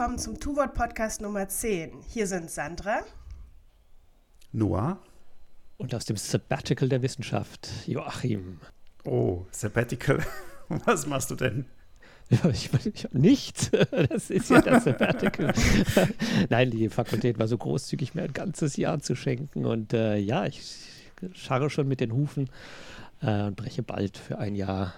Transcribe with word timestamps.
willkommen 0.00 0.18
zum 0.18 0.40
Tuwort 0.40 0.72
Podcast 0.72 1.20
Nummer 1.20 1.46
10. 1.46 1.92
Hier 2.08 2.26
sind 2.26 2.50
Sandra. 2.50 3.00
Noah. 4.50 4.98
Und 5.76 5.94
aus 5.94 6.06
dem 6.06 6.16
Sabbatical 6.16 6.88
der 6.88 7.02
Wissenschaft, 7.02 7.68
Joachim. 7.86 8.60
Oh, 9.04 9.44
Sabbatical. 9.50 10.24
Was 10.86 11.06
machst 11.06 11.30
du 11.30 11.34
denn? 11.34 11.66
Ich, 12.30 12.70
ich, 12.86 13.12
nichts. 13.12 13.70
Das 13.90 14.30
ist 14.30 14.48
ja 14.48 14.62
das 14.62 14.84
Sabbatical. 14.84 15.52
Nein, 16.48 16.70
die 16.70 16.88
Fakultät 16.88 17.38
war 17.38 17.46
so 17.46 17.58
großzügig, 17.58 18.14
mir 18.14 18.22
ein 18.22 18.32
ganzes 18.32 18.78
Jahr 18.78 19.00
zu 19.00 19.14
schenken. 19.14 19.66
Und 19.66 19.92
äh, 19.92 20.16
ja, 20.16 20.46
ich 20.46 20.62
scharre 21.34 21.68
schon 21.68 21.86
mit 21.86 22.00
den 22.00 22.14
Hufen 22.14 22.48
äh, 23.20 23.42
und 23.42 23.56
breche 23.56 23.82
bald 23.82 24.16
für 24.16 24.38
ein 24.38 24.54
Jahr 24.54 24.94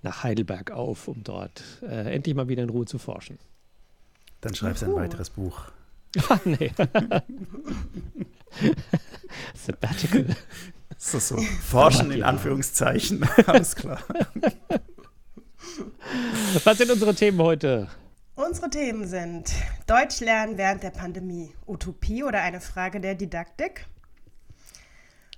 nach 0.00 0.22
Heidelberg 0.22 0.70
auf, 0.70 1.06
um 1.06 1.22
dort 1.22 1.62
äh, 1.82 2.14
endlich 2.14 2.34
mal 2.34 2.48
wieder 2.48 2.62
in 2.62 2.70
Ruhe 2.70 2.86
zu 2.86 2.98
forschen. 2.98 3.38
Dann 4.40 4.54
schreibst 4.54 4.82
du 4.82 4.86
ein 4.86 4.94
weiteres 4.94 5.30
Buch. 5.30 5.62
Ah, 6.28 6.40
nee. 6.44 6.72
Sabbatical. 9.54 10.26
So, 10.98 11.20
so. 11.20 11.36
Forschen 11.36 12.10
in 12.10 12.24
Anführungszeichen. 12.24 13.22
Alles 13.46 13.76
klar. 13.76 14.02
Was 16.64 16.78
sind 16.78 16.90
unsere 16.90 17.14
Themen 17.14 17.38
heute? 17.38 17.88
Unsere 18.34 18.70
Themen 18.70 19.06
sind 19.06 19.52
Deutsch 19.86 20.18
lernen 20.20 20.58
während 20.58 20.82
der 20.82 20.90
Pandemie, 20.90 21.54
Utopie 21.66 22.24
oder 22.24 22.42
eine 22.42 22.60
Frage 22.60 23.00
der 23.00 23.14
Didaktik? 23.14 23.86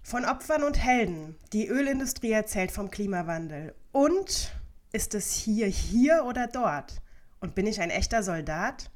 Von 0.03 0.25
Opfern 0.25 0.63
und 0.63 0.79
Helden. 0.79 1.37
Die 1.53 1.67
Ölindustrie 1.69 2.33
erzählt 2.33 2.73
vom 2.73 2.91
Klimawandel. 2.91 3.75
Und 3.93 4.53
ist 4.93 5.15
es 5.15 5.33
hier, 5.33 5.67
hier 5.67 6.25
oder 6.27 6.47
dort? 6.47 7.03
Und 7.41 7.55
bin 7.55 7.67
ich 7.67 7.81
ein 7.81 7.91
echter 7.91 8.23
Soldat? 8.23 8.91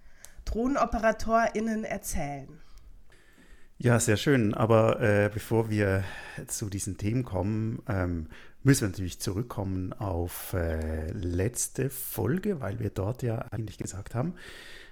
DrohnenoperatorInnen 0.46 1.84
erzählen. 1.84 2.48
Ja, 3.78 4.00
sehr 4.00 4.16
schön. 4.16 4.54
Aber 4.54 5.00
äh, 5.00 5.30
bevor 5.32 5.68
wir 5.68 6.02
zu 6.46 6.70
diesen 6.70 6.96
Themen 6.96 7.24
kommen, 7.24 7.82
ähm, 7.88 8.28
müssen 8.62 8.82
wir 8.82 8.88
natürlich 8.88 9.20
zurückkommen 9.20 9.92
auf 9.92 10.54
äh, 10.54 11.10
letzte 11.12 11.90
Folge, 11.90 12.60
weil 12.60 12.80
wir 12.80 12.90
dort 12.90 13.22
ja 13.22 13.38
eigentlich 13.50 13.76
gesagt 13.76 14.14
haben, 14.14 14.34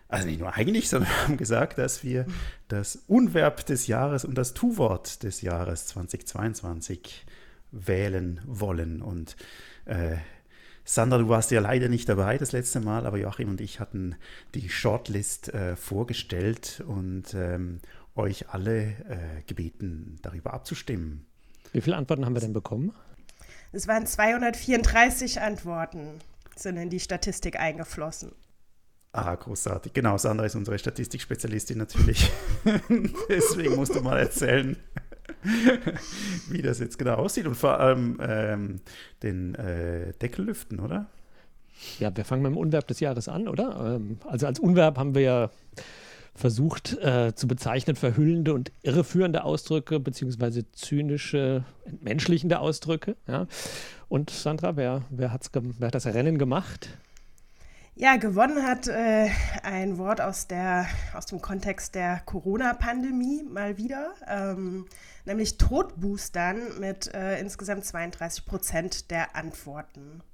also 0.08 0.26
nicht 0.26 0.38
nur 0.38 0.54
eigentlich, 0.54 0.88
sondern 0.90 1.10
wir 1.10 1.22
haben 1.22 1.36
gesagt, 1.38 1.78
dass 1.78 2.04
wir 2.04 2.26
das 2.68 2.96
Unverb 3.06 3.64
des 3.64 3.86
Jahres 3.86 4.24
und 4.24 4.36
das 4.36 4.52
Tu-Wort 4.52 5.22
des 5.22 5.40
Jahres 5.40 5.86
2022 5.86 7.24
wählen 7.72 8.40
wollen. 8.46 9.00
Und 9.02 9.36
äh, 9.86 10.16
Sandra, 10.84 11.18
du 11.18 11.28
warst 11.28 11.50
ja 11.50 11.60
leider 11.60 11.88
nicht 11.88 12.08
dabei 12.08 12.36
das 12.36 12.52
letzte 12.52 12.80
Mal, 12.80 13.06
aber 13.06 13.16
Joachim 13.16 13.48
und 13.48 13.60
ich 13.60 13.80
hatten 13.80 14.16
die 14.54 14.68
Shortlist 14.68 15.48
äh, 15.54 15.76
vorgestellt 15.76 16.82
und 16.86 17.32
ähm, 17.34 17.80
euch 18.14 18.50
alle 18.50 18.82
äh, 18.82 19.42
gebeten, 19.46 20.18
darüber 20.22 20.52
abzustimmen. 20.52 21.26
Wie 21.72 21.80
viele 21.80 21.96
Antworten 21.96 22.26
haben 22.26 22.34
wir 22.34 22.40
denn 22.40 22.52
bekommen? 22.52 22.92
Es 23.72 23.88
waren 23.88 24.06
234 24.06 25.40
Antworten, 25.40 26.20
sind 26.54 26.76
in 26.76 26.90
die 26.90 27.00
Statistik 27.00 27.58
eingeflossen. 27.58 28.32
Ah, 29.12 29.36
großartig. 29.36 29.92
Genau, 29.92 30.18
Sandra 30.18 30.44
ist 30.44 30.56
unsere 30.56 30.78
Statistikspezialistin 30.78 31.78
natürlich. 31.78 32.30
Deswegen 33.28 33.76
musst 33.76 33.94
du 33.94 34.00
mal 34.00 34.18
erzählen, 34.18 34.76
wie 36.48 36.62
das 36.62 36.78
jetzt 36.78 36.98
genau 36.98 37.14
aussieht 37.14 37.46
und 37.46 37.54
vor 37.54 37.78
allem 37.80 38.18
ähm, 38.20 38.80
den 39.22 39.54
äh, 39.54 40.12
Deckel 40.14 40.46
lüften, 40.46 40.80
oder? 40.80 41.06
Ja, 41.98 42.16
wir 42.16 42.24
fangen 42.24 42.42
mit 42.42 42.52
dem 42.52 42.56
Unverb 42.56 42.86
des 42.86 43.00
Jahres 43.00 43.28
an, 43.28 43.48
oder? 43.48 43.96
Ähm, 43.96 44.18
also 44.26 44.46
als 44.46 44.58
Unverb 44.58 44.98
haben 44.98 45.14
wir 45.14 45.22
ja 45.22 45.50
versucht 46.34 46.98
äh, 46.98 47.32
zu 47.34 47.46
bezeichnen 47.46 47.94
verhüllende 47.94 48.54
und 48.54 48.72
irreführende 48.82 49.44
Ausdrücke 49.44 50.00
beziehungsweise 50.00 50.70
zynische, 50.72 51.64
entmenschlichende 51.84 52.58
Ausdrücke. 52.58 53.16
Ja. 53.28 53.46
Und 54.08 54.30
Sandra, 54.30 54.76
wer, 54.76 55.02
wer, 55.10 55.32
hat's 55.32 55.50
wer 55.54 55.86
hat 55.86 55.94
das 55.94 56.06
Rennen 56.06 56.38
gemacht? 56.38 56.88
Ja, 57.96 58.16
gewonnen 58.16 58.66
hat 58.66 58.88
äh, 58.88 59.30
ein 59.62 59.98
Wort 59.98 60.20
aus, 60.20 60.48
der, 60.48 60.88
aus 61.14 61.26
dem 61.26 61.40
Kontext 61.40 61.94
der 61.94 62.22
Corona-Pandemie 62.26 63.44
mal 63.44 63.76
wieder, 63.78 64.14
ähm, 64.26 64.86
nämlich 65.24 65.58
Todboostern 65.58 66.80
mit 66.80 67.14
äh, 67.14 67.38
insgesamt 67.38 67.84
32 67.84 68.46
Prozent 68.46 69.12
der 69.12 69.36
Antworten. 69.36 70.24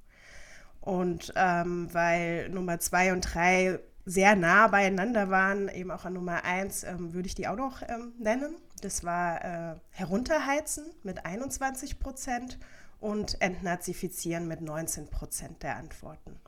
Und 0.80 1.34
ähm, 1.36 1.92
weil 1.92 2.48
Nummer 2.48 2.80
zwei 2.80 3.12
und 3.12 3.20
drei 3.20 3.78
sehr 4.06 4.36
nah 4.36 4.68
beieinander 4.68 5.28
waren, 5.28 5.68
eben 5.68 5.90
auch 5.90 6.06
an 6.06 6.14
Nummer 6.14 6.44
eins, 6.44 6.82
ähm, 6.84 7.12
würde 7.12 7.26
ich 7.26 7.34
die 7.34 7.46
auch 7.46 7.56
noch 7.56 7.82
ähm, 7.82 8.14
nennen. 8.18 8.54
Das 8.80 9.04
war 9.04 9.44
äh, 9.44 9.76
Herunterheizen 9.90 10.86
mit 11.02 11.26
21 11.26 11.98
Prozent 11.98 12.58
und 13.00 13.38
Entnazifizieren 13.42 14.48
mit 14.48 14.62
19 14.62 15.10
Prozent 15.10 15.62
der 15.62 15.76
Antworten. 15.76 16.40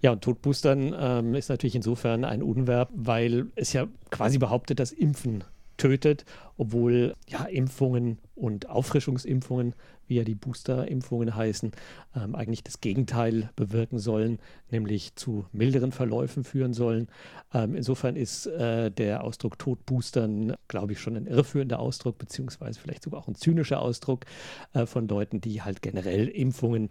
Ja, 0.00 0.12
und 0.12 0.22
Todboostern 0.22 0.94
ähm, 0.98 1.34
ist 1.34 1.48
natürlich 1.48 1.76
insofern 1.76 2.24
ein 2.24 2.42
Unverb, 2.42 2.90
weil 2.94 3.46
es 3.54 3.72
ja 3.72 3.86
quasi 4.10 4.38
behauptet, 4.38 4.80
dass 4.80 4.92
Impfen 4.92 5.44
tötet, 5.76 6.24
obwohl 6.56 7.14
ja 7.28 7.44
Impfungen 7.44 8.18
und 8.34 8.68
Auffrischungsimpfungen, 8.68 9.74
wie 10.08 10.16
ja 10.16 10.24
die 10.24 10.34
Boosterimpfungen 10.34 11.34
heißen, 11.34 11.72
ähm, 12.14 12.34
eigentlich 12.34 12.62
das 12.62 12.80
Gegenteil 12.80 13.50
bewirken 13.56 13.98
sollen, 13.98 14.38
nämlich 14.70 15.16
zu 15.16 15.46
milderen 15.52 15.92
Verläufen 15.92 16.44
führen 16.44 16.72
sollen. 16.72 17.08
Ähm, 17.52 17.74
insofern 17.74 18.16
ist 18.16 18.46
äh, 18.46 18.90
der 18.90 19.24
Ausdruck 19.24 19.58
Todboostern, 19.58 20.54
glaube 20.68 20.92
ich, 20.92 21.00
schon 21.00 21.16
ein 21.16 21.26
irreführender 21.26 21.80
Ausdruck, 21.80 22.18
beziehungsweise 22.18 22.78
vielleicht 22.78 23.02
sogar 23.02 23.20
auch 23.20 23.28
ein 23.28 23.34
zynischer 23.34 23.82
Ausdruck 23.82 24.26
äh, 24.74 24.86
von 24.86 25.08
Leuten, 25.08 25.40
die 25.40 25.62
halt 25.62 25.82
generell 25.82 26.28
Impfungen 26.28 26.90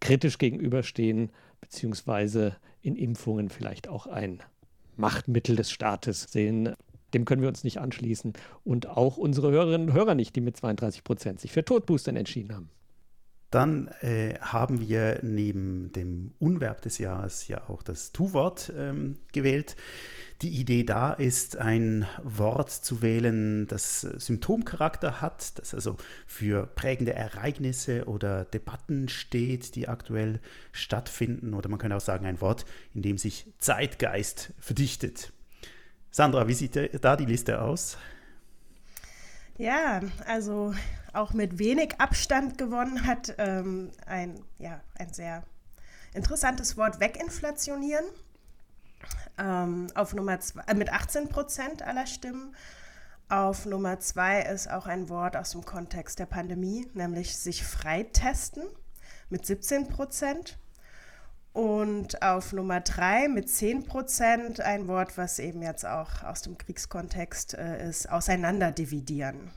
kritisch 0.00 0.38
gegenüberstehen, 0.38 1.30
beziehungsweise 1.64 2.56
in 2.82 2.94
Impfungen 2.94 3.48
vielleicht 3.48 3.88
auch 3.88 4.06
ein 4.06 4.42
Machtmittel 4.96 5.56
des 5.56 5.70
Staates 5.70 6.24
sehen. 6.30 6.74
dem 7.14 7.24
können 7.24 7.40
wir 7.40 7.48
uns 7.48 7.64
nicht 7.64 7.78
anschließen. 7.78 8.34
Und 8.64 8.86
auch 8.86 9.16
unsere 9.16 9.50
Hörerinnen 9.50 9.88
und 9.88 9.94
Hörer 9.94 10.14
nicht, 10.14 10.36
die 10.36 10.42
mit 10.42 10.56
32 10.58 11.04
Prozent 11.04 11.40
sich 11.40 11.52
für 11.52 11.64
Todboostern 11.64 12.16
entschieden 12.16 12.54
haben. 12.54 12.70
Dann 13.54 13.86
äh, 14.00 14.34
haben 14.40 14.80
wir 14.80 15.20
neben 15.22 15.92
dem 15.92 16.32
Unverb 16.40 16.82
des 16.82 16.98
Jahres 16.98 17.46
ja 17.46 17.68
auch 17.68 17.84
das 17.84 18.10
Tu-Wort 18.10 18.72
ähm, 18.76 19.16
gewählt. 19.32 19.76
Die 20.42 20.48
Idee 20.48 20.82
da 20.82 21.12
ist, 21.12 21.56
ein 21.56 22.04
Wort 22.24 22.70
zu 22.70 23.00
wählen, 23.00 23.68
das 23.68 24.00
Symptomcharakter 24.00 25.20
hat, 25.20 25.56
das 25.60 25.72
also 25.72 25.96
für 26.26 26.66
prägende 26.66 27.14
Ereignisse 27.14 28.06
oder 28.06 28.44
Debatten 28.44 29.08
steht, 29.08 29.76
die 29.76 29.86
aktuell 29.86 30.40
stattfinden. 30.72 31.54
Oder 31.54 31.68
man 31.68 31.78
könnte 31.78 31.96
auch 31.96 32.00
sagen, 32.00 32.26
ein 32.26 32.40
Wort, 32.40 32.66
in 32.92 33.02
dem 33.02 33.18
sich 33.18 33.46
Zeitgeist 33.58 34.52
verdichtet. 34.58 35.32
Sandra, 36.10 36.48
wie 36.48 36.54
sieht 36.54 36.76
da 37.04 37.14
die 37.14 37.24
Liste 37.24 37.62
aus? 37.62 37.98
Ja, 39.56 40.00
also 40.26 40.74
auch 41.12 41.32
mit 41.32 41.58
wenig 41.58 42.00
Abstand 42.00 42.58
gewonnen 42.58 43.06
hat 43.06 43.34
ähm, 43.38 43.92
ein, 44.04 44.42
ja, 44.58 44.80
ein 44.98 45.12
sehr 45.12 45.44
interessantes 46.12 46.76
Wort 46.76 46.98
weginflationieren. 46.98 48.04
Ähm, 49.38 49.88
auf 49.94 50.12
Nummer 50.14 50.40
zwei, 50.40 50.62
äh, 50.62 50.74
mit 50.74 50.92
18 50.92 51.28
Prozent 51.28 51.82
aller 51.82 52.06
Stimmen. 52.06 52.54
Auf 53.28 53.64
Nummer 53.64 54.00
zwei 54.00 54.42
ist 54.42 54.70
auch 54.70 54.86
ein 54.86 55.08
Wort 55.08 55.36
aus 55.36 55.52
dem 55.52 55.64
Kontext 55.64 56.18
der 56.18 56.26
Pandemie, 56.26 56.88
nämlich 56.94 57.36
sich 57.36 57.64
freitesten 57.64 58.62
mit 59.30 59.46
17 59.46 59.88
Prozent. 59.88 60.58
Und 61.54 62.20
auf 62.20 62.52
Nummer 62.52 62.80
drei 62.80 63.28
mit 63.28 63.48
10 63.48 63.84
Prozent 63.84 64.60
ein 64.60 64.88
Wort, 64.88 65.16
was 65.16 65.38
eben 65.38 65.62
jetzt 65.62 65.86
auch 65.86 66.24
aus 66.24 66.42
dem 66.42 66.58
Kriegskontext 66.58 67.54
äh, 67.54 67.88
ist, 67.88 68.10
auseinanderdividieren. 68.10 69.52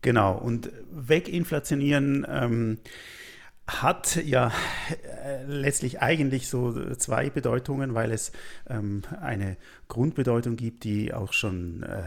Genau, 0.00 0.38
und 0.38 0.72
weginflationieren 0.90 2.26
ähm, 2.30 2.78
hat 3.68 4.16
ja 4.16 4.50
äh, 5.24 5.44
letztlich 5.44 6.00
eigentlich 6.00 6.48
so 6.48 6.94
zwei 6.94 7.28
Bedeutungen, 7.28 7.94
weil 7.94 8.12
es 8.12 8.32
ähm, 8.66 9.02
eine 9.20 9.58
Grundbedeutung 9.88 10.56
gibt, 10.56 10.84
die 10.84 11.12
auch 11.12 11.34
schon 11.34 11.82
äh, 11.82 12.02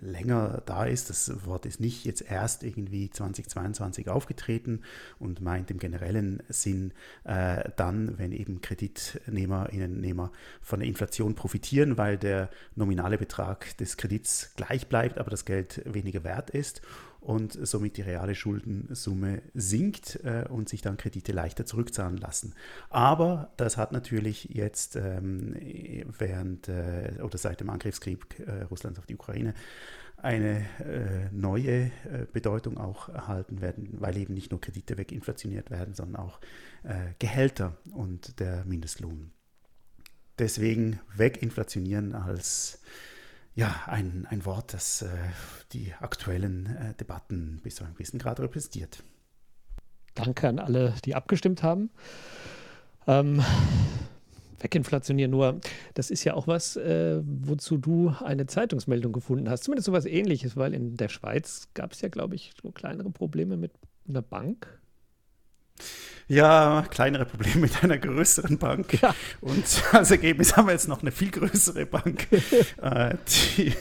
länger 0.00 0.62
da 0.66 0.84
ist. 0.84 1.08
Das 1.08 1.46
Wort 1.46 1.64
ist 1.64 1.80
nicht 1.80 2.04
jetzt 2.04 2.20
erst 2.30 2.62
irgendwie 2.62 3.08
2022 3.08 4.10
aufgetreten 4.10 4.82
und 5.18 5.40
meint 5.40 5.70
im 5.70 5.78
generellen 5.78 6.42
Sinn 6.50 6.92
äh, 7.24 7.70
dann, 7.76 8.18
wenn 8.18 8.32
eben 8.32 8.60
Kreditnehmerinnen 8.60 9.98
Nehmer 9.98 10.30
von 10.60 10.80
der 10.80 10.88
Inflation 10.88 11.34
profitieren, 11.34 11.96
weil 11.96 12.18
der 12.18 12.50
nominale 12.76 13.16
Betrag 13.16 13.76
des 13.78 13.96
Kredits 13.96 14.52
gleich 14.56 14.88
bleibt, 14.88 15.18
aber 15.18 15.30
das 15.30 15.46
Geld 15.46 15.80
weniger 15.86 16.22
wert 16.22 16.50
ist 16.50 16.82
und 17.22 17.56
somit 17.66 17.96
die 17.96 18.02
reale 18.02 18.34
Schuldensumme 18.34 19.42
sinkt 19.54 20.16
äh, 20.24 20.44
und 20.48 20.68
sich 20.68 20.82
dann 20.82 20.96
Kredite 20.96 21.32
leichter 21.32 21.64
zurückzahlen 21.64 22.16
lassen. 22.16 22.54
Aber 22.90 23.52
das 23.56 23.76
hat 23.76 23.92
natürlich 23.92 24.48
jetzt 24.52 24.96
ähm, 24.96 25.54
während 26.18 26.68
äh, 26.68 27.14
oder 27.22 27.38
seit 27.38 27.60
dem 27.60 27.70
Angriffskrieg 27.70 28.40
äh, 28.40 28.62
Russlands 28.64 28.98
auf 28.98 29.06
die 29.06 29.14
Ukraine 29.14 29.54
eine 30.16 30.66
äh, 30.80 31.28
neue 31.32 31.86
äh, 31.86 31.90
Bedeutung 32.32 32.76
auch 32.78 33.08
erhalten 33.08 33.60
werden, 33.60 33.88
weil 34.00 34.16
eben 34.16 34.34
nicht 34.34 34.50
nur 34.50 34.60
Kredite 34.60 34.98
weginflationiert 34.98 35.70
werden, 35.70 35.94
sondern 35.94 36.16
auch 36.16 36.40
äh, 36.82 37.14
Gehälter 37.18 37.76
und 37.92 38.40
der 38.40 38.64
Mindestlohn. 38.64 39.32
Deswegen 40.38 41.00
weginflationieren 41.14 42.14
als 42.14 42.82
ja, 43.54 43.74
ein, 43.86 44.26
ein 44.30 44.44
Wort, 44.44 44.72
das 44.72 45.02
äh, 45.02 45.08
die 45.72 45.92
aktuellen 46.00 46.66
äh, 46.66 46.94
Debatten 46.94 47.60
bis 47.62 47.76
zu 47.76 47.84
einem 47.84 47.94
gewissen 47.94 48.18
Grad 48.18 48.40
repräsentiert. 48.40 49.02
Danke 50.14 50.48
an 50.48 50.58
alle, 50.58 50.94
die 51.04 51.14
abgestimmt 51.14 51.62
haben. 51.62 51.90
Ähm, 53.06 53.42
weginflationieren 54.60 55.30
nur, 55.30 55.60
das 55.94 56.10
ist 56.10 56.24
ja 56.24 56.34
auch 56.34 56.46
was, 56.46 56.76
äh, 56.76 57.20
wozu 57.24 57.76
du 57.76 58.14
eine 58.20 58.46
Zeitungsmeldung 58.46 59.12
gefunden 59.12 59.50
hast. 59.50 59.64
Zumindest 59.64 59.86
so 59.86 59.92
was 59.92 60.06
ähnliches, 60.06 60.56
weil 60.56 60.74
in 60.74 60.96
der 60.96 61.08
Schweiz 61.08 61.68
gab 61.74 61.92
es 61.92 62.00
ja, 62.00 62.08
glaube 62.08 62.34
ich, 62.34 62.52
so 62.62 62.70
kleinere 62.70 63.10
Probleme 63.10 63.56
mit 63.56 63.72
einer 64.08 64.22
Bank. 64.22 64.80
Ja, 66.28 66.84
kleinere 66.88 67.26
Probleme 67.26 67.62
mit 67.62 67.82
einer 67.82 67.98
größeren 67.98 68.56
Bank. 68.58 69.00
Ja. 69.02 69.14
Und 69.40 69.64
als 69.92 70.10
Ergebnis 70.10 70.56
haben 70.56 70.66
wir 70.66 70.72
jetzt 70.72 70.88
noch 70.88 71.02
eine 71.02 71.12
viel 71.12 71.30
größere 71.30 71.84
Bank. 71.84 72.26
äh, 72.80 73.16
die 73.56 73.74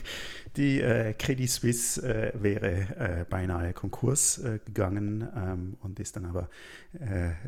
die 0.58 0.82
äh, 0.82 1.14
Credit 1.14 1.50
Suisse 1.50 2.02
äh, 2.02 2.32
wäre 2.42 3.22
äh, 3.22 3.26
beinahe 3.30 3.74
Konkurs 3.74 4.38
äh, 4.40 4.60
gegangen 4.66 5.28
ähm, 5.36 5.78
und 5.82 6.00
ist 6.00 6.16
dann 6.16 6.26
aber 6.26 6.50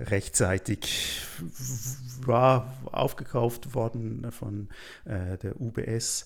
rechtzeitig 0.05 1.19
war 2.25 2.73
aufgekauft 2.85 3.75
worden 3.75 4.31
von 4.31 4.69
der 5.05 5.59
UBS 5.59 6.25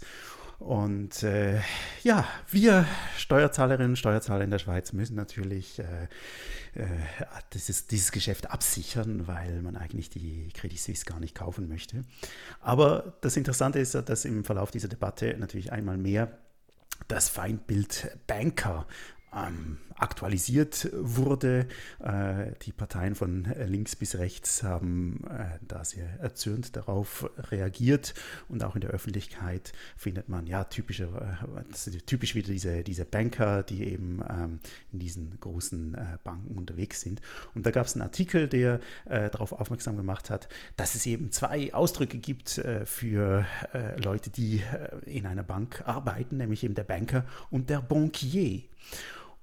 und 0.60 1.22
äh, 1.24 1.62
ja, 2.04 2.28
wir 2.50 2.86
Steuerzahlerinnen 3.18 3.92
und 3.92 3.96
Steuerzahler 3.96 4.44
in 4.44 4.50
der 4.50 4.60
Schweiz 4.60 4.92
müssen 4.92 5.16
natürlich 5.16 5.78
äh, 5.80 6.08
äh, 6.74 6.88
dieses, 7.54 7.88
dieses 7.88 8.12
Geschäft 8.12 8.50
absichern, 8.50 9.28
weil 9.28 9.62
man 9.62 9.76
eigentlich 9.76 10.10
die 10.10 10.50
Credit 10.54 10.80
Suisse 10.80 11.06
gar 11.06 11.20
nicht 11.20 11.36
kaufen 11.36 11.68
möchte. 11.68 12.06
Aber 12.60 13.18
das 13.22 13.38
Interessante 13.38 13.80
ist, 13.80 13.94
dass 13.94 14.26
im 14.26 14.44
Verlauf 14.44 14.72
dieser 14.72 14.88
Debatte 14.88 15.36
natürlich 15.38 15.72
einmal 15.72 15.98
mehr 15.98 16.38
das 17.08 17.30
Feindbild 17.30 18.18
Banker 18.26 18.88
ähm, 19.34 19.78
aktualisiert 19.98 20.90
wurde. 20.94 21.68
Äh, 22.00 22.52
die 22.64 22.72
Parteien 22.72 23.16
von 23.16 23.48
links 23.66 23.96
bis 23.96 24.16
rechts 24.16 24.64
haben 24.64 25.24
äh, 25.30 25.58
da 25.68 25.84
sehr 25.84 26.08
erzürnt 26.20 26.76
darauf 26.76 27.30
reagiert 27.52 28.14
und 28.48 28.64
auch 28.64 28.76
in 28.76 28.82
der 28.82 28.92
Öffentlichkeit 28.92 29.74
findet 29.96 30.30
man 30.30 30.46
ja 30.48 30.64
typische, 30.66 31.06
äh, 31.06 31.98
typisch 32.06 32.36
wieder 32.36 32.50
diese, 32.52 32.84
diese 32.84 33.06
Banker, 33.06 33.64
die 33.64 33.84
eben 33.86 34.22
ähm, 34.30 34.60
in 34.92 35.00
diesen 35.00 35.40
großen 35.40 35.98
Banken 36.24 36.58
unterwegs 36.58 37.02
sind. 37.02 37.22
Und 37.54 37.66
da 37.66 37.72
gab 37.72 37.86
es 37.86 37.96
einen 37.96 38.04
Artikel, 38.04 38.48
der 38.48 38.80
darauf 39.06 39.52
aufmerksam 39.52 39.98
gemacht 39.98 40.30
hat, 40.30 40.48
dass 40.76 40.96
es 40.96 41.06
eben 41.06 41.32
zwei 41.32 41.74
Ausdrücke 41.74 42.18
gibt 42.18 42.62
für 42.86 43.46
Leute, 43.98 44.30
die 44.30 44.62
in 45.06 45.26
einer 45.26 45.44
Bank 45.44 45.84
arbeiten, 45.86 46.38
nämlich 46.38 46.64
eben 46.64 46.76
der 46.76 46.84
Banker 46.84 47.26
und 47.50 47.70
der 47.70 47.82
Banquier 47.82 48.64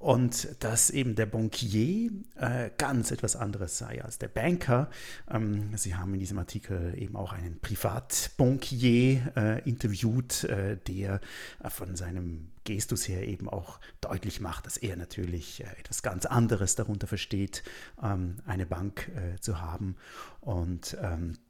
und 0.04 0.62
dass 0.62 0.90
eben 0.90 1.14
der 1.14 1.24
Bankier 1.24 2.10
äh, 2.36 2.68
ganz 2.76 3.10
etwas 3.10 3.36
anderes 3.36 3.78
sei 3.78 4.04
als 4.04 4.18
der 4.18 4.28
Banker. 4.28 4.90
Ähm, 5.30 5.74
Sie 5.78 5.94
haben 5.94 6.12
in 6.12 6.20
diesem 6.20 6.38
Artikel 6.38 6.92
eben 6.98 7.16
auch 7.16 7.32
einen 7.32 7.58
Privatbankier 7.58 9.32
äh, 9.34 9.66
interviewt, 9.66 10.44
äh, 10.44 10.76
der 10.76 11.22
von 11.70 11.96
seinem 11.96 12.50
Gestus 12.64 13.08
her 13.08 13.26
eben 13.26 13.48
auch 13.48 13.80
deutlich 14.02 14.40
macht, 14.40 14.66
dass 14.66 14.76
er 14.76 14.96
natürlich 14.96 15.64
äh, 15.64 15.68
etwas 15.80 16.02
ganz 16.02 16.26
anderes 16.26 16.74
darunter 16.74 17.06
versteht, 17.06 17.62
ähm, 18.02 18.36
eine 18.44 18.66
Bank 18.66 19.10
äh, 19.16 19.40
zu 19.40 19.62
haben. 19.62 19.96
Und 20.40 20.98
ähm, 21.00 21.32
äh, 21.32 21.43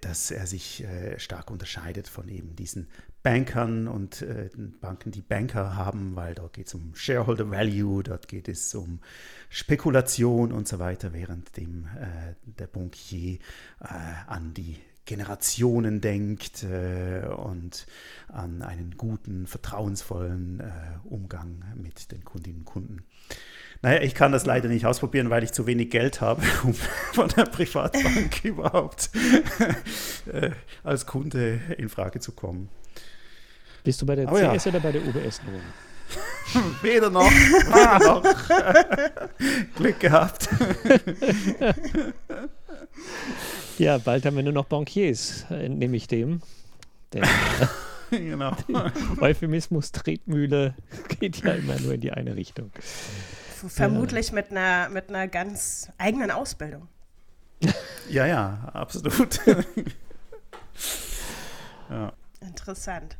dass 0.00 0.30
er 0.30 0.46
sich 0.46 0.84
äh, 0.84 1.18
stark 1.18 1.50
unterscheidet 1.50 2.08
von 2.08 2.28
eben 2.28 2.54
diesen 2.54 2.88
Bankern 3.22 3.88
und 3.88 4.22
äh, 4.22 4.50
Banken, 4.80 5.10
die 5.12 5.20
Banker 5.20 5.76
haben, 5.76 6.16
weil 6.16 6.34
dort 6.34 6.52
geht 6.52 6.66
es 6.68 6.74
um 6.74 6.94
Shareholder 6.94 7.50
Value, 7.50 8.02
dort 8.02 8.28
geht 8.28 8.48
es 8.48 8.74
um 8.74 9.00
Spekulation 9.48 10.52
und 10.52 10.66
so 10.66 10.78
weiter, 10.78 11.12
während 11.12 11.56
dem 11.56 11.86
äh, 11.86 12.34
der 12.58 12.66
Bankier 12.66 13.38
äh, 13.80 13.86
an 14.26 14.54
die 14.54 14.76
Generationen 15.04 16.00
denkt 16.00 16.62
äh, 16.62 17.26
und 17.26 17.86
an 18.28 18.62
einen 18.62 18.96
guten, 18.96 19.46
vertrauensvollen 19.46 20.62
Umgang 21.04 21.64
mit 21.74 22.12
den 22.12 22.24
Kundinnen 22.24 22.60
und 22.60 22.64
Kunden. 22.64 23.04
Naja, 23.82 24.00
ich 24.00 24.14
kann 24.14 24.30
das 24.30 24.46
leider 24.46 24.68
nicht 24.68 24.86
ausprobieren, 24.86 25.28
weil 25.28 25.42
ich 25.42 25.50
zu 25.50 25.66
wenig 25.66 25.90
Geld 25.90 26.20
habe, 26.20 26.42
um 26.62 26.72
von 26.72 27.28
der 27.28 27.44
Privatbank 27.44 28.44
überhaupt 28.44 29.10
äh, 30.32 30.50
als 30.84 31.04
Kunde 31.06 31.60
in 31.76 31.88
Frage 31.88 32.20
zu 32.20 32.30
kommen. 32.32 32.68
Bist 33.82 34.00
du 34.00 34.06
bei 34.06 34.14
der 34.14 34.28
Aber 34.28 34.38
CS 34.38 34.64
ja. 34.64 34.70
oder 34.70 34.80
bei 34.80 34.92
der 34.92 35.02
UBS 35.02 35.40
nun? 35.44 35.60
weder 36.82 37.10
noch, 37.10 37.30
weder 37.30 37.98
noch. 37.98 38.22
Glück 39.74 39.98
gehabt. 39.98 40.48
ja, 43.78 43.98
bald 43.98 44.24
haben 44.24 44.36
wir 44.36 44.42
nur 44.44 44.52
noch 44.52 44.66
Bankiers, 44.66 45.46
nehme 45.50 45.96
ich 45.96 46.06
dem. 46.06 46.42
Der, 47.12 47.22
genau. 48.10 48.54
Euphemismus 49.20 49.90
Tretmühle 49.90 50.74
geht 51.18 51.42
ja 51.42 51.54
immer 51.54 51.80
nur 51.80 51.94
in 51.94 52.00
die 52.00 52.12
eine 52.12 52.36
Richtung 52.36 52.70
vermutlich 53.68 54.28
ja. 54.28 54.34
mit, 54.34 54.50
einer, 54.50 54.88
mit 54.88 55.08
einer 55.08 55.28
ganz 55.28 55.90
eigenen 55.98 56.30
Ausbildung. 56.30 56.88
Ja, 58.08 58.26
ja, 58.26 58.68
absolut. 58.74 59.40
ja. 61.88 62.12
interessant. 62.40 63.16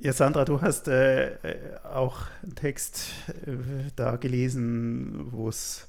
Ja, 0.00 0.12
Sandra, 0.12 0.44
du 0.44 0.60
hast 0.60 0.88
äh, 0.88 1.36
auch 1.84 2.22
einen 2.42 2.56
Text 2.56 3.04
äh, 3.46 3.90
da 3.94 4.16
gelesen, 4.16 5.28
wo 5.30 5.48
es 5.48 5.88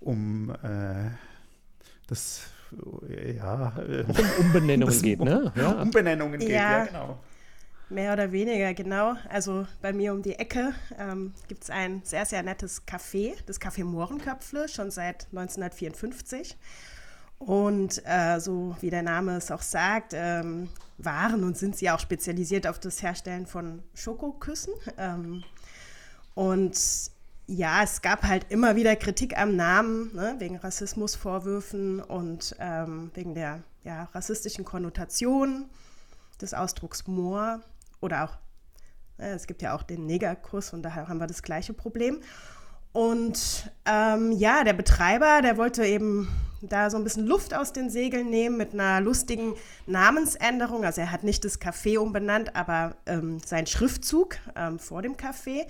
um 0.00 0.50
äh, 0.50 1.10
das 2.06 2.42
ja, 3.36 3.72
um 4.06 4.44
Umbenennungen 4.46 5.02
geht, 5.02 5.20
ne? 5.20 5.52
Ja. 5.56 5.70
Umbenennungen 5.80 6.40
geht, 6.40 6.50
ja, 6.50 6.78
ja 6.78 6.84
genau. 6.84 7.18
Mehr 7.88 8.12
oder 8.12 8.32
weniger, 8.32 8.74
genau. 8.74 9.14
Also 9.28 9.66
bei 9.80 9.92
mir 9.92 10.12
um 10.12 10.20
die 10.20 10.34
Ecke 10.34 10.74
ähm, 10.98 11.34
gibt 11.46 11.62
es 11.62 11.70
ein 11.70 12.02
sehr, 12.04 12.26
sehr 12.26 12.42
nettes 12.42 12.84
Café, 12.84 13.34
das 13.46 13.60
Café 13.60 13.84
Mohrenköpfle, 13.84 14.68
schon 14.68 14.90
seit 14.90 15.26
1954. 15.26 16.56
Und 17.38 18.02
äh, 18.04 18.40
so 18.40 18.74
wie 18.80 18.90
der 18.90 19.02
Name 19.02 19.36
es 19.36 19.52
auch 19.52 19.62
sagt, 19.62 20.14
ähm, 20.14 20.68
waren 20.98 21.44
und 21.44 21.56
sind 21.56 21.76
sie 21.76 21.88
auch 21.90 22.00
spezialisiert 22.00 22.66
auf 22.66 22.80
das 22.80 23.02
Herstellen 23.02 23.46
von 23.46 23.84
Schokoküssen. 23.94 24.74
Ähm, 24.98 25.44
und 26.34 26.76
ja, 27.46 27.84
es 27.84 28.02
gab 28.02 28.24
halt 28.24 28.46
immer 28.48 28.74
wieder 28.74 28.96
Kritik 28.96 29.38
am 29.38 29.54
Namen, 29.54 30.12
ne, 30.12 30.34
wegen 30.38 30.56
Rassismusvorwürfen 30.56 32.00
und 32.00 32.56
ähm, 32.58 33.12
wegen 33.14 33.34
der 33.34 33.62
ja, 33.84 34.08
rassistischen 34.12 34.64
Konnotation 34.64 35.66
des 36.40 36.52
Ausdrucks 36.52 37.06
Moor 37.06 37.60
oder 38.00 38.24
auch, 38.24 38.38
äh, 39.18 39.32
es 39.32 39.46
gibt 39.46 39.62
ja 39.62 39.74
auch 39.74 39.82
den 39.82 40.06
Negerkuss 40.06 40.72
und 40.72 40.82
daher 40.82 41.08
haben 41.08 41.18
wir 41.18 41.26
das 41.26 41.42
gleiche 41.42 41.72
Problem. 41.72 42.20
Und 42.92 43.70
ähm, 43.84 44.32
ja, 44.32 44.64
der 44.64 44.72
Betreiber, 44.72 45.42
der 45.42 45.58
wollte 45.58 45.84
eben 45.84 46.28
da 46.62 46.88
so 46.88 46.96
ein 46.96 47.04
bisschen 47.04 47.26
Luft 47.26 47.54
aus 47.54 47.72
den 47.72 47.90
Segeln 47.90 48.30
nehmen 48.30 48.56
mit 48.56 48.72
einer 48.72 49.02
lustigen 49.02 49.54
Namensänderung. 49.86 50.84
Also 50.84 51.02
er 51.02 51.12
hat 51.12 51.22
nicht 51.22 51.44
das 51.44 51.60
Café 51.60 51.98
umbenannt, 51.98 52.56
aber 52.56 52.96
ähm, 53.04 53.38
sein 53.44 53.66
Schriftzug 53.66 54.36
ähm, 54.54 54.78
vor 54.78 55.02
dem 55.02 55.16
Café. 55.16 55.66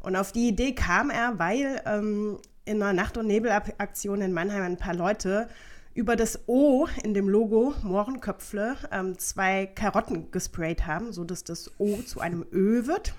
Und 0.00 0.16
auf 0.16 0.32
die 0.32 0.48
Idee 0.48 0.74
kam 0.74 1.10
er, 1.10 1.38
weil 1.38 1.80
ähm, 1.86 2.38
in 2.64 2.82
einer 2.82 2.92
Nacht- 2.92 3.16
und 3.16 3.26
Nebelaktion 3.26 4.20
in 4.20 4.32
Mannheim 4.32 4.62
ein 4.62 4.76
paar 4.76 4.94
Leute 4.94 5.48
über 5.94 6.16
das 6.16 6.48
O 6.48 6.86
in 7.02 7.14
dem 7.14 7.28
Logo 7.28 7.74
Mohrenköpfle 7.82 8.76
ähm, 8.90 9.18
zwei 9.18 9.66
Karotten 9.66 10.30
gesprayt 10.30 10.86
haben, 10.86 11.12
sodass 11.12 11.44
das 11.44 11.70
O 11.78 11.96
zu 11.98 12.20
einem 12.20 12.44
Ö 12.52 12.86
wird. 12.86 13.14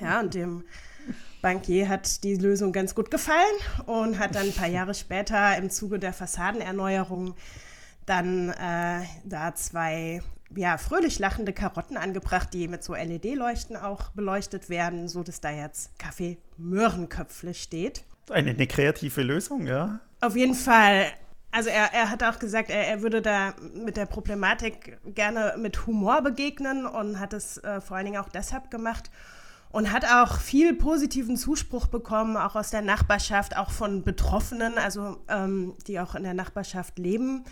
Ja, 0.00 0.20
und 0.20 0.34
dem 0.34 0.64
Bankier 1.40 1.88
hat 1.88 2.22
die 2.22 2.36
Lösung 2.36 2.72
ganz 2.72 2.94
gut 2.94 3.10
gefallen 3.10 3.56
und 3.86 4.18
hat 4.18 4.34
dann 4.36 4.46
ein 4.46 4.52
paar 4.52 4.68
Jahre 4.68 4.94
später 4.94 5.56
im 5.56 5.70
Zuge 5.70 5.98
der 5.98 6.12
Fassadenerneuerung 6.12 7.34
dann 8.06 8.50
äh, 8.50 9.04
da 9.24 9.54
zwei 9.54 10.22
ja, 10.54 10.76
fröhlich 10.76 11.18
lachende 11.18 11.52
Karotten 11.52 11.96
angebracht, 11.96 12.48
die 12.52 12.68
mit 12.68 12.84
so 12.84 12.94
LED-Leuchten 12.94 13.76
auch 13.76 14.10
beleuchtet 14.10 14.68
werden, 14.68 15.08
so 15.08 15.22
dass 15.22 15.40
da 15.40 15.50
jetzt 15.50 15.98
Kaffee 15.98 16.38
Möhrenköpfle 16.58 17.54
steht. 17.54 18.04
Eine, 18.30 18.50
eine 18.50 18.66
kreative 18.66 19.22
Lösung, 19.22 19.66
ja. 19.66 20.00
Auf 20.20 20.36
jeden 20.36 20.54
Fall 20.54 21.06
also 21.52 21.68
er, 21.68 21.92
er 21.92 22.10
hat 22.10 22.22
auch 22.24 22.38
gesagt, 22.38 22.70
er, 22.70 22.88
er, 22.88 23.02
würde 23.02 23.22
da 23.22 23.54
mit 23.74 23.96
der 23.96 24.06
Problematik 24.06 24.98
gerne 25.04 25.54
mit 25.58 25.86
Humor 25.86 26.22
begegnen 26.22 26.86
und 26.86 27.20
hat 27.20 27.34
es 27.34 27.58
äh, 27.58 27.80
vor 27.80 27.96
allen 27.96 28.06
Dingen 28.06 28.20
auch 28.20 28.30
deshalb 28.30 28.70
gemacht 28.70 29.10
und 29.70 29.92
hat 29.92 30.04
auch 30.04 30.38
viel 30.38 30.74
positiven 30.74 31.36
Zuspruch 31.36 31.86
bekommen, 31.86 32.36
auch 32.36 32.56
aus 32.56 32.70
der 32.70 32.82
Nachbarschaft, 32.82 33.56
auch 33.56 33.70
von 33.70 34.02
Betroffenen, 34.02 34.78
also 34.78 35.18
ähm, 35.28 35.74
die 35.86 36.00
auch 36.00 36.14
in 36.14 36.22
der 36.22 36.34
Nachbarschaft 36.34 36.98
leben. 36.98 37.44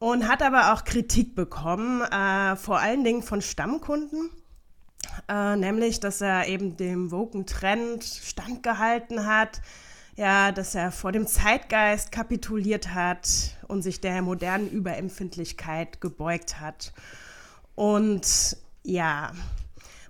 Und 0.00 0.28
hat 0.28 0.42
aber 0.42 0.72
auch 0.72 0.84
Kritik 0.84 1.34
bekommen, 1.34 2.02
äh, 2.02 2.56
vor 2.56 2.78
allen 2.80 3.04
Dingen 3.04 3.22
von 3.22 3.40
Stammkunden. 3.40 4.30
Äh, 5.28 5.56
nämlich, 5.56 6.00
dass 6.00 6.20
er 6.20 6.48
eben 6.48 6.76
dem 6.76 7.10
Woken 7.10 7.46
Trend 7.46 8.02
standgehalten 8.04 9.26
hat, 9.26 9.60
ja, 10.16 10.52
dass 10.52 10.74
er 10.74 10.92
vor 10.92 11.12
dem 11.12 11.26
Zeitgeist 11.26 12.12
kapituliert 12.12 12.94
hat 12.94 13.56
und 13.68 13.82
sich 13.82 14.00
der 14.00 14.22
modernen 14.22 14.70
Überempfindlichkeit 14.70 16.00
gebeugt 16.00 16.60
hat. 16.60 16.92
Und 17.74 18.56
ja, 18.84 19.32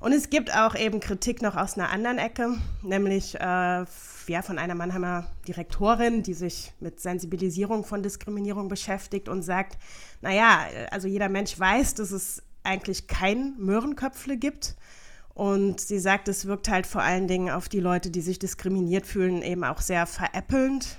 und 0.05 0.13
es 0.13 0.29
gibt 0.29 0.55
auch 0.55 0.75
eben 0.75 1.01
Kritik 1.01 1.41
noch 1.41 1.57
aus 1.57 1.79
einer 1.79 1.89
anderen 1.89 2.19
Ecke, 2.19 2.59
nämlich 2.83 3.37
äh, 3.37 3.39
ja, 3.39 4.43
von 4.43 4.59
einer 4.59 4.75
Mannheimer 4.75 5.27
Direktorin, 5.49 6.23
die 6.23 6.35
sich 6.35 6.73
mit 6.79 7.01
Sensibilisierung 7.01 7.85
von 7.85 8.03
Diskriminierung 8.03 8.69
beschäftigt 8.69 9.31
und 9.31 9.43
sagt, 9.43 9.79
naja, 10.21 10.67
also 10.91 11.09
jeder 11.09 11.31
Mensch 11.31 11.59
weiß, 11.59 11.95
dass 11.95 12.11
es 12.11 12.43
eigentlich 12.63 13.07
kein 13.07 13.55
Möhrenköpfle 13.59 14.37
gibt. 14.37 14.75
Und 15.35 15.81
sie 15.81 15.99
sagt, 15.99 16.29
es 16.29 16.47
wirkt 16.47 16.69
halt 16.69 16.87
vor 16.87 17.03
allen 17.03 17.27
Dingen 17.27 17.51
auf 17.51 17.69
die 17.69 17.81
Leute, 17.81 18.11
die 18.11 18.21
sich 18.21 18.39
diskriminiert 18.39 19.05
fühlen, 19.05 19.43
eben 19.43 19.65
auch 19.65 19.81
sehr 19.81 20.07
veräppelnd. 20.07 20.99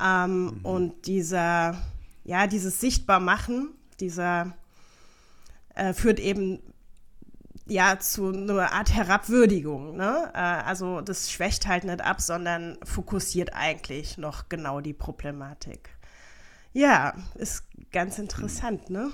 Ähm, 0.00 0.44
mhm. 0.44 0.60
Und 0.62 1.06
dieser, 1.06 1.76
ja, 2.24 2.46
dieses 2.46 2.80
Sichtbarmachen, 2.80 3.70
dieser 3.98 4.52
äh, 5.74 5.92
führt 5.92 6.20
eben 6.20 6.60
ja 7.66 7.98
zu 7.98 8.28
einer 8.28 8.72
Art 8.72 8.94
Herabwürdigung. 8.94 9.96
Ne? 9.96 10.30
Äh, 10.34 10.38
also 10.38 11.00
das 11.00 11.30
schwächt 11.30 11.66
halt 11.66 11.84
nicht 11.84 12.00
ab, 12.00 12.20
sondern 12.20 12.78
fokussiert 12.84 13.54
eigentlich 13.54 14.18
noch 14.18 14.48
genau 14.48 14.80
die 14.80 14.92
Problematik. 14.92 15.90
Ja, 16.72 17.14
ist 17.34 17.64
ganz 17.90 18.18
interessant, 18.18 18.88
ne? 18.88 19.10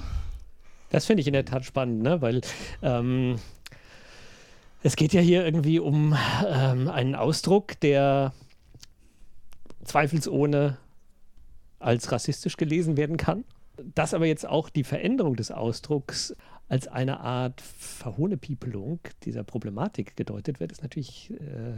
Das 0.90 1.04
finde 1.04 1.20
ich 1.20 1.26
in 1.26 1.34
der 1.34 1.44
Tat 1.44 1.64
spannend, 1.64 2.02
ne? 2.02 2.22
weil 2.22 2.40
ähm, 2.82 3.36
es 4.82 4.96
geht 4.96 5.12
ja 5.12 5.20
hier 5.20 5.44
irgendwie 5.44 5.80
um 5.80 6.16
ähm, 6.46 6.88
einen 6.88 7.14
Ausdruck, 7.14 7.78
der 7.80 8.32
zweifelsohne 9.84 10.78
als 11.78 12.10
rassistisch 12.12 12.56
gelesen 12.56 12.96
werden 12.96 13.16
kann. 13.16 13.44
Dass 13.94 14.14
aber 14.14 14.26
jetzt 14.26 14.46
auch 14.46 14.68
die 14.68 14.84
Veränderung 14.84 15.36
des 15.36 15.50
Ausdrucks 15.50 16.34
als 16.68 16.86
eine 16.88 17.20
Art 17.20 17.60
Verhohnepiepelung 17.60 19.00
dieser 19.24 19.44
Problematik 19.44 20.16
gedeutet 20.16 20.60
wird, 20.60 20.72
ist 20.72 20.82
natürlich 20.82 21.32
äh, 21.32 21.74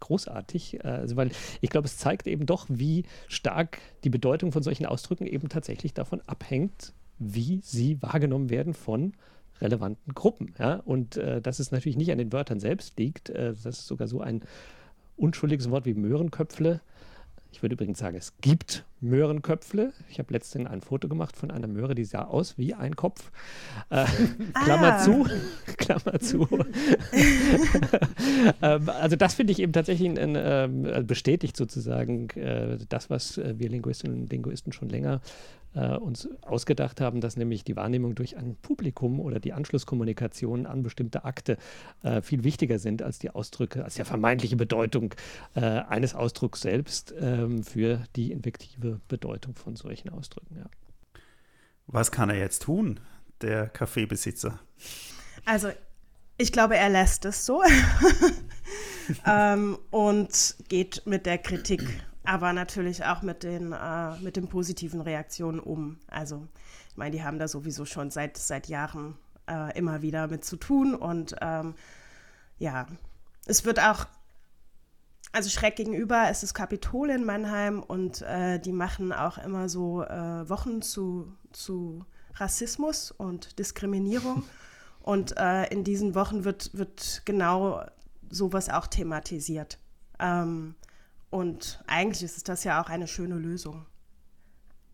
großartig. 0.00 0.84
Also, 0.84 1.16
weil 1.16 1.30
ich 1.60 1.70
glaube, 1.70 1.86
es 1.86 1.96
zeigt 1.96 2.26
eben 2.26 2.46
doch, 2.46 2.66
wie 2.68 3.04
stark 3.28 3.78
die 4.04 4.10
Bedeutung 4.10 4.52
von 4.52 4.62
solchen 4.62 4.86
Ausdrücken 4.86 5.26
eben 5.26 5.48
tatsächlich 5.48 5.94
davon 5.94 6.20
abhängt, 6.26 6.92
wie 7.18 7.60
sie 7.62 8.02
wahrgenommen 8.02 8.50
werden 8.50 8.74
von 8.74 9.14
relevanten 9.60 10.14
Gruppen. 10.14 10.54
Ja? 10.58 10.76
Und 10.84 11.16
äh, 11.16 11.40
dass 11.40 11.58
es 11.58 11.72
natürlich 11.72 11.96
nicht 11.96 12.12
an 12.12 12.18
den 12.18 12.32
Wörtern 12.32 12.60
selbst 12.60 12.98
liegt, 12.98 13.30
äh, 13.30 13.52
das 13.52 13.78
ist 13.78 13.86
sogar 13.86 14.08
so 14.08 14.20
ein 14.20 14.42
unschuldiges 15.16 15.70
Wort 15.70 15.86
wie 15.86 15.94
Möhrenköpfle. 15.94 16.80
Ich 17.56 17.62
würde 17.62 17.72
übrigens 17.72 18.00
sagen, 18.00 18.18
es 18.18 18.34
gibt 18.42 18.84
Möhrenköpfle. 19.00 19.94
Ich 20.10 20.18
habe 20.18 20.30
letztens 20.34 20.68
ein 20.68 20.82
Foto 20.82 21.08
gemacht 21.08 21.38
von 21.38 21.50
einer 21.50 21.66
Möhre, 21.66 21.94
die 21.94 22.04
sah 22.04 22.24
aus 22.24 22.58
wie 22.58 22.74
ein 22.74 22.96
Kopf. 22.96 23.32
Äh, 23.88 24.04
Klammer 24.64 24.94
ah. 24.96 24.98
zu, 24.98 25.26
Klammer 25.78 26.20
zu. 26.20 26.46
ähm, 28.62 28.90
also 28.90 29.16
das 29.16 29.34
finde 29.34 29.52
ich 29.52 29.60
eben 29.60 29.72
tatsächlich 29.72 30.10
ein, 30.10 30.36
ein, 30.36 30.84
äh, 30.84 31.04
bestätigt 31.06 31.56
sozusagen 31.56 32.28
äh, 32.30 32.76
das, 32.90 33.08
was 33.08 33.38
äh, 33.38 33.54
wir 33.56 33.70
Linguistinnen 33.70 34.22
und 34.22 34.30
Linguisten 34.30 34.72
schon 34.72 34.90
länger 34.90 35.22
äh, 35.74 35.96
uns 35.96 36.28
ausgedacht 36.42 37.00
haben, 37.00 37.20
dass 37.20 37.36
nämlich 37.36 37.64
die 37.64 37.76
Wahrnehmung 37.76 38.14
durch 38.14 38.36
ein 38.36 38.56
Publikum 38.62 39.20
oder 39.20 39.40
die 39.40 39.52
Anschlusskommunikation 39.52 40.66
an 40.66 40.82
bestimmte 40.82 41.24
Akte 41.24 41.58
äh, 42.02 42.22
viel 42.22 42.44
wichtiger 42.44 42.78
sind 42.78 43.02
als 43.02 43.18
die 43.18 43.30
Ausdrücke, 43.30 43.84
als 43.84 43.94
die 43.94 44.04
vermeintliche 44.04 44.56
Bedeutung 44.56 45.14
eines 45.54 46.14
Ausdrucks 46.14 46.60
selbst 46.60 47.14
ähm, 47.46 47.64
für 47.64 48.04
die 48.16 48.32
invektive 48.32 49.00
Bedeutung 49.08 49.54
von 49.54 49.76
solchen 49.76 50.10
Ausdrücken. 50.10 50.56
Ja. 50.56 50.66
Was 51.86 52.10
kann 52.10 52.30
er 52.30 52.36
jetzt 52.36 52.62
tun, 52.62 53.00
der 53.40 53.68
Kaffeebesitzer? 53.68 54.58
Also 55.44 55.70
ich 56.38 56.52
glaube, 56.52 56.76
er 56.76 56.90
lässt 56.90 57.24
es 57.24 57.46
so 57.46 57.62
ähm, 59.26 59.78
und 59.90 60.56
geht 60.68 61.02
mit 61.06 61.26
der 61.26 61.38
Kritik 61.38 61.82
aber 62.26 62.52
natürlich 62.52 63.04
auch 63.04 63.22
mit 63.22 63.42
den, 63.42 63.72
äh, 63.72 64.16
mit 64.20 64.36
den 64.36 64.48
positiven 64.48 65.00
Reaktionen 65.00 65.60
um. 65.60 65.98
Also, 66.08 66.46
ich 66.90 66.96
meine, 66.96 67.12
die 67.12 67.22
haben 67.22 67.38
da 67.38 67.48
sowieso 67.48 67.84
schon 67.84 68.10
seit, 68.10 68.36
seit 68.36 68.68
Jahren 68.68 69.16
äh, 69.48 69.76
immer 69.78 70.02
wieder 70.02 70.26
mit 70.26 70.44
zu 70.44 70.56
tun 70.56 70.94
und 70.94 71.36
ähm, 71.40 71.74
ja, 72.58 72.86
es 73.46 73.64
wird 73.64 73.80
auch, 73.80 74.06
also 75.32 75.50
schräg 75.50 75.76
gegenüber 75.76 76.30
ist 76.30 76.42
das 76.42 76.54
Kapitol 76.54 77.10
in 77.10 77.24
Mannheim 77.24 77.82
und 77.82 78.22
äh, 78.22 78.58
die 78.58 78.72
machen 78.72 79.12
auch 79.12 79.38
immer 79.38 79.68
so 79.68 80.02
äh, 80.02 80.48
Wochen 80.48 80.82
zu, 80.82 81.32
zu 81.52 82.04
Rassismus 82.34 83.10
und 83.10 83.58
Diskriminierung. 83.58 84.44
Und 85.06 85.36
äh, 85.36 85.68
in 85.68 85.84
diesen 85.84 86.16
Wochen 86.16 86.42
wird, 86.42 86.76
wird 86.76 87.22
genau 87.24 87.80
sowas 88.28 88.68
auch 88.68 88.88
thematisiert. 88.88 89.78
Ähm, 90.18 90.74
und 91.30 91.80
eigentlich 91.86 92.24
ist 92.24 92.48
das 92.48 92.64
ja 92.64 92.82
auch 92.82 92.88
eine 92.88 93.06
schöne 93.06 93.36
Lösung. 93.36 93.86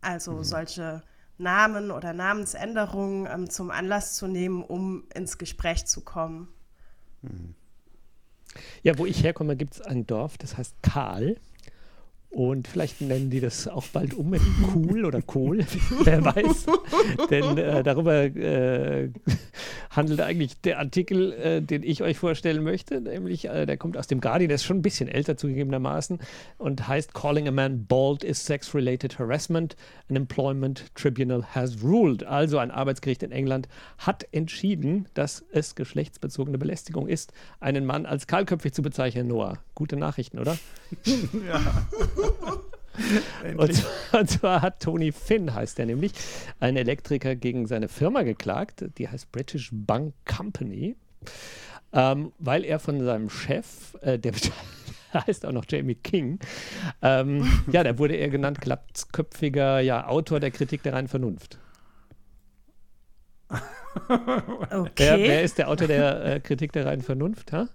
Also 0.01 0.33
mhm. 0.33 0.43
solche 0.43 1.03
Namen 1.39 1.89
oder 1.89 2.13
Namensänderungen 2.13 3.25
ähm, 3.25 3.49
zum 3.49 3.71
Anlass 3.71 4.13
zu 4.13 4.27
nehmen, 4.27 4.63
um 4.63 5.05
ins 5.15 5.39
Gespräch 5.39 5.87
zu 5.87 6.01
kommen. 6.01 6.47
Ja, 8.83 8.97
wo 8.97 9.05
ich 9.05 9.23
herkomme, 9.23 9.55
gibt 9.55 9.75
es 9.75 9.81
ein 9.81 10.05
Dorf, 10.05 10.37
das 10.37 10.57
heißt 10.57 10.75
Karl. 10.81 11.37
Und 12.33 12.67
vielleicht 12.67 12.99
nennen 12.99 13.29
die 13.29 13.41
das 13.41 13.67
auch 13.67 13.85
bald 13.93 14.15
um 14.15 14.33
in 14.33 14.41
Cool 14.73 15.05
oder 15.05 15.21
Kohl, 15.21 15.59
wer 16.03 16.25
weiß. 16.25 16.65
Denn 17.29 17.59
äh, 17.59 17.83
darüber 17.83 18.23
äh, 18.23 19.11
handelt 19.91 20.19
eigentlich 20.19 20.59
der 20.61 20.79
Artikel, 20.79 21.31
äh, 21.33 21.61
den 21.61 21.83
ich 21.83 22.01
euch 22.01 22.17
vorstellen 22.17 22.63
möchte. 22.63 23.01
Nämlich, 23.01 23.45
äh, 23.45 23.67
der 23.67 23.77
kommt 23.77 23.97
aus 23.97 24.07
dem 24.07 24.19
Guardian, 24.19 24.49
der 24.49 24.55
ist 24.55 24.63
schon 24.63 24.77
ein 24.77 24.81
bisschen 24.81 25.07
älter 25.07 25.37
zugegebenermaßen 25.37 26.17
und 26.57 26.87
heißt 26.87 27.13
Calling 27.13 27.47
a 27.47 27.51
man 27.51 27.85
bald 27.85 28.23
is 28.23 28.43
sex-related 28.43 29.19
harassment. 29.19 29.75
An 30.09 30.15
employment 30.15 30.85
tribunal 30.95 31.43
has 31.53 31.83
ruled. 31.83 32.23
Also 32.23 32.57
ein 32.57 32.71
Arbeitsgericht 32.71 33.21
in 33.21 33.31
England 33.31 33.67
hat 33.99 34.27
entschieden, 34.31 35.07
dass 35.13 35.45
es 35.51 35.75
geschlechtsbezogene 35.75 36.57
Belästigung 36.57 37.07
ist, 37.07 37.31
einen 37.59 37.85
Mann 37.85 38.07
als 38.07 38.25
kahlköpfig 38.25 38.73
zu 38.73 38.81
bezeichnen. 38.81 39.27
Noah, 39.27 39.59
gute 39.75 39.97
Nachrichten, 39.97 40.39
oder? 40.39 40.57
ja. 41.05 41.61
und, 43.57 43.73
zwar, 43.73 44.19
und, 44.19 44.29
zwar, 44.29 44.61
hat 44.61 44.81
Tony 44.81 45.11
Finn, 45.11 45.53
heißt 45.53 45.79
er 45.79 45.85
nämlich, 45.85 46.13
ein 46.59 46.77
Elektriker 46.77 47.35
gegen 47.35 47.67
seine 47.67 47.87
Firma 47.87 48.23
geklagt, 48.23 48.85
die 48.97 49.09
heißt 49.09 49.31
British 49.31 49.69
Bank 49.71 50.13
Company, 50.25 50.95
ähm, 51.91 52.31
weil 52.39 52.63
er 52.65 52.79
von 52.79 53.03
seinem 53.03 53.29
Chef, 53.29 53.95
äh, 54.01 54.19
der 54.19 54.33
heißt 55.13 55.45
auch 55.45 55.51
noch 55.51 55.65
Jamie 55.67 55.95
King, 55.95 56.39
ähm, 57.01 57.47
ja, 57.71 57.83
da 57.83 57.97
wurde 57.97 58.15
er 58.15 58.29
genannt 58.29 58.61
glatzköpfiger 58.61 59.79
ja, 59.79 60.07
Autor 60.07 60.39
der 60.39 60.51
Kritik 60.51 60.83
der 60.83 60.93
reinen 60.93 61.07
Vernunft. 61.07 61.59
Okay. 64.71 64.89
Wer, 64.97 65.19
wer, 65.19 65.43
ist 65.43 65.59
der 65.59 65.69
Autor 65.69 65.87
der 65.87 66.25
äh, 66.25 66.39
Kritik 66.39 66.71
der 66.71 66.87
reinen 66.87 67.03
Vernunft? 67.03 67.51
Ha? 67.51 67.69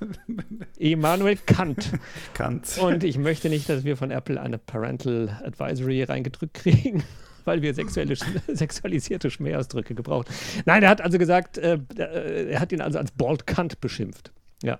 Immanuel 0.78 1.36
Kant. 1.46 1.92
Kant. 2.34 2.78
Und 2.78 3.04
ich 3.04 3.18
möchte 3.18 3.48
nicht, 3.48 3.68
dass 3.68 3.84
wir 3.84 3.96
von 3.96 4.10
Apple 4.10 4.40
eine 4.40 4.58
Parental 4.58 5.40
Advisory 5.44 6.02
reingedrückt 6.02 6.54
kriegen, 6.54 7.04
weil 7.44 7.62
wir 7.62 7.74
sexuelle, 7.74 8.16
sexualisierte 8.48 9.30
Schmähausdrücke 9.30 9.94
gebraucht. 9.94 10.28
Nein, 10.64 10.82
er 10.82 10.90
hat 10.90 11.00
also 11.00 11.18
gesagt, 11.18 11.58
äh, 11.58 11.78
er 11.96 12.60
hat 12.60 12.72
ihn 12.72 12.80
also 12.80 12.98
als 12.98 13.12
Bald 13.12 13.46
Kant 13.46 13.80
beschimpft. 13.80 14.31
Ja. 14.62 14.78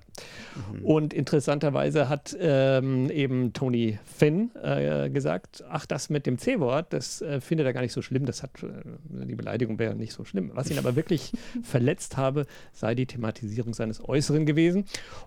Mhm. 0.72 0.84
Und 0.84 1.14
interessanterweise 1.14 2.08
hat 2.08 2.36
ähm, 2.38 3.10
eben 3.10 3.52
Tony 3.52 3.98
Finn 4.04 4.50
äh, 4.62 5.10
gesagt, 5.10 5.64
ach, 5.68 5.86
das 5.86 6.08
mit 6.08 6.26
dem 6.26 6.38
C-Wort, 6.38 6.92
das 6.92 7.20
äh, 7.20 7.40
findet 7.40 7.66
er 7.66 7.72
gar 7.72 7.80
nicht 7.80 7.92
so 7.92 8.00
schlimm, 8.00 8.24
das 8.24 8.42
hat, 8.42 8.62
äh, 8.62 9.26
die 9.26 9.34
Beleidigung 9.34 9.78
wäre 9.78 9.94
nicht 9.94 10.12
so 10.12 10.24
schlimm. 10.24 10.52
Was 10.54 10.70
ihn 10.70 10.78
aber 10.78 10.94
wirklich 10.94 11.32
verletzt 11.62 12.16
habe, 12.16 12.46
sei 12.72 12.94
die 12.94 13.06
Thematisierung 13.06 13.74
seines 13.74 14.06
Äußeren 14.08 14.46
gewesen. 14.46 14.84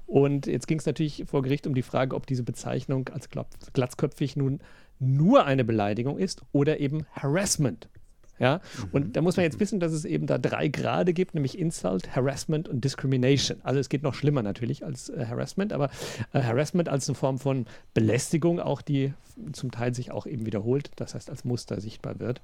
Und 0.08 0.48
jetzt 0.48 0.68
ging 0.68 0.80
es 0.80 0.86
natürlich 0.86 1.26
vor 1.28 1.42
Gericht 1.42 1.68
um 1.68 1.76
die 1.76 1.82
Frage, 1.82 2.16
ob 2.16 2.26
diese 2.26 2.44
Bezeichnung 2.44 3.10
als 3.10 3.30
glatzköpfig 3.74 4.36
nun 4.36 4.60
nur 5.00 5.46
eine 5.46 5.66
Beleidigung 5.66 6.18
ist 6.18 6.44
oder 6.54 6.80
eben 6.80 7.06
Harassment. 7.12 7.90
Ja, 8.38 8.60
und 8.92 9.16
da 9.16 9.22
muss 9.22 9.38
man 9.38 9.46
jetzt 9.46 9.62
wissen, 9.62 9.80
dass 9.80 9.94
es 9.94 10.04
eben 10.04 10.28
da 10.28 10.38
drei 10.38 10.68
Grade 10.68 11.14
gibt, 11.14 11.36
nämlich 11.36 11.58
Insult, 11.58 12.16
Harassment 12.16 12.68
und 12.68 12.84
Discrimination. 12.84 13.60
Also 13.64 13.80
es 13.80 13.88
geht 13.88 14.04
noch 14.04 14.14
schlimmer 14.14 14.44
natürlich 14.44 14.84
als 14.84 15.10
äh, 15.10 15.26
Harassment, 15.28 15.72
aber 15.72 15.90
äh, 16.34 16.42
Harassment 16.42 16.90
als 16.90 17.08
eine 17.08 17.16
Form 17.16 17.40
von 17.40 17.66
Belästigung, 17.94 18.60
auch 18.60 18.82
die 18.82 19.14
zum 19.54 19.72
Teil 19.72 19.96
sich 19.96 20.12
auch 20.12 20.26
eben 20.28 20.46
wiederholt, 20.46 20.92
das 20.98 21.16
heißt 21.16 21.30
als 21.30 21.46
Muster 21.46 21.80
sichtbar 21.80 22.20
wird. 22.20 22.42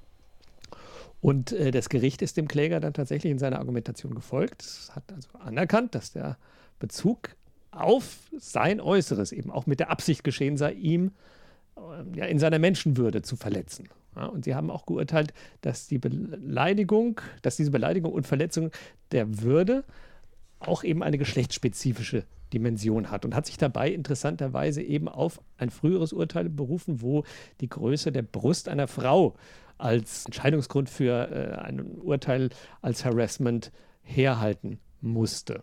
Und 1.20 1.52
äh, 1.52 1.70
das 1.70 1.90
Gericht 1.90 2.22
ist 2.22 2.38
dem 2.38 2.48
Kläger 2.48 2.80
dann 2.80 2.94
tatsächlich 2.94 3.30
in 3.30 3.38
seiner 3.38 3.58
Argumentation 3.58 4.14
gefolgt, 4.14 4.64
hat 4.94 5.04
also 5.12 5.28
anerkannt, 5.38 5.94
dass 5.94 6.12
der 6.12 6.38
Bezug 6.78 7.36
auf 7.70 8.18
sein 8.38 8.80
Äußeres 8.80 9.32
eben 9.32 9.50
auch 9.50 9.66
mit 9.66 9.78
der 9.78 9.90
Absicht 9.90 10.24
geschehen 10.24 10.56
sei, 10.56 10.72
ihm 10.72 11.12
äh, 11.76 12.18
ja, 12.18 12.24
in 12.24 12.38
seiner 12.38 12.58
Menschenwürde 12.58 13.22
zu 13.22 13.36
verletzen. 13.36 13.88
Ja, 14.16 14.26
und 14.26 14.44
sie 14.44 14.54
haben 14.54 14.70
auch 14.70 14.86
geurteilt, 14.86 15.32
dass 15.62 15.86
die 15.86 15.98
Beleidigung, 15.98 17.20
dass 17.40 17.56
diese 17.56 17.70
Beleidigung 17.70 18.12
und 18.12 18.26
Verletzung 18.26 18.70
der 19.10 19.40
Würde 19.40 19.84
auch 20.58 20.84
eben 20.84 21.02
eine 21.02 21.18
geschlechtsspezifische 21.18 22.24
Dimension 22.52 23.10
hat 23.10 23.24
und 23.24 23.34
hat 23.34 23.46
sich 23.46 23.56
dabei 23.56 23.90
interessanterweise 23.90 24.82
eben 24.82 25.08
auf 25.08 25.40
ein 25.56 25.70
früheres 25.70 26.12
Urteil 26.12 26.48
berufen, 26.48 27.00
wo 27.00 27.24
die 27.60 27.68
Größe 27.68 28.12
der 28.12 28.22
Brust 28.22 28.68
einer 28.68 28.88
Frau 28.88 29.34
als 29.78 30.26
Entscheidungsgrund 30.26 30.88
für 30.90 31.30
äh, 31.30 31.58
ein 31.58 31.80
Urteil 31.80 32.50
als 32.80 33.04
Harassment 33.04 33.72
herhalten 34.02 34.78
musste. 35.00 35.62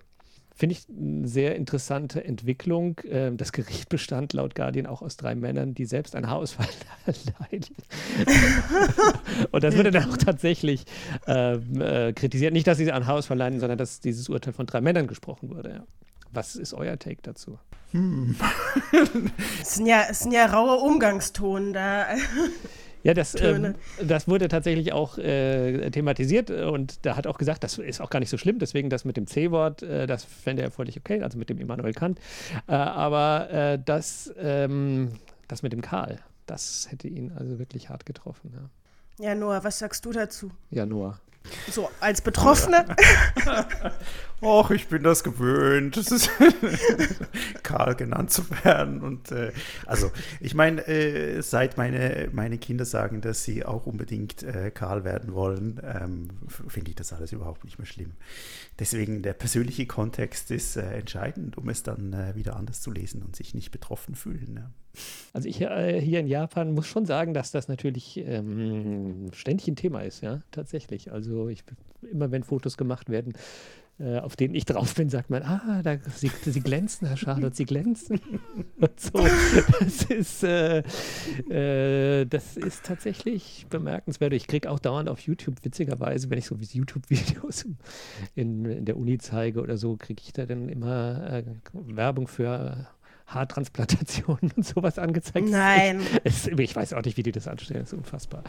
Finde 0.60 0.76
ich 0.76 0.88
eine 0.90 1.26
sehr 1.26 1.56
interessante 1.56 2.22
Entwicklung. 2.26 3.00
Ähm, 3.10 3.38
das 3.38 3.54
Gericht 3.54 3.88
bestand 3.90 4.34
laut 4.34 4.56
Guardian 4.56 4.88
auch 4.88 5.02
aus 5.02 5.16
drei 5.16 5.34
Männern, 5.34 5.74
die 5.74 5.86
selbst 5.86 6.18
einen 6.18 6.28
Haarausfall 6.28 6.68
leiden. 7.06 7.76
Und 9.52 9.64
das 9.64 9.78
wurde 9.78 9.92
dann 9.92 10.12
auch 10.12 10.18
tatsächlich 10.18 10.84
ähm, 11.28 11.80
äh, 11.80 12.12
kritisiert. 12.12 12.52
Nicht, 12.52 12.68
dass 12.68 12.78
sie 12.78 12.92
einen 12.92 13.08
Haarausfall 13.08 13.38
leiden, 13.38 13.62
sondern 13.62 13.78
dass 13.78 14.02
dieses 14.02 14.28
Urteil 14.28 14.52
von 14.52 14.66
drei 14.66 14.82
Männern 14.82 15.08
gesprochen 15.08 15.50
wurde. 15.50 15.70
Ja. 15.70 15.84
Was 16.34 16.58
ist 16.58 16.74
euer 16.74 17.00
Take 17.00 17.22
dazu? 17.22 17.58
Hm. 17.92 18.36
es, 19.62 19.76
sind 19.76 19.86
ja, 19.86 20.08
es 20.10 20.20
sind 20.20 20.34
ja 20.34 20.46
raue 20.46 20.76
Umgangston 20.76 21.72
da. 21.72 22.06
Ja, 23.04 23.14
das, 23.14 23.40
ähm, 23.42 23.76
das 24.02 24.28
wurde 24.28 24.48
tatsächlich 24.48 24.92
auch 24.92 25.18
äh, 25.18 25.90
thematisiert 25.90 26.52
und 26.52 27.06
da 27.06 27.16
hat 27.16 27.28
auch 27.28 27.38
gesagt, 27.38 27.64
das 27.64 27.78
ist 27.78 28.02
auch 28.02 28.10
gar 28.10 28.20
nicht 28.20 28.30
so 28.30 28.38
schlimm, 28.38 28.60
deswegen 28.60 28.90
das 28.90 29.06
mit 29.06 29.16
dem 29.16 29.26
C-Wort, 29.26 29.84
äh, 29.84 30.06
das 30.06 30.26
fände 30.26 30.64
er 30.64 30.72
völlig 30.72 30.98
okay, 30.98 31.22
also 31.22 31.38
mit 31.38 31.50
dem 31.50 31.60
Immanuel 31.60 31.94
Kant. 31.94 32.20
Äh, 32.68 32.74
aber 32.74 33.50
äh, 33.52 33.80
das, 33.84 34.34
ähm, 34.38 35.10
das 35.48 35.64
mit 35.64 35.72
dem 35.72 35.82
Karl, 35.82 36.20
das 36.46 36.88
hätte 36.90 37.08
ihn 37.08 37.32
also 37.32 37.58
wirklich 37.58 37.90
hart 37.90 38.06
getroffen. 38.06 38.52
Ja, 39.20 39.28
ja 39.30 39.36
Noah, 39.36 39.64
was 39.64 39.80
sagst 39.80 40.06
du 40.06 40.12
dazu? 40.12 40.52
Ja, 40.70 40.86
Noah. 40.86 41.20
So, 41.72 41.90
als 42.00 42.22
Betroffene. 42.22 42.86
Och, 44.42 44.72
ich 44.72 44.88
bin 44.88 45.04
das 45.04 45.26
gewöhnt, 45.26 45.98
das 45.98 46.12
ist 46.12 46.30
Karl 47.64 47.96
genannt 47.96 48.32
zu 48.32 48.44
werden. 48.64 49.02
Und 49.02 49.32
äh, 49.34 49.52
also, 49.86 50.12
ich 50.40 50.54
meine, 50.54 50.88
äh, 50.88 51.42
seit 51.42 51.78
meine, 51.78 52.30
meine 52.32 52.58
Kinder 52.58 52.86
sagen, 52.86 53.20
dass 53.20 53.44
sie 53.44 53.66
auch 53.66 53.86
unbedingt 53.86 54.44
äh, 54.44 54.72
Karl 54.72 55.04
werden 55.04 55.34
wollen, 55.34 55.82
ähm, 55.84 56.30
finde 56.70 56.92
ich 56.92 56.96
das 56.96 57.12
alles 57.12 57.34
überhaupt 57.34 57.66
nicht 57.66 57.80
mehr 57.80 57.86
schlimm. 57.86 58.14
Deswegen, 58.80 59.24
der 59.24 59.34
persönliche 59.34 59.86
Kontext 59.88 60.52
ist 60.52 60.78
äh, 60.78 60.84
entscheidend, 60.94 61.58
um 61.58 61.68
es 61.68 61.84
dann 61.84 62.14
äh, 62.14 62.34
wieder 62.36 62.56
anders 62.56 62.80
zu 62.80 62.92
lesen 62.92 63.24
und 63.24 63.36
sich 63.36 63.54
nicht 63.54 63.72
betroffen 63.72 64.16
fühlen. 64.16 64.56
Ja. 64.56 64.72
Also 65.34 65.48
ich 65.48 65.62
äh, 65.62 66.02
hier 66.02 66.20
in 66.20 66.28
Japan 66.28 66.74
muss 66.74 66.88
schon 66.88 67.06
sagen, 67.06 67.34
dass 67.34 67.52
das 67.52 67.68
natürlich 67.68 68.18
ähm, 68.18 69.30
ständig 69.34 69.68
ein 69.68 69.76
Thema 69.76 70.02
ist, 70.02 70.22
ja, 70.22 70.42
tatsächlich. 70.52 71.12
Also 71.12 71.50
ich 71.50 71.64
immer 72.12 72.32
wenn 72.32 72.44
Fotos 72.44 72.78
gemacht 72.78 73.10
werden, 73.10 73.34
äh, 74.00 74.20
auf 74.20 74.38
denen 74.38 74.56
ich 74.56 74.64
drauf 74.64 74.96
bin, 74.96 75.10
sagt 75.10 75.30
man, 75.30 75.44
ah, 75.44 75.82
da, 75.84 75.98
sie, 76.16 76.32
sie 76.46 76.62
glänzen, 76.62 77.08
Herr 77.08 77.18
Charlotte, 77.18 77.56
Sie 77.56 77.66
glänzen. 77.66 78.22
Und 78.80 79.00
so. 79.00 79.28
Das 79.80 80.04
ist, 80.04 80.44
äh, 80.44 80.84
äh, 81.50 82.26
das 82.26 82.56
ist 82.56 82.86
tatsächlich 82.86 83.66
bemerkenswert. 83.70 84.32
Ich 84.34 84.48
kriege 84.48 84.72
auch 84.72 84.80
dauernd 84.80 85.10
auf 85.10 85.20
YouTube, 85.20 85.56
witzigerweise, 85.64 86.30
wenn 86.30 86.38
ich 86.38 86.46
so 86.46 86.56
YouTube-Videos 86.56 87.66
in, 88.36 88.64
in 88.64 88.86
der 88.86 88.96
Uni 88.96 89.18
zeige 89.18 89.62
oder 89.62 89.78
so, 89.78 89.98
kriege 89.98 90.22
ich 90.24 90.32
da 90.32 90.46
dann 90.46 90.70
immer 90.70 91.30
äh, 91.30 91.44
Werbung 91.74 92.30
für 92.30 92.88
Haartransplantationen 93.30 94.52
und 94.56 94.66
sowas 94.66 94.98
angezeigt. 94.98 95.48
Nein. 95.50 96.02
Es, 96.24 96.48
ich 96.48 96.76
weiß 96.76 96.94
auch 96.94 97.04
nicht, 97.04 97.18
wie 97.18 97.24
die 97.24 97.32
das 97.32 97.48
anstellen. 97.48 97.82
Das 97.82 97.94
ist 97.94 97.98
unfassbar. 97.98 98.44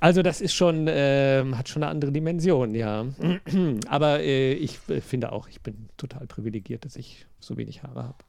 Also 0.00 0.22
das 0.22 0.40
ist 0.40 0.54
schon, 0.54 0.88
äh, 0.88 1.44
hat 1.54 1.68
schon 1.68 1.82
eine 1.82 1.90
andere 1.90 2.12
Dimension, 2.12 2.74
ja. 2.74 3.06
Aber 3.88 4.20
äh, 4.20 4.54
ich 4.54 4.78
finde 4.78 5.32
auch, 5.32 5.48
ich 5.48 5.60
bin 5.60 5.88
total 5.96 6.26
privilegiert, 6.26 6.84
dass 6.84 6.96
ich 6.96 7.26
so 7.40 7.56
wenig 7.56 7.82
Haare 7.82 8.04
habe. 8.04 8.24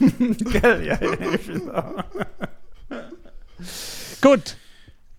ja, 0.62 0.76
ja, 0.78 0.98
ich 1.34 1.40
finde 1.40 1.74
auch. 1.74 2.04
gut. 4.22 4.56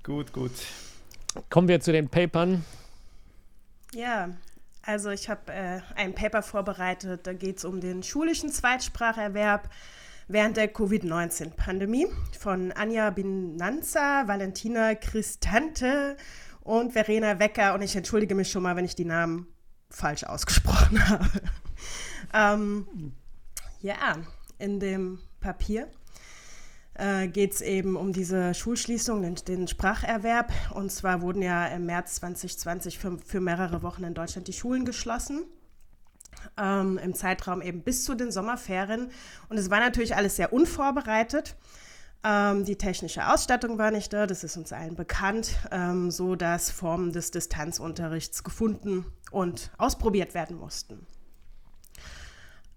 Gut, 0.03 0.32
gut. 0.32 0.51
Kommen 1.49 1.67
wir 1.67 1.82
zu 1.82 1.91
den 1.91 2.08
Papern. 2.08 2.63
Ja, 3.93 4.30
also 4.88 5.10
ich 5.10 5.30
habe 5.30 5.52
äh, 5.52 5.82
ein 5.95 6.15
Paper 6.15 6.41
vorbereitet, 6.41 7.28
da 7.28 7.34
geht 7.34 7.58
es 7.58 7.65
um 7.65 7.82
den 7.82 8.04
schulischen 8.04 8.50
Zweitspracherwerb 8.50 9.69
während 10.30 10.56
der 10.56 10.69
Covid-19-Pandemie 10.69 12.08
von 12.39 12.71
Anja 12.71 13.10
Binanza, 13.10 14.28
Valentina 14.28 14.95
Christante 14.95 16.15
und 16.62 16.93
Verena 16.93 17.38
Wecker. 17.38 17.73
Und 17.73 17.82
ich 17.82 17.97
entschuldige 17.97 18.34
mich 18.34 18.50
schon 18.50 18.63
mal, 18.63 18.78
wenn 18.78 18.86
ich 18.86 18.95
die 18.95 19.04
Namen 19.04 19.47
falsch 19.89 20.23
ausgesprochen 20.23 21.10
habe. 21.10 21.28
ähm, 22.34 23.13
ja, 23.82 24.15
in 24.58 24.80
dem 24.80 25.19
Papier 25.41 25.89
äh, 26.97 27.27
geht 27.27 27.53
es 27.53 27.62
eben 27.62 27.95
um 27.95 28.13
diese 28.13 28.53
Schulschließung, 28.53 29.21
den, 29.21 29.36
den, 29.36 29.67
Spracherwerb. 29.67 30.51
Und 30.73 30.91
zwar 30.91 31.21
wurden 31.21 31.41
ja 31.41 31.67
im 31.67 31.86
März 31.86 32.15
2020 32.15 32.97
für, 32.97 33.17
für 33.19 33.39
mehrere 33.39 33.83
Wochen 33.83 34.03
in 34.03 34.13
Deutschland 34.13 34.47
die 34.47 34.53
Schulen 34.53 34.86
geschlossen. 34.86 35.45
Ähm, 36.57 36.97
Im 36.97 37.13
Zeitraum 37.13 37.62
eben 37.62 37.81
bis 37.81 38.03
zu 38.03 38.15
den 38.15 38.31
Sommerferien. 38.31 39.10
Und 39.49 39.57
es 39.57 39.69
war 39.69 39.79
natürlich 39.79 40.15
alles 40.15 40.36
sehr 40.36 40.53
unvorbereitet. 40.53 41.55
Ähm, 42.23 42.65
die 42.65 42.77
technische 42.77 43.27
Ausstattung 43.31 43.77
war 43.77 43.91
nicht 43.91 44.12
da, 44.12 44.25
das 44.25 44.43
ist 44.43 44.57
uns 44.57 44.73
allen 44.73 44.95
bekannt, 44.95 45.55
ähm, 45.71 46.10
so 46.10 46.36
dass 46.36 46.71
Formen 46.71 47.12
des 47.12 47.31
Distanzunterrichts 47.31 48.43
gefunden 48.43 49.05
und 49.29 49.71
ausprobiert 49.77 50.33
werden 50.33 50.57
mussten. 50.57 51.05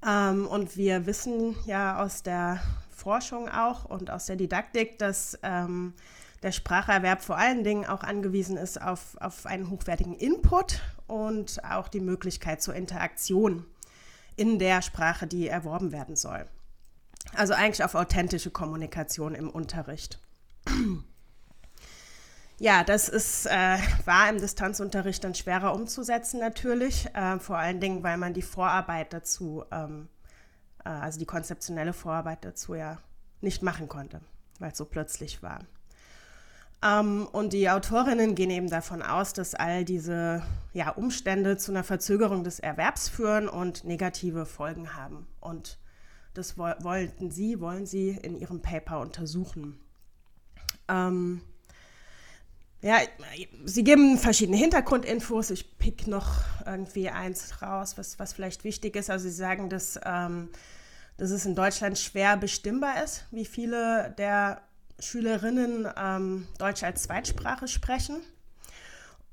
Ähm, 0.06 0.46
und 0.46 0.76
wir 0.76 1.06
wissen 1.06 1.56
ja 1.66 2.02
aus 2.02 2.22
der 2.22 2.60
Forschung 3.00 3.48
auch 3.48 3.84
und 3.84 4.10
aus 4.10 4.26
der 4.26 4.36
Didaktik, 4.36 4.98
dass 4.98 5.38
ähm, 5.42 5.94
der 6.42 6.52
Spracherwerb 6.52 7.22
vor 7.22 7.36
allen 7.36 7.64
Dingen 7.64 7.86
auch 7.86 8.02
angewiesen 8.02 8.56
ist 8.56 8.80
auf, 8.80 9.16
auf 9.20 9.46
einen 9.46 9.70
hochwertigen 9.70 10.14
Input 10.14 10.80
und 11.06 11.62
auch 11.64 11.88
die 11.88 12.00
Möglichkeit 12.00 12.62
zur 12.62 12.74
Interaktion 12.74 13.66
in 14.36 14.58
der 14.58 14.82
Sprache, 14.82 15.26
die 15.26 15.48
erworben 15.48 15.92
werden 15.92 16.16
soll. 16.16 16.46
Also 17.34 17.52
eigentlich 17.54 17.84
auf 17.84 17.94
authentische 17.94 18.50
Kommunikation 18.50 19.34
im 19.34 19.50
Unterricht. 19.50 20.18
Ja, 22.62 22.84
das 22.84 23.08
ist, 23.08 23.46
äh, 23.46 23.78
war 24.04 24.28
im 24.28 24.36
Distanzunterricht 24.36 25.24
dann 25.24 25.34
schwerer 25.34 25.72
umzusetzen 25.72 26.40
natürlich, 26.40 27.06
äh, 27.14 27.38
vor 27.38 27.56
allen 27.56 27.80
Dingen, 27.80 28.02
weil 28.02 28.18
man 28.18 28.34
die 28.34 28.42
Vorarbeit 28.42 29.14
dazu, 29.14 29.64
ähm, 29.72 30.08
äh, 30.10 30.19
also 30.88 31.18
die 31.18 31.26
konzeptionelle 31.26 31.92
Vorarbeit 31.92 32.44
dazu 32.44 32.74
ja 32.74 32.98
nicht 33.40 33.62
machen 33.62 33.88
konnte, 33.88 34.20
weil 34.58 34.72
es 34.72 34.78
so 34.78 34.84
plötzlich 34.84 35.42
war. 35.42 35.60
Ähm, 36.82 37.28
und 37.32 37.52
die 37.52 37.68
Autorinnen 37.68 38.34
gehen 38.34 38.50
eben 38.50 38.70
davon 38.70 39.02
aus, 39.02 39.32
dass 39.32 39.54
all 39.54 39.84
diese 39.84 40.42
ja, 40.72 40.90
Umstände 40.90 41.56
zu 41.58 41.72
einer 41.72 41.84
Verzögerung 41.84 42.44
des 42.44 42.58
Erwerbs 42.58 43.08
führen 43.08 43.48
und 43.48 43.84
negative 43.84 44.46
Folgen 44.46 44.94
haben. 44.94 45.26
Und 45.40 45.78
das 46.34 46.56
wo 46.56 46.64
wollten 46.80 47.30
sie, 47.30 47.60
wollen 47.60 47.86
sie 47.86 48.10
in 48.10 48.36
ihrem 48.36 48.62
Paper 48.62 49.00
untersuchen. 49.00 49.78
Ähm, 50.88 51.42
ja, 52.82 52.98
sie 53.64 53.84
geben 53.84 54.16
verschiedene 54.16 54.56
Hintergrundinfos. 54.56 55.50
Ich 55.50 55.78
pick 55.78 56.06
noch 56.06 56.42
irgendwie 56.64 57.10
eins 57.10 57.60
raus, 57.60 57.98
was, 57.98 58.18
was 58.18 58.32
vielleicht 58.32 58.64
wichtig 58.64 58.96
ist. 58.96 59.10
Also 59.10 59.28
sie 59.28 59.34
sagen, 59.34 59.68
dass, 59.68 60.00
ähm, 60.04 60.48
dass 61.18 61.30
es 61.30 61.44
in 61.44 61.54
Deutschland 61.54 61.98
schwer 61.98 62.36
bestimmbar 62.38 63.04
ist, 63.04 63.26
wie 63.30 63.44
viele 63.44 64.14
der 64.16 64.62
Schülerinnen 64.98 65.88
ähm, 65.96 66.48
Deutsch 66.58 66.82
als 66.82 67.02
Zweitsprache 67.02 67.68
sprechen 67.68 68.22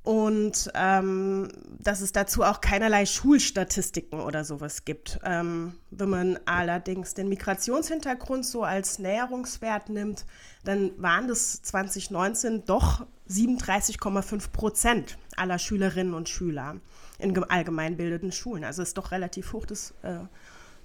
und 0.07 0.71
ähm, 0.73 1.49
dass 1.79 1.99
es 1.99 2.13
dazu 2.13 2.43
auch 2.43 2.61
keinerlei 2.61 3.05
Schulstatistiken 3.05 4.21
oder 4.21 4.45
sowas 4.45 4.85
gibt. 4.85 5.19
Ähm, 5.25 5.73
wenn 5.91 6.09
man 6.09 6.39
allerdings 6.45 7.13
den 7.13 7.27
Migrationshintergrund 7.27 8.45
so 8.45 8.63
als 8.63 8.99
Näherungswert 8.99 9.89
nimmt, 9.89 10.25
dann 10.63 10.91
waren 10.95 11.27
das 11.27 11.61
2019 11.61 12.63
doch 12.65 13.05
37,5 13.29 14.51
Prozent 14.51 15.17
aller 15.35 15.59
Schülerinnen 15.59 16.13
und 16.13 16.29
Schüler 16.29 16.77
in 17.19 17.37
allgemeinbildenden 17.43 18.31
Schulen. 18.31 18.63
Also 18.63 18.81
ist 18.81 18.97
doch 18.97 19.11
relativ 19.11 19.53
hoch. 19.53 19.65
Das 19.65 19.93
äh, 20.03 20.19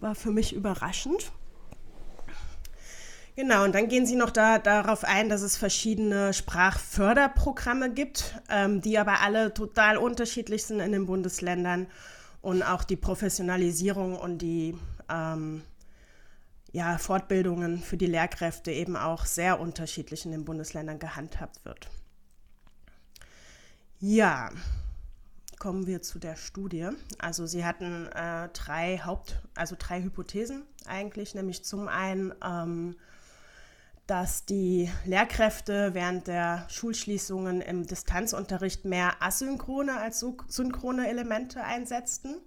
war 0.01 0.15
für 0.15 0.31
mich 0.31 0.55
überraschend. 0.55 1.33
Genau, 3.35 3.65
und 3.65 3.75
dann 3.75 3.89
gehen 3.89 4.05
Sie 4.05 4.17
noch 4.17 4.31
da, 4.31 4.59
darauf 4.59 5.05
ein, 5.05 5.31
dass 5.31 5.41
es 5.41 5.57
verschiedene 5.57 6.35
Sprachförderprogramme 6.35 7.91
gibt, 7.91 8.35
ähm, 8.51 8.83
die 8.83 8.99
aber 8.99 9.21
alle 9.23 9.55
total 9.55 9.97
unterschiedlich 9.97 10.65
sind 10.65 10.81
in 10.81 10.93
den 10.93 11.07
Bundesländern 11.07 11.87
und 12.43 12.63
auch 12.63 12.85
die 12.85 12.97
Professionalisierung 12.97 14.17
und 14.17 14.39
die 14.39 14.77
ähm, 15.09 15.63
ja, 16.73 16.99
Fortbildungen 16.99 17.81
für 17.81 17.97
die 17.97 18.07
Lehrkräfte 18.07 18.71
eben 18.71 18.97
auch 18.97 19.25
sehr 19.25 19.61
unterschiedlich 19.61 20.27
in 20.27 20.33
den 20.33 20.45
Bundesländern 20.45 20.99
gehandhabt 20.99 21.65
wird. 21.65 21.89
Ja, 24.05 24.51
kommen 25.61 25.87
wir 25.87 26.03
zu 26.03 26.19
der 26.19 26.35
Studie. 26.35 26.89
Also 27.19 27.47
sie 27.47 27.65
hatten 27.65 28.09
äh, 28.09 28.49
drei 28.49 28.99
Haupt, 28.99 29.41
also 29.55 29.77
drei 29.79 30.03
Hypothesen 30.03 30.65
eigentlich, 30.87 31.37
nämlich 31.37 31.65
zum 31.65 31.87
einen 31.87 32.35
ähm, 32.45 32.97
dass 34.09 34.45
die 34.45 34.91
Lehrkräfte 35.05 35.95
während 35.95 36.27
der 36.27 36.67
Schulschließungen 36.69 37.61
im 37.61 37.87
Distanzunterricht 37.87 38.85
mehr 38.85 39.23
asynchrone 39.23 39.97
als 39.97 40.27
synchrone 40.49 41.09
Elemente 41.09 41.63
einsetzten 41.63 42.39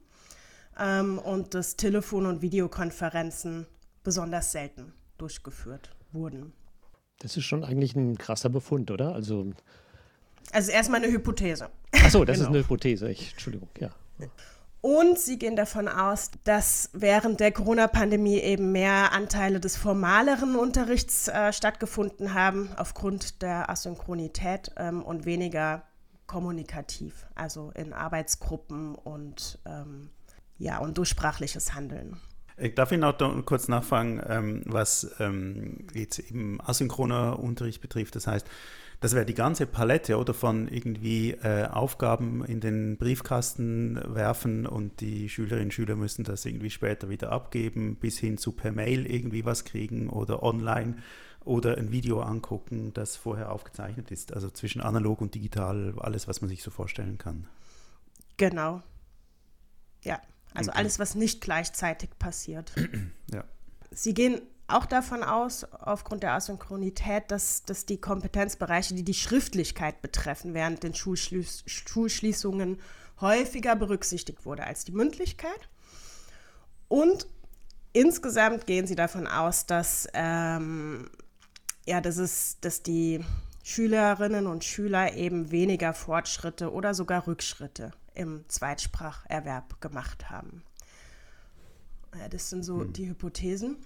ähm, 0.77 1.19
und 1.19 1.53
dass 1.53 1.77
Telefon- 1.77 2.25
und 2.25 2.41
Videokonferenzen 2.41 3.65
besonders 4.03 4.51
selten 4.51 4.91
durchgeführt 5.17 5.95
wurden. 6.11 6.51
Das 7.19 7.37
ist 7.37 7.45
schon 7.45 7.63
eigentlich 7.63 7.95
ein 7.95 8.17
krasser 8.17 8.49
Befund, 8.49 8.91
oder? 8.91 9.15
Also, 9.15 9.53
also 10.51 10.71
erstmal 10.71 11.03
eine 11.03 11.11
Hypothese. 11.11 11.69
Achso, 11.91 12.25
das 12.25 12.37
genau. 12.37 12.49
ist 12.49 12.55
eine 12.55 12.63
Hypothese. 12.63 13.09
Ich, 13.09 13.31
Entschuldigung, 13.31 13.69
ja. 13.79 13.91
Und 14.81 15.17
sie 15.17 15.39
gehen 15.39 15.55
davon 15.55 15.87
aus, 15.87 16.29
dass 16.43 16.91
während 16.93 17.39
der 17.39 17.51
Corona-Pandemie 17.51 18.37
eben 18.37 18.71
mehr 18.71 19.13
Anteile 19.13 19.59
des 19.59 19.75
formaleren 19.75 20.55
Unterrichts 20.55 21.27
äh, 21.27 21.51
stattgefunden 21.51 22.35
haben, 22.35 22.69
aufgrund 22.77 23.41
der 23.41 23.67
Asynchronität 23.67 24.71
ähm, 24.77 25.01
und 25.01 25.25
weniger 25.25 25.81
kommunikativ, 26.27 27.25
also 27.33 27.71
in 27.73 27.93
Arbeitsgruppen 27.93 28.93
und, 28.93 29.57
ähm, 29.65 30.11
ja, 30.59 30.77
und 30.77 30.99
durchsprachliches 30.99 31.73
Handeln. 31.73 32.17
Ich 32.57 32.75
darf 32.75 32.91
ich 32.91 32.99
noch 32.99 33.17
kurz 33.45 33.67
nachfragen, 33.67 34.21
ähm, 34.27 34.61
was 34.65 35.15
ähm, 35.19 35.87
jetzt 35.95 36.19
eben 36.19 36.61
asynchroner 36.61 37.39
Unterricht 37.39 37.81
betrifft. 37.81 38.15
Das 38.15 38.27
heißt, 38.27 38.47
das 39.05 39.13
wäre 39.13 39.27
die 39.27 39.35
ganze 39.35 39.67
Palette 39.67 40.17
oder 40.17 40.33
von 40.33 40.67
irgendwie 40.67 41.29
äh, 41.29 41.67
Aufgaben 41.67 42.43
in 42.43 42.59
den 42.59 42.97
Briefkasten 42.97 44.01
werfen 44.03 44.65
und 44.65 44.99
die 44.99 45.29
Schülerinnen 45.29 45.65
und 45.65 45.73
Schüler 45.75 45.95
müssen 45.95 46.23
das 46.23 46.43
irgendwie 46.43 46.71
später 46.71 47.07
wieder 47.07 47.31
abgeben, 47.31 47.97
bis 47.97 48.17
hin 48.17 48.39
zu 48.39 48.53
per 48.53 48.71
Mail 48.71 49.05
irgendwie 49.05 49.45
was 49.45 49.63
kriegen 49.63 50.09
oder 50.09 50.41
online 50.41 50.97
oder 51.41 51.77
ein 51.77 51.91
Video 51.91 52.19
angucken, 52.21 52.93
das 52.95 53.15
vorher 53.15 53.51
aufgezeichnet 53.51 54.09
ist. 54.09 54.33
Also 54.33 54.49
zwischen 54.49 54.81
analog 54.81 55.21
und 55.21 55.35
digital, 55.35 55.93
alles, 55.99 56.27
was 56.27 56.41
man 56.41 56.49
sich 56.49 56.63
so 56.63 56.71
vorstellen 56.71 57.19
kann. 57.19 57.45
Genau. 58.37 58.81
Ja, 60.01 60.19
also 60.55 60.71
okay. 60.71 60.79
alles, 60.79 60.97
was 60.97 61.13
nicht 61.13 61.41
gleichzeitig 61.41 62.09
passiert. 62.17 62.71
ja. 63.31 63.43
Sie 63.91 64.15
gehen 64.15 64.41
auch 64.67 64.85
davon 64.85 65.23
aus, 65.23 65.63
aufgrund 65.63 66.23
der 66.23 66.33
Asynchronität, 66.33 67.29
dass, 67.29 67.63
dass 67.63 67.85
die 67.85 68.01
Kompetenzbereiche, 68.01 68.95
die 68.95 69.03
die 69.03 69.13
Schriftlichkeit 69.13 70.01
betreffen, 70.01 70.53
während 70.53 70.83
den 70.83 70.95
Schulschließ 70.95 71.63
Schulschließungen 71.67 72.79
häufiger 73.21 73.75
berücksichtigt 73.75 74.45
wurde 74.45 74.65
als 74.65 74.83
die 74.83 74.91
Mündlichkeit. 74.91 75.69
Und 76.87 77.27
insgesamt 77.93 78.65
gehen 78.65 78.87
sie 78.87 78.95
davon 78.95 79.27
aus, 79.27 79.65
dass, 79.65 80.07
ähm, 80.13 81.09
ja, 81.85 82.01
dass, 82.01 82.17
es, 82.17 82.57
dass 82.59 82.83
die 82.83 83.23
Schülerinnen 83.63 84.47
und 84.47 84.63
Schüler 84.63 85.13
eben 85.13 85.51
weniger 85.51 85.93
Fortschritte 85.93 86.71
oder 86.71 86.93
sogar 86.93 87.27
Rückschritte 87.27 87.91
im 88.13 88.45
Zweitspracherwerb 88.47 89.79
gemacht 89.81 90.29
haben. 90.29 90.63
Ja, 92.19 92.27
das 92.29 92.49
sind 92.49 92.63
so 92.63 92.81
hm. 92.81 92.93
die 92.93 93.09
Hypothesen. 93.09 93.77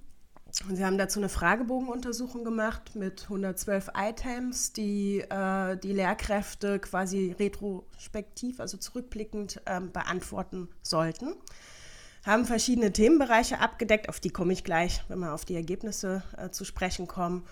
Und 0.68 0.76
sie 0.76 0.84
haben 0.84 0.98
dazu 0.98 1.20
eine 1.20 1.30
Fragebogenuntersuchung 1.30 2.44
gemacht 2.44 2.96
mit 2.96 3.24
112 3.24 3.92
Items, 3.96 4.74
die 4.74 5.22
äh, 5.22 5.78
die 5.78 5.94
Lehrkräfte 5.94 6.80
quasi 6.80 7.34
retrospektiv, 7.40 8.60
also 8.60 8.78
zurückblickend 8.78 9.62
äh, 9.66 9.80
beantworten 9.80 10.68
sollten. 10.82 11.36
Haben 12.26 12.46
verschiedene 12.46 12.92
Themenbereiche 12.92 13.60
abgedeckt, 13.60 14.10
auf 14.10 14.20
die 14.20 14.30
komme 14.30 14.52
ich 14.52 14.66
gleich, 14.66 15.02
wenn 15.08 15.20
wir 15.20 15.34
auf 15.34 15.46
die 15.46 15.56
Ergebnisse 15.56 16.24
äh, 16.38 16.50
zu 16.50 16.66
sprechen 16.66 17.08
kommen. 17.08 17.46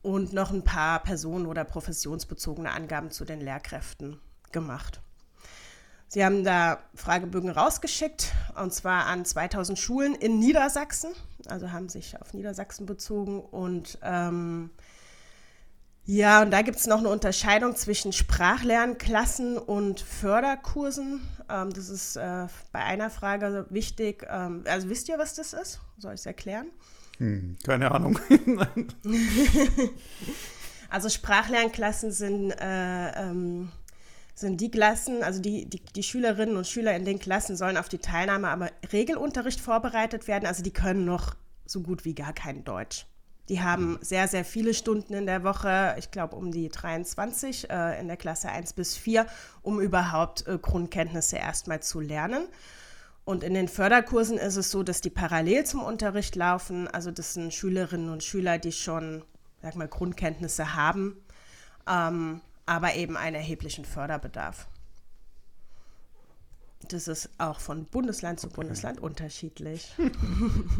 Und 0.00 0.32
noch 0.32 0.50
ein 0.50 0.64
paar 0.64 1.00
personen- 1.02 1.46
oder 1.46 1.64
professionsbezogene 1.64 2.72
Angaben 2.72 3.10
zu 3.10 3.24
den 3.24 3.40
Lehrkräften 3.40 4.18
gemacht. 4.50 5.00
Sie 6.12 6.22
haben 6.22 6.44
da 6.44 6.78
Fragebögen 6.94 7.48
rausgeschickt, 7.48 8.34
und 8.62 8.74
zwar 8.74 9.06
an 9.06 9.24
2000 9.24 9.78
Schulen 9.78 10.14
in 10.14 10.38
Niedersachsen, 10.38 11.12
also 11.46 11.72
haben 11.72 11.88
sich 11.88 12.20
auf 12.20 12.34
Niedersachsen 12.34 12.84
bezogen. 12.84 13.40
Und 13.40 13.96
ähm, 14.02 14.68
ja, 16.04 16.42
und 16.42 16.50
da 16.50 16.60
gibt 16.60 16.76
es 16.76 16.86
noch 16.86 16.98
eine 16.98 17.08
Unterscheidung 17.08 17.76
zwischen 17.76 18.12
Sprachlernklassen 18.12 19.56
und 19.56 20.00
Förderkursen. 20.00 21.26
Ähm, 21.48 21.72
das 21.72 21.88
ist 21.88 22.16
äh, 22.16 22.46
bei 22.72 22.80
einer 22.80 23.08
Frage 23.08 23.64
wichtig. 23.70 24.26
Ähm, 24.28 24.64
also 24.66 24.90
wisst 24.90 25.08
ihr, 25.08 25.16
was 25.16 25.32
das 25.32 25.54
ist? 25.54 25.80
Soll 25.96 26.12
ich 26.12 26.20
es 26.20 26.26
erklären? 26.26 26.66
Hm, 27.16 27.56
keine 27.64 27.90
Ahnung. 27.90 28.18
also 30.90 31.08
Sprachlernklassen 31.08 32.12
sind, 32.12 32.50
äh, 32.50 33.12
ähm, 33.12 33.72
sind 34.34 34.60
die 34.60 34.70
Klassen, 34.70 35.22
also 35.22 35.40
die, 35.40 35.68
die, 35.68 35.80
die 35.80 36.02
Schülerinnen 36.02 36.56
und 36.56 36.66
Schüler 36.66 36.96
in 36.96 37.04
den 37.04 37.18
Klassen 37.18 37.56
sollen 37.56 37.76
auf 37.76 37.88
die 37.88 37.98
Teilnahme 37.98 38.48
am 38.48 38.66
Regelunterricht 38.92 39.60
vorbereitet 39.60 40.26
werden. 40.26 40.46
Also 40.46 40.62
die 40.62 40.72
können 40.72 41.04
noch 41.04 41.34
so 41.66 41.80
gut 41.80 42.04
wie 42.04 42.14
gar 42.14 42.32
kein 42.32 42.64
Deutsch. 42.64 43.06
Die 43.48 43.60
haben 43.60 43.98
sehr, 44.00 44.28
sehr 44.28 44.44
viele 44.44 44.72
Stunden 44.72 45.14
in 45.14 45.26
der 45.26 45.42
Woche, 45.42 45.96
ich 45.98 46.10
glaube 46.10 46.36
um 46.36 46.52
die 46.52 46.68
23 46.68 47.68
äh, 47.68 48.00
in 48.00 48.06
der 48.06 48.16
Klasse 48.16 48.48
1 48.48 48.72
bis 48.72 48.96
4, 48.96 49.26
um 49.62 49.80
überhaupt 49.80 50.46
äh, 50.46 50.58
Grundkenntnisse 50.58 51.36
erstmal 51.36 51.82
zu 51.82 52.00
lernen. 52.00 52.46
Und 53.24 53.44
in 53.44 53.54
den 53.54 53.68
Förderkursen 53.68 54.38
ist 54.38 54.56
es 54.56 54.70
so, 54.70 54.82
dass 54.82 55.00
die 55.00 55.10
parallel 55.10 55.64
zum 55.64 55.82
Unterricht 55.82 56.34
laufen. 56.34 56.88
Also 56.88 57.10
das 57.10 57.34
sind 57.34 57.52
Schülerinnen 57.52 58.08
und 58.08 58.24
Schüler, 58.24 58.58
die 58.58 58.72
schon, 58.72 59.24
sag 59.60 59.76
mal, 59.76 59.88
Grundkenntnisse 59.88 60.74
haben, 60.74 61.16
ähm, 61.88 62.40
aber 62.72 62.94
eben 62.94 63.18
einen 63.18 63.36
erheblichen 63.36 63.84
Förderbedarf. 63.84 64.66
Das 66.88 67.06
ist 67.06 67.28
auch 67.36 67.60
von 67.60 67.84
Bundesland 67.84 68.40
zu 68.40 68.48
Bundesland 68.48 68.98
unterschiedlich. 68.98 69.92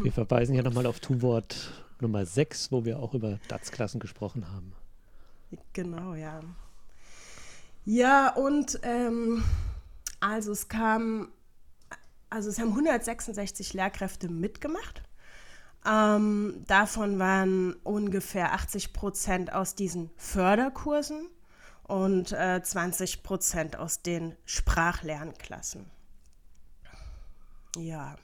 Wir 0.01 0.11
verweisen 0.11 0.53
hier 0.55 0.63
nochmal 0.63 0.87
auf 0.87 0.99
Tu-Wort 0.99 1.85
Nummer 2.01 2.25
6, 2.25 2.71
wo 2.71 2.83
wir 2.83 2.97
auch 2.97 3.13
über 3.13 3.39
DATS-Klassen 3.47 3.99
gesprochen 3.99 4.51
haben. 4.51 4.73
Genau, 5.73 6.15
ja. 6.15 6.41
Ja, 7.85 8.33
und 8.33 8.79
ähm, 8.81 9.43
also 10.19 10.51
es 10.51 10.67
kam, 10.69 11.27
also 12.31 12.49
es 12.49 12.57
haben 12.57 12.69
166 12.69 13.73
Lehrkräfte 13.73 14.29
mitgemacht. 14.29 15.03
Ähm, 15.85 16.63
davon 16.65 17.19
waren 17.19 17.73
ungefähr 17.83 18.53
80 18.53 18.93
Prozent 18.93 19.53
aus 19.53 19.75
diesen 19.75 20.09
Förderkursen 20.17 21.29
und 21.83 22.31
äh, 22.31 22.61
20 22.63 23.23
Prozent 23.23 23.75
aus 23.75 24.01
den 24.01 24.35
Sprachlernklassen. 24.45 25.85
Ja. 27.77 28.15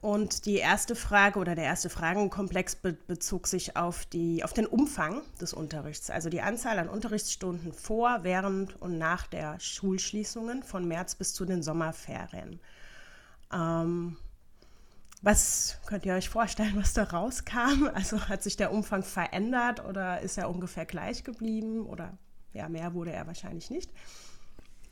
Und 0.00 0.46
die 0.46 0.56
erste 0.56 0.96
Frage 0.96 1.38
oder 1.38 1.54
der 1.54 1.64
erste 1.64 1.90
Fragenkomplex 1.90 2.76
be 2.76 2.94
bezog 2.94 3.46
sich 3.46 3.76
auf, 3.76 4.06
die, 4.06 4.42
auf 4.42 4.54
den 4.54 4.66
Umfang 4.66 5.20
des 5.40 5.52
Unterrichts, 5.52 6.08
also 6.08 6.30
die 6.30 6.40
Anzahl 6.40 6.78
an 6.78 6.88
Unterrichtsstunden 6.88 7.74
vor, 7.74 8.20
während 8.22 8.80
und 8.80 8.96
nach 8.96 9.26
der 9.26 9.60
Schulschließungen 9.60 10.62
von 10.62 10.88
März 10.88 11.16
bis 11.16 11.34
zu 11.34 11.44
den 11.44 11.62
Sommerferien. 11.62 12.60
Ähm, 13.52 14.16
was 15.22 15.78
könnt 15.86 16.06
ihr 16.06 16.14
euch 16.14 16.28
vorstellen, 16.28 16.72
was 16.76 16.94
da 16.94 17.04
rauskam? 17.04 17.88
Also 17.94 18.28
hat 18.28 18.42
sich 18.42 18.56
der 18.56 18.72
Umfang 18.72 19.02
verändert 19.02 19.84
oder 19.84 20.20
ist 20.20 20.38
er 20.38 20.48
ungefähr 20.48 20.86
gleich 20.86 21.24
geblieben 21.24 21.84
oder 21.86 22.16
ja, 22.52 22.68
mehr 22.68 22.94
wurde 22.94 23.12
er 23.12 23.26
wahrscheinlich 23.26 23.70
nicht? 23.70 23.90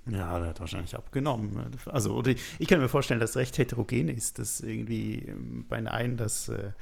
Ja, 0.06 0.38
der 0.38 0.48
hat 0.48 0.60
wahrscheinlich 0.60 0.96
abgenommen. 0.96 1.76
Also, 1.86 2.14
oder 2.14 2.30
ich, 2.30 2.40
ich 2.58 2.68
kann 2.68 2.80
mir 2.80 2.88
vorstellen, 2.88 3.20
dass 3.20 3.30
es 3.30 3.36
recht 3.36 3.58
heterogen 3.58 4.08
ist, 4.08 4.38
dass 4.38 4.60
irgendwie 4.60 5.16
ähm, 5.26 5.66
bei 5.68 5.76
den 5.76 5.88
einen 5.88 6.16
das 6.16 6.48
äh, 6.48 6.72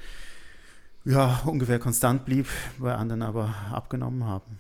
ja, 1.05 1.43
ungefähr 1.45 1.79
konstant 1.79 2.25
blieb, 2.25 2.47
bei 2.79 2.95
anderen 2.95 3.23
aber 3.23 3.55
abgenommen 3.73 4.25
haben. 4.25 4.59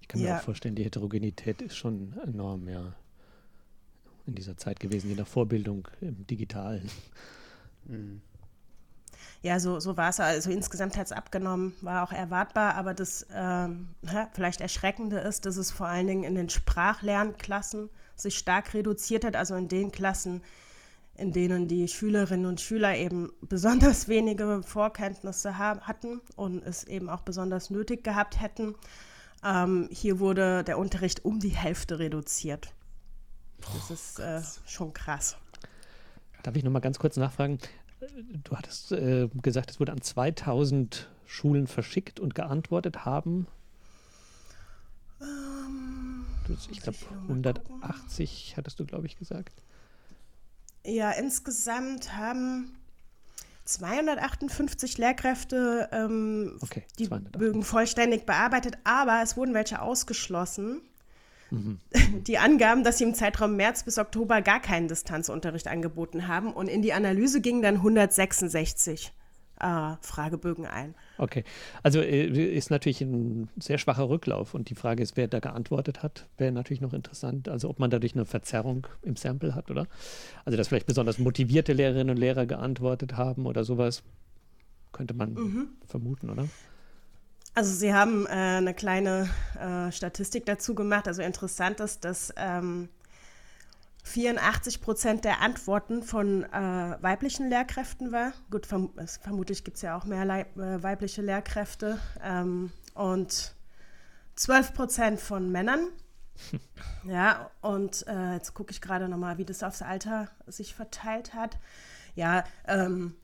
Ich 0.00 0.08
kann 0.08 0.20
mir 0.20 0.28
ja. 0.28 0.38
auch 0.38 0.42
vorstellen, 0.42 0.74
die 0.74 0.84
Heterogenität 0.84 1.62
ist 1.62 1.76
schon 1.76 2.14
enorm, 2.26 2.68
ja. 2.68 2.94
In 4.26 4.34
dieser 4.34 4.56
Zeit 4.56 4.78
gewesen, 4.78 5.10
in 5.10 5.16
der 5.16 5.26
Vorbildung 5.26 5.88
im 6.00 6.26
Digitalen. 6.26 6.88
Mhm. 7.84 8.22
Ja, 9.42 9.58
so, 9.58 9.80
so 9.80 9.96
war 9.96 10.10
es. 10.10 10.20
Also 10.20 10.50
insgesamt 10.50 10.96
hat 10.96 11.06
es 11.06 11.12
abgenommen, 11.12 11.74
war 11.80 12.04
auch 12.04 12.12
erwartbar, 12.12 12.74
aber 12.74 12.92
das 12.92 13.26
ähm, 13.34 13.88
vielleicht 14.34 14.60
Erschreckende 14.60 15.18
ist, 15.18 15.46
dass 15.46 15.56
es 15.56 15.70
vor 15.70 15.86
allen 15.86 16.06
Dingen 16.06 16.24
in 16.24 16.34
den 16.34 16.50
Sprachlernklassen 16.50 17.88
sich 18.16 18.36
stark 18.36 18.74
reduziert 18.74 19.24
hat, 19.24 19.36
also 19.36 19.54
in 19.54 19.68
den 19.68 19.92
Klassen, 19.92 20.42
in 21.16 21.32
denen 21.32 21.68
die 21.68 21.88
Schülerinnen 21.88 22.46
und 22.46 22.60
Schüler 22.60 22.96
eben 22.96 23.32
besonders 23.40 24.08
wenige 24.08 24.62
Vorkenntnisse 24.62 25.56
hatten 25.58 26.20
und 26.36 26.62
es 26.62 26.84
eben 26.84 27.08
auch 27.08 27.22
besonders 27.22 27.70
nötig 27.70 28.04
gehabt 28.04 28.40
hätten. 28.40 28.74
Ähm, 29.42 29.88
hier 29.90 30.18
wurde 30.18 30.64
der 30.64 30.78
Unterricht 30.78 31.24
um 31.24 31.40
die 31.40 31.48
Hälfte 31.48 31.98
reduziert. 31.98 32.74
Das 33.60 33.90
ist 33.90 34.18
äh, 34.18 34.42
schon 34.66 34.92
krass. 34.92 35.36
Darf 36.42 36.56
ich 36.56 36.64
noch 36.64 36.72
mal 36.72 36.80
ganz 36.80 36.98
kurz 36.98 37.16
nachfragen? 37.16 37.58
Du 38.44 38.56
hattest 38.56 38.92
äh, 38.92 39.28
gesagt, 39.42 39.70
es 39.70 39.80
wurde 39.80 39.92
an 39.92 40.00
2000 40.00 41.08
Schulen 41.26 41.66
verschickt 41.66 42.18
und 42.18 42.34
geantwortet 42.34 43.04
haben. 43.04 43.46
Ähm, 45.20 46.24
ich 46.70 46.80
glaube, 46.80 46.98
180 47.28 48.54
hattest 48.56 48.80
du, 48.80 48.86
glaube 48.86 49.06
ich, 49.06 49.16
gesagt. 49.16 49.62
Ja, 50.84 51.10
insgesamt 51.12 52.16
haben 52.16 52.72
258 53.64 54.98
Lehrkräfte 54.98 55.88
ähm, 55.92 56.58
okay, 56.60 56.84
die 56.98 57.08
Bögen 57.08 57.62
vollständig 57.62 58.26
bearbeitet, 58.26 58.78
aber 58.84 59.20
es 59.22 59.36
wurden 59.36 59.54
welche 59.54 59.80
ausgeschlossen. 59.80 60.80
Mhm. 61.50 61.78
Die 62.26 62.38
angaben, 62.38 62.84
dass 62.84 62.98
sie 62.98 63.04
im 63.04 63.14
Zeitraum 63.14 63.56
März 63.56 63.84
bis 63.84 63.98
Oktober 63.98 64.42
gar 64.42 64.60
keinen 64.60 64.88
Distanzunterricht 64.88 65.68
angeboten 65.68 66.28
haben 66.28 66.52
und 66.52 66.68
in 66.68 66.82
die 66.82 66.92
Analyse 66.92 67.40
gingen 67.40 67.62
dann 67.62 67.76
166 67.76 69.12
äh, 69.60 69.96
Fragebögen 70.00 70.66
ein. 70.66 70.94
Okay, 71.18 71.44
also 71.82 72.00
äh, 72.00 72.26
ist 72.26 72.70
natürlich 72.70 73.00
ein 73.02 73.48
sehr 73.58 73.78
schwacher 73.78 74.08
Rücklauf 74.08 74.54
und 74.54 74.70
die 74.70 74.74
Frage 74.74 75.02
ist, 75.02 75.16
wer 75.16 75.28
da 75.28 75.38
geantwortet 75.38 76.02
hat, 76.02 76.26
wäre 76.38 76.52
natürlich 76.52 76.80
noch 76.80 76.92
interessant. 76.92 77.48
Also 77.48 77.68
ob 77.68 77.78
man 77.78 77.90
dadurch 77.90 78.14
eine 78.14 78.24
Verzerrung 78.24 78.86
im 79.02 79.16
Sample 79.16 79.54
hat, 79.54 79.70
oder? 79.70 79.86
Also 80.44 80.56
dass 80.56 80.68
vielleicht 80.68 80.86
besonders 80.86 81.18
motivierte 81.18 81.72
Lehrerinnen 81.72 82.10
und 82.10 82.16
Lehrer 82.16 82.46
geantwortet 82.46 83.16
haben 83.16 83.46
oder 83.46 83.64
sowas, 83.64 84.02
könnte 84.92 85.14
man 85.14 85.34
mhm. 85.34 85.68
vermuten, 85.86 86.30
oder? 86.30 86.48
Also 87.54 87.72
Sie 87.74 87.92
haben 87.92 88.26
äh, 88.26 88.30
eine 88.30 88.74
kleine 88.74 89.28
äh, 89.58 89.90
Statistik 89.92 90.46
dazu 90.46 90.74
gemacht. 90.74 91.08
Also 91.08 91.22
interessant 91.22 91.80
ist, 91.80 92.04
dass 92.04 92.32
ähm, 92.36 92.88
84 94.04 94.80
Prozent 94.80 95.24
der 95.24 95.40
Antworten 95.40 96.02
von 96.02 96.44
äh, 96.44 96.96
weiblichen 97.02 97.48
Lehrkräften 97.48 98.12
war. 98.12 98.32
Gut, 98.50 98.66
verm 98.66 98.90
vermutlich 99.22 99.64
gibt 99.64 99.76
es 99.76 99.82
ja 99.82 99.96
auch 99.96 100.04
mehr 100.04 100.24
Leib 100.24 100.56
äh, 100.56 100.82
weibliche 100.82 101.22
Lehrkräfte. 101.22 101.98
Ähm, 102.22 102.72
und 102.94 103.54
12 104.36 104.74
Prozent 104.74 105.20
von 105.20 105.50
Männern. 105.50 105.88
Ja, 107.04 107.50
und 107.60 108.06
äh, 108.06 108.34
jetzt 108.34 108.54
gucke 108.54 108.72
ich 108.72 108.80
gerade 108.80 109.08
nochmal, 109.08 109.38
wie 109.38 109.44
das 109.44 109.62
aufs 109.62 109.82
Alter 109.82 110.28
sich 110.46 110.74
verteilt 110.74 111.34
hat. 111.34 111.58
Ja, 112.14 112.44
ähm, 112.66 113.14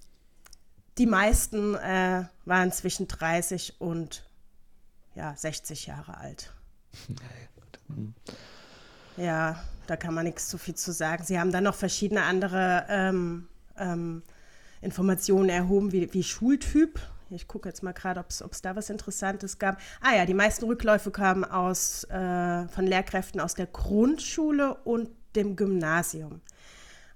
die 0.98 1.06
meisten 1.06 1.74
äh, 1.74 2.24
waren 2.44 2.72
zwischen 2.72 3.08
30 3.08 3.80
und 3.80 4.24
ja, 5.14 5.34
60 5.36 5.86
Jahre 5.86 6.18
alt. 6.18 6.52
Ja, 9.16 9.62
da 9.86 9.96
kann 9.96 10.14
man 10.14 10.24
nichts 10.24 10.48
zu 10.48 10.58
viel 10.58 10.74
zu 10.74 10.92
sagen. 10.92 11.24
Sie 11.24 11.38
haben 11.38 11.52
dann 11.52 11.64
noch 11.64 11.74
verschiedene 11.74 12.22
andere 12.22 12.86
ähm, 12.88 13.48
ähm, 13.78 14.22
Informationen 14.80 15.48
erhoben, 15.48 15.92
wie, 15.92 16.12
wie 16.12 16.22
Schultyp. 16.22 17.00
Ich 17.30 17.48
gucke 17.48 17.68
jetzt 17.68 17.82
mal 17.82 17.92
gerade, 17.92 18.20
ob 18.20 18.52
es 18.52 18.62
da 18.62 18.76
was 18.76 18.90
Interessantes 18.90 19.58
gab. 19.58 19.78
Ah 20.00 20.14
ja, 20.14 20.26
die 20.26 20.34
meisten 20.34 20.64
Rückläufe 20.66 21.10
kamen 21.10 21.44
aus, 21.44 22.04
äh, 22.04 22.68
von 22.68 22.86
Lehrkräften 22.86 23.40
aus 23.40 23.54
der 23.54 23.66
Grundschule 23.66 24.74
und 24.84 25.08
dem 25.34 25.56
Gymnasium. 25.56 26.40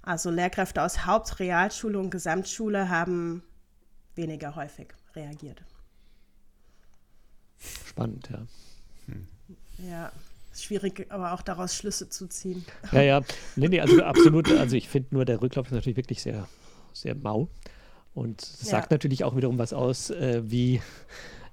Also 0.01 0.29
Lehrkräfte 0.29 0.81
aus 0.81 1.05
Haupt-, 1.05 1.39
Realschule 1.39 1.99
und 1.99 2.09
Gesamtschule 2.09 2.89
haben 2.89 3.43
weniger 4.21 4.55
häufig 4.55 4.87
reagiert. 5.15 5.63
Spannend, 7.85 8.29
ja. 8.31 8.45
Hm. 9.07 9.27
Ja, 9.89 10.11
schwierig, 10.53 11.07
aber 11.09 11.33
auch 11.33 11.41
daraus 11.41 11.75
Schlüsse 11.75 12.07
zu 12.09 12.27
ziehen. 12.27 12.65
Ja, 12.91 13.01
ja, 13.01 13.21
nee, 13.55 13.67
nee, 13.67 13.81
also 13.81 14.03
absolut. 14.03 14.49
Also 14.51 14.75
ich 14.75 14.87
finde 14.89 15.09
nur, 15.11 15.25
der 15.25 15.41
Rücklauf 15.41 15.67
ist 15.67 15.73
natürlich 15.73 15.97
wirklich 15.97 16.21
sehr, 16.21 16.47
sehr 16.93 17.15
mau. 17.15 17.49
Und 18.13 18.41
sagt 18.41 18.91
ja. 18.91 18.95
natürlich 18.95 19.23
auch 19.23 19.35
wiederum 19.35 19.57
was 19.57 19.73
aus, 19.73 20.09
äh, 20.09 20.41
wie 20.45 20.81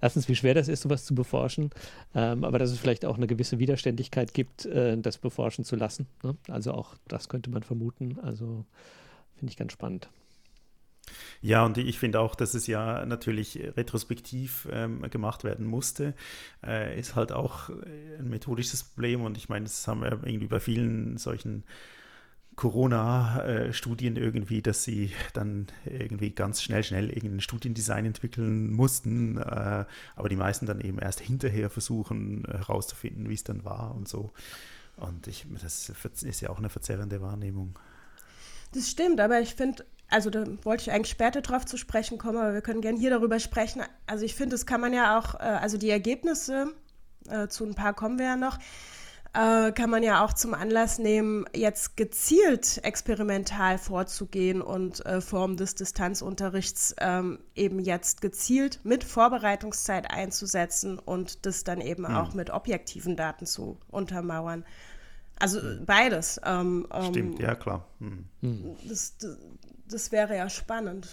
erstens, 0.00 0.28
wie 0.28 0.37
schwer 0.37 0.54
das 0.54 0.68
ist, 0.68 0.83
sowas 0.83 1.04
zu 1.04 1.14
beforschen, 1.14 1.70
ähm, 2.14 2.44
aber 2.44 2.59
dass 2.59 2.70
es 2.70 2.78
vielleicht 2.78 3.04
auch 3.04 3.16
eine 3.16 3.26
gewisse 3.26 3.59
Widerständigkeit 3.59 4.35
gibt, 4.35 4.66
äh, 4.66 4.98
das 4.98 5.18
beforschen 5.18 5.64
zu 5.64 5.76
lassen. 5.76 6.07
Ne? 6.22 6.37
Also 6.48 6.72
auch 6.72 6.96
das 7.07 7.28
könnte 7.28 7.50
man 7.50 7.62
vermuten. 7.62 8.18
Also 8.20 8.64
finde 9.37 9.52
ich 9.52 9.57
ganz 9.57 9.72
spannend. 9.72 10.09
Ja, 11.40 11.64
und 11.64 11.78
ich 11.78 11.98
finde 11.98 12.20
auch, 12.20 12.35
dass 12.35 12.54
es 12.54 12.66
ja 12.66 13.04
natürlich 13.07 13.59
retrospektiv 13.76 14.68
ähm, 14.70 15.02
gemacht 15.11 15.44
werden 15.44 15.66
musste, 15.66 16.14
äh, 16.64 16.98
ist 16.98 17.14
halt 17.14 17.33
auch 17.33 17.68
ein 17.68 18.28
methodisches 18.28 18.85
Problem. 18.85 19.22
Und 19.22 19.37
ich 19.37 19.48
meine, 19.48 19.64
das 19.64 19.87
haben 19.87 20.02
wir 20.02 20.11
irgendwie 20.24 20.46
bei 20.46 20.61
vielen 20.61 21.16
solchen 21.16 21.64
Corona-Studien 22.59 24.16
irgendwie, 24.16 24.62
dass 24.62 24.83
sie 24.83 25.12
dann 25.33 25.68
irgendwie 25.85 26.31
ganz 26.31 26.61
schnell, 26.61 26.83
schnell 26.83 27.09
irgendein 27.09 27.40
Studiendesign 27.40 28.04
entwickeln 28.04 28.72
mussten, 28.72 29.38
äh, 29.38 29.85
aber 30.16 30.28
die 30.28 30.37
meisten 30.37 30.66
dann 30.66 30.81
eben 30.81 30.98
erst 30.98 31.20
hinterher 31.20 31.70
versuchen 31.70 32.44
herauszufinden, 32.50 33.28
wie 33.28 33.35
es 33.35 33.44
dann 33.44 33.64
war 33.64 33.94
und 33.94 34.09
so. 34.09 34.33
Und 34.96 35.28
ich, 35.28 35.46
das 35.62 35.88
ist 36.22 36.40
ja 36.40 36.50
auch 36.50 36.59
eine 36.59 36.68
verzerrende 36.68 37.22
Wahrnehmung. 37.22 37.78
Das 38.72 38.90
stimmt, 38.90 39.20
aber 39.20 39.40
ich 39.40 39.54
finde, 39.54 39.85
also 40.09 40.31
da 40.31 40.44
wollte 40.64 40.83
ich 40.83 40.92
eigentlich 40.92 41.11
später 41.11 41.42
drauf 41.42 41.66
zu 41.66 41.77
sprechen 41.77 42.18
kommen, 42.18 42.38
aber 42.38 42.55
wir 42.55 42.62
können 42.62 42.81
gerne 42.81 42.99
hier 42.99 43.11
darüber 43.11 43.38
sprechen. 43.38 43.83
Also 44.07 44.25
ich 44.25 44.35
finde, 44.35 44.55
das 44.55 44.66
kann 44.66 44.81
man 44.81 44.92
ja 44.92 45.18
auch, 45.18 45.35
äh, 45.35 45.38
also 45.38 45.77
die 45.77 45.90
Ergebnisse, 45.90 46.73
äh, 47.29 47.49
zu 47.49 47.64
ein 47.64 47.75
paar 47.75 47.92
kommen 47.92 48.18
wir 48.18 48.27
ja 48.27 48.37
noch, 48.37 48.59
äh, 49.35 49.73
kann 49.73 49.90
man 49.90 50.03
ja 50.03 50.25
auch 50.25 50.33
zum 50.33 50.55
Anlass 50.55 50.99
nehmen, 50.99 51.44
jetzt 51.55 51.99
gezielt 51.99 52.81
experimental 52.83 53.77
vorzugehen 53.77 54.62
und 54.62 55.05
äh, 55.05 55.21
Formen 55.21 55.59
des 55.59 55.75
Distanzunterrichts 55.75 56.97
ähm, 56.99 57.38
eben 57.55 57.79
jetzt 57.79 58.23
gezielt 58.23 58.81
mit 58.85 59.05
Vorbereitungszeit 59.05 60.11
einzusetzen 60.11 60.99
und 60.99 61.44
das 61.44 61.64
dann 61.64 61.83
eben 61.83 62.05
mhm. 62.05 62.16
auch 62.16 62.33
mit 62.33 62.49
objektiven 62.49 63.16
Daten 63.16 63.44
zu 63.44 63.79
untermauern. 63.90 64.64
Also 65.38 65.61
beides. 65.85 66.40
Ähm, 66.44 66.87
Stimmt, 67.11 67.38
ähm, 67.38 67.47
ja 67.47 67.55
klar. 67.55 67.87
Mhm. 68.01 68.25
Das, 68.88 69.16
das, 69.18 69.37
das, 69.88 70.12
wäre 70.12 70.37
ja 70.37 70.48
spannend. 70.48 71.09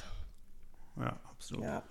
Ja, 0.98 1.16
absolut. 1.30 1.64
Ja, 1.64 1.84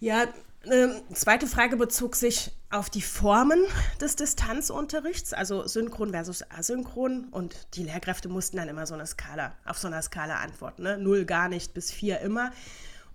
ja 0.00 0.26
eine 0.64 1.00
zweite 1.14 1.46
Frage 1.46 1.76
bezog 1.76 2.16
sich 2.16 2.50
auf 2.70 2.90
die 2.90 3.02
Formen 3.02 3.64
des 4.00 4.16
Distanzunterrichts, 4.16 5.32
also 5.32 5.66
synchron 5.66 6.10
versus 6.10 6.42
asynchron. 6.50 7.28
Und 7.30 7.54
die 7.74 7.84
Lehrkräfte 7.84 8.28
mussten 8.28 8.56
dann 8.56 8.68
immer 8.68 8.86
so 8.86 8.94
eine 8.94 9.06
Skala, 9.06 9.54
auf 9.64 9.78
so 9.78 9.86
einer 9.86 10.02
Skala 10.02 10.36
antworten. 10.36 10.82
Ne? 10.82 10.98
Null 10.98 11.24
gar 11.24 11.48
nicht 11.48 11.74
bis 11.74 11.92
vier 11.92 12.20
immer. 12.20 12.50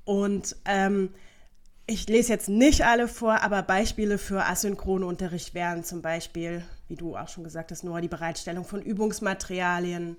Und 0.05 0.55
ähm, 0.65 1.13
ich 1.87 2.07
lese 2.07 2.31
jetzt 2.31 2.47
nicht 2.47 2.85
alle 2.85 3.07
vor, 3.07 3.41
aber 3.41 3.63
Beispiele 3.63 4.17
für 4.17 4.45
asynchronen 4.45 5.07
Unterricht 5.07 5.53
wären 5.53 5.83
zum 5.83 6.01
Beispiel, 6.01 6.63
wie 6.87 6.95
du 6.95 7.17
auch 7.17 7.27
schon 7.27 7.43
gesagt 7.43 7.71
hast, 7.71 7.83
nur 7.83 7.99
die 7.99 8.07
Bereitstellung 8.07 8.63
von 8.63 8.81
Übungsmaterialien 8.81 10.17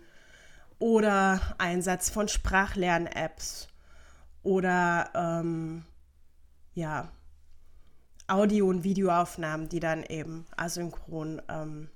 oder 0.83 1.41
Einsatz 1.59 2.11
von 2.11 2.27
Sprachlern-Apps 2.27 3.69
oder 4.43 5.11
ähm, 5.15 5.85
ja, 6.75 7.09
Audio- 8.27 8.67
und 8.67 8.83
Videoaufnahmen, 8.83 9.69
die 9.69 9.79
dann 9.79 10.03
eben 10.03 10.45
asynchron 10.57 11.41
ähm, 11.49 11.89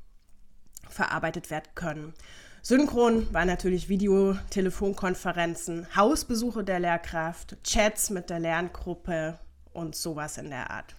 verarbeitet 0.88 1.50
werden 1.50 1.68
können. 1.74 2.14
Synchron 2.62 3.32
war 3.34 3.44
natürlich 3.44 3.88
Video, 3.88 4.38
Telefonkonferenzen, 4.50 5.88
Hausbesuche 5.96 6.62
der 6.62 6.78
Lehrkraft, 6.78 7.60
Chats 7.64 8.10
mit 8.10 8.30
der 8.30 8.38
Lerngruppe 8.38 9.36
und 9.72 9.96
sowas 9.96 10.38
in 10.38 10.50
der 10.50 10.70
Art. 10.70 10.94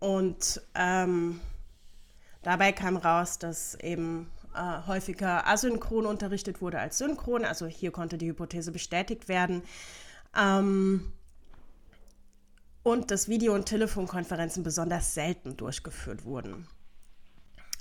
Und 0.00 0.60
ähm, 0.74 1.40
dabei 2.42 2.72
kam 2.72 2.98
raus, 2.98 3.38
dass 3.38 3.74
eben 3.76 4.30
äh, 4.56 4.86
häufiger 4.86 5.46
asynchron 5.46 6.06
unterrichtet 6.06 6.60
wurde 6.60 6.78
als 6.78 6.98
synchron. 6.98 7.44
Also 7.44 7.66
hier 7.66 7.90
konnte 7.90 8.18
die 8.18 8.28
Hypothese 8.28 8.72
bestätigt 8.72 9.28
werden. 9.28 9.62
Ähm, 10.36 11.12
und 12.82 13.10
dass 13.10 13.28
Video- 13.28 13.54
und 13.54 13.66
Telefonkonferenzen 13.66 14.62
besonders 14.62 15.14
selten 15.14 15.56
durchgeführt 15.56 16.24
wurden. 16.24 16.66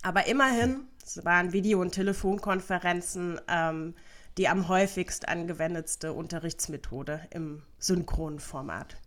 Aber 0.02 0.28
immerhin 0.28 0.88
waren 1.24 1.54
Video- 1.54 1.82
und 1.82 1.92
Telefonkonferenzen 1.92 3.40
ähm, 3.48 3.94
die 4.38 4.48
am 4.50 4.68
häufigst 4.68 5.28
angewendetste 5.28 6.14
Unterrichtsmethode 6.14 7.22
im 7.32 7.64
synchronen 7.80 8.40
Format. 8.40 8.98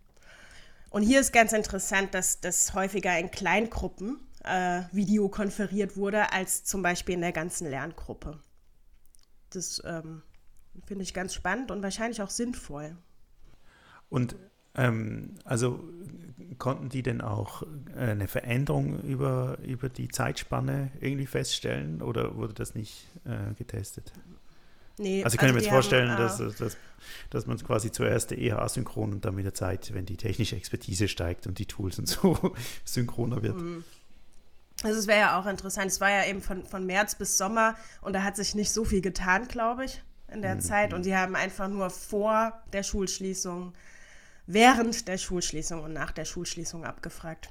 Und 0.89 1.03
hier 1.03 1.19
ist 1.19 1.33
ganz 1.33 1.53
interessant, 1.53 2.15
dass 2.15 2.41
das 2.41 2.73
häufiger 2.73 3.17
in 3.19 3.29
Kleingruppen 3.29 4.19
äh, 4.49 4.83
videokonferiert 4.91 5.97
wurde, 5.97 6.31
als 6.31 6.63
zum 6.63 6.81
Beispiel 6.81 7.15
in 7.15 7.21
der 7.21 7.31
ganzen 7.31 7.69
Lerngruppe. 7.69 8.39
Das 9.51 9.81
ähm, 9.85 10.21
finde 10.85 11.03
ich 11.03 11.13
ganz 11.13 11.33
spannend 11.33 11.71
und 11.71 11.81
wahrscheinlich 11.81 12.21
auch 12.21 12.29
sinnvoll. 12.29 12.95
Und 14.09 14.35
ähm, 14.75 15.35
also 15.45 15.83
konnten 16.57 16.89
die 16.89 17.03
denn 17.03 17.21
auch 17.21 17.63
äh, 17.95 18.11
eine 18.11 18.27
Veränderung 18.27 19.01
über, 19.01 19.57
über 19.63 19.89
die 19.89 20.07
Zeitspanne 20.07 20.91
irgendwie 20.99 21.25
feststellen 21.25 22.01
oder 22.01 22.35
wurde 22.35 22.53
das 22.53 22.75
nicht 22.75 23.07
äh, 23.25 23.53
getestet? 23.55 24.11
Nee, 24.97 25.23
also 25.23 25.35
ich 25.35 25.39
kann 25.39 25.47
also 25.47 25.55
mir 25.55 25.61
jetzt 25.61 25.71
vorstellen, 25.71 26.11
haben, 26.11 26.21
dass, 26.21 26.57
dass, 26.57 26.77
dass 27.29 27.47
man 27.47 27.57
quasi 27.57 27.89
zuerst 27.91 28.33
eher 28.33 28.61
asynchron 28.61 29.13
und 29.13 29.25
dann 29.25 29.33
mit 29.33 29.45
der 29.45 29.53
Zeit, 29.53 29.93
wenn 29.93 30.05
die 30.05 30.17
technische 30.17 30.57
Expertise 30.57 31.07
steigt 31.07 31.47
und 31.47 31.57
die 31.57 31.65
Tools 31.65 31.99
und 31.99 32.07
so 32.07 32.53
synchroner 32.83 33.41
wird. 33.41 33.55
Also 34.83 34.97
es 34.99 35.07
wäre 35.07 35.19
ja 35.19 35.39
auch 35.39 35.45
interessant. 35.45 35.87
Es 35.87 35.99
war 35.99 36.09
ja 36.09 36.25
eben 36.25 36.41
von, 36.41 36.65
von 36.65 36.85
März 36.85 37.15
bis 37.15 37.37
Sommer 37.37 37.75
und 38.01 38.13
da 38.13 38.23
hat 38.23 38.35
sich 38.35 38.55
nicht 38.55 38.71
so 38.71 38.85
viel 38.85 39.01
getan, 39.01 39.47
glaube 39.47 39.85
ich, 39.85 40.01
in 40.31 40.41
der 40.41 40.55
mhm. 40.55 40.61
Zeit. 40.61 40.93
Und 40.93 41.05
die 41.05 41.15
haben 41.15 41.35
einfach 41.35 41.67
nur 41.67 41.89
vor 41.89 42.61
der 42.71 42.83
Schulschließung 42.83 43.73
während 44.47 45.07
der 45.07 45.17
Schulschließung 45.17 45.83
und 45.83 45.93
nach 45.93 46.11
der 46.11 46.25
Schulschließung 46.25 46.85
abgefragt. 46.85 47.49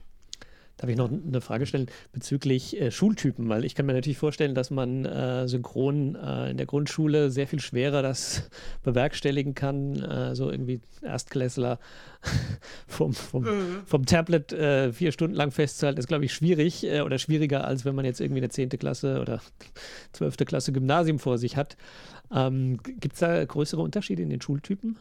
Darf 0.78 0.88
ich 0.88 0.96
noch 0.96 1.10
eine 1.10 1.40
Frage 1.40 1.66
stellen 1.66 1.86
bezüglich 2.12 2.80
äh, 2.80 2.92
Schultypen? 2.92 3.48
Weil 3.48 3.64
ich 3.64 3.74
kann 3.74 3.84
mir 3.84 3.94
natürlich 3.94 4.16
vorstellen, 4.16 4.54
dass 4.54 4.70
man 4.70 5.04
äh, 5.04 5.48
synchron 5.48 6.14
äh, 6.14 6.52
in 6.52 6.56
der 6.56 6.66
Grundschule 6.66 7.32
sehr 7.32 7.48
viel 7.48 7.58
schwerer 7.58 8.00
das 8.00 8.48
bewerkstelligen 8.84 9.56
kann. 9.56 9.96
Äh, 9.96 10.36
so 10.36 10.52
irgendwie 10.52 10.80
Erstklässler 11.02 11.80
vom, 12.86 13.12
vom, 13.12 13.42
mhm. 13.42 13.82
vom 13.86 14.06
Tablet 14.06 14.52
äh, 14.52 14.92
vier 14.92 15.10
Stunden 15.10 15.34
lang 15.34 15.50
festzuhalten, 15.50 15.98
ist, 15.98 16.06
glaube 16.06 16.24
ich, 16.24 16.32
schwierig 16.32 16.84
äh, 16.84 17.00
oder 17.00 17.18
schwieriger, 17.18 17.64
als 17.64 17.84
wenn 17.84 17.96
man 17.96 18.04
jetzt 18.04 18.20
irgendwie 18.20 18.40
eine 18.40 18.50
10. 18.50 18.68
Klasse 18.70 19.20
oder 19.20 19.40
12. 20.12 20.36
Klasse 20.46 20.72
Gymnasium 20.72 21.18
vor 21.18 21.38
sich 21.38 21.56
hat. 21.56 21.76
Ähm, 22.32 22.78
Gibt 22.84 23.14
es 23.14 23.20
da 23.20 23.44
größere 23.44 23.82
Unterschiede 23.82 24.22
in 24.22 24.30
den 24.30 24.40
Schultypen? 24.40 24.96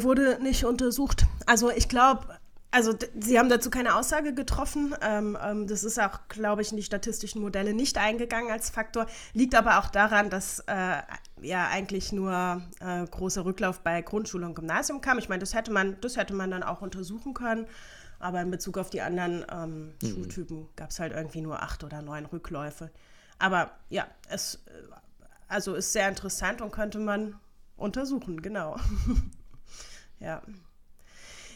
wurde 0.00 0.38
nicht 0.42 0.66
untersucht. 0.66 1.24
Also 1.46 1.70
ich 1.70 1.88
glaube, 1.88 2.26
also 2.70 2.94
sie 3.18 3.38
haben 3.38 3.48
dazu 3.48 3.70
keine 3.70 3.96
Aussage 3.96 4.32
getroffen. 4.32 4.94
Ähm, 5.00 5.36
ähm, 5.42 5.66
das 5.66 5.82
ist 5.82 6.00
auch, 6.00 6.28
glaube 6.28 6.62
ich, 6.62 6.70
in 6.70 6.76
die 6.76 6.82
statistischen 6.82 7.40
Modelle 7.40 7.74
nicht 7.74 7.98
eingegangen 7.98 8.50
als 8.50 8.70
Faktor. 8.70 9.06
Liegt 9.32 9.54
aber 9.54 9.78
auch 9.78 9.88
daran, 9.88 10.30
dass 10.30 10.60
äh, 10.66 11.02
ja 11.42 11.68
eigentlich 11.68 12.12
nur 12.12 12.62
äh, 12.80 13.04
großer 13.06 13.44
Rücklauf 13.44 13.80
bei 13.80 14.02
Grundschule 14.02 14.46
und 14.46 14.54
Gymnasium 14.54 15.00
kam. 15.00 15.18
Ich 15.18 15.28
meine, 15.28 15.40
das 15.40 15.54
hätte 15.54 15.72
man, 15.72 16.00
das 16.00 16.16
hätte 16.16 16.34
man 16.34 16.50
dann 16.50 16.62
auch 16.62 16.80
untersuchen 16.80 17.34
können. 17.34 17.66
Aber 18.20 18.40
in 18.40 18.50
Bezug 18.50 18.78
auf 18.78 18.90
die 18.90 19.00
anderen 19.00 19.44
ähm, 19.50 19.94
mhm. 20.02 20.06
Schultypen 20.06 20.68
gab 20.76 20.90
es 20.90 21.00
halt 21.00 21.12
irgendwie 21.12 21.40
nur 21.40 21.62
acht 21.62 21.82
oder 21.82 22.02
neun 22.02 22.26
Rückläufe. 22.26 22.90
Aber 23.38 23.70
ja, 23.88 24.06
es 24.28 24.56
äh, 24.66 24.70
also 25.48 25.74
ist 25.74 25.92
sehr 25.92 26.08
interessant 26.08 26.60
und 26.60 26.70
könnte 26.70 26.98
man 26.98 27.34
untersuchen, 27.76 28.42
genau. 28.42 28.76
Ja. 30.20 30.42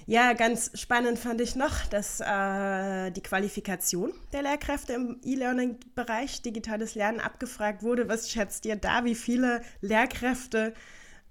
Ja, 0.07 0.35
ganz 0.35 0.71
spannend 0.79 1.19
fand 1.19 1.41
ich 1.41 1.57
noch, 1.57 1.87
dass 1.87 2.21
äh, 2.21 3.11
die 3.11 3.23
Qualifikation 3.23 4.13
der 4.33 4.43
Lehrkräfte 4.43 4.93
im 4.93 5.19
E-Learning-Bereich 5.23 6.43
digitales 6.43 6.95
Lernen 6.95 7.21
abgefragt 7.21 7.83
wurde. 7.83 8.07
Was 8.09 8.31
schätzt 8.31 8.67
ihr 8.67 8.77
da, 8.77 9.05
wie 9.05 9.15
viele 9.15 9.63
Lehrkräfte 9.81 10.75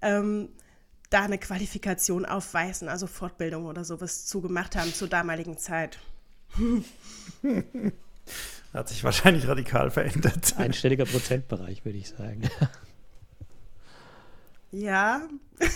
ähm, 0.02 0.48
da 1.10 1.22
eine 1.22 1.38
Qualifikation 1.38 2.26
aufweisen, 2.26 2.88
also 2.88 3.06
Fortbildung 3.06 3.66
oder 3.66 3.84
sowas 3.84 4.26
zugemacht 4.26 4.74
haben 4.74 4.92
zur 4.92 5.08
damaligen 5.08 5.56
Zeit? 5.56 6.00
Hat 8.72 8.88
sich 8.88 9.04
wahrscheinlich 9.04 9.46
radikal 9.46 9.92
verändert. 9.92 10.54
Einstelliger 10.56 11.04
Prozentbereich, 11.04 11.84
würde 11.84 11.98
ich 11.98 12.08
sagen. 12.08 12.42
Ja. 14.72 15.22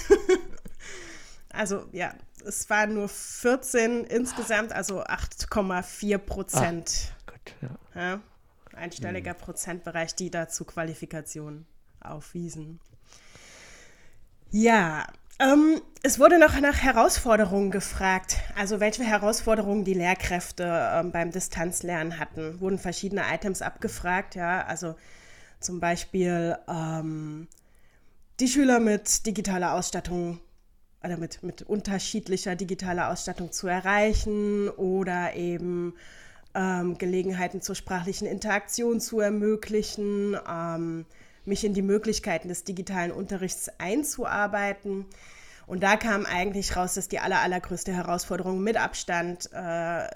Also 1.51 1.87
ja, 1.93 2.15
es 2.47 2.69
waren 2.71 2.95
nur 2.95 3.09
14 3.09 4.05
insgesamt, 4.05 4.73
also 4.73 5.03
8,4 5.03 6.19
Prozent. 6.19 7.13
Ah, 7.27 7.33
gut, 7.33 7.55
ja. 7.95 8.01
ja. 8.01 8.21
Einstelliger 8.75 9.35
mhm. 9.35 9.39
Prozentbereich, 9.39 10.15
die 10.15 10.31
dazu 10.31 10.65
Qualifikationen 10.65 11.67
aufwiesen. 12.01 12.81
Ja, 14.51 15.07
ähm, 15.41 15.81
es 16.03 16.19
wurde 16.19 16.39
noch 16.39 16.59
nach 16.61 16.83
Herausforderungen 16.83 17.71
gefragt. 17.71 18.39
Also 18.57 18.81
welche 18.81 19.05
Herausforderungen 19.05 19.85
die 19.85 19.95
Lehrkräfte 19.95 20.91
ähm, 20.95 21.13
beim 21.13 21.31
Distanzlernen 21.31 22.19
hatten. 22.19 22.61
Wurden 22.61 22.79
verschiedene 22.79 23.23
Items 23.33 23.63
abgefragt, 23.63 24.35
ja. 24.35 24.65
Also 24.65 24.97
zum 25.61 25.81
Beispiel 25.81 26.57
ähm, 26.69 27.49
die 28.41 28.49
Schüler 28.49 28.81
mit 28.81 29.27
digitaler 29.27 29.75
Ausstattung 29.75 30.41
oder 31.03 31.17
mit, 31.17 31.43
mit 31.43 31.63
unterschiedlicher 31.63 32.57
digitaler 32.57 33.11
Ausstattung 33.11 33.53
zu 33.53 33.69
erreichen 33.69 34.69
oder 34.69 35.35
eben 35.35 35.95
ähm, 36.55 36.99
Gelegenheiten 36.99 37.61
zur 37.61 37.75
sprachlichen 37.75 38.27
Interaktion 38.27 39.01
zu 39.01 39.21
ermöglichen, 39.21 40.37
ähm, 40.49 41.07
mich 41.45 41.65
in 41.65 41.75
die 41.75 41.83
Möglichkeiten 41.83 42.49
des 42.49 42.65
digitalen 42.65 43.13
Unterrichts 43.13 43.71
einzuarbeiten. 43.79 45.07
Und 45.67 45.83
da 45.83 45.97
kam 45.97 46.25
eigentlich 46.25 46.77
raus, 46.77 46.95
dass 46.95 47.09
die 47.09 47.21
aller, 47.21 47.41
allergrößte 47.41 47.93
Herausforderung 47.93 48.63
mit 48.63 48.79
Abstand 48.79 49.53
äh, 49.53 49.57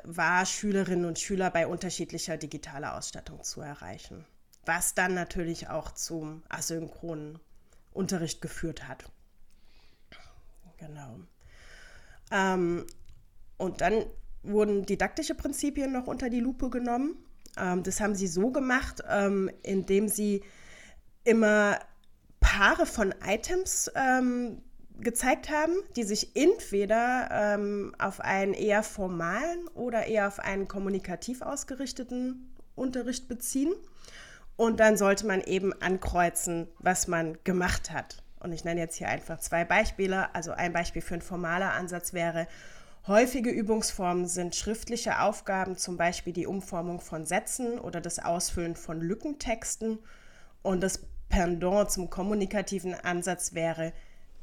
war, 0.05 0.47
Schülerinnen 0.47 1.05
und 1.05 1.19
Schüler 1.19 1.51
bei 1.51 1.67
unterschiedlicher 1.67 2.39
digitaler 2.39 2.97
Ausstattung 2.97 3.43
zu 3.43 3.61
erreichen. 3.61 4.25
Was 4.65 4.95
dann 4.95 5.15
natürlich 5.15 5.69
auch 5.69 5.93
zum 5.93 6.43
asynchronen 6.49 7.39
Unterricht 7.93 8.41
geführt 8.41 8.89
hat. 8.89 9.05
Genau. 10.87 11.21
Ähm, 12.33 12.87
und 13.57 13.81
dann 13.81 14.05
wurden 14.43 14.85
didaktische 14.85 15.35
Prinzipien 15.35 15.93
noch 15.93 16.09
unter 16.09 16.29
die 16.29 16.41
Lupe 16.41 16.71
genommen. 16.71 17.17
Ähm, 17.57 17.83
das 17.83 18.01
haben 18.01 18.15
sie 18.15 18.27
so 18.27 18.51
gemacht, 18.51 19.03
ähm, 19.09 19.51
indem 19.63 20.09
sie 20.09 20.43
immer 21.25 21.79
Paare 22.41 22.87
von 22.87 23.15
Items 23.25 23.91
ähm, 23.95 24.63
gezeigt 24.99 25.51
haben, 25.51 25.73
die 25.95 26.03
sich 26.03 26.35
entweder 26.35 27.29
ähm, 27.31 27.95
auf 27.99 28.21
einen 28.21 28.55
eher 28.55 28.83
formalen 28.83 29.69
oder 29.75 30.07
eher 30.07 30.27
auf 30.27 30.41
einen 30.41 30.67
kommunikativ 30.67 31.43
ausgerichteten 31.43 32.53
Unterricht 32.75 33.29
beziehen. 33.29 33.73
Und 34.57 34.81
dann 34.81 34.97
sollte 34.97 35.27
man 35.27 35.41
eben 35.41 35.73
ankreuzen, 35.81 36.69
was 36.79 37.07
man 37.07 37.39
gemacht 37.45 37.91
hat. 37.93 38.23
Und 38.43 38.53
ich 38.53 38.65
nenne 38.65 38.81
jetzt 38.81 38.97
hier 38.97 39.09
einfach 39.09 39.39
zwei 39.39 39.65
Beispiele. 39.65 40.35
Also 40.35 40.53
ein 40.53 40.73
Beispiel 40.73 41.03
für 41.03 41.15
ein 41.15 41.23
formaler 41.23 41.73
Ansatz 41.73 42.13
wäre, 42.13 42.47
häufige 43.07 43.51
Übungsformen 43.51 44.27
sind 44.27 44.55
schriftliche 44.55 45.21
Aufgaben, 45.21 45.77
zum 45.77 45.97
Beispiel 45.97 46.33
die 46.33 46.47
Umformung 46.47 47.01
von 47.01 47.27
Sätzen 47.27 47.79
oder 47.79 48.01
das 48.01 48.19
Ausfüllen 48.19 48.77
von 48.77 49.01
Lückentexten. 49.01 49.99
Und 50.63 50.81
das 50.81 51.01
Pendant 51.29 51.91
zum 51.91 52.11
kommunikativen 52.11 52.95
Ansatz 52.95 53.55
wäre, 53.55 53.93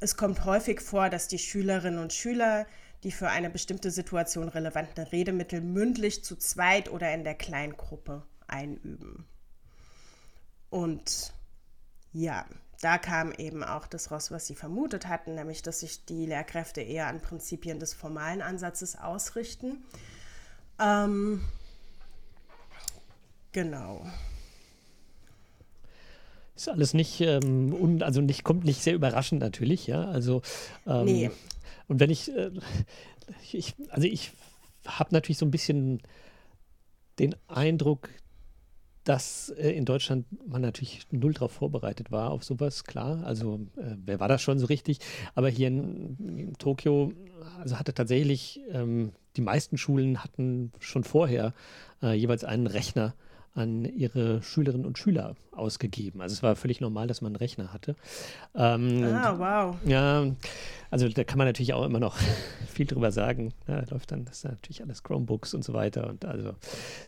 es 0.00 0.16
kommt 0.16 0.44
häufig 0.44 0.80
vor, 0.80 1.10
dass 1.10 1.28
die 1.28 1.38
Schülerinnen 1.38 2.00
und 2.00 2.12
Schüler 2.12 2.66
die 3.02 3.12
für 3.12 3.28
eine 3.28 3.50
bestimmte 3.50 3.90
Situation 3.90 4.48
relevanten 4.48 5.04
Redemittel 5.04 5.60
mündlich 5.60 6.22
zu 6.22 6.36
zweit 6.36 6.90
oder 6.90 7.12
in 7.14 7.24
der 7.24 7.34
Kleingruppe 7.34 8.22
einüben. 8.46 9.24
Und 10.68 11.32
ja, 12.12 12.46
da 12.80 12.96
kam 12.96 13.32
eben 13.32 13.62
auch 13.62 13.86
das 13.86 14.10
raus, 14.10 14.30
was 14.30 14.46
sie 14.46 14.54
vermutet 14.54 15.06
hatten, 15.06 15.34
nämlich 15.34 15.62
dass 15.62 15.80
sich 15.80 16.04
die 16.06 16.26
Lehrkräfte 16.26 16.80
eher 16.80 17.08
an 17.08 17.20
Prinzipien 17.20 17.78
des 17.78 17.92
formalen 17.92 18.40
Ansatzes 18.40 18.96
ausrichten. 18.96 19.84
Ähm, 20.78 21.44
genau. 23.52 24.06
Ist 26.56 26.68
alles 26.68 26.94
nicht, 26.94 27.20
ähm, 27.20 27.74
un, 27.74 28.02
also 28.02 28.22
nicht, 28.22 28.44
kommt 28.44 28.64
nicht 28.64 28.82
sehr 28.82 28.94
überraschend 28.94 29.40
natürlich, 29.40 29.86
ja. 29.86 30.04
Also 30.04 30.40
ähm, 30.86 31.04
nee. 31.04 31.30
und 31.86 32.00
wenn 32.00 32.10
ich, 32.10 32.34
äh, 32.34 32.50
ich 33.52 33.74
also 33.90 34.06
ich 34.06 34.32
habe 34.86 35.10
natürlich 35.12 35.38
so 35.38 35.46
ein 35.46 35.50
bisschen 35.50 36.00
den 37.18 37.36
Eindruck, 37.46 38.08
dass 39.04 39.50
äh, 39.50 39.70
in 39.70 39.84
Deutschland 39.84 40.26
man 40.46 40.62
natürlich 40.62 41.06
null 41.10 41.32
darauf 41.32 41.52
vorbereitet 41.52 42.10
war 42.10 42.30
auf 42.30 42.44
sowas, 42.44 42.84
klar. 42.84 43.24
Also 43.24 43.60
äh, 43.76 43.96
wer 44.04 44.20
war 44.20 44.28
das 44.28 44.42
schon 44.42 44.58
so 44.58 44.66
richtig? 44.66 44.98
Aber 45.34 45.48
hier 45.48 45.68
in, 45.68 46.16
in 46.18 46.54
Tokio, 46.58 47.12
also 47.58 47.78
hatte 47.78 47.94
tatsächlich, 47.94 48.60
ähm, 48.70 49.12
die 49.36 49.42
meisten 49.42 49.78
Schulen 49.78 50.22
hatten 50.22 50.72
schon 50.80 51.04
vorher 51.04 51.54
äh, 52.02 52.14
jeweils 52.14 52.44
einen 52.44 52.66
Rechner 52.66 53.14
an 53.54 53.84
ihre 53.84 54.42
Schülerinnen 54.42 54.86
und 54.86 54.98
Schüler 54.98 55.34
ausgegeben. 55.52 56.20
Also 56.20 56.34
es 56.34 56.42
war 56.42 56.54
völlig 56.56 56.80
normal, 56.80 57.06
dass 57.08 57.20
man 57.20 57.30
einen 57.30 57.36
Rechner 57.36 57.72
hatte. 57.72 57.96
Ähm, 58.54 59.04
ah, 59.04 59.38
wow. 59.38 59.76
Ja, 59.84 60.26
also 60.90 61.08
da 61.08 61.24
kann 61.24 61.38
man 61.38 61.46
natürlich 61.46 61.74
auch 61.74 61.84
immer 61.84 62.00
noch 62.00 62.16
viel 62.72 62.86
drüber 62.86 63.10
sagen. 63.10 63.52
Ja, 63.66 63.82
läuft 63.90 64.12
dann, 64.12 64.24
das 64.24 64.38
ist 64.38 64.44
natürlich 64.44 64.82
alles 64.82 65.02
Chromebooks 65.02 65.54
und 65.54 65.64
so 65.64 65.72
weiter. 65.72 66.08
Und 66.08 66.24
also 66.24 66.54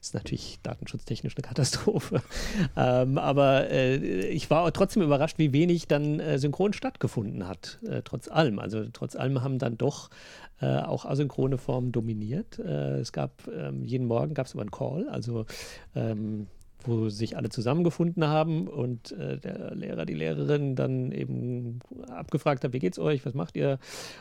ist 0.01 0.15
natürlich 0.15 0.59
datenschutztechnisch 0.63 1.37
eine 1.37 1.43
Katastrophe. 1.43 2.23
ähm, 2.77 3.19
aber 3.19 3.71
äh, 3.71 3.97
ich 4.29 4.51
war 4.51 4.71
trotzdem 4.73 5.03
überrascht, 5.03 5.39
wie 5.39 5.53
wenig 5.53 5.87
dann 5.87 6.19
äh, 6.19 6.39
synchron 6.39 6.73
stattgefunden 6.73 7.47
hat, 7.47 7.79
äh, 7.89 8.03
trotz 8.03 8.29
allem. 8.29 8.59
Also 8.59 8.85
trotz 8.93 9.15
allem 9.15 9.43
haben 9.43 9.59
dann 9.59 9.79
doch 9.79 10.11
äh, 10.63 10.79
auch 10.79 11.05
asynchrone 11.05 11.59
Formen 11.59 11.93
dominiert. 11.93 12.59
Äh, 12.59 13.01
es 13.01 13.13
gab 13.13 13.43
ähm, 13.49 13.85
jeden 13.85 14.07
Morgen 14.07 14.33
gab 14.35 14.47
es 14.47 14.55
immer 14.55 14.63
einen 14.63 14.71
Call, 14.71 15.09
also 15.09 15.45
ähm, 15.95 16.47
wo 16.87 17.09
sich 17.09 17.37
alle 17.37 17.49
zusammengefunden 17.49 18.27
haben 18.27 18.67
und 18.69 19.13
äh, 19.13 19.39
der 19.39 19.75
Lehrer, 19.75 20.07
die 20.07 20.15
Lehrerin 20.15 20.75
dann 20.75 21.13
eben 21.13 21.81
abgefragt 22.09 22.65
hat, 22.65 22.73
wie 22.73 22.79
geht's 22.79 22.99
euch, 22.99 23.25
was 23.25 23.35
macht 23.35 23.57
ihr 23.57 23.79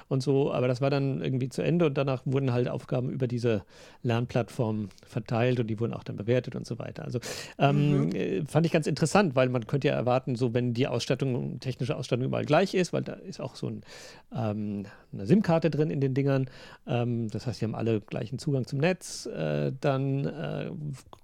und 0.08 0.22
so. 0.22 0.52
Aber 0.52 0.68
das 0.68 0.82
war 0.82 0.90
dann 0.90 1.22
irgendwie 1.22 1.50
zu 1.50 1.62
Ende 1.62 1.86
und 1.86 1.98
danach 1.98 2.24
wurden 2.26 2.54
halt 2.54 2.68
Aufgaben 2.68 3.10
über 3.10 3.28
diese 3.28 3.64
Lernplattform 4.04 4.90
verteilt 5.06 5.60
und 5.60 5.68
die 5.68 5.80
wurden 5.80 5.94
auch 5.94 6.04
dann 6.04 6.16
bewertet 6.16 6.56
und 6.56 6.66
so 6.66 6.80
weiter. 6.80 7.04
Also 7.04 7.20
ähm, 7.58 8.06
mhm. 8.06 8.12
Äh, 8.12 8.46
fand 8.46 8.66
ich 8.66 8.72
ganz 8.72 8.88
interessant, 8.88 9.36
weil 9.36 9.50
man 9.50 9.68
könnte 9.68 9.88
ja 9.88 9.96
erwarten, 9.96 10.36
so 10.36 10.54
wenn 10.54 10.74
die 10.74 10.88
Ausstattung, 10.88 11.60
technische 11.60 11.96
Ausstattung 11.96 12.26
überall 12.26 12.46
gleich 12.46 12.74
ist, 12.74 12.94
weil 12.94 13.04
da 13.04 13.14
ist 13.14 13.40
auch 13.40 13.56
so 13.56 13.68
ein, 13.68 13.82
ähm, 14.36 14.86
eine 15.14 15.26
SIM-Karte 15.26 15.70
drin 15.70 15.90
in 15.90 16.02
den 16.02 16.14
Dingern. 16.14 16.50
Ähm, 16.88 17.30
das 17.30 17.48
heißt, 17.48 17.62
die 17.62 17.66
haben 17.66 17.76
alle 17.76 18.02
gleichen 18.02 18.40
Zugang 18.40 18.66
zum 18.66 18.80
Netz. 18.80 19.26
Äh, 19.26 19.72
dann 19.80 20.26
äh, 20.26 20.72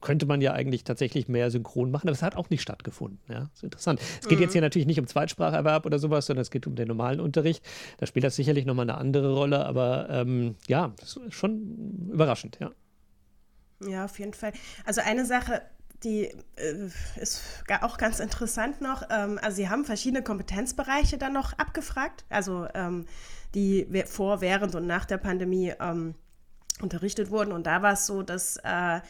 könnte 0.01 0.25
man 0.25 0.41
ja 0.41 0.53
eigentlich 0.53 0.83
tatsächlich 0.83 1.27
mehr 1.27 1.51
synchron 1.51 1.91
machen, 1.91 2.07
aber 2.07 2.15
es 2.15 2.23
hat 2.23 2.35
auch 2.35 2.49
nicht 2.49 2.61
stattgefunden. 2.61 3.19
Ja, 3.27 3.41
das 3.41 3.57
ist 3.57 3.63
interessant. 3.63 4.01
Es 4.21 4.27
geht 4.27 4.39
mhm. 4.39 4.43
jetzt 4.43 4.53
hier 4.53 4.61
natürlich 4.61 4.87
nicht 4.87 4.99
um 4.99 5.07
Zweitspracherwerb 5.07 5.85
oder 5.85 5.99
sowas, 5.99 6.25
sondern 6.25 6.41
es 6.41 6.51
geht 6.51 6.67
um 6.67 6.75
den 6.75 6.87
normalen 6.87 7.19
Unterricht. 7.19 7.63
Da 7.97 8.05
spielt 8.05 8.25
das 8.25 8.35
sicherlich 8.35 8.65
nochmal 8.65 8.89
eine 8.89 8.97
andere 8.97 9.33
Rolle, 9.33 9.65
aber 9.65 10.07
ähm, 10.09 10.55
ja, 10.67 10.93
das 10.99 11.17
ist 11.17 11.33
schon 11.33 12.09
überraschend, 12.11 12.57
ja. 12.59 12.71
Ja, 13.85 14.05
auf 14.05 14.17
jeden 14.17 14.33
Fall. 14.33 14.53
Also 14.85 15.01
eine 15.01 15.25
Sache, 15.25 15.61
die 16.03 16.25
äh, 16.55 16.89
ist 17.19 17.41
auch 17.81 17.97
ganz 17.97 18.19
interessant 18.19 18.81
noch. 18.81 19.03
Ähm, 19.09 19.39
also 19.41 19.57
sie 19.57 19.69
haben 19.69 19.85
verschiedene 19.85 20.23
Kompetenzbereiche 20.23 21.17
dann 21.17 21.33
noch 21.33 21.53
abgefragt, 21.53 22.25
also 22.29 22.67
ähm, 22.73 23.05
die 23.55 23.87
vor, 24.05 24.41
während 24.41 24.75
und 24.75 24.87
nach 24.87 25.05
der 25.05 25.17
Pandemie 25.17 25.73
ähm, 25.79 26.15
unterrichtet 26.81 27.31
wurden. 27.31 27.51
Und 27.51 27.65
da 27.65 27.81
war 27.81 27.93
es 27.93 28.05
so, 28.05 28.21
dass 28.21 28.57
äh, 28.57 29.01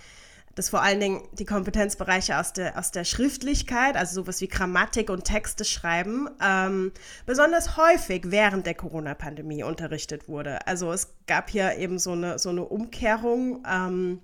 dass 0.58 0.70
vor 0.70 0.82
allen 0.82 1.00
Dingen 1.00 1.22
die 1.34 1.46
Kompetenzbereiche 1.46 2.40
aus 2.40 2.52
der, 2.52 2.80
aus 2.80 2.90
der 2.90 3.04
Schriftlichkeit, 3.04 3.96
also 3.96 4.24
sowas 4.24 4.42
wie 4.42 4.48
Grammatik 4.48 5.12
und 5.12 5.24
Texte 5.24 5.64
schreiben, 5.64 6.28
ähm, 6.44 6.92
besonders 7.28 7.78
häufig 7.78 8.24
während 8.32 8.66
der 8.66 8.74
Corona-Pandemie 8.74 9.62
unterrichtet 9.62 10.28
wurde. 10.28 10.66
Also 10.66 10.92
es 10.92 11.14
gab 11.28 11.52
hier 11.52 11.78
eben 11.78 12.00
so 12.00 12.14
eine, 12.14 12.40
so 12.40 12.50
eine 12.50 12.64
Umkehrung 12.64 13.64
ähm, 13.72 14.20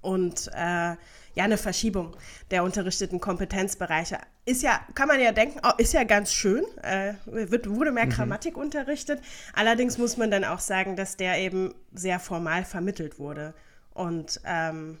und 0.00 0.48
äh, 0.54 0.96
ja, 1.34 1.44
eine 1.44 1.56
Verschiebung 1.56 2.16
der 2.50 2.62
unterrichteten 2.62 3.20
Kompetenzbereiche. 3.20 4.18
Ist 4.44 4.62
ja, 4.62 4.80
kann 4.94 5.08
man 5.08 5.20
ja 5.20 5.32
denken, 5.32 5.60
oh, 5.62 5.72
ist 5.78 5.94
ja 5.94 6.04
ganz 6.04 6.32
schön, 6.32 6.64
äh, 6.82 7.14
wird, 7.24 7.70
wurde 7.70 7.92
mehr 7.92 8.06
mhm. 8.06 8.10
Grammatik 8.10 8.56
unterrichtet. 8.56 9.20
Allerdings 9.54 9.98
muss 9.98 10.16
man 10.16 10.30
dann 10.30 10.44
auch 10.44 10.58
sagen, 10.58 10.96
dass 10.96 11.16
der 11.16 11.38
eben 11.38 11.74
sehr 11.92 12.20
formal 12.20 12.64
vermittelt 12.64 13.18
wurde. 13.18 13.54
Und 13.94 14.40
ähm, 14.44 14.98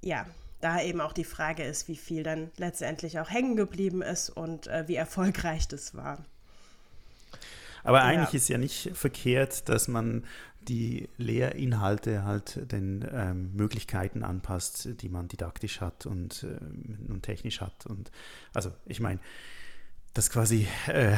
ja, 0.00 0.26
da 0.60 0.82
eben 0.82 1.00
auch 1.00 1.12
die 1.12 1.24
Frage 1.24 1.62
ist, 1.62 1.86
wie 1.86 1.96
viel 1.96 2.22
dann 2.22 2.50
letztendlich 2.56 3.20
auch 3.20 3.30
hängen 3.30 3.56
geblieben 3.56 4.02
ist 4.02 4.30
und 4.30 4.66
äh, 4.66 4.88
wie 4.88 4.96
erfolgreich 4.96 5.68
das 5.68 5.94
war. 5.94 6.24
Aber 7.84 8.02
eigentlich 8.02 8.32
ja. 8.32 8.36
ist 8.36 8.48
ja 8.48 8.58
nicht 8.58 8.90
verkehrt, 8.94 9.68
dass 9.68 9.86
man 9.86 10.24
die 10.68 11.08
Lehrinhalte 11.16 12.24
halt 12.24 12.70
den 12.72 13.04
ähm, 13.12 13.54
Möglichkeiten 13.54 14.22
anpasst, 14.22 14.88
die 15.00 15.08
man 15.08 15.28
didaktisch 15.28 15.80
hat 15.80 16.06
und, 16.06 16.44
äh, 16.44 17.12
und 17.12 17.22
technisch 17.22 17.60
hat. 17.60 17.86
Und 17.86 18.10
also 18.52 18.72
ich 18.84 19.00
meine, 19.00 19.20
dass 20.14 20.30
quasi 20.30 20.66
äh, 20.86 21.16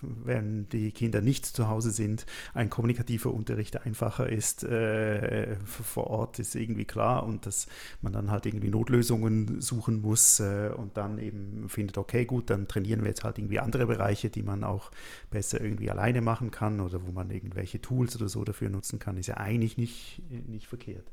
wenn 0.00 0.68
die 0.68 0.92
Kinder 0.92 1.20
nicht 1.20 1.46
zu 1.46 1.68
Hause 1.68 1.90
sind, 1.90 2.26
ein 2.54 2.70
kommunikativer 2.70 3.32
Unterricht 3.32 3.84
einfacher 3.84 4.28
ist 4.28 4.64
äh, 4.64 5.56
vor 5.64 6.08
Ort, 6.08 6.38
ist 6.38 6.54
irgendwie 6.54 6.84
klar 6.84 7.24
und 7.24 7.46
dass 7.46 7.66
man 8.02 8.12
dann 8.12 8.30
halt 8.30 8.46
irgendwie 8.46 8.70
Notlösungen 8.70 9.60
suchen 9.60 10.00
muss 10.00 10.40
äh, 10.40 10.70
und 10.76 10.96
dann 10.96 11.18
eben 11.18 11.68
findet, 11.68 11.98
okay, 11.98 12.24
gut, 12.24 12.50
dann 12.50 12.68
trainieren 12.68 13.02
wir 13.02 13.08
jetzt 13.08 13.24
halt 13.24 13.38
irgendwie 13.38 13.60
andere 13.60 13.86
Bereiche, 13.86 14.30
die 14.30 14.42
man 14.42 14.64
auch 14.64 14.90
besser 15.30 15.60
irgendwie 15.60 15.90
alleine 15.90 16.20
machen 16.20 16.50
kann 16.50 16.80
oder 16.80 17.06
wo 17.06 17.12
man 17.12 17.30
irgendwelche 17.30 17.80
Tools 17.80 18.16
oder 18.16 18.28
so 18.28 18.44
dafür 18.44 18.70
nutzen 18.70 18.98
kann, 18.98 19.16
ist 19.16 19.26
ja 19.26 19.36
eigentlich 19.36 19.76
nicht, 19.76 20.22
nicht 20.48 20.66
verkehrt. 20.66 21.10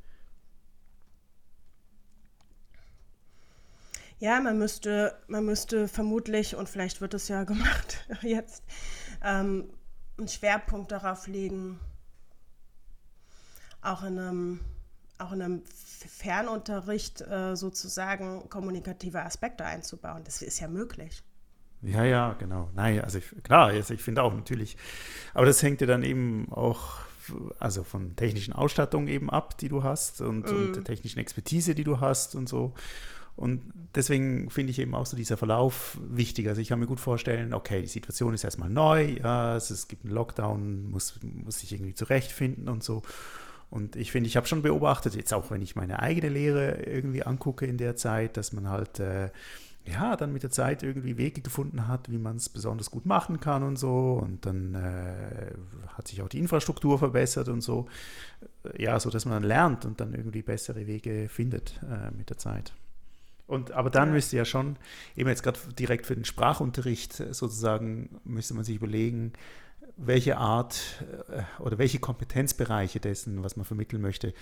Ja, 4.20 4.40
man 4.40 4.58
müsste, 4.58 5.16
man 5.28 5.46
müsste 5.46 5.88
vermutlich, 5.88 6.56
und 6.56 6.70
vielleicht 6.70 7.02
wird 7.02 7.14
es 7.14 7.28
ja 7.28 7.44
gemacht 7.46 8.06
jetzt, 8.22 8.64
ähm, 9.24 9.70
einen 10.18 10.28
Schwerpunkt 10.28 10.92
darauf 10.92 11.28
legen, 11.28 11.80
auch 13.82 14.04
in 14.04 14.18
einem 14.18 14.60
auch 15.20 15.32
in 15.32 15.42
einem 15.42 15.64
Fernunterricht 15.66 17.22
äh, 17.22 17.56
sozusagen 17.56 18.50
kommunikative 18.50 19.24
Aspekte 19.24 19.66
einzubauen. 19.66 20.24
Das 20.24 20.44
ist 20.44 20.60
ja 20.60 20.68
möglich. 20.68 21.24
Ja, 21.82 22.04
ja, 22.04 22.34
genau. 22.34 22.70
Nein, 22.76 23.02
also 23.02 23.20
ich, 23.20 23.44
klar, 23.44 23.68
also 23.68 23.94
ich 23.94 24.02
finde 24.02 24.24
auch 24.24 24.34
natürlich, 24.34 24.78
aber 25.34 25.46
das 25.46 25.62
hängt 25.62 25.82
ja 25.82 25.88
dann 25.88 26.04
eben 26.04 26.52
auch 26.52 27.00
also 27.60 27.84
von 27.84 28.16
technischen 28.16 28.54
Ausstattung 28.54 29.08
eben 29.08 29.30
ab, 29.30 29.58
die 29.58 29.70
du 29.70 29.84
hast 29.84 30.22
und, 30.22 30.46
mm. 30.46 30.56
und 30.56 30.76
der 30.76 30.84
technischen 30.84 31.20
Expertise, 31.20 31.76
die 31.76 31.84
du 31.84 32.00
hast 32.00 32.36
und 32.36 32.48
so. 32.48 32.74
Und 33.38 33.62
deswegen 33.96 34.50
finde 34.50 34.72
ich 34.72 34.80
eben 34.80 34.96
auch 34.96 35.06
so 35.06 35.16
dieser 35.16 35.38
Verlauf 35.38 35.98
wichtig. 36.10 36.50
Also 36.50 36.60
ich 36.60 36.70
kann 36.70 36.80
mir 36.80 36.88
gut 36.88 37.00
vorstellen, 37.00 37.54
okay, 37.54 37.82
die 37.82 37.88
Situation 37.88 38.34
ist 38.34 38.44
erstmal 38.44 38.70
neu, 38.70 39.04
ja, 39.04 39.56
es, 39.56 39.70
es 39.70 39.88
gibt 39.88 40.04
einen 40.04 40.14
Lockdown, 40.14 40.90
muss, 40.90 41.20
muss 41.22 41.60
sich 41.60 41.72
irgendwie 41.72 41.94
zurechtfinden 41.94 42.68
und 42.68 42.84
so. 42.84 43.04
Und 43.70 43.96
ich 43.96 44.12
finde, 44.12 44.28
ich 44.28 44.38
habe 44.38 44.48
schon 44.48 44.64
beobachtet, 44.64 45.16
jetzt 45.16 45.34
auch 45.34 45.52
wenn 45.52 45.62
ich 45.62 45.76
meine 45.76 46.00
eigene 46.00 46.30
Lehre 46.30 46.84
irgendwie 46.84 47.24
angucke 47.24 47.66
in 47.66 47.78
der 47.78 47.96
Zeit, 47.96 48.38
dass 48.38 48.54
man 48.54 48.70
halt 48.70 49.00
äh, 49.00 49.30
ja 49.86 50.16
dann 50.16 50.34
mit 50.34 50.42
der 50.42 50.50
Zeit 50.50 50.84
irgendwie 50.84 51.18
Wege 51.18 51.42
gefunden 51.42 51.88
hat, 51.88 52.10
wie 52.10 52.18
man 52.18 52.38
es 52.38 52.50
besonders 52.50 52.90
gut 52.90 53.06
machen 53.06 53.40
kann 53.40 53.62
und 53.62 53.78
so. 53.78 54.20
Und 54.22 54.48
dann 54.48 54.74
äh, 54.74 55.54
hat 55.96 56.08
sich 56.08 56.24
auch 56.24 56.30
die 56.30 56.40
Infrastruktur 56.40 56.98
verbessert 56.98 57.50
und 57.50 57.62
so. 57.62 57.88
Ja, 58.78 59.00
so 59.00 59.10
dass 59.12 59.26
man 59.26 59.36
dann 59.36 59.44
lernt 59.44 59.86
und 59.86 60.00
dann 60.00 60.14
irgendwie 60.14 60.42
bessere 60.42 60.88
Wege 60.88 61.28
findet 61.30 61.80
äh, 61.84 62.10
mit 62.18 62.30
der 62.30 62.38
Zeit. 62.38 62.74
Und, 63.48 63.72
aber 63.72 63.90
dann 63.90 64.10
ja. 64.10 64.16
müsste 64.16 64.38
ja 64.38 64.46
schon, 64.46 64.76
eben 65.16 65.30
jetzt 65.30 65.42
gerade 65.42 65.60
direkt 65.80 66.06
für 66.06 66.16
den 66.16 66.26
Sprachunterricht 66.26 67.20
äh, 67.20 67.34
sozusagen, 67.34 68.20
müsste 68.26 68.54
man 68.54 68.66
sich 68.66 68.76
überlegen, 68.76 69.34
welche 69.96 70.38
Art 70.38 71.04
äh, 71.30 71.42
oder 71.62 71.78
welche 71.78 72.00
Kompetenzbereiche 72.00 73.00
dessen, 73.00 73.44
was 73.44 73.56
man 73.56 73.66
vermitteln 73.66 74.02
möchte, 74.02 74.34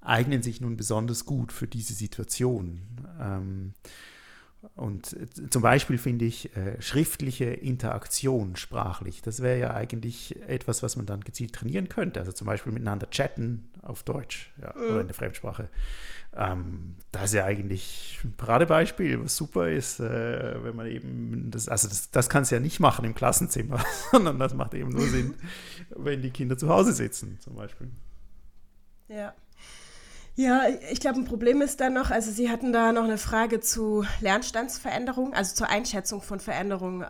eignen 0.00 0.42
sich 0.42 0.60
nun 0.60 0.76
besonders 0.76 1.24
gut 1.24 1.52
für 1.52 1.66
diese 1.66 1.94
Situation. 1.94 2.80
Ähm, 3.20 3.74
und 4.74 5.12
äh, 5.12 5.50
zum 5.50 5.62
Beispiel 5.62 5.98
finde 5.98 6.24
ich 6.24 6.56
äh, 6.56 6.80
schriftliche 6.80 7.44
Interaktion 7.44 8.56
sprachlich, 8.56 9.22
das 9.22 9.42
wäre 9.42 9.58
ja 9.58 9.74
eigentlich 9.74 10.40
etwas, 10.48 10.82
was 10.82 10.96
man 10.96 11.06
dann 11.06 11.20
gezielt 11.20 11.52
trainieren 11.52 11.88
könnte. 11.88 12.20
Also 12.20 12.32
zum 12.32 12.46
Beispiel 12.46 12.72
miteinander 12.72 13.08
chatten 13.10 13.68
auf 13.82 14.02
Deutsch 14.02 14.52
ja, 14.60 14.74
mhm. 14.76 14.90
oder 14.90 15.00
in 15.02 15.06
der 15.06 15.14
Fremdsprache. 15.14 15.68
Ähm, 16.36 16.96
das 17.12 17.26
ist 17.26 17.34
ja 17.34 17.44
eigentlich 17.44 18.18
ein 18.24 18.32
Paradebeispiel, 18.32 19.22
was 19.22 19.36
super 19.36 19.68
ist, 19.68 20.00
äh, 20.00 20.64
wenn 20.64 20.74
man 20.74 20.86
eben, 20.86 21.50
das, 21.50 21.68
also 21.68 21.88
das, 21.88 22.10
das 22.10 22.28
kannst 22.28 22.50
du 22.50 22.56
ja 22.56 22.60
nicht 22.60 22.80
machen 22.80 23.04
im 23.04 23.14
Klassenzimmer, 23.14 23.84
sondern 24.10 24.38
das 24.38 24.54
macht 24.54 24.74
eben 24.74 24.90
nur 24.90 25.06
Sinn, 25.06 25.34
wenn 25.94 26.22
die 26.22 26.30
Kinder 26.30 26.58
zu 26.58 26.68
Hause 26.68 26.92
sitzen 26.92 27.38
zum 27.40 27.54
Beispiel. 27.54 27.88
Ja. 29.08 29.34
Ja, 30.36 30.64
ich 30.90 30.98
glaube, 30.98 31.20
ein 31.20 31.26
Problem 31.26 31.62
ist 31.62 31.80
dann 31.80 31.94
noch, 31.94 32.10
also 32.10 32.32
Sie 32.32 32.50
hatten 32.50 32.72
da 32.72 32.92
noch 32.92 33.04
eine 33.04 33.18
Frage 33.18 33.60
zu 33.60 34.04
Lernstandsveränderungen, 34.20 35.32
also 35.32 35.54
zur 35.54 35.68
Einschätzung 35.68 36.22
von 36.22 36.40
Veränderungen 36.40 37.02
äh, 37.02 37.06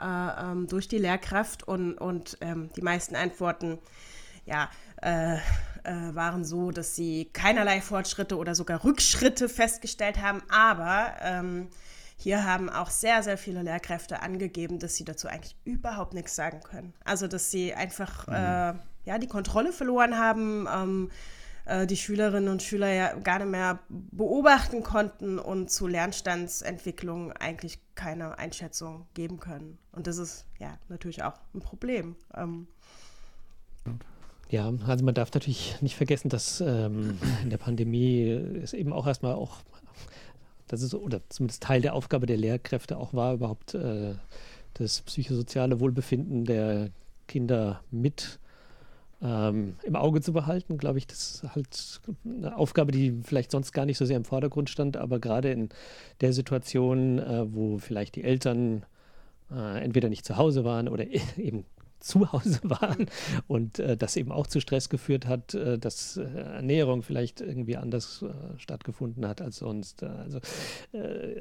ähm, 0.52 0.66
durch 0.66 0.88
die 0.88 0.98
Lehrkraft 0.98 1.66
und, 1.66 1.94
und 1.94 2.36
ähm, 2.42 2.68
die 2.76 2.82
meisten 2.82 3.16
Antworten, 3.16 3.78
ja, 4.44 4.68
äh, 5.00 5.36
äh, 5.36 6.14
waren 6.14 6.44
so, 6.44 6.70
dass 6.70 6.94
sie 6.94 7.30
keinerlei 7.32 7.80
Fortschritte 7.80 8.36
oder 8.36 8.54
sogar 8.54 8.84
Rückschritte 8.84 9.48
festgestellt 9.48 10.20
haben, 10.20 10.42
aber 10.50 11.14
ähm, 11.22 11.68
hier 12.16 12.44
haben 12.44 12.68
auch 12.68 12.90
sehr, 12.90 13.22
sehr 13.22 13.38
viele 13.38 13.62
Lehrkräfte 13.62 14.20
angegeben, 14.20 14.78
dass 14.78 14.96
sie 14.96 15.04
dazu 15.04 15.28
eigentlich 15.28 15.56
überhaupt 15.64 16.12
nichts 16.12 16.36
sagen 16.36 16.60
können. 16.60 16.92
Also, 17.04 17.26
dass 17.26 17.50
sie 17.50 17.74
einfach 17.74 18.26
mhm. 18.26 18.34
äh, 18.34 18.74
ja, 19.06 19.18
die 19.18 19.26
Kontrolle 19.26 19.72
verloren 19.72 20.18
haben, 20.18 20.68
ähm, 20.72 21.10
äh, 21.66 21.86
die 21.86 21.96
Schülerinnen 21.96 22.48
und 22.48 22.62
Schüler 22.62 22.92
ja 22.92 23.14
gar 23.14 23.38
nicht 23.38 23.50
mehr 23.50 23.80
beobachten 23.88 24.82
konnten 24.82 25.38
und 25.38 25.70
zu 25.70 25.86
Lernstandsentwicklung 25.86 27.32
eigentlich 27.32 27.78
keine 27.94 28.38
Einschätzung 28.38 29.06
geben 29.14 29.40
können. 29.40 29.78
Und 29.92 30.06
das 30.06 30.18
ist 30.18 30.46
ja 30.58 30.78
natürlich 30.88 31.22
auch 31.22 31.34
ein 31.54 31.60
Problem. 31.60 32.16
Ähm, 32.34 32.66
ja, 34.50 34.72
also 34.86 35.04
man 35.04 35.14
darf 35.14 35.32
natürlich 35.32 35.80
nicht 35.80 35.96
vergessen, 35.96 36.28
dass 36.28 36.60
ähm, 36.60 37.18
in 37.42 37.50
der 37.50 37.58
Pandemie 37.58 38.22
es 38.22 38.72
eben 38.72 38.92
auch 38.92 39.06
erstmal 39.06 39.34
auch, 39.34 39.62
das 40.68 40.82
ist, 40.82 40.94
oder 40.94 41.20
zumindest 41.28 41.62
Teil 41.62 41.80
der 41.80 41.94
Aufgabe 41.94 42.26
der 42.26 42.36
Lehrkräfte 42.36 42.96
auch 42.98 43.14
war, 43.14 43.34
überhaupt 43.34 43.74
äh, 43.74 44.14
das 44.74 45.02
psychosoziale 45.02 45.80
Wohlbefinden 45.80 46.44
der 46.44 46.90
Kinder 47.26 47.82
mit 47.90 48.38
ähm, 49.24 49.76
im 49.82 49.96
Auge 49.96 50.20
zu 50.20 50.32
behalten, 50.32 50.76
glaube 50.76 50.98
ich, 50.98 51.06
das 51.06 51.42
ist 51.42 51.54
halt 51.54 52.00
eine 52.24 52.56
Aufgabe, 52.56 52.92
die 52.92 53.20
vielleicht 53.24 53.50
sonst 53.50 53.72
gar 53.72 53.86
nicht 53.86 53.96
so 53.96 54.04
sehr 54.04 54.18
im 54.18 54.24
Vordergrund 54.24 54.68
stand, 54.68 54.98
aber 54.98 55.18
gerade 55.18 55.50
in 55.50 55.70
der 56.20 56.32
Situation, 56.32 57.18
äh, 57.18 57.46
wo 57.52 57.78
vielleicht 57.78 58.16
die 58.16 58.24
Eltern 58.24 58.84
äh, 59.50 59.82
entweder 59.82 60.10
nicht 60.10 60.26
zu 60.26 60.36
Hause 60.36 60.64
waren 60.64 60.88
oder 60.88 61.06
eben 61.38 61.64
zu 62.00 62.30
Hause 62.32 62.60
waren 62.64 63.06
und 63.48 63.78
äh, 63.78 63.96
das 63.96 64.16
eben 64.16 64.30
auch 64.30 64.46
zu 64.46 64.60
Stress 64.60 64.90
geführt 64.90 65.26
hat, 65.26 65.54
äh, 65.54 65.78
dass 65.78 66.18
äh, 66.18 66.24
Ernährung 66.24 67.02
vielleicht 67.02 67.40
irgendwie 67.40 67.78
anders 67.78 68.22
äh, 68.22 68.58
stattgefunden 68.58 69.26
hat 69.26 69.40
als 69.40 69.56
sonst. 69.56 70.02
Also, 70.02 70.40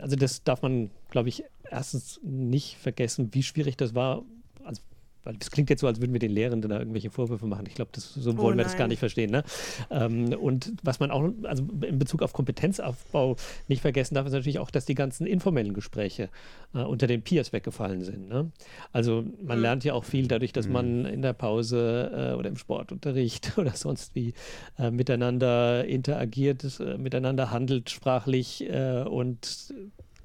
also 0.01 0.15
das 0.15 0.43
darf 0.43 0.61
man, 0.61 0.89
glaube 1.09 1.29
ich, 1.29 1.43
erstens 1.69 2.21
nicht 2.23 2.77
vergessen, 2.77 3.29
wie 3.33 3.43
schwierig 3.43 3.75
das 3.75 3.93
war. 3.93 4.23
Also 4.63 4.81
weil 5.23 5.35
das 5.35 5.51
klingt 5.51 5.69
jetzt 5.69 5.81
so, 5.81 5.87
als 5.87 6.01
würden 6.01 6.13
wir 6.13 6.19
den 6.19 6.31
Lehrenden 6.31 6.69
da 6.69 6.79
irgendwelche 6.79 7.09
Vorwürfe 7.09 7.45
machen. 7.45 7.65
Ich 7.67 7.75
glaube, 7.75 7.91
so 7.95 8.31
oh 8.31 8.37
wollen 8.37 8.55
oh 8.55 8.57
wir 8.57 8.63
das 8.63 8.77
gar 8.77 8.87
nicht 8.87 8.99
verstehen. 8.99 9.31
Ne? 9.31 9.43
Ähm, 9.89 10.33
und 10.33 10.73
was 10.83 10.99
man 10.99 11.11
auch, 11.11 11.29
also 11.43 11.63
in 11.81 11.99
Bezug 11.99 12.21
auf 12.21 12.33
Kompetenzaufbau 12.33 13.35
nicht 13.67 13.81
vergessen 13.81 14.15
darf, 14.15 14.25
ist 14.25 14.33
natürlich 14.33 14.59
auch, 14.59 14.71
dass 14.71 14.85
die 14.85 14.95
ganzen 14.95 15.25
informellen 15.25 15.73
Gespräche 15.73 16.29
äh, 16.73 16.79
unter 16.79 17.07
den 17.07 17.21
Peers 17.21 17.53
weggefallen 17.53 18.03
sind. 18.03 18.27
Ne? 18.27 18.51
Also 18.91 19.23
man 19.41 19.57
mhm. 19.57 19.63
lernt 19.63 19.83
ja 19.83 19.93
auch 19.93 20.03
viel 20.03 20.27
dadurch, 20.27 20.53
dass 20.53 20.67
mhm. 20.67 20.73
man 20.73 21.05
in 21.05 21.21
der 21.21 21.33
Pause 21.33 22.33
äh, 22.33 22.37
oder 22.37 22.49
im 22.49 22.57
Sportunterricht 22.57 23.53
oder 23.57 23.71
sonst 23.71 24.15
wie 24.15 24.33
äh, 24.77 24.91
miteinander 24.91 25.85
interagiert, 25.85 26.79
äh, 26.79 26.97
miteinander 26.97 27.51
handelt 27.51 27.89
sprachlich 27.89 28.63
äh, 28.69 29.03
und 29.03 29.73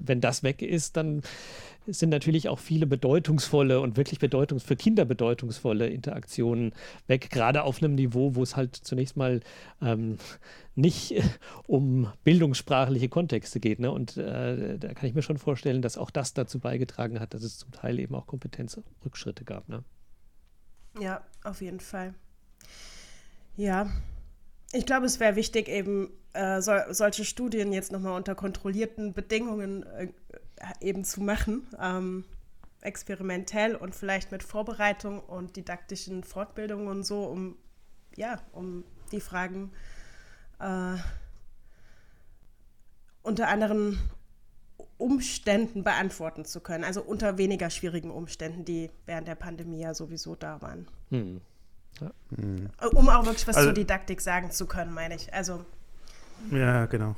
wenn 0.01 0.21
das 0.21 0.43
weg 0.43 0.63
ist, 0.63 0.97
dann 0.97 1.23
sind 1.91 2.11
natürlich 2.11 2.49
auch 2.49 2.59
viele 2.59 2.87
bedeutungsvolle 2.87 3.81
und 3.81 3.97
wirklich 3.97 4.19
bedeutungs 4.19 4.63
für 4.63 4.77
Kinder 4.77 5.05
bedeutungsvolle 5.05 5.89
Interaktionen 5.89 6.73
weg, 7.07 7.31
gerade 7.31 7.63
auf 7.63 7.83
einem 7.83 7.95
Niveau, 7.95 8.35
wo 8.35 8.43
es 8.43 8.57
halt 8.57 8.77
zunächst 8.77 9.17
mal 9.17 9.41
ähm, 9.81 10.19
nicht 10.75 11.15
um 11.67 12.13
bildungssprachliche 12.25 13.09
Kontexte 13.09 13.61
geht. 13.61 13.81
Ne? 13.81 13.91
Und 13.91 14.17
äh, 14.17 14.79
da 14.79 14.95
kann 14.95 15.09
ich 15.09 15.15
mir 15.15 15.23
schon 15.23 15.39
vorstellen, 15.39 15.83
dass 15.83 15.99
auch 15.99 16.11
das 16.11 16.35
dazu 16.35 16.59
beigetragen 16.59 17.21
hat, 17.21 17.35
dass 17.35 17.43
es 17.43 17.59
zum 17.59 17.73
Teil 17.73 17.99
eben 17.99 18.15
auch 18.15 18.27
Kompetenzrückschritte 18.27 19.45
gab. 19.45 19.69
Ne? 19.69 19.83
Ja, 21.01 21.23
auf 21.45 21.61
jeden 21.61 21.81
Fall. 21.81 22.15
Ja, 23.57 23.91
ich 24.73 24.85
glaube, 24.85 25.07
es 25.07 25.19
wäre 25.19 25.37
wichtig, 25.37 25.69
eben 25.69 26.11
äh, 26.35 26.61
so, 26.61 26.73
solche 26.91 27.25
Studien 27.25 27.73
jetzt 27.73 27.91
nochmal 27.91 28.17
unter 28.17 28.35
kontrollierten 28.35 29.15
Bedingungen 29.15 29.85
äh, 29.85 30.09
eben 30.81 31.05
zu 31.05 31.21
machen, 31.21 31.67
ähm, 31.81 32.25
experimentell 32.81 33.75
und 33.75 33.95
vielleicht 33.95 34.33
mit 34.33 34.43
Vorbereitung 34.43 35.21
und 35.21 35.57
didaktischen 35.57 36.25
Fortbildungen 36.25 36.89
und 36.89 37.05
so, 37.05 37.25
um 37.25 37.57
ja, 38.17 38.41
um 38.53 38.85
die 39.13 39.21
Fragen 39.21 39.73
äh, 40.59 40.97
unter 43.23 43.49
anderen 43.49 43.99
Umständen 44.97 45.85
beantworten 45.85 46.45
zu 46.45 46.61
können. 46.61 46.85
Also 46.85 47.03
unter 47.03 47.39
weniger 47.39 47.71
schwierigen 47.71 48.11
Umständen, 48.11 48.65
die 48.65 48.91
während 49.07 49.29
der 49.29 49.37
Pandemie 49.37 49.81
ja 49.81 49.95
sowieso 49.95 50.35
da 50.35 50.61
waren. 50.61 50.89
Hm. 51.11 51.41
Ja. 52.01 52.11
Hm. 52.37 52.71
Um 52.95 53.09
auch 53.09 53.25
wirklich 53.25 53.47
was 53.47 53.57
also, 53.57 53.69
zur 53.69 53.75
Didaktik 53.75 54.21
sagen 54.21 54.51
zu 54.51 54.67
können, 54.67 54.93
meine 54.93 55.15
ich. 55.15 55.33
Also 55.33 55.65
ja, 56.51 56.87
genau. 56.87 57.17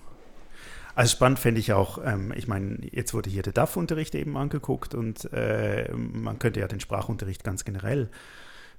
Also 0.95 1.12
spannend 1.12 1.38
fände 1.38 1.61
ich 1.61 1.72
auch, 1.72 1.99
ähm, 2.05 2.32
ich 2.36 2.49
meine, 2.49 2.78
jetzt 2.91 3.14
wurde 3.14 3.30
hier 3.30 3.43
der 3.43 3.53
DAF-Unterricht 3.53 4.14
eben 4.14 4.36
angeguckt 4.36 4.95
und 4.95 5.32
äh, 5.32 5.93
man 5.93 6.38
könnte 6.38 6.61
ja 6.61 6.68
den 6.68 6.80
Sprachunterricht 6.80 7.45
ganz 7.45 7.64
generell 7.64 8.11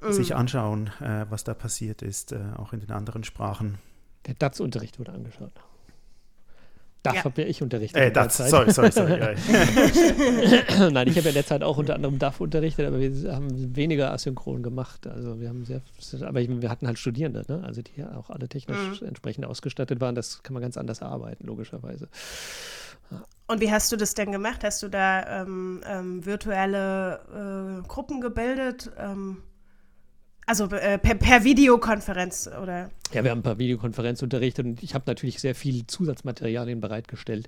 mm. 0.01 0.12
sich 0.12 0.36
anschauen, 0.36 0.88
äh, 0.99 1.26
was 1.30 1.43
da 1.43 1.53
passiert 1.53 2.01
ist, 2.01 2.32
äh, 2.32 2.39
auch 2.57 2.74
in 2.74 2.80
den 2.80 2.91
anderen 2.91 3.24
Sprachen. 3.24 3.78
Der 4.28 4.36
DATS-Unterricht 4.36 4.99
wurde 4.99 5.14
angeschaut. 5.14 5.53
DAF 7.03 7.15
ja. 7.15 7.23
habe 7.23 7.41
ja 7.41 7.47
ich 7.47 7.61
unterrichtet. 7.63 7.99
Äh, 7.99 8.11
DAF, 8.11 8.31
sorry, 8.31 8.71
sorry, 8.71 8.91
sorry. 8.91 9.19
Nein, 10.91 11.07
ich 11.07 11.17
habe 11.17 11.23
ja 11.23 11.29
in 11.29 11.33
der 11.33 11.45
Zeit 11.45 11.63
auch 11.63 11.77
unter 11.77 11.95
anderem 11.95 12.19
DAF 12.19 12.39
unterrichtet, 12.39 12.85
aber 12.85 12.99
wir 12.99 13.33
haben 13.33 13.75
weniger 13.75 14.11
asynchron 14.11 14.61
gemacht. 14.61 15.07
Also 15.07 15.39
wir 15.39 15.49
haben 15.49 15.65
sehr, 15.65 15.81
aber 16.21 16.39
wir 16.39 16.69
hatten 16.69 16.85
halt 16.85 16.99
Studierende, 16.99 17.43
ne? 17.47 17.63
also 17.63 17.81
die 17.81 18.03
auch 18.03 18.29
alle 18.29 18.47
technisch 18.47 19.01
mhm. 19.01 19.07
entsprechend 19.07 19.45
ausgestattet 19.45 19.99
waren. 19.99 20.13
Das 20.13 20.43
kann 20.43 20.53
man 20.53 20.61
ganz 20.61 20.77
anders 20.77 21.01
arbeiten, 21.01 21.47
logischerweise. 21.47 22.07
Ja. 23.09 23.23
Und 23.47 23.61
wie 23.61 23.71
hast 23.71 23.91
du 23.91 23.97
das 23.97 24.13
denn 24.13 24.31
gemacht? 24.31 24.63
Hast 24.63 24.83
du 24.83 24.87
da 24.87 25.41
ähm, 25.41 25.81
ähm, 25.85 26.25
virtuelle 26.25 27.81
äh, 27.83 27.87
Gruppen 27.87 28.21
gebildet? 28.21 28.91
Ähm 28.97 29.37
Also 30.47 30.65
äh, 30.65 30.97
per, 30.97 31.15
per, 31.15 31.43
Videokonferenz 31.43 32.47
oder? 32.47 32.89
Ja, 33.13 33.23
wir 33.23 33.31
haben 33.31 33.39
ein 33.39 33.43
paar 33.43 33.59
Videokonferenzunterricht 33.59 34.59
und 34.59 34.81
ich 34.81 34.95
habe 34.95 35.03
natürlich 35.07 35.39
sehr 35.39 35.53
viel 35.53 35.85
Zusatzmaterialien 35.85 36.81
bereitgestellt 36.81 37.47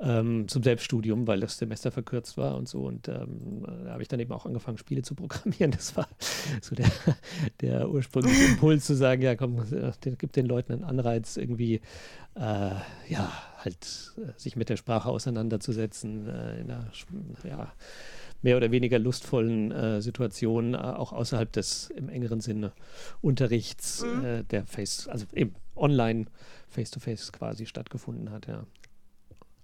ähm, 0.00 0.48
zum 0.48 0.62
Selbststudium, 0.62 1.26
weil 1.26 1.40
das 1.40 1.58
Semester 1.58 1.92
verkürzt 1.92 2.36
war 2.36 2.56
und 2.56 2.68
so. 2.68 2.86
Und 2.86 3.08
ähm, 3.08 3.64
da 3.84 3.92
habe 3.92 4.02
ich 4.02 4.08
dann 4.08 4.20
eben 4.20 4.32
auch 4.32 4.46
angefangen, 4.46 4.78
Spiele 4.78 5.02
zu 5.02 5.14
programmieren. 5.14 5.70
Das 5.70 5.96
war 5.96 6.08
so 6.60 6.74
der, 6.74 6.90
der 7.60 7.88
ursprüngliche 7.88 8.44
Impuls 8.52 8.84
zu 8.84 8.94
sagen, 8.94 9.22
ja 9.22 9.36
komm, 9.36 9.60
äh, 9.72 9.92
gib 10.18 10.32
den 10.32 10.46
Leuten 10.46 10.72
einen 10.72 10.84
Anreiz, 10.84 11.36
irgendwie 11.36 11.80
äh, 12.34 12.74
ja, 13.08 13.32
halt 13.58 14.14
äh, 14.18 14.38
sich 14.38 14.56
mit 14.56 14.68
der 14.68 14.76
Sprache 14.76 15.08
auseinanderzusetzen, 15.08 16.28
äh, 16.28 16.60
in 16.60 16.68
der, 16.68 16.90
ja, 17.44 17.72
mehr 18.44 18.58
oder 18.58 18.70
weniger 18.70 18.98
lustvollen 18.98 19.72
äh, 19.72 20.02
Situationen, 20.02 20.74
äh, 20.74 20.76
auch 20.76 21.12
außerhalb 21.12 21.50
des 21.50 21.88
im 21.90 22.10
engeren 22.10 22.40
Sinne 22.40 22.72
Unterrichts, 23.22 24.04
mhm. 24.04 24.24
äh, 24.24 24.42
der 24.44 24.66
Face, 24.66 25.08
also 25.08 25.24
eben 25.32 25.54
online 25.74 26.26
Face-to-Face 26.68 27.32
quasi 27.32 27.64
stattgefunden 27.64 28.30
hat, 28.30 28.46
ja. 28.46 28.66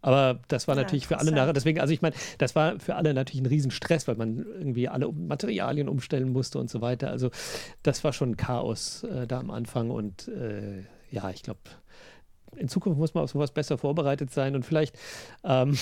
Aber 0.03 0.41
das 0.49 0.67
war 0.67 0.77
natürlich 0.77 1.03
ja, 1.03 1.09
für 1.09 1.19
alle 1.19 1.31
nachher, 1.31 1.53
deswegen, 1.53 1.79
also 1.79 1.93
ich 1.93 2.01
meine, 2.01 2.17
das 2.39 2.57
war 2.57 2.81
für 2.81 2.97
alle 2.97 3.13
natürlich 3.13 3.43
ein 3.43 3.47
Riesenstress, 3.47 4.09
weil 4.09 4.17
man 4.17 4.39
irgendwie 4.39 4.89
alle 4.89 5.13
Materialien 5.13 5.91
umstellen 5.91 6.33
musste 6.33 6.59
und 6.59 6.71
so 6.71 6.81
weiter. 6.81 7.11
Also 7.11 7.31
das 7.83 8.03
war 8.03 8.15
schon 8.15 8.39
Chaos 8.39 9.05
äh, 9.05 9.27
da 9.27 9.41
am 9.41 9.51
Anfang 9.51 9.91
und 9.91 10.27
äh, 10.29 10.85
ja, 11.11 11.29
ich 11.29 11.43
glaube, 11.43 11.61
in 12.57 12.69
Zukunft 12.69 12.99
muss 12.99 13.13
man 13.13 13.25
auf 13.25 13.31
sowas 13.31 13.53
besser 13.53 13.77
vorbereitet 13.77 14.33
sein 14.33 14.55
und 14.55 14.65
vielleicht 14.65 14.97
ähm, 15.45 15.77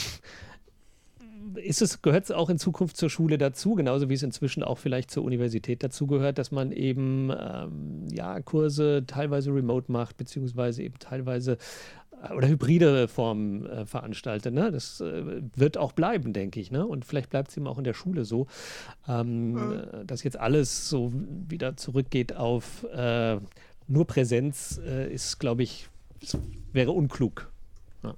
ist 1.56 1.82
es, 1.82 2.02
gehört 2.02 2.24
es 2.24 2.30
auch 2.30 2.50
in 2.50 2.58
Zukunft 2.58 2.96
zur 2.96 3.10
Schule 3.10 3.38
dazu, 3.38 3.74
genauso 3.74 4.08
wie 4.08 4.14
es 4.14 4.22
inzwischen 4.22 4.62
auch 4.62 4.78
vielleicht 4.78 5.10
zur 5.10 5.24
Universität 5.24 5.82
dazu 5.82 6.06
gehört, 6.06 6.38
dass 6.38 6.50
man 6.50 6.72
eben 6.72 7.30
ähm, 7.30 8.06
ja, 8.12 8.40
Kurse 8.40 9.04
teilweise 9.06 9.54
remote 9.54 9.90
macht, 9.90 10.16
beziehungsweise 10.16 10.82
eben 10.82 10.98
teilweise 10.98 11.58
äh, 12.22 12.32
oder 12.34 12.48
hybride 12.48 13.08
Formen 13.08 13.66
äh, 13.66 13.86
veranstaltet. 13.86 14.54
Ne? 14.54 14.70
Das 14.70 15.00
äh, 15.00 15.42
wird 15.54 15.78
auch 15.78 15.92
bleiben, 15.92 16.32
denke 16.32 16.60
ich. 16.60 16.70
Ne? 16.70 16.86
Und 16.86 17.04
vielleicht 17.04 17.30
bleibt 17.30 17.50
es 17.50 17.56
eben 17.56 17.66
auch 17.66 17.78
in 17.78 17.84
der 17.84 17.94
Schule 17.94 18.24
so, 18.24 18.46
ähm, 19.06 19.52
mhm. 19.52 20.06
dass 20.06 20.22
jetzt 20.22 20.38
alles 20.38 20.88
so 20.88 21.12
wieder 21.48 21.76
zurückgeht 21.76 22.34
auf 22.34 22.84
äh, 22.92 23.38
nur 23.86 24.06
Präsenz, 24.06 24.80
äh, 24.84 25.12
ist, 25.12 25.38
glaube 25.38 25.62
ich, 25.62 25.88
wäre 26.72 26.90
unklug. 26.92 27.50
Ja. 28.02 28.14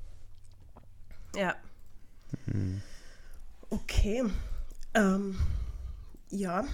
ja. 1.37 1.55
Mhm. 2.47 2.83
Okay. 3.71 4.25
Ähm, 4.95 5.37
ja, 6.31 6.65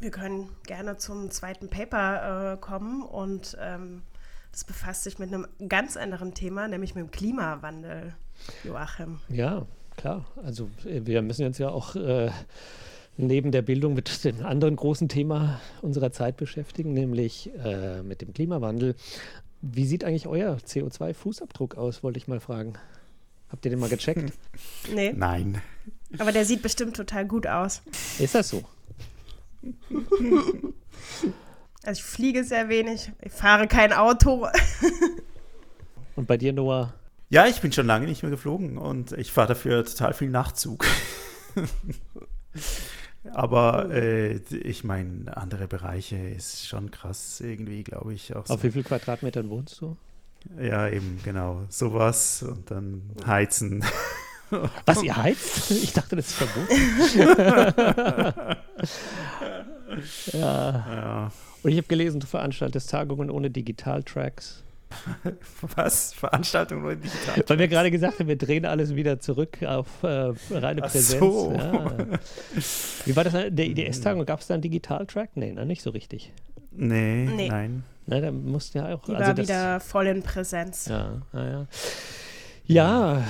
wir 0.00 0.10
können 0.10 0.48
gerne 0.66 0.96
zum 0.96 1.30
zweiten 1.30 1.68
Paper 1.68 2.52
äh, 2.52 2.56
kommen 2.58 3.02
und 3.02 3.56
ähm, 3.60 4.02
das 4.52 4.64
befasst 4.64 5.04
sich 5.04 5.18
mit 5.18 5.32
einem 5.32 5.46
ganz 5.68 5.96
anderen 5.96 6.34
Thema, 6.34 6.68
nämlich 6.68 6.94
mit 6.94 7.04
dem 7.04 7.10
Klimawandel, 7.10 8.14
Joachim. 8.64 9.20
Ja, 9.28 9.66
klar. 9.96 10.24
Also 10.44 10.70
wir 10.84 11.22
müssen 11.22 11.44
uns 11.44 11.58
ja 11.58 11.70
auch 11.70 11.96
äh, 11.96 12.30
neben 13.16 13.52
der 13.52 13.62
Bildung 13.62 13.94
mit 13.94 14.24
dem 14.24 14.44
anderen 14.44 14.76
großen 14.76 15.08
Thema 15.08 15.60
unserer 15.82 16.12
Zeit 16.12 16.36
beschäftigen, 16.36 16.92
nämlich 16.92 17.50
äh, 17.64 18.02
mit 18.02 18.22
dem 18.22 18.32
Klimawandel. 18.32 18.94
Wie 19.62 19.86
sieht 19.86 20.04
eigentlich 20.04 20.26
euer 20.26 20.56
CO2-Fußabdruck 20.56 21.76
aus, 21.76 22.02
wollte 22.02 22.18
ich 22.18 22.28
mal 22.28 22.40
fragen. 22.40 22.74
Habt 23.48 23.64
ihr 23.64 23.70
den 23.70 23.80
mal 23.80 23.88
gecheckt? 23.88 24.32
Nee. 24.94 25.12
Nein. 25.14 25.62
Aber 26.18 26.32
der 26.32 26.44
sieht 26.44 26.62
bestimmt 26.62 26.96
total 26.96 27.26
gut 27.26 27.46
aus. 27.46 27.82
Ist 28.18 28.34
das 28.34 28.48
so? 28.48 28.64
Also 31.82 32.00
ich 32.00 32.04
fliege 32.04 32.44
sehr 32.44 32.68
wenig, 32.68 33.12
ich 33.22 33.32
fahre 33.32 33.66
kein 33.68 33.92
Auto. 33.92 34.48
Und 36.16 36.26
bei 36.26 36.36
dir, 36.36 36.52
Noah? 36.52 36.94
Ja, 37.28 37.46
ich 37.46 37.60
bin 37.60 37.72
schon 37.72 37.86
lange 37.86 38.06
nicht 38.06 38.22
mehr 38.22 38.30
geflogen 38.30 38.78
und 38.78 39.12
ich 39.12 39.32
fahre 39.32 39.48
dafür 39.48 39.84
total 39.84 40.14
viel 40.14 40.30
Nachtzug. 40.30 40.86
Aber 43.32 43.90
äh, 43.90 44.36
ich 44.36 44.84
meine, 44.84 45.36
andere 45.36 45.66
Bereiche 45.66 46.16
ist 46.16 46.66
schon 46.66 46.90
krass 46.90 47.40
irgendwie, 47.40 47.82
glaube 47.82 48.14
ich. 48.14 48.34
Auch 48.36 48.46
so. 48.46 48.54
Auf 48.54 48.62
wie 48.62 48.70
viel 48.70 48.84
Quadratmetern 48.84 49.50
wohnst 49.50 49.80
du? 49.80 49.96
Ja, 50.60 50.88
eben, 50.88 51.18
genau. 51.24 51.64
Sowas 51.68 52.42
und 52.42 52.70
dann 52.70 53.02
heizen. 53.26 53.84
Was, 54.84 55.02
ihr 55.02 55.16
heizt? 55.16 55.70
Ich 55.70 55.92
dachte, 55.92 56.16
das 56.16 56.28
ist 56.28 56.34
verboten. 56.34 56.74
ja. 60.32 60.86
ja. 60.92 61.32
Und 61.62 61.70
ich 61.70 61.76
habe 61.78 61.88
gelesen, 61.88 62.20
du 62.20 62.26
veranstaltest 62.26 62.90
Tagungen 62.90 63.30
ohne 63.30 63.50
Digitaltracks. 63.50 64.62
Was? 65.74 66.12
Veranstaltungen 66.12 66.84
ohne 66.84 66.96
Digitaltracks? 66.96 67.50
Weil 67.50 67.58
wir 67.58 67.68
gerade 67.68 67.90
gesagt 67.90 68.20
haben, 68.20 68.28
wir 68.28 68.38
drehen 68.38 68.64
alles 68.64 68.94
wieder 68.94 69.18
zurück 69.18 69.58
auf 69.64 69.88
äh, 70.02 70.32
reine 70.50 70.82
Ach 70.84 70.92
Präsenz. 70.92 71.20
So. 71.20 71.52
Ja. 71.52 71.96
Wie 73.04 73.16
war 73.16 73.24
das? 73.24 73.32
Der 73.32 73.66
IDS-Tagung, 73.66 74.24
gab 74.26 74.40
es 74.40 74.46
da 74.46 74.54
einen 74.54 74.62
Digitaltrack? 74.62 75.30
Nee, 75.34 75.52
na, 75.54 75.64
nicht 75.64 75.82
so 75.82 75.90
richtig. 75.90 76.32
Nee, 76.70 77.28
nee. 77.34 77.48
nein. 77.48 77.82
Na, 78.06 78.20
da 78.20 78.30
musste 78.30 78.78
ja 78.78 78.94
auch. 78.94 79.04
Die 79.06 79.14
also 79.14 79.26
war 79.26 79.34
das, 79.34 79.48
wieder 79.48 79.80
voll 79.80 80.06
in 80.06 80.22
Präsenz. 80.22 80.86
Ja, 80.86 81.22
ja. 81.32 81.66
Ja, 82.68 83.22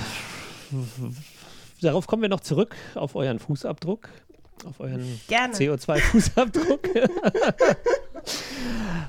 darauf 1.81 2.07
kommen 2.07 2.23
wir 2.23 2.29
noch 2.29 2.41
zurück, 2.41 2.75
auf 2.95 3.14
euren 3.14 3.39
Fußabdruck, 3.39 4.09
auf 4.64 4.81
euren 4.81 5.21
CO2-Fußabdruck. 5.29 6.89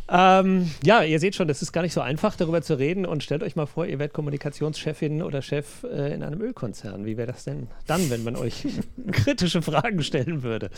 ähm, 0.09 0.69
ja, 0.83 1.03
ihr 1.03 1.19
seht 1.19 1.35
schon, 1.35 1.47
das 1.47 1.61
ist 1.61 1.71
gar 1.71 1.81
nicht 1.81 1.93
so 1.93 2.01
einfach, 2.01 2.35
darüber 2.35 2.61
zu 2.61 2.77
reden. 2.77 3.05
Und 3.05 3.23
stellt 3.23 3.43
euch 3.43 3.55
mal 3.55 3.65
vor, 3.65 3.85
ihr 3.85 3.97
werdet 3.99 4.13
Kommunikationschefin 4.13 5.21
oder 5.23 5.41
Chef 5.41 5.83
äh, 5.83 6.13
in 6.13 6.23
einem 6.23 6.41
Ölkonzern. 6.41 7.05
Wie 7.05 7.17
wäre 7.17 7.27
das 7.27 7.45
denn 7.45 7.67
dann, 7.87 8.09
wenn 8.09 8.23
man 8.23 8.35
euch 8.35 8.67
kritische 9.11 9.61
Fragen 9.61 10.03
stellen 10.03 10.43
würde? 10.43 10.69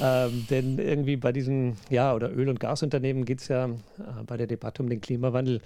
Ähm, 0.00 0.46
denn 0.50 0.78
irgendwie 0.78 1.16
bei 1.16 1.32
diesen, 1.32 1.76
ja, 1.88 2.14
oder 2.14 2.30
Öl- 2.30 2.48
und 2.48 2.60
Gasunternehmen 2.60 3.24
geht 3.24 3.40
es 3.40 3.48
ja 3.48 3.66
äh, 3.66 3.70
bei 4.26 4.36
der 4.36 4.46
Debatte 4.46 4.82
um 4.82 4.88
den 4.88 5.00
Klimawandel 5.00 5.60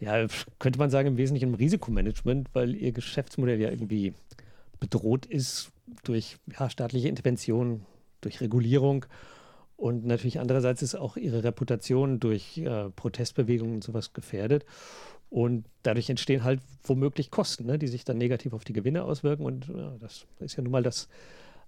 ja, 0.00 0.26
könnte 0.58 0.78
man 0.78 0.90
sagen, 0.90 1.08
im 1.08 1.16
Wesentlichen 1.18 1.50
im 1.50 1.54
Risikomanagement, 1.54 2.48
weil 2.54 2.74
ihr 2.74 2.92
Geschäftsmodell 2.92 3.60
ja 3.60 3.70
irgendwie 3.70 4.14
bedroht 4.80 5.26
ist 5.26 5.70
durch 6.04 6.38
ja, 6.58 6.70
staatliche 6.70 7.08
Intervention, 7.08 7.84
durch 8.22 8.40
Regulierung. 8.40 9.04
Und 9.76 10.04
natürlich 10.04 10.40
andererseits 10.40 10.82
ist 10.82 10.94
auch 10.94 11.16
ihre 11.16 11.44
Reputation 11.44 12.18
durch 12.18 12.58
äh, 12.58 12.90
Protestbewegungen 12.90 13.76
und 13.76 13.84
sowas 13.84 14.12
gefährdet. 14.12 14.64
Und 15.28 15.64
dadurch 15.82 16.10
entstehen 16.10 16.44
halt 16.44 16.60
womöglich 16.82 17.30
Kosten, 17.30 17.66
ne, 17.66 17.78
die 17.78 17.88
sich 17.88 18.04
dann 18.04 18.18
negativ 18.18 18.52
auf 18.52 18.64
die 18.64 18.72
Gewinne 18.72 19.04
auswirken. 19.04 19.44
Und 19.44 19.68
ja, 19.68 19.96
das 20.00 20.26
ist 20.40 20.56
ja 20.56 20.62
nun 20.62 20.72
mal 20.72 20.82
das 20.82 21.08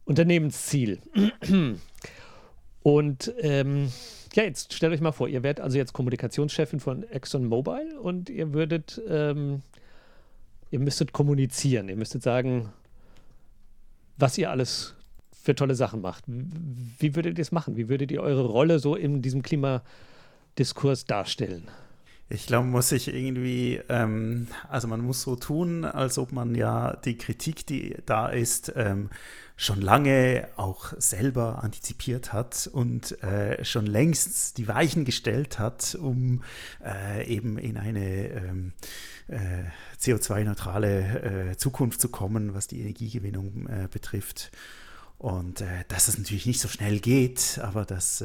Unternehmensziel. 0.05 1.01
Und 2.83 3.33
ähm, 3.39 3.93
ja, 4.35 4.45
jetzt 4.45 4.73
stellt 4.73 4.93
euch 4.93 5.01
mal 5.01 5.13
vor, 5.13 5.29
ihr 5.29 5.43
werdet 5.43 5.63
also 5.63 5.77
jetzt 5.79 5.93
Kommunikationschefin 5.93 6.81
von 6.81 7.03
ExxonMobil 7.05 7.99
und 8.01 8.31
ihr 8.31 8.53
würdet, 8.53 9.01
ähm, 9.09 9.63
ihr 10.71 10.79
müsstet 10.79 11.13
kommunizieren, 11.13 11.89
ihr 11.89 11.97
müsstet 11.97 12.23
sagen, 12.23 12.73
was 14.17 14.39
ihr 14.39 14.51
alles 14.51 14.95
für 15.43 15.55
tolle 15.55 15.75
Sachen 15.75 16.01
macht. 16.01 16.25
Wie 16.27 17.17
würdet 17.17 17.37
ihr 17.39 17.43
es 17.43 17.51
machen? 17.51 17.77
Wie 17.77 17.89
würdet 17.89 18.13
ihr 18.13 18.23
eure 18.23 18.45
Rolle 18.45 18.79
so 18.79 18.95
in 18.95 19.23
diesem 19.23 19.43
Klimadiskurs 19.43 21.05
darstellen? 21.05 21.69
Ich 22.33 22.47
glaube, 22.47 22.67
muss 22.67 22.89
sich 22.89 23.09
irgendwie, 23.09 23.79
ähm, 23.91 24.47
also 24.71 24.89
man 24.89 25.03
muss 25.03 25.21
so 25.21 25.37
tun, 25.37 25.85
als 25.85 26.17
ob 26.17 26.33
man 26.33 26.55
ja 26.55 26.97
die 27.05 27.19
Kritik, 27.19 27.67
die 27.67 27.95
da 28.07 28.29
ist, 28.29 28.73
ähm, 28.75 29.11
schon 29.57 29.83
lange 29.83 30.49
auch 30.57 30.95
selber 30.97 31.63
antizipiert 31.63 32.33
hat 32.33 32.71
und 32.73 33.23
äh, 33.23 33.63
schon 33.67 33.85
längst 33.85 34.57
die 34.57 34.67
Weichen 34.67 35.05
gestellt 35.05 35.59
hat, 35.59 35.95
um 35.95 36.43
äh, 36.83 37.27
eben 37.27 37.59
in 37.59 37.77
eine 37.77 38.29
ähm, 38.29 38.73
äh, 39.29 39.65
CO2-neutrale 40.01 41.51
äh, 41.51 41.57
Zukunft 41.59 42.01
zu 42.01 42.09
kommen, 42.09 42.55
was 42.55 42.67
die 42.67 42.81
Energiegewinnung 42.81 43.67
äh, 43.67 43.89
betrifft. 43.91 44.53
Und 45.19 45.61
äh, 45.61 45.85
dass 45.89 46.09
es 46.09 46.17
natürlich 46.17 46.47
nicht 46.47 46.61
so 46.61 46.69
schnell 46.69 46.99
geht, 46.99 47.61
aber 47.63 47.85
dass 47.85 48.25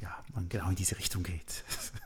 ja, 0.00 0.24
man 0.34 0.48
genau 0.48 0.68
in 0.68 0.76
diese 0.76 0.98
Richtung 0.98 1.22
geht. 1.22 1.62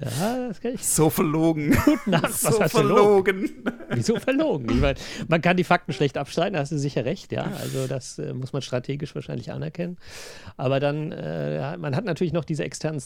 Ja, 0.00 0.48
das 0.48 0.60
kann 0.60 0.74
ich. 0.74 0.86
So 0.86 1.10
verlogen. 1.10 1.76
Gut 1.84 2.06
nach, 2.06 2.22
was 2.22 2.40
so 2.40 2.60
heißt 2.60 2.72
verlogen? 2.72 3.48
verlogen? 3.48 3.74
Wieso 3.90 4.16
verlogen? 4.16 4.70
Ich 4.70 4.80
meine, 4.80 4.98
man 5.28 5.40
kann 5.40 5.56
die 5.56 5.64
Fakten 5.64 5.92
schlecht 5.92 6.16
abstreiten, 6.16 6.54
da 6.54 6.60
hast 6.60 6.72
du 6.72 6.78
sicher 6.78 7.04
recht, 7.04 7.32
ja. 7.32 7.44
Also 7.60 7.86
das 7.86 8.18
äh, 8.18 8.32
muss 8.32 8.52
man 8.52 8.62
strategisch 8.62 9.14
wahrscheinlich 9.14 9.50
anerkennen. 9.52 9.96
Aber 10.56 10.80
dann, 10.80 11.12
äh, 11.12 11.76
man 11.76 11.96
hat 11.96 12.04
natürlich 12.04 12.32
noch 12.32 12.44
diese 12.44 12.64
externen 12.64 13.00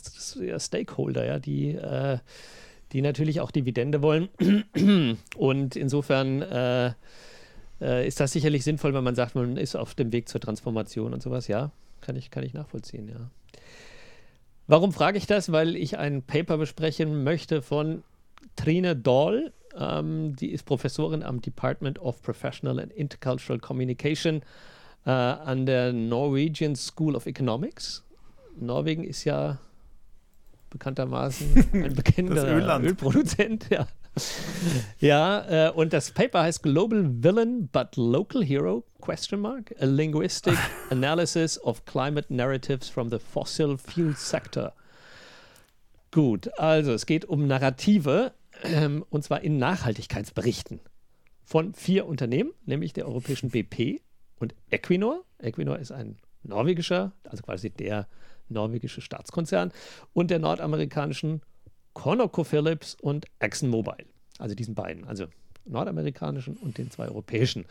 Stakeholder, 0.58 1.24
ja, 1.24 1.38
die, 1.38 1.70
äh, 1.74 2.18
die 2.92 3.02
natürlich 3.02 3.40
auch 3.40 3.50
Dividende 3.50 4.02
wollen. 4.02 4.28
Und 5.36 5.76
insofern 5.76 6.42
äh, 6.42 6.92
äh, 7.80 8.06
ist 8.06 8.20
das 8.20 8.32
sicherlich 8.32 8.64
sinnvoll, 8.64 8.94
wenn 8.94 9.04
man 9.04 9.14
sagt, 9.14 9.34
man 9.34 9.56
ist 9.56 9.76
auf 9.76 9.94
dem 9.94 10.12
Weg 10.12 10.28
zur 10.28 10.40
Transformation 10.40 11.12
und 11.12 11.22
sowas, 11.22 11.48
ja. 11.48 11.72
kann 12.00 12.16
ich, 12.16 12.30
kann 12.30 12.44
ich 12.44 12.54
nachvollziehen, 12.54 13.08
ja. 13.08 13.30
Warum 14.66 14.92
frage 14.92 15.18
ich 15.18 15.26
das? 15.26 15.52
Weil 15.52 15.76
ich 15.76 15.98
ein 15.98 16.22
Paper 16.22 16.58
besprechen 16.58 17.24
möchte 17.24 17.62
von 17.62 18.02
Trine 18.56 18.96
Dahl. 18.96 19.52
Ähm, 19.76 20.36
die 20.36 20.50
ist 20.50 20.64
Professorin 20.64 21.22
am 21.22 21.40
Department 21.40 21.98
of 21.98 22.22
Professional 22.22 22.78
and 22.78 22.92
Intercultural 22.92 23.58
Communication 23.58 24.42
äh, 25.04 25.10
an 25.10 25.66
der 25.66 25.92
Norwegian 25.92 26.76
School 26.76 27.16
of 27.16 27.26
Economics. 27.26 28.04
Norwegen 28.58 29.04
ist 29.04 29.24
ja 29.24 29.58
bekanntermaßen 30.70 31.68
ein 31.72 31.94
bekannter 31.94 32.80
Ölproduzent. 32.80 33.68
Ja, 33.70 33.86
ja 35.00 35.68
äh, 35.68 35.70
und 35.70 35.92
das 35.92 36.10
Paper 36.10 36.42
heißt 36.42 36.62
Global 36.62 37.04
Villain 37.22 37.68
but 37.68 37.96
Local 37.96 38.44
Hero? 38.44 38.84
Question 39.00 39.40
mark. 39.40 39.74
A 39.80 39.84
linguistic 39.86 40.56
analysis 40.90 41.60
of 41.62 41.84
climate 41.84 42.30
narratives 42.30 42.88
from 42.88 43.10
the 43.10 43.18
fossil 43.18 43.76
fuel 43.76 44.14
sector. 44.14 44.72
Gut, 46.10 46.50
also 46.58 46.92
es 46.92 47.06
geht 47.06 47.24
um 47.24 47.46
Narrative 47.46 48.32
ähm, 48.64 49.04
und 49.08 49.24
zwar 49.24 49.40
in 49.40 49.56
Nachhaltigkeitsberichten 49.56 50.80
von 51.42 51.74
vier 51.74 52.06
Unternehmen, 52.06 52.52
nämlich 52.66 52.92
der 52.92 53.06
europäischen 53.06 53.50
BP 53.50 54.02
und 54.38 54.54
Equinor. 54.70 55.24
Equinor 55.38 55.78
ist 55.78 55.90
ein 55.90 56.18
norwegischer, 56.42 57.12
also 57.24 57.42
quasi 57.42 57.70
der 57.70 58.08
norwegische 58.48 59.00
Staatskonzern 59.00 59.72
und 60.12 60.30
der 60.30 60.38
nordamerikanischen 60.38 61.42
ConocoPhillips 61.94 62.96
und 63.00 63.26
ExxonMobil. 63.38 64.06
Also 64.38 64.54
diesen 64.54 64.74
beiden, 64.74 65.04
also 65.04 65.26
nordamerikanischen 65.64 66.56
und 66.56 66.78
den 66.78 66.90
zwei 66.90 67.08
europäischen. 67.08 67.66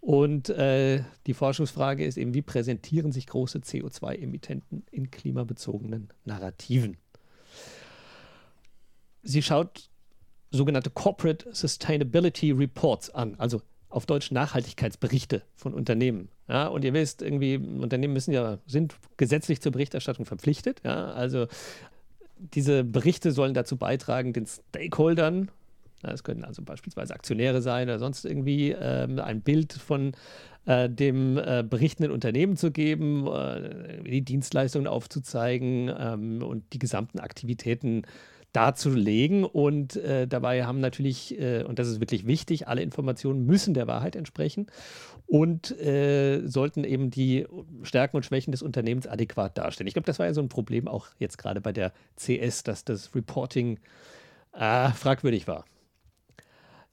Und 0.00 0.48
äh, 0.48 1.02
die 1.26 1.34
Forschungsfrage 1.34 2.04
ist 2.04 2.18
eben, 2.18 2.34
wie 2.34 2.42
präsentieren 2.42 3.12
sich 3.12 3.26
große 3.26 3.58
CO2-Emittenten 3.58 4.84
in 4.90 5.10
klimabezogenen 5.10 6.08
Narrativen? 6.24 6.96
Sie 9.22 9.42
schaut 9.42 9.90
sogenannte 10.50 10.90
Corporate 10.90 11.52
Sustainability 11.52 12.52
Reports 12.52 13.10
an, 13.10 13.34
also 13.38 13.60
auf 13.90 14.06
Deutsch 14.06 14.30
Nachhaltigkeitsberichte 14.30 15.42
von 15.54 15.74
Unternehmen. 15.74 16.28
Ja, 16.46 16.68
und 16.68 16.84
ihr 16.84 16.92
wisst, 16.92 17.22
irgendwie, 17.22 17.56
Unternehmen 17.56 18.12
müssen 18.12 18.32
ja, 18.32 18.58
sind 18.66 18.94
gesetzlich 19.16 19.60
zur 19.60 19.72
Berichterstattung 19.72 20.26
verpflichtet. 20.26 20.80
Ja, 20.84 21.10
also 21.12 21.46
diese 22.38 22.84
Berichte 22.84 23.32
sollen 23.32 23.54
dazu 23.54 23.76
beitragen, 23.76 24.32
den 24.32 24.46
Stakeholdern, 24.46 25.50
es 26.02 26.22
können 26.22 26.44
also 26.44 26.62
beispielsweise 26.62 27.12
Aktionäre 27.12 27.60
sein 27.60 27.88
oder 27.88 27.98
sonst 27.98 28.24
irgendwie, 28.24 28.70
ähm, 28.70 29.18
ein 29.18 29.40
Bild 29.40 29.72
von 29.72 30.12
äh, 30.64 30.88
dem 30.88 31.36
äh, 31.38 31.64
berichtenden 31.68 32.12
Unternehmen 32.12 32.56
zu 32.56 32.70
geben, 32.70 33.26
äh, 33.26 34.02
die 34.04 34.22
Dienstleistungen 34.22 34.86
aufzuzeigen 34.86 35.92
ähm, 35.98 36.42
und 36.42 36.62
die 36.72 36.78
gesamten 36.78 37.18
Aktivitäten 37.18 38.04
äh, 38.04 38.06
darzulegen. 38.52 39.44
Und 39.44 39.96
äh, 39.96 40.26
dabei 40.26 40.64
haben 40.64 40.80
natürlich, 40.80 41.38
äh, 41.38 41.64
und 41.64 41.78
das 41.78 41.88
ist 41.88 42.00
wirklich 42.00 42.26
wichtig, 42.26 42.68
alle 42.68 42.82
Informationen 42.82 43.46
müssen 43.46 43.74
der 43.74 43.86
Wahrheit 43.86 44.16
entsprechen 44.16 44.66
und 45.26 45.78
äh, 45.78 46.46
sollten 46.46 46.84
eben 46.84 47.10
die 47.10 47.46
Stärken 47.82 48.16
und 48.16 48.24
Schwächen 48.24 48.50
des 48.50 48.62
Unternehmens 48.62 49.06
adäquat 49.06 49.58
darstellen. 49.58 49.86
Ich 49.86 49.94
glaube, 49.94 50.06
das 50.06 50.18
war 50.18 50.26
ja 50.26 50.34
so 50.34 50.40
ein 50.40 50.48
Problem 50.48 50.88
auch 50.88 51.08
jetzt 51.18 51.36
gerade 51.36 51.60
bei 51.60 51.72
der 51.72 51.92
CS, 52.16 52.62
dass 52.62 52.84
das 52.84 53.14
Reporting 53.14 53.78
äh, 54.54 54.88
fragwürdig 54.90 55.46
war. 55.46 55.64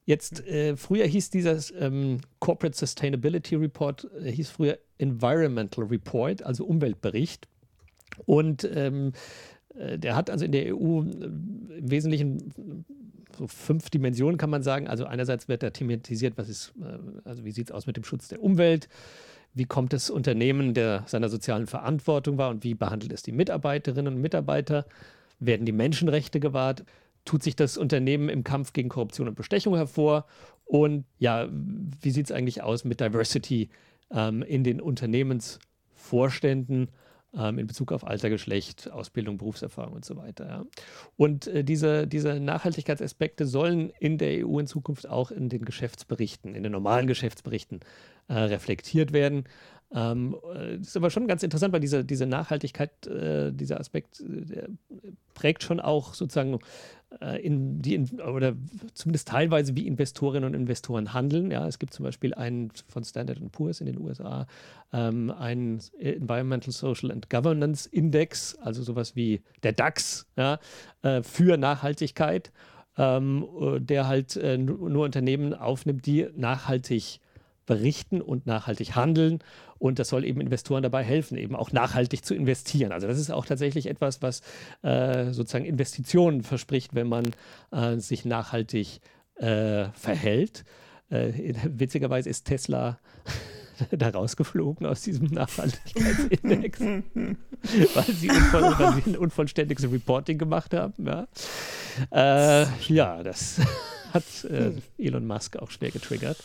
Jetzt, 0.05 0.45
äh, 0.47 0.77
früher 0.77 1.07
hieß 1.07 1.31
dieser 1.31 1.57
ähm, 1.79 2.19
Corporate 2.39 2.77
Sustainability 2.77 3.55
Report, 3.55 4.07
äh, 4.21 4.31
hieß 4.31 4.49
früher 4.49 4.77
Environmental 4.97 5.85
Report, 5.85 6.43
also 6.43 6.65
Umweltbericht. 6.65 7.47
Und 8.25 8.69
ähm, 8.71 9.13
äh, 9.13 9.54
der 9.75 10.15
hat 10.15 10.29
also 10.29 10.45
in 10.45 10.51
der 10.51 10.75
EU 10.75 11.01
äh, 11.01 11.25
im 11.77 11.91
Wesentlichen 11.91 12.85
so 13.37 13.47
fünf 13.47 13.89
Dimensionen, 13.89 14.37
kann 14.37 14.49
man 14.49 14.63
sagen. 14.63 14.87
Also 14.87 15.03
einerseits 15.05 15.49
wird 15.49 15.63
da 15.63 15.69
thematisiert, 15.69 16.37
was 16.37 16.49
ist, 16.49 16.73
äh, 16.81 16.97
also 17.27 17.45
wie 17.45 17.51
sieht 17.51 17.69
es 17.69 17.71
aus 17.71 17.87
mit 17.87 17.95
dem 17.97 18.03
Schutz 18.03 18.27
der 18.27 18.41
Umwelt, 18.41 18.89
wie 19.53 19.65
kommt 19.65 19.93
das 19.93 20.09
Unternehmen 20.09 20.73
der 20.73 21.03
seiner 21.07 21.29
sozialen 21.29 21.67
Verantwortung 21.67 22.37
war? 22.37 22.49
Und 22.49 22.63
wie 22.63 22.75
behandelt 22.75 23.13
es 23.13 23.23
die 23.23 23.31
Mitarbeiterinnen 23.31 24.13
und 24.13 24.21
Mitarbeiter, 24.21 24.85
werden 25.39 25.65
die 25.65 25.71
Menschenrechte 25.71 26.39
gewahrt, 26.39 26.85
tut 27.23 27.41
sich 27.43 27.55
das 27.55 27.77
Unternehmen 27.77 28.29
im 28.29 28.43
Kampf 28.43 28.73
gegen 28.73 28.89
Korruption 28.89 29.27
und 29.27 29.35
Bestechung 29.35 29.75
hervor? 29.75 30.25
Und 30.65 31.05
ja, 31.19 31.47
wie 31.49 32.11
sieht 32.11 32.25
es 32.25 32.31
eigentlich 32.31 32.63
aus 32.63 32.83
mit 32.83 32.99
Diversity 32.99 33.69
ähm, 34.11 34.43
in 34.43 34.63
den 34.63 34.81
Unternehmensvorständen 34.81 36.89
ähm, 37.37 37.59
in 37.59 37.67
Bezug 37.67 37.91
auf 37.91 38.05
Alter, 38.05 38.29
Geschlecht, 38.29 38.91
Ausbildung, 38.91 39.37
Berufserfahrung 39.37 39.93
und 39.93 40.05
so 40.05 40.15
weiter. 40.17 40.47
Ja. 40.47 40.65
Und 41.17 41.47
äh, 41.47 41.63
diese, 41.63 42.07
diese 42.07 42.39
Nachhaltigkeitsaspekte 42.39 43.45
sollen 43.45 43.91
in 43.99 44.17
der 44.17 44.45
EU 44.45 44.59
in 44.59 44.67
Zukunft 44.67 45.07
auch 45.07 45.31
in 45.31 45.49
den 45.49 45.65
Geschäftsberichten, 45.65 46.55
in 46.55 46.63
den 46.63 46.71
normalen 46.71 47.07
Geschäftsberichten 47.07 47.81
äh, 48.27 48.33
reflektiert 48.33 49.13
werden. 49.13 49.45
Ähm, 49.93 50.35
äh, 50.53 50.77
das 50.77 50.87
ist 50.87 50.97
aber 50.97 51.09
schon 51.09 51.27
ganz 51.27 51.43
interessant, 51.43 51.73
weil 51.73 51.79
diese, 51.79 52.03
diese 52.03 52.25
Nachhaltigkeit, 52.25 53.07
äh, 53.07 53.51
dieser 53.51 53.79
Aspekt, 53.79 54.21
äh, 54.21 54.67
prägt 55.33 55.63
schon 55.63 55.79
auch 55.79 56.13
sozusagen 56.13 56.55
äh, 56.55 56.57
in 57.41 57.81
die 57.81 57.95
in, 57.95 58.19
oder 58.21 58.55
zumindest 58.93 59.27
teilweise 59.27 59.75
wie 59.75 59.87
Investorinnen 59.87 60.47
und 60.47 60.53
Investoren 60.53 61.13
handeln. 61.13 61.51
Ja, 61.51 61.67
es 61.67 61.79
gibt 61.79 61.93
zum 61.93 62.03
Beispiel 62.03 62.33
einen 62.33 62.71
von 62.87 63.03
Standard 63.03 63.39
Poor's 63.51 63.81
in 63.81 63.87
den 63.87 63.99
USA, 63.99 64.47
ähm, 64.93 65.31
einen 65.31 65.79
Environmental 65.99 66.71
Social 66.71 67.11
and 67.11 67.29
Governance 67.29 67.87
Index, 67.89 68.55
also 68.55 68.83
sowas 68.83 69.15
wie 69.15 69.41
der 69.63 69.73
DAX 69.73 70.27
ja, 70.35 70.59
äh, 71.01 71.23
für 71.23 71.57
Nachhaltigkeit, 71.57 72.51
ähm, 72.97 73.45
der 73.79 74.07
halt 74.07 74.35
äh, 74.37 74.57
nur 74.57 75.05
Unternehmen 75.05 75.53
aufnimmt, 75.53 76.05
die 76.05 76.27
nachhaltig 76.35 77.19
berichten 77.65 78.21
und 78.21 78.45
nachhaltig 78.45 78.95
handeln. 78.95 79.39
Und 79.77 79.99
das 79.99 80.09
soll 80.09 80.23
eben 80.23 80.41
Investoren 80.41 80.83
dabei 80.83 81.03
helfen, 81.03 81.37
eben 81.37 81.55
auch 81.55 81.71
nachhaltig 81.71 82.23
zu 82.23 82.33
investieren. 82.33 82.91
Also 82.91 83.07
das 83.07 83.19
ist 83.19 83.29
auch 83.29 83.45
tatsächlich 83.45 83.87
etwas, 83.87 84.21
was 84.21 84.41
äh, 84.83 85.31
sozusagen 85.31 85.65
Investitionen 85.65 86.43
verspricht, 86.43 86.95
wenn 86.95 87.07
man 87.07 87.31
äh, 87.71 87.97
sich 87.97 88.25
nachhaltig 88.25 89.01
äh, 89.35 89.89
verhält. 89.93 90.63
Äh, 91.09 91.53
witzigerweise 91.65 92.29
ist 92.29 92.45
Tesla 92.45 92.97
da 93.91 94.09
rausgeflogen 94.09 94.87
aus 94.87 95.01
diesem 95.01 95.27
Nachhaltigkeitsindex, 95.27 96.79
weil, 96.79 98.15
sie 98.15 98.29
unvoll, 98.29 98.61
weil 98.79 98.93
sie 99.01 99.09
ein 99.11 99.17
unvollständiges 99.17 99.91
Reporting 99.91 100.37
gemacht 100.37 100.73
haben. 100.73 101.05
Ja, 101.05 101.27
äh, 102.11 102.67
ja 102.87 103.23
das 103.23 103.59
hat 104.13 104.23
äh, 104.45 104.71
Elon 104.97 105.27
Musk 105.27 105.57
auch 105.57 105.71
schwer 105.71 105.91
getriggert. 105.91 106.37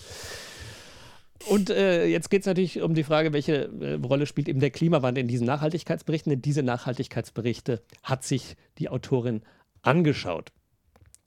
Und 1.48 1.70
äh, 1.70 2.06
jetzt 2.06 2.30
geht 2.30 2.42
es 2.42 2.46
natürlich 2.46 2.82
um 2.82 2.94
die 2.94 3.04
Frage, 3.04 3.32
welche 3.32 3.70
äh, 3.80 3.94
Rolle 3.94 4.26
spielt 4.26 4.48
eben 4.48 4.60
der 4.60 4.70
Klimawandel 4.70 5.22
in 5.22 5.28
diesen 5.28 5.46
Nachhaltigkeitsberichten. 5.46 6.30
Denn 6.30 6.42
diese 6.42 6.62
Nachhaltigkeitsberichte 6.62 7.82
hat 8.02 8.24
sich 8.24 8.56
die 8.78 8.88
Autorin 8.88 9.42
angeschaut. 9.82 10.52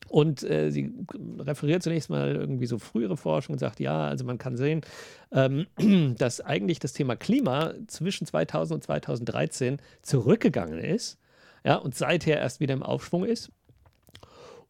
Und 0.07 0.43
äh, 0.43 0.69
sie 0.69 0.93
referiert 1.39 1.81
zunächst 1.81 2.09
mal 2.09 2.35
irgendwie 2.35 2.67
so 2.67 2.77
frühere 2.77 3.17
Forschung 3.17 3.53
und 3.53 3.59
sagt, 3.59 3.79
ja, 3.79 4.07
also 4.07 4.23
man 4.25 4.37
kann 4.37 4.57
sehen, 4.57 4.81
ähm, 5.31 5.65
dass 6.17 6.39
eigentlich 6.39 6.79
das 6.79 6.93
Thema 6.93 7.15
Klima 7.15 7.73
zwischen 7.87 8.27
2000 8.27 8.75
und 8.75 8.83
2013 8.83 9.77
zurückgegangen 10.03 10.77
ist 10.77 11.17
ja, 11.63 11.75
und 11.77 11.95
seither 11.95 12.39
erst 12.39 12.59
wieder 12.59 12.73
im 12.73 12.83
Aufschwung 12.83 13.25
ist 13.25 13.51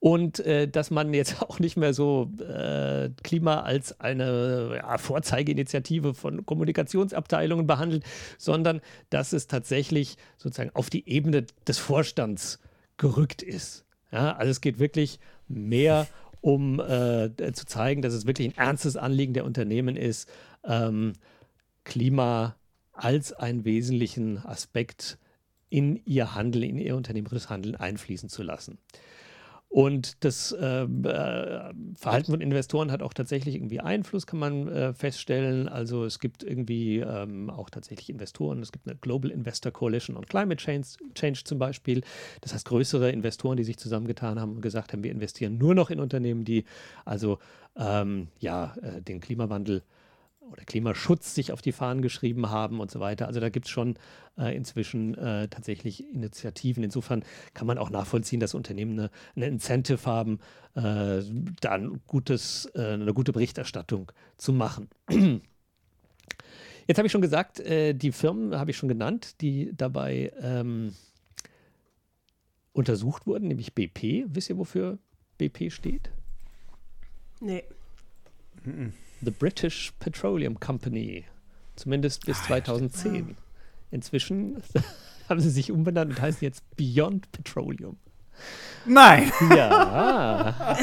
und 0.03 0.41
äh, 0.41 0.67
dass 0.67 0.91
man 0.91 1.13
jetzt 1.13 1.41
auch 1.43 1.59
nicht 1.59 1.77
mehr 1.77 1.93
so 1.93 2.29
äh, 2.37 3.09
Klima 3.23 3.61
als 3.61 4.01
eine 4.01 4.75
ja, 4.75 4.97
Vorzeigeinitiative 4.97 6.13
von 6.13 6.45
Kommunikationsabteilungen 6.45 7.67
behandelt, 7.67 8.03
sondern 8.37 8.81
dass 9.09 9.31
es 9.31 9.47
tatsächlich 9.47 10.17
sozusagen 10.37 10.71
auf 10.73 10.89
die 10.89 11.07
Ebene 11.07 11.45
des 11.65 11.77
Vorstands 11.77 12.59
gerückt 12.97 13.43
ist. 13.43 13.85
Ja, 14.11 14.35
also 14.35 14.51
es 14.51 14.59
geht 14.59 14.77
wirklich 14.77 15.19
mehr 15.47 16.05
um 16.41 16.81
äh, 16.81 17.29
zu 17.53 17.65
zeigen, 17.65 18.01
dass 18.01 18.13
es 18.13 18.27
wirklich 18.27 18.49
ein 18.49 18.57
ernstes 18.57 18.97
Anliegen 18.97 19.33
der 19.33 19.45
Unternehmen 19.45 19.95
ist, 19.95 20.27
ähm, 20.65 21.13
Klima 21.85 22.57
als 22.91 23.31
einen 23.31 23.63
wesentlichen 23.63 24.39
Aspekt 24.39 25.17
in 25.69 26.01
ihr 26.05 26.35
Handeln, 26.35 26.63
in 26.71 26.77
ihr 26.77 26.97
unternehmerisches 26.97 27.49
Handeln 27.49 27.77
einfließen 27.77 28.27
zu 28.27 28.43
lassen. 28.43 28.79
Und 29.73 30.23
das 30.23 30.55
ähm, 30.61 31.03
äh, 31.03 31.73
Verhalten 31.95 32.31
von 32.31 32.41
Investoren 32.41 32.91
hat 32.91 33.01
auch 33.01 33.11
tatsächlich 33.11 33.55
irgendwie 33.55 33.79
Einfluss, 33.79 34.27
kann 34.27 34.37
man 34.37 34.67
äh, 34.67 34.93
feststellen. 34.93 35.67
Also 35.67 36.05
es 36.05 36.19
gibt 36.19 36.43
irgendwie 36.43 36.99
ähm, 36.99 37.49
auch 37.49 37.71
tatsächlich 37.71 38.11
Investoren. 38.11 38.61
Es 38.61 38.71
gibt 38.71 38.87
eine 38.87 38.95
Global 38.97 39.31
Investor 39.31 39.71
Coalition 39.71 40.15
on 40.15 40.27
Climate 40.27 40.57
Change, 40.63 40.85
Change 41.15 41.41
zum 41.43 41.57
Beispiel. 41.57 42.03
Das 42.41 42.53
heißt 42.53 42.67
größere 42.67 43.09
Investoren, 43.09 43.57
die 43.57 43.63
sich 43.63 43.77
zusammengetan 43.77 44.39
haben 44.39 44.57
und 44.57 44.61
gesagt 44.61 44.93
haben, 44.93 45.03
wir 45.03 45.09
investieren 45.09 45.57
nur 45.57 45.73
noch 45.73 45.89
in 45.89 45.99
Unternehmen, 45.99 46.45
die 46.45 46.65
also 47.03 47.39
ähm, 47.75 48.27
ja, 48.37 48.75
äh, 48.79 49.01
den 49.01 49.21
Klimawandel 49.21 49.81
oder 50.51 50.63
Klimaschutz 50.63 51.33
sich 51.35 51.51
auf 51.51 51.61
die 51.61 51.71
Fahnen 51.71 52.01
geschrieben 52.01 52.49
haben 52.49 52.79
und 52.79 52.91
so 52.91 52.99
weiter. 52.99 53.27
Also 53.27 53.39
da 53.39 53.49
gibt 53.49 53.65
es 53.65 53.71
schon 53.71 53.95
äh, 54.37 54.55
inzwischen 54.55 55.15
äh, 55.15 55.47
tatsächlich 55.47 56.07
Initiativen. 56.13 56.83
Insofern 56.83 57.23
kann 57.53 57.67
man 57.67 57.77
auch 57.77 57.89
nachvollziehen, 57.89 58.39
dass 58.39 58.53
Unternehmen 58.53 58.99
eine, 58.99 59.09
eine 59.35 59.47
Incentive 59.47 60.05
haben, 60.05 60.39
äh, 60.75 61.21
da 61.61 61.71
ein 61.71 62.01
gutes, 62.07 62.69
äh, 62.75 62.93
eine 62.93 63.13
gute 63.13 63.33
Berichterstattung 63.33 64.11
zu 64.37 64.53
machen. 64.53 64.89
Jetzt 66.87 66.97
habe 66.97 67.05
ich 67.05 67.11
schon 67.11 67.21
gesagt, 67.21 67.59
äh, 67.59 67.93
die 67.93 68.11
Firmen 68.11 68.55
habe 68.57 68.71
ich 68.71 68.77
schon 68.77 68.89
genannt, 68.89 69.41
die 69.41 69.71
dabei 69.75 70.33
ähm, 70.41 70.93
untersucht 72.73 73.25
wurden, 73.25 73.47
nämlich 73.47 73.73
BP. 73.73 74.25
Wisst 74.27 74.49
ihr, 74.49 74.57
wofür 74.57 74.97
BP 75.37 75.71
steht? 75.71 76.11
Nee. 77.39 77.63
The 79.23 79.31
British 79.31 79.93
Petroleum 79.99 80.59
Company. 80.59 81.25
Zumindest 81.75 82.25
bis 82.25 82.41
2010. 82.43 83.35
Inzwischen 83.91 84.61
haben 85.29 85.39
sie 85.39 85.49
sich 85.49 85.71
umbenannt 85.71 86.11
und 86.11 86.21
heißen 86.21 86.39
jetzt 86.41 86.63
Beyond 86.75 87.31
Petroleum. 87.31 87.97
Nein! 88.85 89.31
Ja. 89.49 90.75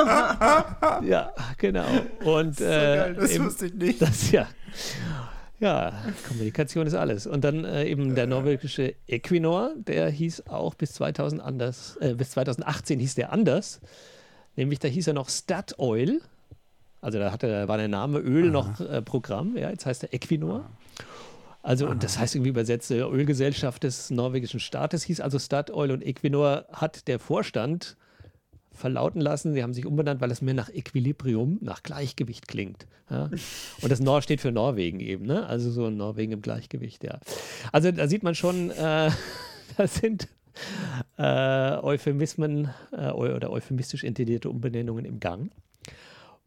ja, 1.04 1.32
genau. 1.58 1.86
Und 2.24 2.60
äh, 2.60 3.14
das 3.14 3.30
eben, 3.32 3.44
wusste 3.44 3.66
ich 3.66 3.74
nicht. 3.74 4.00
Das, 4.00 4.30
ja. 4.30 4.46
Ja, 5.60 5.92
Kommunikation 6.26 6.86
ist 6.86 6.94
alles. 6.94 7.26
Und 7.26 7.42
dann 7.42 7.64
äh, 7.64 7.86
eben 7.86 8.14
der 8.14 8.28
norwegische 8.28 8.94
Equinor, 9.08 9.72
der 9.76 10.08
hieß 10.08 10.46
auch 10.46 10.74
bis 10.74 10.92
2000 10.94 11.42
anders, 11.42 11.96
äh, 12.00 12.14
bis 12.14 12.30
2018 12.30 13.00
hieß 13.00 13.16
der 13.16 13.32
anders. 13.32 13.80
Nämlich 14.54 14.78
da 14.78 14.88
hieß 14.88 15.08
er 15.08 15.14
noch 15.14 15.28
Statoil. 15.28 16.20
Also 17.00 17.18
da 17.18 17.30
hatte, 17.30 17.68
war 17.68 17.76
der 17.76 17.88
Name 17.88 18.18
Öl 18.18 18.46
Aha. 18.46 18.50
noch 18.50 18.80
äh, 18.80 19.02
Programm, 19.02 19.56
ja, 19.56 19.70
jetzt 19.70 19.86
heißt 19.86 20.04
er 20.04 20.14
Equinor. 20.14 20.68
Also, 21.62 21.88
und 21.88 22.02
das 22.02 22.18
heißt 22.18 22.34
irgendwie 22.34 22.50
übersetzt, 22.50 22.90
äh, 22.90 23.00
Ölgesellschaft 23.00 23.82
des 23.82 24.10
norwegischen 24.10 24.60
Staates 24.60 25.02
hieß 25.04 25.20
also 25.20 25.38
Statoil 25.38 25.90
und 25.90 26.04
Equinor 26.04 26.64
hat 26.72 27.08
der 27.08 27.18
Vorstand 27.18 27.96
verlauten 28.72 29.20
lassen, 29.20 29.52
sie 29.52 29.62
haben 29.62 29.74
sich 29.74 29.84
umbenannt, 29.84 30.20
weil 30.20 30.30
es 30.30 30.40
mir 30.40 30.54
nach 30.54 30.70
Equilibrium, 30.70 31.58
nach 31.60 31.82
Gleichgewicht 31.82 32.48
klingt. 32.48 32.86
Ja? 33.10 33.24
Und 33.82 33.90
das 33.90 34.00
Nor 34.00 34.22
steht 34.22 34.40
für 34.40 34.52
Norwegen 34.52 35.00
eben, 35.00 35.26
ne? 35.26 35.46
Also 35.46 35.70
so 35.70 35.90
Norwegen 35.90 36.32
im 36.32 36.42
Gleichgewicht, 36.42 37.04
ja. 37.04 37.18
Also 37.72 37.90
da 37.90 38.06
sieht 38.08 38.22
man 38.22 38.34
schon, 38.34 38.70
äh, 38.70 39.10
das 39.76 39.96
sind 39.96 40.28
äh, 41.18 41.22
Euphemismen 41.22 42.70
äh, 42.92 43.10
oder 43.10 43.50
euphemistisch 43.50 44.04
intendierte 44.04 44.48
Umbenennungen 44.48 45.04
im 45.04 45.20
Gang. 45.20 45.50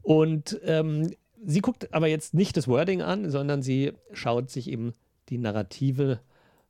Und 0.01 0.59
ähm, 0.63 1.11
sie 1.43 1.61
guckt 1.61 1.93
aber 1.93 2.07
jetzt 2.07 2.33
nicht 2.33 2.57
das 2.57 2.67
Wording 2.67 3.01
an, 3.01 3.29
sondern 3.29 3.61
sie 3.61 3.93
schaut 4.13 4.49
sich 4.49 4.69
eben 4.69 4.93
die 5.29 5.37
Narrative 5.37 6.19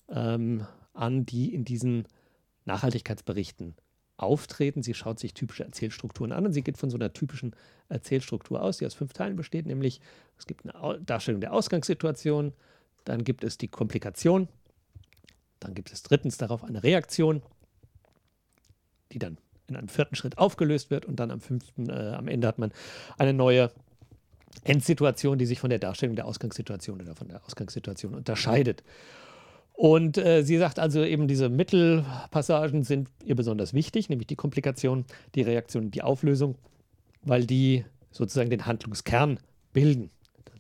ähm, 0.10 0.66
an, 0.94 1.26
die 1.26 1.54
in 1.54 1.66
diesen 1.66 2.08
Nachhaltigkeitsberichten 2.66 3.76
auftreten. 4.18 4.84
Sie 4.84 4.94
schaut 4.94 5.20
sich 5.20 5.34
typische 5.34 5.64
Erzählstrukturen 5.64 6.32
an 6.32 6.46
und 6.46 6.54
sie 6.54 6.62
geht 6.62 6.78
von 6.78 6.90
so 6.90 6.98
einer 6.98 7.14
typischen 7.14 7.56
Erzählstruktur 7.90 8.62
aus, 8.62 8.78
die 8.78 8.86
aus 8.86 8.94
fünf 8.94 9.14
Teilen 9.14 9.36
besteht, 9.36 9.66
nämlich 9.66 10.00
es 10.38 10.46
gibt 10.46 10.66
eine 10.66 11.00
Darstellung 11.00 11.42
der 11.42 11.54
Ausgangssituation, 11.54 12.54
dann 13.04 13.24
gibt 13.24 13.44
es 13.44 13.58
die 13.58 13.68
Komplikation, 13.68 14.48
dann 15.60 15.74
gibt 15.74 15.92
es 15.92 16.04
drittens 16.04 16.38
darauf 16.38 16.64
eine 16.64 16.84
Reaktion, 16.84 17.42
die 19.12 19.20
dann 19.20 19.38
in 19.72 19.78
einem 19.78 19.88
vierten 19.88 20.16
Schritt 20.16 20.38
aufgelöst 20.38 20.92
wird 20.92 21.06
und 21.06 21.20
dann 21.20 21.32
am 21.32 21.42
fünften, 21.42 21.90
äh, 21.90 22.14
am 22.16 22.28
Ende 22.28 22.48
hat 22.48 22.60
man 22.60 22.72
eine 23.18 23.34
neue 23.34 23.72
Endsituation, 24.64 25.38
die 25.38 25.46
sich 25.46 25.60
von 25.60 25.70
der 25.70 25.80
Darstellung 25.80 26.16
der 26.16 26.26
Ausgangssituation 26.26 27.02
oder 27.02 27.16
von 27.16 27.28
der 27.28 27.44
Ausgangssituation 27.46 28.14
unterscheidet. 28.14 28.84
Und 29.74 30.18
äh, 30.18 30.44
sie 30.44 30.58
sagt 30.58 30.78
also 30.78 31.04
eben, 31.04 31.28
diese 31.28 31.50
Mittelpassagen 31.50 32.84
sind 32.84 33.10
ihr 33.26 33.36
besonders 33.36 33.74
wichtig, 33.74 34.10
nämlich 34.10 34.28
die 34.28 34.36
Komplikation, 34.36 35.06
die 35.34 35.42
Reaktion, 35.42 35.90
die 35.90 36.04
Auflösung, 36.04 36.56
weil 37.24 37.46
die 37.46 37.86
sozusagen 38.12 38.50
den 38.50 38.66
Handlungskern 38.66 39.40
bilden, 39.74 40.12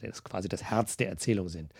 das 0.01 0.23
quasi 0.23 0.49
das 0.49 0.63
Herz 0.63 0.97
der 0.97 1.09
Erzählung 1.09 1.49
sind. 1.49 1.71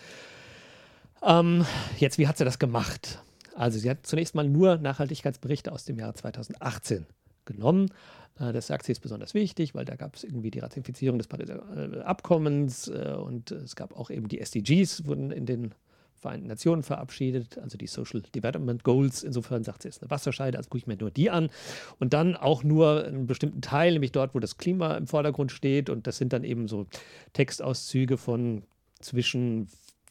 Ähm, 1.24 1.66
jetzt, 1.98 2.18
wie 2.18 2.28
hat 2.28 2.38
sie 2.38 2.46
das 2.46 2.60
gemacht? 2.60 3.24
Also 3.56 3.80
sie 3.80 3.90
hat 3.90 4.06
zunächst 4.06 4.36
mal 4.36 4.48
nur 4.48 4.78
Nachhaltigkeitsberichte 4.78 5.72
aus 5.72 5.86
dem 5.86 5.98
Jahr 5.98 6.14
2018 6.14 7.06
genommen. 7.46 7.92
Äh, 8.40 8.54
Das 8.54 8.68
sagt 8.68 8.86
sie 8.86 8.92
ist 8.92 9.02
besonders 9.02 9.34
wichtig, 9.34 9.76
weil 9.76 9.86
da 9.86 9.96
gab 9.96 10.16
es 10.16 10.24
irgendwie 10.24 10.52
die 10.52 10.60
Ratifizierung 10.60 11.18
des 11.18 11.28
Pariser 11.28 11.64
äh, 11.76 12.00
Abkommens 12.02 12.88
äh, 12.88 13.16
und 13.18 13.52
es 13.52 13.76
gab 13.76 13.98
auch 13.98 14.10
eben 14.10 14.28
die 14.28 14.40
SDGs, 14.40 15.06
wurden 15.06 15.32
in 15.32 15.46
den 15.46 15.74
Vereinten 16.22 16.48
Nationen 16.48 16.84
verabschiedet, 16.84 17.58
also 17.58 17.80
die 17.80 17.88
Social 17.88 18.22
Development 18.22 18.84
Goals. 18.84 19.24
Insofern 19.24 19.64
sagt 19.64 19.82
sie, 19.82 19.88
es 19.88 19.96
ist 19.96 20.04
eine 20.04 20.12
Wasserscheide, 20.12 20.56
also 20.56 20.70
gucke 20.70 20.78
ich 20.78 20.86
mir 20.86 20.96
nur 20.96 21.10
die 21.10 21.32
an. 21.32 21.50
Und 21.98 22.14
dann 22.14 22.36
auch 22.36 22.64
nur 22.64 23.06
einen 23.06 23.26
bestimmten 23.26 23.62
Teil, 23.62 23.94
nämlich 23.94 24.12
dort, 24.12 24.36
wo 24.36 24.40
das 24.40 24.58
Klima 24.58 24.96
im 24.98 25.08
Vordergrund 25.08 25.52
steht. 25.52 25.90
Und 25.90 26.06
das 26.06 26.18
sind 26.18 26.32
dann 26.32 26.44
eben 26.44 26.68
so 26.68 26.86
Textauszüge 27.34 28.18
von 28.18 28.62
zwischen 29.00 29.68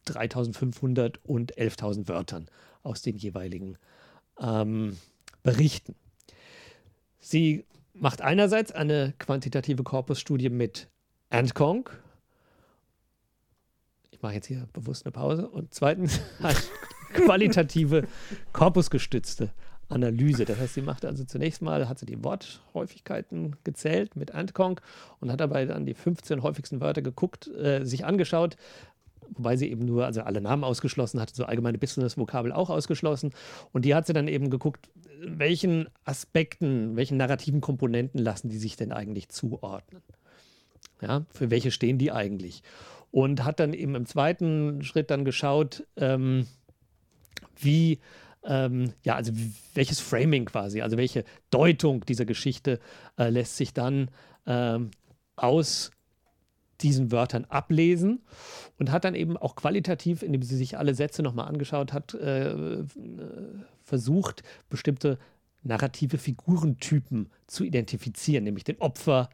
3500 0.06 1.24
und 1.24 1.56
11.000 1.56 2.08
Wörtern 2.08 2.48
aus 2.82 3.02
den 3.02 3.16
jeweiligen 3.16 3.78
ähm, 4.40 4.96
Berichten. 5.44 5.94
Sie 7.20 7.64
macht 7.92 8.22
einerseits 8.22 8.72
eine 8.72 9.14
quantitative 9.18 9.82
Korpusstudie 9.82 10.48
mit 10.48 10.88
Antcong. 11.28 11.88
Ich 14.10 14.22
mache 14.22 14.34
jetzt 14.34 14.46
hier 14.46 14.66
bewusst 14.72 15.04
eine 15.04 15.12
Pause. 15.12 15.48
Und 15.48 15.74
zweitens 15.74 16.20
eine 16.42 16.56
qualitative 17.12 18.08
korpusgestützte 18.52 19.50
Analyse. 19.90 20.44
Das 20.44 20.58
heißt, 20.58 20.74
sie 20.74 20.82
macht 20.82 21.04
also 21.04 21.24
zunächst 21.24 21.62
mal, 21.62 21.88
hat 21.88 21.98
sie 21.98 22.06
die 22.06 22.22
Worthäufigkeiten 22.24 23.56
gezählt 23.64 24.16
mit 24.16 24.32
Antcong 24.32 24.80
und 25.20 25.30
hat 25.30 25.40
dabei 25.40 25.66
dann 25.66 25.84
die 25.84 25.94
15 25.94 26.42
häufigsten 26.42 26.80
Wörter 26.80 27.02
geguckt, 27.02 27.48
äh, 27.48 27.84
sich 27.84 28.04
angeschaut, 28.04 28.56
wobei 29.30 29.56
sie 29.56 29.70
eben 29.70 29.84
nur, 29.84 30.06
also 30.06 30.22
alle 30.22 30.40
Namen 30.40 30.64
ausgeschlossen 30.64 31.20
hat, 31.20 31.34
so 31.34 31.44
allgemeine 31.44 31.78
Business-Vokabel 31.78 32.52
auch 32.52 32.70
ausgeschlossen. 32.70 33.32
Und 33.72 33.84
die 33.84 33.94
hat 33.94 34.06
sie 34.06 34.12
dann 34.12 34.28
eben 34.28 34.48
geguckt, 34.50 34.88
welchen 35.22 35.88
Aspekten, 36.04 36.96
welchen 36.96 37.16
narrativen 37.16 37.60
Komponenten 37.60 38.18
lassen 38.18 38.48
die 38.48 38.58
sich 38.58 38.76
denn 38.76 38.92
eigentlich 38.92 39.28
zuordnen? 39.28 40.02
Ja, 41.00 41.24
für 41.30 41.50
welche 41.50 41.70
stehen 41.70 41.98
die 41.98 42.12
eigentlich? 42.12 42.62
Und 43.10 43.44
hat 43.44 43.60
dann 43.60 43.72
eben 43.72 43.94
im 43.94 44.06
zweiten 44.06 44.82
Schritt 44.82 45.10
dann 45.10 45.24
geschaut, 45.24 45.86
ähm, 45.96 46.46
wie, 47.56 47.98
ähm, 48.44 48.92
ja, 49.02 49.16
also 49.16 49.32
welches 49.74 50.00
Framing 50.00 50.44
quasi, 50.44 50.80
also 50.80 50.96
welche 50.96 51.24
Deutung 51.50 52.04
dieser 52.04 52.24
Geschichte 52.24 52.78
äh, 53.18 53.30
lässt 53.30 53.56
sich 53.56 53.74
dann 53.74 54.10
ähm, 54.46 54.90
aus 55.36 55.90
diesen 56.82 57.12
Wörtern 57.12 57.44
ablesen 57.46 58.22
und 58.78 58.90
hat 58.90 59.04
dann 59.04 59.14
eben 59.14 59.36
auch 59.36 59.54
qualitativ, 59.54 60.22
indem 60.22 60.42
sie 60.42 60.56
sich 60.56 60.78
alle 60.78 60.94
Sätze 60.94 61.22
nochmal 61.22 61.48
angeschaut 61.48 61.92
hat, 61.92 62.14
äh, 62.14 62.84
versucht, 63.90 64.42
bestimmte 64.70 65.18
narrative 65.62 66.16
Figurentypen 66.16 67.28
zu 67.46 67.64
identifizieren, 67.64 68.44
nämlich 68.44 68.64
den 68.64 68.78
Opfer, 68.78 69.28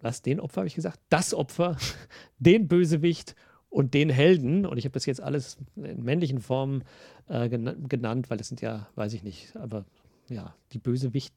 was, 0.00 0.22
den 0.22 0.40
Opfer 0.40 0.58
habe 0.58 0.68
ich 0.68 0.74
gesagt? 0.74 1.00
Das 1.10 1.34
Opfer, 1.34 1.76
den 2.38 2.68
Bösewicht 2.68 3.34
und 3.68 3.94
den 3.94 4.10
Helden. 4.10 4.64
Und 4.64 4.78
ich 4.78 4.84
habe 4.84 4.92
das 4.92 5.06
jetzt 5.06 5.20
alles 5.20 5.58
in 5.76 6.02
männlichen 6.02 6.40
Formen 6.40 6.84
äh, 7.28 7.48
genannt, 7.48 8.30
weil 8.30 8.38
das 8.38 8.48
sind 8.48 8.60
ja, 8.60 8.88
weiß 8.94 9.12
ich 9.12 9.22
nicht, 9.22 9.54
aber 9.56 9.84
ja, 10.28 10.54
die 10.72 10.78
Bösewicht, 10.78 11.34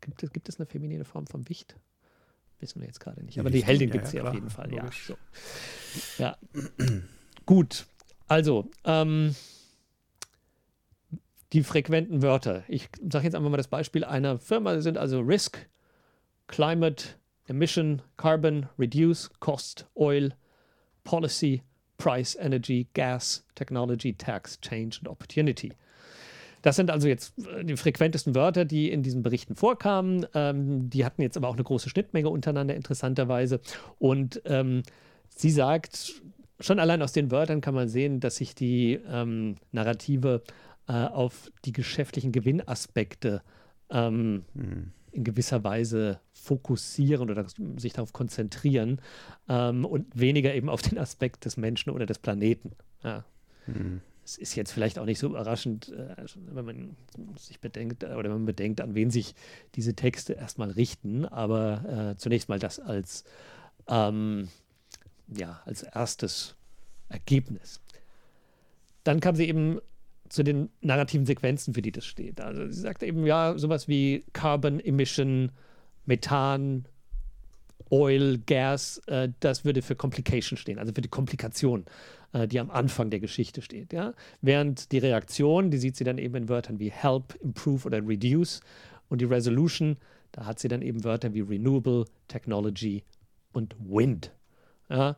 gibt 0.00 0.22
es, 0.22 0.32
gibt 0.32 0.48
es 0.48 0.58
eine 0.58 0.66
feminine 0.66 1.04
Form 1.04 1.26
vom 1.26 1.48
Wicht? 1.48 1.76
Wissen 2.60 2.80
wir 2.80 2.86
jetzt 2.86 3.00
gerade 3.00 3.22
nicht. 3.22 3.38
Aber 3.38 3.50
die 3.50 3.64
Heldin 3.64 3.90
gibt 3.90 4.06
es 4.06 4.12
ja, 4.12 4.24
auf 4.24 4.34
jeden 4.34 4.50
Fall. 4.50 4.72
Ja, 4.72 4.88
so. 4.90 5.16
ja. 6.18 6.36
Gut. 7.46 7.86
Also, 8.28 8.70
ähm, 8.84 9.34
die 11.56 11.62
frequenten 11.62 12.20
Wörter. 12.20 12.64
Ich 12.68 12.90
sage 13.10 13.24
jetzt 13.24 13.34
einfach 13.34 13.48
mal 13.48 13.56
das 13.56 13.68
Beispiel 13.68 14.04
einer 14.04 14.38
Firma. 14.38 14.74
Das 14.74 14.84
sind 14.84 14.98
also 14.98 15.20
Risk, 15.20 15.56
Climate, 16.48 17.04
Emission, 17.46 18.02
Carbon, 18.18 18.66
Reduce, 18.78 19.30
Cost, 19.40 19.86
Oil, 19.94 20.34
Policy, 21.04 21.62
Price, 21.96 22.36
Energy, 22.38 22.88
Gas, 22.92 23.46
Technology, 23.54 24.12
Tax, 24.12 24.60
Change 24.60 24.98
und 25.00 25.08
Opportunity. 25.08 25.72
Das 26.60 26.76
sind 26.76 26.90
also 26.90 27.08
jetzt 27.08 27.32
die 27.62 27.76
frequentesten 27.78 28.34
Wörter, 28.34 28.66
die 28.66 28.90
in 28.90 29.02
diesen 29.02 29.22
Berichten 29.22 29.54
vorkamen. 29.54 30.26
Ähm, 30.34 30.90
die 30.90 31.06
hatten 31.06 31.22
jetzt 31.22 31.38
aber 31.38 31.48
auch 31.48 31.54
eine 31.54 31.64
große 31.64 31.88
Schnittmenge 31.88 32.28
untereinander, 32.28 32.74
interessanterweise. 32.74 33.60
Und 33.98 34.42
ähm, 34.44 34.82
sie 35.34 35.50
sagt, 35.50 36.20
schon 36.60 36.80
allein 36.80 37.00
aus 37.00 37.12
den 37.12 37.30
Wörtern 37.30 37.62
kann 37.62 37.74
man 37.74 37.88
sehen, 37.88 38.20
dass 38.20 38.36
sich 38.36 38.54
die 38.54 39.00
ähm, 39.08 39.56
Narrative 39.72 40.42
äh, 40.88 40.92
auf 40.92 41.50
die 41.64 41.72
geschäftlichen 41.72 42.32
Gewinnaspekte 42.32 43.42
mhm. 43.90 44.44
in 45.12 45.24
gewisser 45.24 45.62
Weise 45.64 46.20
fokussieren 46.32 47.30
oder 47.30 47.46
sich 47.76 47.92
darauf 47.92 48.12
konzentrieren 48.12 49.00
ähm, 49.48 49.84
und 49.84 50.18
weniger 50.18 50.54
eben 50.54 50.68
auf 50.68 50.82
den 50.82 50.98
Aspekt 50.98 51.44
des 51.44 51.56
Menschen 51.56 51.90
oder 51.90 52.06
des 52.06 52.18
Planeten. 52.18 52.72
Ja. 53.02 53.24
Mhm. 53.66 54.00
Es 54.24 54.38
ist 54.38 54.56
jetzt 54.56 54.72
vielleicht 54.72 54.98
auch 54.98 55.04
nicht 55.04 55.20
so 55.20 55.28
überraschend, 55.28 55.88
äh, 55.90 56.26
wenn 56.36 56.64
man 56.64 56.96
sich 57.36 57.60
bedenkt 57.60 58.02
oder 58.02 58.24
wenn 58.24 58.32
man 58.32 58.44
bedenkt, 58.46 58.80
an 58.80 58.96
wen 58.96 59.10
sich 59.10 59.36
diese 59.76 59.94
Texte 59.94 60.32
erstmal 60.32 60.70
richten, 60.70 61.24
aber 61.24 62.12
äh, 62.12 62.16
zunächst 62.16 62.48
mal 62.48 62.58
das 62.58 62.80
als, 62.80 63.22
ähm, 63.86 64.48
ja, 65.28 65.62
als 65.64 65.84
erstes 65.84 66.56
Ergebnis. 67.08 67.80
Dann 69.04 69.20
kam 69.20 69.36
sie 69.36 69.48
eben 69.48 69.80
zu 70.28 70.42
den 70.42 70.70
narrativen 70.80 71.26
Sequenzen, 71.26 71.74
für 71.74 71.82
die 71.82 71.92
das 71.92 72.04
steht. 72.06 72.40
Also 72.40 72.66
sie 72.66 72.80
sagt 72.80 73.02
eben 73.02 73.26
ja 73.26 73.56
sowas 73.56 73.88
wie 73.88 74.24
Carbon 74.32 74.80
Emission, 74.80 75.52
Methan, 76.04 76.86
Oil, 77.90 78.38
Gas, 78.46 79.00
äh, 79.06 79.28
das 79.40 79.64
würde 79.64 79.82
für 79.82 79.94
Complication 79.94 80.56
stehen, 80.56 80.78
also 80.78 80.92
für 80.92 81.00
die 81.00 81.08
Komplikation, 81.08 81.84
äh, 82.32 82.48
die 82.48 82.58
am 82.58 82.70
Anfang 82.70 83.10
der 83.10 83.20
Geschichte 83.20 83.62
steht. 83.62 83.92
Ja? 83.92 84.14
Während 84.40 84.92
die 84.92 84.98
Reaktion, 84.98 85.70
die 85.70 85.78
sieht 85.78 85.96
sie 85.96 86.04
dann 86.04 86.18
eben 86.18 86.34
in 86.34 86.48
Wörtern 86.48 86.78
wie 86.78 86.90
Help, 86.90 87.36
Improve 87.42 87.86
oder 87.86 88.06
Reduce 88.06 88.60
und 89.08 89.20
die 89.20 89.26
Resolution, 89.26 89.96
da 90.32 90.46
hat 90.46 90.58
sie 90.58 90.68
dann 90.68 90.82
eben 90.82 91.04
Wörter 91.04 91.32
wie 91.34 91.40
Renewable, 91.40 92.04
Technology 92.28 93.04
und 93.52 93.76
Wind. 93.78 94.32
Ja? 94.88 95.16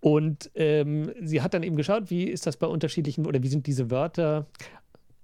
Und 0.00 0.50
ähm, 0.54 1.12
sie 1.20 1.42
hat 1.42 1.54
dann 1.54 1.62
eben 1.62 1.76
geschaut, 1.76 2.10
wie 2.10 2.24
ist 2.24 2.46
das 2.46 2.56
bei 2.56 2.66
unterschiedlichen 2.66 3.26
oder 3.26 3.42
wie 3.42 3.48
sind 3.48 3.66
diese 3.66 3.90
Wörter 3.90 4.46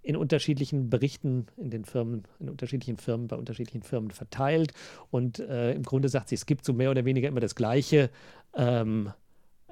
in 0.03 0.17
unterschiedlichen 0.17 0.91
Berichten 0.91 1.47
in 1.57 1.71
den 1.71 1.85
Firmen, 1.85 2.25
in 2.41 2.49
unterschiedlichen 2.49 2.97
Firmen, 2.97 3.29
bei 3.29 3.37
unterschiedlichen 3.37 3.83
Firmen 3.83 4.11
verteilt. 4.11 4.73
Und 5.11 5.39
äh, 5.39 5.73
im 5.73 5.85
Grunde 5.85 6.09
sagt 6.09 6.29
sie, 6.29 6.35
es 6.35 6.47
gibt 6.47 6.65
so 6.65 6.73
mehr 6.73 6.91
oder 6.91 7.05
weniger 7.05 7.29
immer 7.29 7.41
das 7.41 7.55
gleiche 7.55 8.11
ähm, 8.57 9.13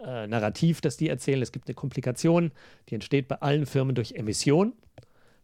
äh, 0.05 0.27
Narrativ, 0.29 0.81
das 0.81 0.97
die 0.97 1.09
erzählen. 1.09 1.43
Es 1.43 1.51
gibt 1.51 1.69
eine 1.69 1.75
Komplikation, 1.75 2.53
die 2.89 2.95
entsteht 2.95 3.27
bei 3.27 3.37
allen 3.37 3.67
Firmen 3.67 3.95
durch 3.95 4.13
Emission. 4.13 4.73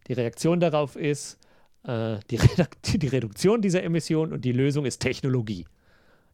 Die 0.07 0.13
Reaktion 0.13 0.61
darauf 0.61 0.95
ist 0.95 1.39
äh, 1.83 2.19
die, 2.31 2.39
die, 2.97 3.09
Reduktion 3.09 3.63
dieser 3.63 3.83
Emission 3.83 4.33
und 4.33 4.45
die 4.45 4.53
Lösung 4.53 4.87
ist 4.87 4.99
Technologie. 4.99 5.67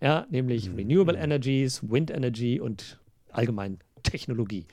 Ja, 0.01 0.27
nämlich 0.31 0.69
mhm. 0.69 0.77
Renewable 0.77 1.17
Energies, 1.17 1.83
Wind 1.89 2.11
Energy 2.11 2.61
und 2.61 2.99
allgemein 3.33 3.79
Technologie. 4.03 4.67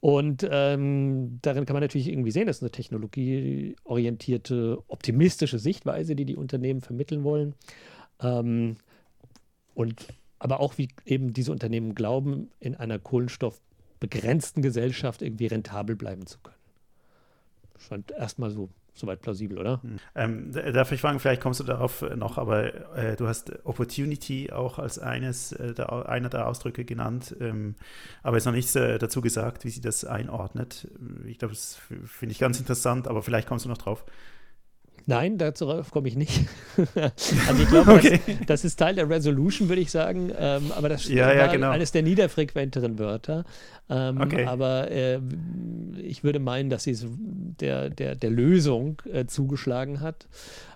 Und 0.00 0.46
ähm, 0.48 1.40
darin 1.42 1.66
kann 1.66 1.74
man 1.74 1.82
natürlich 1.82 2.08
irgendwie 2.08 2.30
sehen, 2.30 2.46
das 2.46 2.58
ist 2.58 2.62
eine 2.62 2.70
technologieorientierte, 2.70 4.78
optimistische 4.86 5.58
Sichtweise, 5.58 6.14
die 6.14 6.24
die 6.24 6.36
Unternehmen 6.36 6.80
vermitteln 6.80 7.24
wollen. 7.24 7.56
Ähm, 8.20 8.76
und 9.74 10.06
aber 10.38 10.60
auch, 10.60 10.78
wie 10.78 10.88
eben 11.04 11.32
diese 11.32 11.50
Unternehmen 11.50 11.96
glauben, 11.96 12.52
in 12.60 12.76
einer 12.76 13.00
kohlenstoffbegrenzten 13.00 14.62
Gesellschaft 14.62 15.22
irgendwie 15.22 15.46
rentabel 15.46 15.96
bleiben 15.96 16.26
zu 16.26 16.38
können. 16.38 16.54
Scheint 17.78 18.12
erstmal 18.12 18.50
so 18.50 18.68
soweit 18.98 19.20
plausibel, 19.22 19.58
oder? 19.58 19.82
Hm. 19.82 19.98
Ähm, 20.14 20.52
darf 20.52 20.92
ich 20.92 21.00
fragen, 21.00 21.20
vielleicht 21.20 21.40
kommst 21.40 21.60
du 21.60 21.64
darauf 21.64 22.02
noch, 22.02 22.38
aber 22.38 22.96
äh, 22.96 23.16
du 23.16 23.26
hast 23.26 23.64
Opportunity 23.64 24.50
auch 24.52 24.78
als 24.78 24.98
eines 24.98 25.52
äh, 25.52 25.74
der, 25.74 26.08
einer 26.08 26.28
der 26.28 26.46
Ausdrücke 26.46 26.84
genannt, 26.84 27.36
ähm, 27.40 27.74
aber 28.22 28.36
es 28.36 28.42
ist 28.42 28.46
noch 28.46 28.52
nichts 28.52 28.74
äh, 28.74 28.98
dazu 28.98 29.20
gesagt, 29.20 29.64
wie 29.64 29.70
sie 29.70 29.80
das 29.80 30.04
einordnet. 30.04 30.88
Ich 31.26 31.38
glaube, 31.38 31.54
das 31.54 31.78
finde 32.06 32.32
ich 32.32 32.38
ganz 32.38 32.58
interessant, 32.58 33.08
aber 33.08 33.22
vielleicht 33.22 33.48
kommst 33.48 33.64
du 33.64 33.68
noch 33.68 33.78
drauf. 33.78 34.04
Nein, 35.08 35.38
darauf 35.38 35.90
komme 35.90 36.06
ich 36.08 36.16
nicht. 36.16 36.38
also 37.48 37.62
ich 37.62 37.68
glaube, 37.70 37.94
okay. 37.94 38.20
das, 38.26 38.46
das, 38.46 38.64
ist 38.66 38.76
Teil 38.76 38.94
der 38.94 39.08
Resolution, 39.08 39.70
würde 39.70 39.80
ich 39.80 39.90
sagen. 39.90 40.30
Ähm, 40.38 40.70
aber 40.76 40.90
das 40.90 41.08
ja, 41.08 41.32
ja, 41.32 41.46
genau. 41.46 41.70
eines 41.70 41.92
der 41.92 42.02
niederfrequenteren 42.02 42.98
Wörter. 42.98 43.46
Ähm, 43.88 44.20
okay. 44.20 44.44
Aber 44.44 44.90
äh, 44.90 45.18
ich 45.96 46.24
würde 46.24 46.40
meinen, 46.40 46.68
dass 46.68 46.82
sie 46.82 46.94
der, 47.58 47.88
der, 47.88 48.16
der 48.16 48.28
Lösung 48.28 49.00
äh, 49.10 49.24
zugeschlagen 49.24 50.02
hat. 50.02 50.26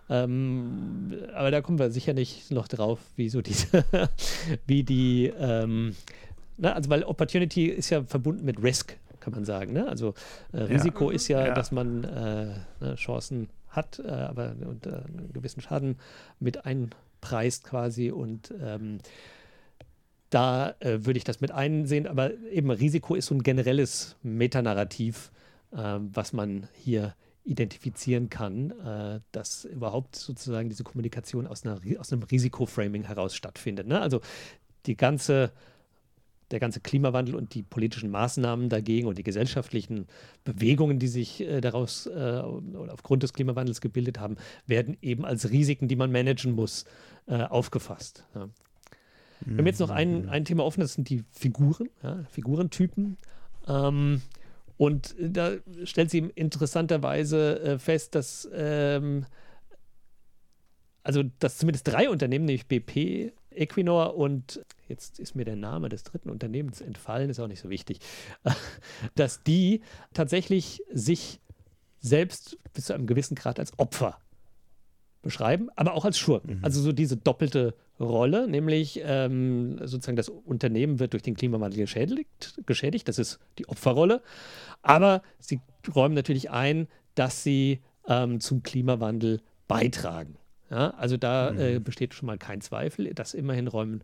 Ähm, 0.09 1.13
aber 1.35 1.51
da 1.51 1.61
kommen 1.61 1.79
wir 1.79 1.91
sicher 1.91 2.15
nicht 2.15 2.51
noch 2.51 2.69
drauf, 2.69 3.01
wie 3.17 3.29
so 3.29 3.43
diese, 3.43 3.85
wie 4.67 4.83
die, 4.83 5.31
ähm, 5.39 5.95
na, 6.57 6.73
also 6.73 6.89
weil 6.89 7.05
Opportunity 7.05 7.67
ist 7.67 7.91
ja 7.91 8.03
verbunden 8.03 8.47
mit 8.47 8.63
Risk, 8.63 8.97
kann 9.21 9.35
man 9.35 9.45
sagen. 9.45 9.75
Ne? 9.75 9.87
Also 9.87 10.15
äh, 10.53 10.63
Risiko 10.63 11.11
ja. 11.11 11.17
ist 11.17 11.29
ja, 11.29 11.53
dass 11.53 11.71
man 11.71 12.05
äh, 12.05 12.47
ne, 12.81 12.95
Chancen 12.97 13.51
hat, 13.73 13.99
äh, 13.99 14.09
aber 14.09 14.55
unter 14.65 15.05
einen 15.05 15.33
gewissen 15.33 15.61
Schaden 15.61 15.97
mit 16.39 16.65
einpreist 16.65 17.65
quasi 17.65 18.11
und 18.11 18.55
ähm, 18.63 18.99
da 20.31 20.75
äh, 20.81 21.05
würde 21.05 21.19
ich 21.19 21.25
das 21.25 21.41
mit 21.41 21.51
einsehen, 21.51 22.07
aber 22.07 22.33
eben 22.51 22.71
Risiko 22.71 23.15
ist 23.15 23.27
so 23.27 23.35
ein 23.35 23.43
generelles 23.43 24.17
Metanarrativ, 24.23 25.31
äh, 25.73 25.77
was 25.77 26.33
man 26.33 26.69
hier 26.75 27.15
identifizieren 27.45 28.31
kann, 28.31 28.71
äh, 28.81 29.21
dass 29.33 29.65
überhaupt 29.65 30.17
sozusagen 30.17 30.69
diese 30.69 30.85
Kommunikation 30.85 31.47
aus, 31.47 31.67
einer, 31.67 31.81
aus 31.99 32.13
einem 32.13 32.23
Risikoframing 32.23 33.05
heraus 33.05 33.35
stattfindet. 33.35 33.87
Ne? 33.87 34.01
Also 34.01 34.21
die 34.87 34.97
ganze 34.97 35.53
der 36.53 36.61
ganze 36.61 36.81
Klimawandel 36.81 37.35
und 37.35 37.55
die 37.55 37.63
politischen 37.63 38.11
Maßnahmen 38.11 38.69
dagegen 38.69 39.09
und 39.09 39.19
die 39.19 39.23
gesellschaftlichen 39.23 40.07
Bewegungen, 40.45 40.99
die 40.99 41.09
sich 41.09 41.41
äh, 41.41 41.61
daraus 41.61 42.07
äh, 42.07 42.11
oder 42.11 42.93
aufgrund 42.93 43.23
des 43.23 43.33
Klimawandels 43.33 43.81
gebildet 43.81 44.21
haben, 44.21 44.37
werden 44.67 44.97
eben 45.03 45.25
als 45.25 45.51
Risiken, 45.51 45.89
die 45.89 45.97
man 45.97 46.13
managen 46.13 46.53
muss, 46.53 46.85
äh, 47.27 47.43
aufgefasst. 47.43 48.25
Ja. 48.35 48.49
Wir 49.45 49.59
haben 49.59 49.67
jetzt 49.67 49.81
noch 49.81 49.91
ein, 49.91 50.23
mhm. 50.23 50.29
ein 50.29 50.45
Thema 50.45 50.65
offen, 50.65 50.83
das 50.83 50.95
sind 50.95 51.09
die 51.09 51.25
Figuren, 51.33 51.89
ja, 52.03 52.25
Figurentypen. 52.31 53.17
Ähm, 53.67 54.23
und 54.77 55.15
da 55.19 55.53
stellt 55.85 56.11
sie 56.11 56.31
interessanterweise 56.35 57.61
äh, 57.61 57.79
fest, 57.79 58.15
dass 58.15 58.49
ähm, 58.53 59.27
also 61.03 61.23
dass 61.39 61.59
zumindest 61.59 61.89
drei 61.89 62.09
Unternehmen, 62.09 62.45
nämlich 62.45 62.67
BP, 62.67 63.33
Equinor 63.57 64.17
und 64.17 64.65
jetzt 64.89 65.19
ist 65.19 65.35
mir 65.35 65.45
der 65.45 65.57
Name 65.57 65.89
des 65.89 66.03
dritten 66.03 66.31
Unternehmens 66.31 66.81
entfallen, 66.81 67.31
ist 67.31 67.41
auch 67.41 67.49
nicht 67.49 67.61
so 67.61 67.71
wichtig, 67.71 67.99
dass 69.15 69.43
die 69.43 69.81
tatsächlich 70.13 70.83
sich 70.93 71.41
selbst 72.01 72.59
bis 72.75 72.87
zu 72.87 72.95
einem 72.95 73.07
gewissen 73.07 73.35
Grad 73.35 73.59
als 73.59 73.79
Opfer 73.79 74.19
beschreiben, 75.23 75.69
aber 75.77 75.95
auch 75.95 76.05
als 76.05 76.19
Schurken. 76.19 76.59
Mhm. 76.59 76.65
Also 76.65 76.81
so 76.81 76.93
diese 76.93 77.17
doppelte 77.17 77.75
Rolle, 78.01 78.49
nämlich 78.49 79.01
ähm, 79.05 79.79
sozusagen 79.79 80.17
das 80.17 80.29
Unternehmen 80.29 80.99
wird 80.99 81.13
durch 81.13 81.23
den 81.23 81.37
Klimawandel 81.37 81.79
geschädigt, 81.79 82.61
geschädigt, 82.67 83.07
das 83.09 83.19
ist 83.19 83.39
die 83.59 83.69
Opferrolle, 83.69 84.21
aber 84.83 85.23
sie 85.39 85.61
räumen 85.95 86.15
natürlich 86.15 86.51
ein, 86.51 86.89
dass 87.15 87.45
sie 87.45 87.81
ähm, 88.09 88.41
zum 88.41 88.63
Klimawandel 88.63 89.41
beitragen. 89.69 90.37
Ja, 90.73 90.91
also 90.93 91.19
da 91.19 91.53
mhm. 91.53 91.61
äh, 91.61 91.79
besteht 91.79 92.15
schon 92.15 92.27
mal 92.27 92.39
kein 92.39 92.63
Zweifel, 92.63 93.13
dass 93.13 93.35
immerhin 93.35 93.69
räumen 93.69 94.03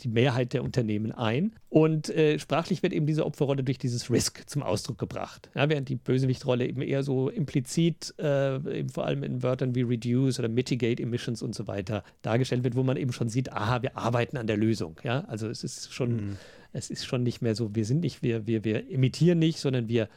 die 0.00 0.08
Mehrheit 0.08 0.54
der 0.54 0.64
Unternehmen 0.64 1.12
ein. 1.12 1.52
Und 1.68 2.08
äh, 2.08 2.38
sprachlich 2.38 2.82
wird 2.82 2.94
eben 2.94 3.06
diese 3.06 3.24
Opferrolle 3.26 3.62
durch 3.62 3.78
dieses 3.78 4.10
Risk 4.10 4.48
zum 4.48 4.62
Ausdruck 4.62 4.98
gebracht. 4.98 5.50
Ja, 5.54 5.68
während 5.68 5.90
die 5.90 5.94
Bösewichtrolle 5.94 6.66
eben 6.66 6.80
eher 6.80 7.02
so 7.02 7.28
implizit, 7.28 8.14
äh, 8.18 8.56
eben 8.78 8.88
vor 8.88 9.04
allem 9.04 9.22
in 9.22 9.42
Wörtern 9.42 9.74
wie 9.74 9.82
Reduce 9.82 10.38
oder 10.38 10.48
Mitigate 10.48 11.02
Emissions 11.02 11.42
und 11.42 11.54
so 11.54 11.66
weiter 11.66 12.02
dargestellt 12.22 12.64
wird, 12.64 12.74
wo 12.74 12.82
man 12.82 12.96
eben 12.96 13.12
schon 13.12 13.28
sieht, 13.28 13.52
aha, 13.52 13.82
wir 13.82 13.96
arbeiten 13.96 14.38
an 14.38 14.46
der 14.46 14.56
Lösung. 14.56 14.98
Ja, 15.04 15.20
also 15.26 15.48
es 15.48 15.62
ist 15.62 15.92
schon, 15.92 16.16
mhm. 16.16 16.36
es 16.72 16.88
ist 16.90 17.04
schon 17.04 17.22
nicht 17.22 17.42
mehr 17.42 17.54
so, 17.54 17.74
wir 17.74 17.84
sind 17.84 18.00
nicht, 18.00 18.22
wir, 18.22 18.46
wir, 18.46 18.64
wir 18.64 18.90
emittieren 18.90 19.38
nicht, 19.38 19.60
sondern 19.60 19.86
wir 19.86 20.08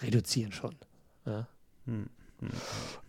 reduzieren 0.00 0.52
schon. 0.52 0.76
Ja. 1.26 1.48
Mhm. 1.86 2.06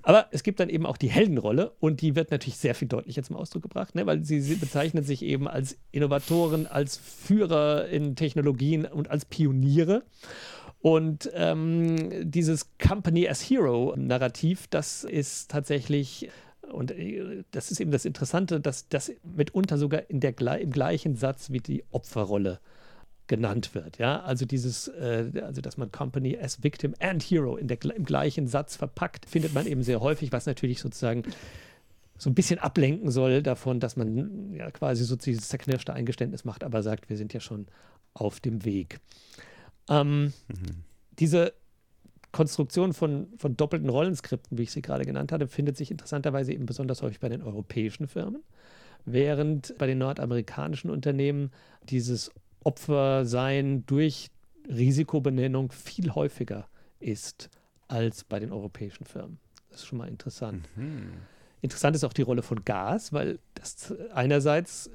Aber 0.04 0.28
es 0.32 0.44
gibt 0.44 0.60
dann 0.60 0.70
eben 0.70 0.86
auch 0.86 0.98
die 0.98 1.10
Heldenrolle 1.10 1.74
und 1.80 2.02
die 2.02 2.16
wird 2.16 2.32
natürlich 2.32 2.58
sehr 2.58 2.74
viel 2.74 2.88
deutlicher 2.88 3.24
zum 3.24 3.36
Ausdruck 3.36 3.64
gebracht, 3.64 3.94
ne? 3.94 4.06
weil 4.06 4.24
sie, 4.24 4.42
sie 4.42 4.56
bezeichnen 4.56 5.04
sich 5.04 5.22
eben 5.22 5.48
als 5.48 5.78
Innovatoren, 5.92 6.66
als 6.66 6.98
Führer 6.98 7.88
in 7.88 8.16
Technologien 8.16 8.86
und 8.86 9.12
als 9.12 9.26
Pioniere. 9.26 10.04
Und 10.82 11.30
ähm, 11.36 12.32
dieses 12.32 12.76
Company 12.80 13.30
as 13.30 13.48
Hero-Narrativ, 13.48 14.68
das 14.68 15.04
ist 15.04 15.52
tatsächlich 15.52 16.30
und 16.72 16.92
äh, 16.92 17.44
das 17.52 17.70
ist 17.70 17.80
eben 17.80 17.92
das 17.92 18.06
Interessante, 18.06 18.60
dass 18.60 18.88
das 18.90 19.12
mitunter 19.24 19.78
sogar 19.78 20.10
in 20.10 20.20
der, 20.20 20.34
im 20.60 20.72
gleichen 20.72 21.16
Satz 21.16 21.52
wie 21.52 21.60
die 21.60 21.84
Opferrolle 21.92 22.60
genannt 23.32 23.74
wird. 23.76 23.98
Ja? 23.98 24.22
Also 24.24 24.46
dieses, 24.46 24.90
äh, 24.90 25.32
also 25.42 25.62
dass 25.62 25.78
man 25.78 25.90
Company 25.90 26.38
as 26.38 26.64
Victim 26.64 26.94
and 27.00 27.24
Hero 27.24 27.56
in 27.56 27.70
der, 27.70 27.82
im 27.96 28.04
gleichen 28.04 28.46
Satz 28.46 28.76
verpackt, 28.76 29.26
findet 29.26 29.54
man 29.54 29.66
eben 29.68 29.84
sehr 29.84 30.02
häufig, 30.02 30.34
was 30.34 30.46
natürlich 30.48 30.82
sozusagen 30.82 31.24
so 32.18 32.30
ein 32.30 32.36
bisschen 32.36 32.60
ablenken 32.60 33.10
soll 33.10 33.42
davon, 33.42 33.80
dass 33.80 33.96
man 33.96 34.54
ja 34.54 34.70
quasi 34.70 35.06
so 35.06 35.16
dieses 35.16 35.48
zerknirschte 35.48 35.94
Eingeständnis 35.94 36.44
macht, 36.44 36.66
aber 36.66 36.84
sagt, 36.84 37.10
wir 37.10 37.16
sind 37.16 37.34
ja 37.34 37.40
schon 37.40 37.68
auf 38.14 38.42
dem 38.42 38.66
Weg. 38.66 39.00
Ähm, 39.90 40.34
mhm. 40.50 40.84
Diese 41.18 41.54
Konstruktion 42.34 42.92
von, 42.92 43.28
von 43.38 43.56
doppelten 43.56 43.88
Rollenskripten, 43.88 44.58
wie 44.58 44.64
ich 44.64 44.72
sie 44.74 44.82
gerade 44.82 45.06
genannt 45.06 45.32
hatte, 45.32 45.48
findet 45.48 45.78
sich 45.78 45.90
interessanterweise 45.90 46.52
eben 46.52 46.66
besonders 46.66 47.02
häufig 47.02 47.22
bei 47.22 47.30
den 47.30 47.42
europäischen 47.42 48.10
Firmen, 48.10 48.44
während 49.06 49.74
bei 49.78 49.88
den 49.88 50.00
nordamerikanischen 50.00 50.90
Unternehmen 50.90 51.52
dieses 51.84 52.30
Opfersein 52.64 53.86
durch 53.86 54.30
Risikobenennung 54.68 55.72
viel 55.72 56.14
häufiger 56.14 56.68
ist 57.00 57.50
als 57.88 58.24
bei 58.24 58.40
den 58.40 58.52
europäischen 58.52 59.06
Firmen. 59.06 59.40
Das 59.70 59.82
ist 59.82 59.88
schon 59.88 59.98
mal 59.98 60.08
interessant. 60.08 60.70
Mhm. 60.76 61.14
Interessant 61.62 61.96
ist 61.96 62.04
auch 62.04 62.14
die 62.14 62.22
Rolle 62.22 62.42
von 62.42 62.64
Gas, 62.66 63.14
weil 63.14 63.40
das 63.54 63.94
einerseits 64.14 64.92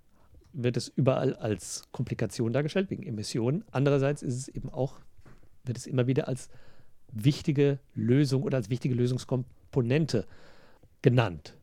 wird 0.53 0.77
es 0.77 0.89
überall 0.89 1.35
als 1.35 1.85
Komplikation 1.93 2.53
dargestellt, 2.53 2.91
wegen 2.91 3.03
Emissionen. 3.03 3.65
Andererseits 3.71 4.23
ist 4.23 4.35
es 4.35 4.49
eben 4.49 4.71
auch, 4.71 4.99
wird 5.65 5.77
es 5.77 5.87
immer 5.87 6.07
wieder 6.07 6.29
als 6.29 6.49
wichtige 7.13 7.79
Lösung 7.95 8.43
oder 8.43 8.57
als 8.57 8.71
wichtige 8.71 8.95
Lösungskomponente 8.95 10.27
genannt. 11.03 11.57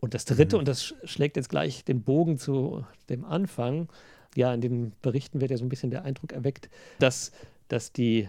Und 0.00 0.14
das 0.14 0.24
Dritte, 0.24 0.56
mhm. 0.56 0.60
und 0.60 0.68
das 0.68 0.94
schlägt 1.04 1.36
jetzt 1.36 1.48
gleich 1.48 1.84
den 1.84 2.02
Bogen 2.02 2.38
zu 2.38 2.86
dem 3.08 3.24
Anfang, 3.24 3.88
ja, 4.36 4.52
in 4.52 4.60
den 4.60 4.92
Berichten 5.02 5.40
wird 5.40 5.50
ja 5.50 5.56
so 5.56 5.64
ein 5.64 5.68
bisschen 5.68 5.90
der 5.90 6.04
Eindruck 6.04 6.32
erweckt, 6.32 6.68
dass, 6.98 7.32
dass 7.68 7.92
die 7.92 8.28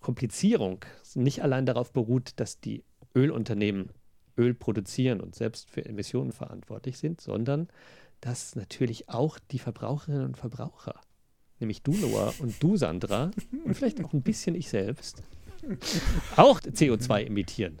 Komplizierung 0.00 0.84
nicht 1.14 1.42
allein 1.42 1.66
darauf 1.66 1.92
beruht, 1.92 2.32
dass 2.36 2.60
die 2.60 2.84
Ölunternehmen 3.14 3.90
Öl 4.38 4.54
produzieren 4.54 5.20
und 5.20 5.34
selbst 5.34 5.70
für 5.70 5.84
Emissionen 5.84 6.32
verantwortlich 6.32 6.98
sind, 6.98 7.20
sondern 7.20 7.68
dass 8.20 8.56
natürlich 8.56 9.08
auch 9.08 9.38
die 9.50 9.58
Verbraucherinnen 9.58 10.24
und 10.24 10.36
Verbraucher, 10.36 11.00
nämlich 11.60 11.82
du, 11.82 11.92
Noah, 11.92 12.32
und 12.38 12.62
du, 12.62 12.76
Sandra, 12.76 13.30
und 13.64 13.74
vielleicht 13.74 14.02
auch 14.02 14.12
ein 14.12 14.22
bisschen 14.22 14.54
ich 14.54 14.68
selbst, 14.68 15.22
auch 16.36 16.60
CO2 16.60 17.26
emittieren. 17.26 17.80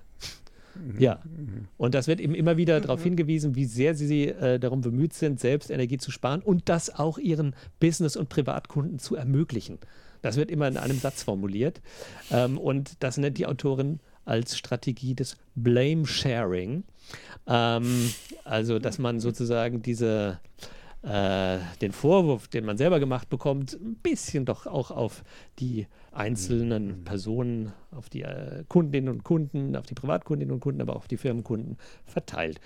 Ja, 0.98 1.20
und 1.76 1.94
das 1.94 2.06
wird 2.08 2.20
eben 2.20 2.34
immer 2.34 2.56
wieder 2.56 2.80
darauf 2.80 3.02
hingewiesen, 3.02 3.54
wie 3.54 3.64
sehr 3.64 3.94
sie 3.94 4.28
äh, 4.28 4.58
darum 4.58 4.80
bemüht 4.80 5.12
sind, 5.12 5.38
selbst 5.40 5.70
Energie 5.70 5.98
zu 5.98 6.10
sparen 6.10 6.42
und 6.42 6.68
das 6.68 6.94
auch 6.94 7.18
ihren 7.18 7.54
Business- 7.80 8.16
und 8.16 8.28
Privatkunden 8.28 8.98
zu 8.98 9.16
ermöglichen. 9.16 9.78
Das 10.22 10.36
wird 10.36 10.50
immer 10.50 10.68
in 10.68 10.76
einem 10.76 10.98
Satz 10.98 11.22
formuliert. 11.24 11.82
Ähm, 12.30 12.56
und 12.56 13.02
das 13.02 13.18
nennt 13.18 13.38
die 13.38 13.46
Autorin 13.46 14.00
als 14.24 14.56
Strategie 14.56 15.14
des 15.14 15.36
Blame 15.54 16.06
Sharing. 16.06 16.84
Ähm, 17.46 18.10
also, 18.44 18.78
dass 18.78 18.98
man 18.98 19.20
sozusagen 19.20 19.82
diese, 19.82 20.38
äh, 21.02 21.58
den 21.80 21.92
Vorwurf, 21.92 22.48
den 22.48 22.64
man 22.64 22.76
selber 22.76 23.00
gemacht 23.00 23.28
bekommt, 23.28 23.74
ein 23.74 23.96
bisschen 23.96 24.44
doch 24.44 24.66
auch 24.66 24.90
auf 24.90 25.24
die 25.58 25.86
einzelnen 26.12 27.00
mhm. 27.00 27.04
Personen, 27.04 27.72
auf 27.90 28.08
die 28.08 28.22
äh, 28.22 28.64
Kundinnen 28.68 29.08
und 29.08 29.24
Kunden, 29.24 29.74
auf 29.76 29.86
die 29.86 29.94
Privatkundinnen 29.94 30.54
und 30.54 30.60
Kunden, 30.60 30.80
aber 30.80 30.92
auch 30.94 31.02
auf 31.02 31.08
die 31.08 31.16
Firmenkunden 31.16 31.76
verteilt. 32.04 32.60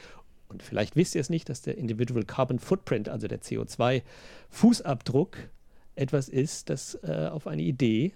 Und 0.48 0.62
vielleicht 0.62 0.96
wisst 0.96 1.14
ihr 1.14 1.20
es 1.20 1.30
nicht, 1.30 1.48
dass 1.48 1.62
der 1.62 1.78
Individual 1.78 2.24
Carbon 2.24 2.58
Footprint, 2.58 3.08
also 3.08 3.26
der 3.26 3.40
CO2-Fußabdruck, 3.40 5.36
etwas 5.96 6.28
ist, 6.28 6.68
das 6.68 6.98
äh, 7.02 7.28
auf 7.32 7.46
eine 7.46 7.62
Idee 7.62 8.12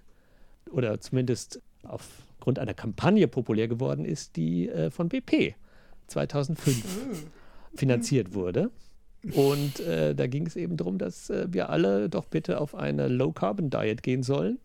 oder 0.70 1.00
zumindest 1.00 1.62
aufgrund 1.82 2.58
einer 2.58 2.74
Kampagne 2.74 3.26
populär 3.26 3.68
geworden 3.68 4.04
ist, 4.04 4.36
die 4.36 4.68
äh, 4.68 4.90
von 4.90 5.08
BP 5.08 5.54
2005 6.08 7.26
finanziert 7.74 8.34
wurde. 8.34 8.70
Und 9.34 9.80
äh, 9.80 10.14
da 10.14 10.26
ging 10.26 10.46
es 10.46 10.56
eben 10.56 10.76
darum, 10.76 10.98
dass 10.98 11.28
äh, 11.30 11.46
wir 11.50 11.68
alle 11.68 12.08
doch 12.08 12.24
bitte 12.24 12.60
auf 12.60 12.74
eine 12.74 13.08
Low-Carbon-Diet 13.08 14.02
gehen 14.02 14.22
sollen. 14.22 14.58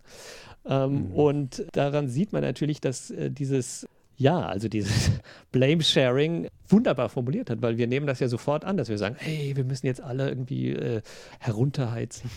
Ähm, 0.66 1.10
mhm. 1.10 1.12
Und 1.14 1.66
daran 1.74 2.08
sieht 2.08 2.32
man 2.34 2.42
natürlich, 2.42 2.80
dass 2.80 3.12
äh, 3.12 3.30
dieses 3.30 3.88
ja, 4.18 4.46
also 4.46 4.70
dieses 4.70 5.12
Blame-Sharing 5.52 6.48
wunderbar 6.70 7.10
formuliert 7.10 7.50
hat, 7.50 7.62
weil 7.62 7.78
wir 7.78 7.88
nehmen 7.88 8.08
das 8.08 8.22
ja 8.22 8.30
sofort 8.30 8.64
an, 8.64 8.78
dass 8.78 8.88
wir 8.88 8.98
sagen, 8.98 9.18
hey, 9.20 9.58
wir 9.58 9.66
müssen 9.66 9.88
jetzt 9.88 10.00
alle 10.00 10.30
irgendwie 10.30 10.70
äh, 10.70 11.02
herunterheizen 11.40 12.30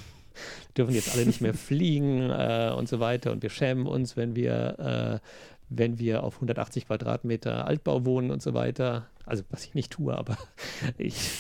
dürfen 0.76 0.94
jetzt 0.94 1.12
alle 1.14 1.26
nicht 1.26 1.40
mehr 1.40 1.54
fliegen 1.54 2.30
äh, 2.30 2.72
und 2.76 2.88
so 2.88 3.00
weiter. 3.00 3.32
Und 3.32 3.42
wir 3.42 3.50
schämen 3.50 3.86
uns, 3.86 4.16
wenn 4.16 4.36
wir, 4.36 5.20
äh, 5.22 5.28
wenn 5.68 5.98
wir 5.98 6.22
auf 6.22 6.36
180 6.36 6.86
Quadratmeter 6.86 7.66
Altbau 7.66 8.04
wohnen 8.04 8.30
und 8.30 8.42
so 8.42 8.54
weiter. 8.54 9.06
Also 9.26 9.42
was 9.50 9.64
ich 9.64 9.74
nicht 9.74 9.92
tue, 9.92 10.16
aber 10.16 10.36
ich 10.98 11.30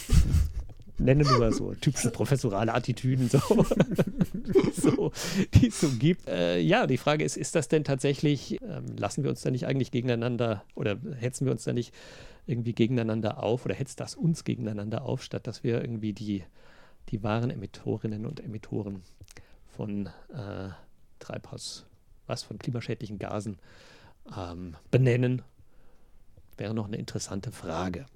nenne 0.98 1.24
nur 1.24 1.52
so 1.52 1.74
typische 1.74 2.10
professorale 2.10 2.74
Attitüden, 2.74 3.28
so, 3.28 3.38
so 4.72 5.12
die 5.54 5.68
es 5.68 5.80
so 5.80 5.88
gibt. 5.98 6.28
Äh, 6.28 6.60
ja, 6.60 6.86
die 6.86 6.98
Frage 6.98 7.24
ist, 7.24 7.36
ist 7.36 7.54
das 7.54 7.68
denn 7.68 7.84
tatsächlich, 7.84 8.60
ähm, 8.62 8.96
lassen 8.96 9.22
wir 9.22 9.30
uns 9.30 9.42
da 9.42 9.50
nicht 9.50 9.66
eigentlich 9.66 9.90
gegeneinander 9.90 10.64
oder 10.74 10.98
hetzen 11.18 11.44
wir 11.44 11.52
uns 11.52 11.64
da 11.64 11.72
nicht 11.72 11.94
irgendwie 12.46 12.72
gegeneinander 12.72 13.42
auf 13.42 13.64
oder 13.64 13.74
hetzt 13.74 14.00
das 14.00 14.14
uns 14.14 14.44
gegeneinander 14.44 15.02
auf, 15.02 15.22
statt 15.22 15.46
dass 15.46 15.64
wir 15.64 15.80
irgendwie 15.80 16.12
die 16.12 16.44
die 17.10 17.22
wahren 17.22 17.50
Emittorinnen 17.50 18.26
und 18.26 18.40
Emittoren 18.40 19.02
von 19.66 20.06
äh, 20.06 20.68
Treibhaus, 21.18 21.86
was 22.26 22.42
von 22.42 22.58
klimaschädlichen 22.58 23.18
Gasen 23.18 23.58
ähm, 24.36 24.76
benennen, 24.90 25.42
wäre 26.56 26.74
noch 26.74 26.86
eine 26.86 26.96
interessante 26.96 27.52
Frage. 27.52 28.06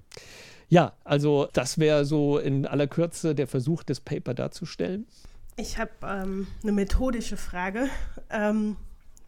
Ja, 0.73 0.93
also 1.03 1.47
das 1.53 1.77
wäre 1.77 2.03
so 2.03 2.39
in 2.39 2.65
aller 2.65 2.87
Kürze 2.87 3.35
der 3.35 3.45
Versuch, 3.45 3.83
das 3.83 3.99
Paper 3.99 4.33
darzustellen. 4.33 5.05
Ich 5.55 5.77
habe 5.77 5.91
ähm, 6.01 6.47
eine 6.63 6.71
methodische 6.71 7.37
Frage. 7.37 7.89
Ähm, 8.31 8.75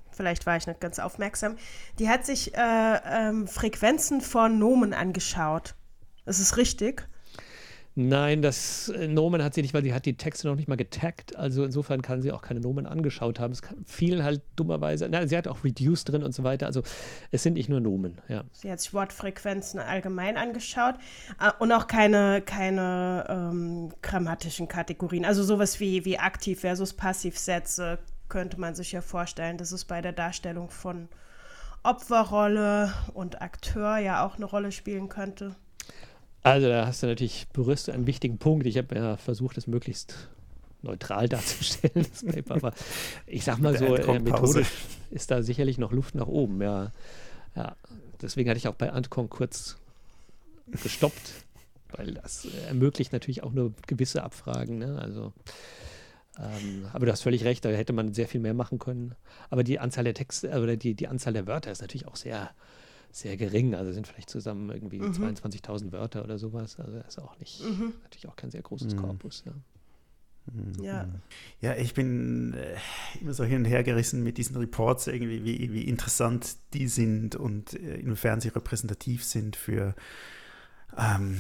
vielleicht 0.10 0.48
war 0.48 0.58
ich 0.58 0.66
nicht 0.66 0.80
ganz 0.80 0.98
aufmerksam. 0.98 1.58
Die 2.00 2.10
hat 2.10 2.26
sich 2.26 2.56
äh, 2.56 3.00
ähm, 3.06 3.48
Frequenzen 3.48 4.22
von 4.22 4.58
Nomen 4.58 4.96
angeschaut. 4.96 5.76
Das 6.26 6.40
ist 6.40 6.58
richtig? 6.58 7.08
Nein, 7.98 8.42
das 8.42 8.90
äh, 8.90 9.08
Nomen 9.08 9.42
hat 9.42 9.54
sie 9.54 9.62
nicht, 9.62 9.74
weil 9.74 9.84
sie 9.84 9.94
hat 9.94 10.06
die 10.06 10.18
Texte 10.18 10.48
noch 10.50 10.56
nicht 10.56 10.68
mal 10.68 10.76
getaggt. 10.76 11.38
Also 11.38 11.64
insofern 11.64 12.02
kann 12.02 12.22
sie 12.22 12.34
auch 12.34 12.42
keine 12.42 12.60
Nomen 12.60 12.86
angeschaut 12.86 13.40
haben. 13.40 13.54
Es 13.54 13.62
fielen 13.86 14.22
halt 14.22 14.42
dummerweise, 14.58 15.08
nein, 15.08 15.30
sie 15.30 15.38
hat 15.38 15.48
auch 15.48 15.64
Reduce 15.64 16.04
drin 16.04 16.22
und 16.22 16.34
so 16.36 16.44
weiter. 16.44 16.66
Also 16.66 16.84
es 17.32 17.44
sind 17.44 17.54
nicht 17.54 17.70
nur 17.70 17.80
Nomen, 17.80 18.18
ja. 18.28 18.44
Sie 18.52 18.70
hat 18.70 18.82
sich 18.82 18.94
Wortfrequenzen 18.94 19.80
allgemein 19.80 20.36
angeschaut 20.36 20.96
äh, 21.40 21.52
und 21.60 21.72
auch 21.72 21.88
keine, 21.88 22.42
keine 22.42 23.26
ähm, 23.30 23.94
grammatischen 24.02 24.68
Kategorien. 24.68 25.24
Also 25.24 25.44
sowas 25.44 25.80
wie, 25.80 26.04
wie 26.04 26.20
Aktiv 26.20 26.60
versus 26.60 26.92
Passivsätze 26.92 28.00
könnte 28.28 28.60
man 28.60 28.76
sich 28.76 28.92
ja 28.92 29.00
vorstellen, 29.00 29.58
dass 29.58 29.72
es 29.72 29.86
bei 29.86 30.02
der 30.02 30.12
Darstellung 30.12 30.70
von 30.70 31.08
Opferrolle 31.84 32.92
und 33.14 33.42
Akteur 33.42 34.00
ja 34.00 34.26
auch 34.26 34.36
eine 34.36 34.46
Rolle 34.46 34.74
spielen 34.74 35.08
könnte. 35.08 35.56
Also 36.46 36.68
da 36.68 36.86
hast 36.86 37.02
du 37.02 37.08
natürlich, 37.08 37.48
berührst 37.54 37.88
du 37.88 37.92
einen 37.92 38.06
wichtigen 38.06 38.38
Punkt. 38.38 38.68
Ich 38.68 38.78
habe 38.78 38.94
ja 38.94 39.18
versucht, 39.18 39.58
es 39.58 39.66
möglichst 39.66 40.30
neutral 40.84 41.28
darzustellen, 41.28 42.06
das 42.12 42.24
Paper, 42.24 42.54
aber 42.54 42.74
ich 43.26 43.44
sag 43.44 43.58
mal 43.58 43.76
so, 43.76 43.96
äh, 43.96 44.20
methodisch 44.20 44.68
ist 45.10 45.32
da 45.32 45.42
sicherlich 45.42 45.80
noch 45.80 45.92
Luft 45.92 46.14
nach 46.14 46.28
oben. 46.28 46.62
Ja, 46.62 46.92
ja. 47.56 47.76
Deswegen 48.22 48.48
hatte 48.48 48.60
ich 48.60 48.68
auch 48.68 48.76
bei 48.76 48.92
Antcon 48.92 49.28
kurz 49.28 49.78
gestoppt, 50.84 51.34
weil 51.94 52.14
das 52.14 52.48
ermöglicht 52.68 53.12
natürlich 53.12 53.42
auch 53.42 53.52
nur 53.52 53.74
gewisse 53.88 54.22
Abfragen. 54.22 54.78
Ne? 54.78 55.00
Also, 55.02 55.34
ähm, 56.38 56.86
aber 56.94 57.08
du 57.08 57.12
hast 57.12 57.24
völlig 57.24 57.44
recht, 57.44 57.66
da 57.66 57.70
hätte 57.70 57.92
man 57.92 58.14
sehr 58.14 58.28
viel 58.28 58.40
mehr 58.40 58.54
machen 58.54 58.78
können. 58.78 59.16
Aber 59.50 59.64
die 59.64 59.80
Anzahl 59.80 60.04
der 60.04 60.14
Texte 60.14 60.62
oder 60.62 60.78
die, 60.78 60.94
die 60.94 61.08
Anzahl 61.08 61.34
der 61.34 61.48
Wörter 61.48 61.72
ist 61.72 61.82
natürlich 61.82 62.08
auch 62.08 62.16
sehr, 62.16 62.52
sehr 63.16 63.38
gering. 63.38 63.76
Also 63.76 63.94
sind 63.94 64.08
vielleicht 64.08 64.30
zusammen 64.30 64.70
irgendwie 64.70 65.00
mhm. 65.00 65.12
22.000 65.12 65.94
Wörter 65.94 66.24
oder 66.24 66.38
sowas. 66.38 66.78
Also 66.80 66.98
das 66.98 67.08
ist 67.08 67.20
auch 67.20 67.40
nicht, 67.40 67.64
mhm. 67.64 67.94
natürlich 68.04 68.28
auch 68.28 68.36
kein 68.36 68.52
sehr 68.52 68.62
großes 68.62 68.94
mhm. 68.94 69.00
Korpus. 69.00 69.44
Ja. 69.46 69.54
Mhm. 70.52 70.84
Ja. 70.84 71.08
ja, 71.62 71.76
ich 71.76 71.94
bin 71.94 72.54
äh, 72.54 72.76
immer 73.22 73.34
so 73.34 73.46
hin 73.46 73.60
und 73.60 73.66
her 73.66 73.84
gerissen 73.84 74.22
mit 74.22 74.38
diesen 74.38 74.58
Reports, 74.58 75.08
irgendwie, 75.08 75.46
wie, 75.46 75.72
wie 75.72 75.84
interessant 75.84 76.58
die 76.74 76.90
sind 76.90 77.38
und 77.38 77.74
äh, 77.74 77.96
inwiefern 77.96 78.42
sie 78.42 78.50
repräsentativ 78.50 79.24
sind 79.24 79.56
für, 79.56 79.96
ähm, 80.98 81.40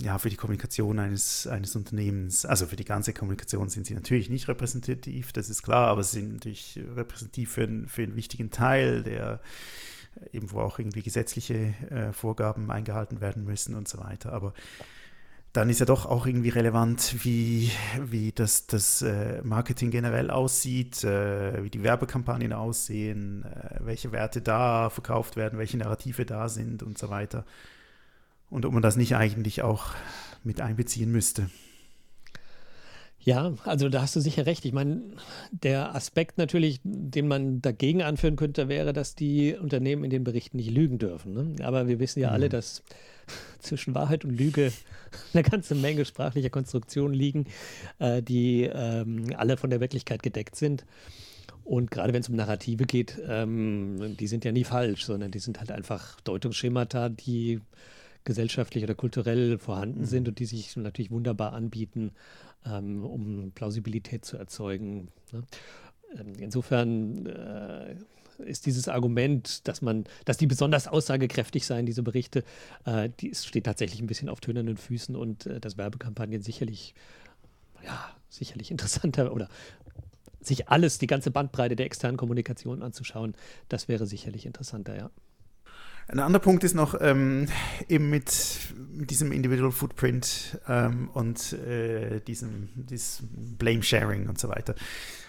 ja, 0.00 0.18
für 0.18 0.28
die 0.28 0.36
Kommunikation 0.36 0.98
eines, 0.98 1.46
eines 1.46 1.74
Unternehmens. 1.74 2.44
Also 2.44 2.66
für 2.66 2.76
die 2.76 2.84
ganze 2.84 3.14
Kommunikation 3.14 3.70
sind 3.70 3.86
sie 3.86 3.94
natürlich 3.94 4.28
nicht 4.28 4.46
repräsentativ, 4.46 5.32
das 5.32 5.48
ist 5.48 5.62
klar, 5.62 5.88
aber 5.88 6.02
sie 6.04 6.20
sind 6.20 6.34
natürlich 6.34 6.78
repräsentativ 6.94 7.50
für, 7.50 7.66
für 7.88 8.02
einen 8.02 8.14
wichtigen 8.14 8.50
Teil 8.50 9.02
der 9.02 9.40
eben 10.32 10.50
wo 10.50 10.60
auch 10.60 10.78
irgendwie 10.78 11.02
gesetzliche 11.02 11.74
äh, 11.90 12.12
Vorgaben 12.12 12.70
eingehalten 12.70 13.20
werden 13.20 13.44
müssen 13.44 13.74
und 13.74 13.88
so 13.88 13.98
weiter. 13.98 14.32
Aber 14.32 14.52
dann 15.54 15.70
ist 15.70 15.78
ja 15.78 15.86
doch 15.86 16.04
auch 16.04 16.26
irgendwie 16.26 16.48
relevant, 16.48 17.24
wie, 17.24 17.70
wie 18.00 18.32
das, 18.32 18.66
das 18.66 19.02
äh, 19.02 19.40
Marketing 19.44 19.92
generell 19.92 20.30
aussieht, 20.30 21.04
äh, 21.04 21.62
wie 21.62 21.70
die 21.70 21.84
Werbekampagnen 21.84 22.52
aussehen, 22.52 23.44
äh, 23.44 23.78
welche 23.78 24.10
Werte 24.10 24.42
da 24.42 24.90
verkauft 24.90 25.36
werden, 25.36 25.58
welche 25.58 25.78
Narrative 25.78 26.26
da 26.26 26.48
sind 26.48 26.82
und 26.82 26.98
so 26.98 27.08
weiter. 27.08 27.44
Und 28.50 28.66
ob 28.66 28.72
man 28.72 28.82
das 28.82 28.96
nicht 28.96 29.14
eigentlich 29.14 29.62
auch 29.62 29.94
mit 30.42 30.60
einbeziehen 30.60 31.12
müsste. 31.12 31.48
Ja, 33.24 33.54
also 33.64 33.88
da 33.88 34.02
hast 34.02 34.14
du 34.16 34.20
sicher 34.20 34.44
recht. 34.44 34.66
Ich 34.66 34.74
meine, 34.74 35.00
der 35.50 35.94
Aspekt 35.94 36.36
natürlich, 36.36 36.80
den 36.84 37.26
man 37.26 37.62
dagegen 37.62 38.02
anführen 38.02 38.36
könnte, 38.36 38.68
wäre, 38.68 38.92
dass 38.92 39.14
die 39.14 39.54
Unternehmen 39.54 40.04
in 40.04 40.10
den 40.10 40.24
Berichten 40.24 40.58
nicht 40.58 40.70
lügen 40.70 40.98
dürfen. 40.98 41.32
Ne? 41.32 41.64
Aber 41.64 41.88
wir 41.88 41.98
wissen 41.98 42.20
ja 42.20 42.28
mhm. 42.28 42.34
alle, 42.34 42.48
dass 42.50 42.82
zwischen 43.60 43.94
Wahrheit 43.94 44.26
und 44.26 44.36
Lüge 44.36 44.72
eine 45.32 45.42
ganze 45.42 45.74
Menge 45.74 46.04
sprachlicher 46.04 46.50
Konstruktionen 46.50 47.14
liegen, 47.14 47.46
äh, 47.98 48.22
die 48.22 48.64
ähm, 48.64 49.26
alle 49.36 49.56
von 49.56 49.70
der 49.70 49.80
Wirklichkeit 49.80 50.22
gedeckt 50.22 50.56
sind. 50.56 50.84
Und 51.64 51.90
gerade 51.90 52.12
wenn 52.12 52.20
es 52.20 52.28
um 52.28 52.36
Narrative 52.36 52.84
geht, 52.84 53.18
ähm, 53.26 54.16
die 54.18 54.26
sind 54.26 54.44
ja 54.44 54.52
nie 54.52 54.64
falsch, 54.64 55.06
sondern 55.06 55.30
die 55.30 55.38
sind 55.38 55.60
halt 55.60 55.72
einfach 55.72 56.20
Deutungsschemata, 56.20 57.08
die 57.08 57.62
gesellschaftlich 58.24 58.84
oder 58.84 58.94
kulturell 58.94 59.58
vorhanden 59.58 60.00
mhm. 60.00 60.06
sind 60.06 60.28
und 60.28 60.38
die 60.38 60.46
sich 60.46 60.76
natürlich 60.76 61.10
wunderbar 61.10 61.54
anbieten, 61.54 62.12
ähm, 62.64 63.04
um 63.04 63.52
Plausibilität 63.54 64.24
zu 64.24 64.36
erzeugen. 64.36 65.08
Ne? 65.32 65.42
Ähm, 66.18 66.32
insofern 66.38 67.26
äh, 67.26 67.96
ist 68.38 68.66
dieses 68.66 68.88
Argument, 68.88 69.66
dass 69.68 69.82
man, 69.82 70.04
dass 70.24 70.36
die 70.36 70.46
besonders 70.46 70.88
aussagekräftig 70.88 71.66
seien, 71.66 71.86
diese 71.86 72.02
Berichte, 72.02 72.44
äh, 72.84 73.10
die 73.20 73.34
steht 73.34 73.64
tatsächlich 73.64 74.00
ein 74.00 74.06
bisschen 74.06 74.28
auf 74.28 74.40
tönernen 74.40 74.76
Füßen 74.76 75.14
und 75.14 75.46
äh, 75.46 75.60
dass 75.60 75.76
Werbekampagnen 75.76 76.42
sicherlich, 76.42 76.94
ja, 77.84 78.10
sicherlich 78.28 78.70
interessanter 78.70 79.32
oder 79.32 79.48
sich 80.40 80.68
alles, 80.68 80.98
die 80.98 81.06
ganze 81.06 81.30
Bandbreite 81.30 81.76
der 81.76 81.86
externen 81.86 82.16
Kommunikation 82.16 82.82
anzuschauen, 82.82 83.34
das 83.68 83.88
wäre 83.88 84.06
sicherlich 84.06 84.46
interessanter, 84.46 84.96
ja. 84.96 85.10
Ein 86.08 86.20
anderer 86.20 86.42
Punkt 86.42 86.64
ist 86.64 86.74
noch 86.74 87.00
ähm, 87.00 87.46
eben 87.88 88.10
mit, 88.10 88.58
mit, 88.92 89.10
diesem 89.10 89.32
Individual 89.32 89.72
Footprint 89.72 90.58
ähm, 90.68 91.08
und 91.14 91.54
äh, 91.54 92.20
diesem, 92.20 92.68
diesem 92.74 93.28
Blame 93.56 93.82
Sharing 93.82 94.28
und 94.28 94.38
so 94.38 94.48
weiter. 94.48 94.74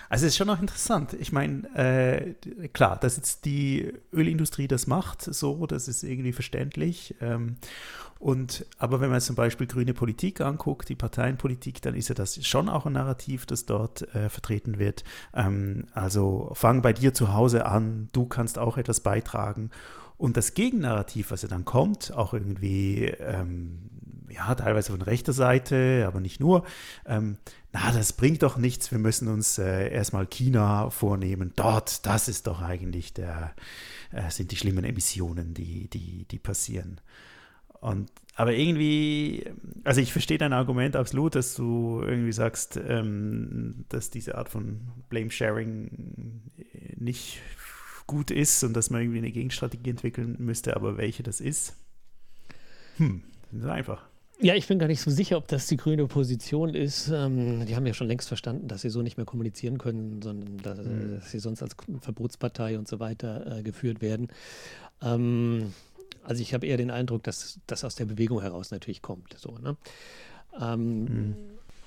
Also 0.10 0.26
es 0.26 0.34
ist 0.34 0.38
schon 0.38 0.48
noch 0.48 0.62
interessant. 0.62 1.14
Ich 1.14 1.32
meine, 1.32 1.68
äh, 1.76 2.68
klar, 2.74 2.98
dass 2.98 3.18
jetzt 3.18 3.46
die 3.46 3.92
Ölindustrie 4.14 4.68
das 4.68 4.86
macht, 4.86 5.22
so, 5.22 5.66
das 5.66 5.88
ist 5.88 6.04
irgendwie 6.04 6.34
verständlich. 6.34 7.16
Ähm, 7.22 7.56
und, 8.20 8.66
aber 8.78 9.02
wenn 9.02 9.10
man 9.10 9.22
zum 9.22 9.36
Beispiel 9.36 9.68
grüne 9.68 9.94
Politik 9.94 10.42
anguckt, 10.42 10.90
die 10.90 10.96
Parteienpolitik, 10.96 11.82
dann 11.82 11.96
ist 11.96 12.10
ja 12.10 12.16
das 12.16 12.46
schon 12.46 12.70
auch 12.70 12.86
ein 12.86 12.94
Narrativ, 12.94 13.46
das 13.46 13.66
dort 13.66 14.14
äh, 14.16 14.30
vertreten 14.30 14.78
wird. 14.78 15.04
Ähm, 15.34 15.88
also 15.94 16.52
fang 16.54 16.82
bei 16.82 16.94
dir 16.94 17.14
zu 17.14 17.34
Hause 17.34 17.66
an, 17.66 18.10
du 18.14 18.26
kannst 18.26 18.60
auch 18.60 18.78
etwas 18.78 19.00
beitragen. 19.00 19.72
Und 20.18 20.38
das 20.38 20.54
Gegennarrativ, 20.54 21.32
was 21.32 21.42
ja 21.42 21.48
dann 21.48 21.66
kommt, 21.66 22.14
auch 22.14 22.34
irgendwie, 22.34 23.06
ähm, 23.06 23.90
ja, 24.30 24.56
teilweise 24.56 24.92
von 24.92 25.02
rechter 25.02 25.34
Seite, 25.34 26.06
aber 26.08 26.20
nicht 26.20 26.40
nur, 26.40 26.66
ähm, 27.06 27.38
na, 27.74 27.92
das 27.92 28.14
bringt 28.14 28.42
doch 28.44 28.58
nichts, 28.58 28.92
wir 28.92 29.00
müssen 29.00 29.28
uns 29.28 29.58
äh, 29.58 29.90
erstmal 29.92 30.26
China 30.28 30.90
vornehmen. 30.90 31.52
Dort, 31.56 32.06
das 32.06 32.30
ist 32.30 32.48
doch 32.48 32.62
eigentlich 32.62 33.14
der, 33.14 33.54
äh, 34.12 34.30
sind 34.30 34.52
die 34.52 34.58
schlimmen 34.58 34.86
Emissionen, 34.86 35.54
die, 35.54 35.90
die, 35.90 36.26
die 36.26 36.40
passieren. 36.40 37.02
Und, 37.82 38.10
aber 38.36 38.54
irgendwie, 38.54 39.46
also 39.84 40.02
ich 40.02 40.12
verstehe 40.12 40.38
dein 40.38 40.54
Argument 40.54 40.96
absolut, 40.96 41.36
dass 41.36 41.54
du 41.56 42.02
irgendwie 42.02 42.32
sagst, 42.32 42.78
ähm, 42.78 43.86
dass 43.90 44.10
diese 44.10 44.38
Art 44.38 44.50
von 44.50 44.82
Blame-Sharing 45.10 46.42
nicht 46.98 47.40
gut 48.08 48.32
ist 48.32 48.64
und 48.64 48.74
dass 48.74 48.90
man 48.90 49.02
irgendwie 49.02 49.20
eine 49.20 49.32
Gegenstrategie 49.32 49.90
entwickeln 49.90 50.36
müsste, 50.40 50.76
aber 50.76 50.98
welche 50.98 51.24
das 51.24 51.42
ist, 51.42 51.76
hm, 52.98 53.24
das 53.52 53.64
ist 53.64 53.70
einfach. 53.70 54.06
Ja, 54.42 54.54
ich 54.56 54.68
bin 54.68 54.80
gar 54.80 54.88
nicht 54.88 55.00
so 55.00 55.10
sicher, 55.10 55.38
ob 55.38 55.48
das 55.48 55.68
die 55.68 55.78
grüne 55.78 56.08
Position 56.08 56.74
ist. 56.74 57.08
Ähm, 57.08 57.66
die 57.66 57.76
haben 57.76 57.88
ja 57.88 57.94
schon 57.94 58.08
längst 58.08 58.28
verstanden, 58.28 58.68
dass 58.68 58.82
sie 58.82 58.90
so 58.90 59.02
nicht 59.02 59.16
mehr 59.16 59.26
kommunizieren 59.26 59.78
können, 59.78 60.22
sondern 60.22 60.58
dass, 60.58 60.86
mhm. 60.86 61.16
dass 61.16 61.32
sie 61.32 61.40
sonst 61.40 61.64
als 61.64 61.76
Verbotspartei 62.02 62.78
und 62.78 62.88
so 62.88 63.00
weiter 63.00 63.60
äh, 63.60 63.64
geführt 63.64 64.02
werden. 64.02 64.28
Ähm, 65.02 65.74
also 66.24 66.42
ich 66.42 66.54
habe 66.54 66.68
eher 66.68 66.76
den 66.76 66.92
Eindruck, 66.92 67.24
dass 67.24 67.60
das 67.66 67.86
aus 67.86 67.96
der 67.96 68.06
Bewegung 68.06 68.42
heraus 68.42 68.72
natürlich 68.72 69.02
kommt. 69.02 69.34
So, 69.38 69.58
ne? 69.58 69.78
ähm, 70.60 71.04
mhm. 71.04 71.36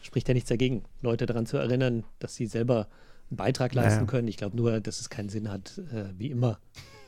Spricht 0.00 0.28
ja 0.28 0.34
nichts 0.34 0.48
dagegen, 0.48 0.84
Leute 1.02 1.26
daran 1.26 1.44
zu 1.44 1.58
erinnern, 1.58 2.04
dass 2.18 2.34
sie 2.34 2.46
selber 2.46 2.88
einen 3.30 3.36
Beitrag 3.36 3.74
leisten 3.74 4.00
ja. 4.00 4.06
können. 4.06 4.28
Ich 4.28 4.36
glaube 4.36 4.56
nur, 4.56 4.80
dass 4.80 5.00
es 5.00 5.10
keinen 5.10 5.28
Sinn 5.28 5.50
hat, 5.50 5.78
äh, 5.92 6.06
wie 6.16 6.30
immer 6.30 6.58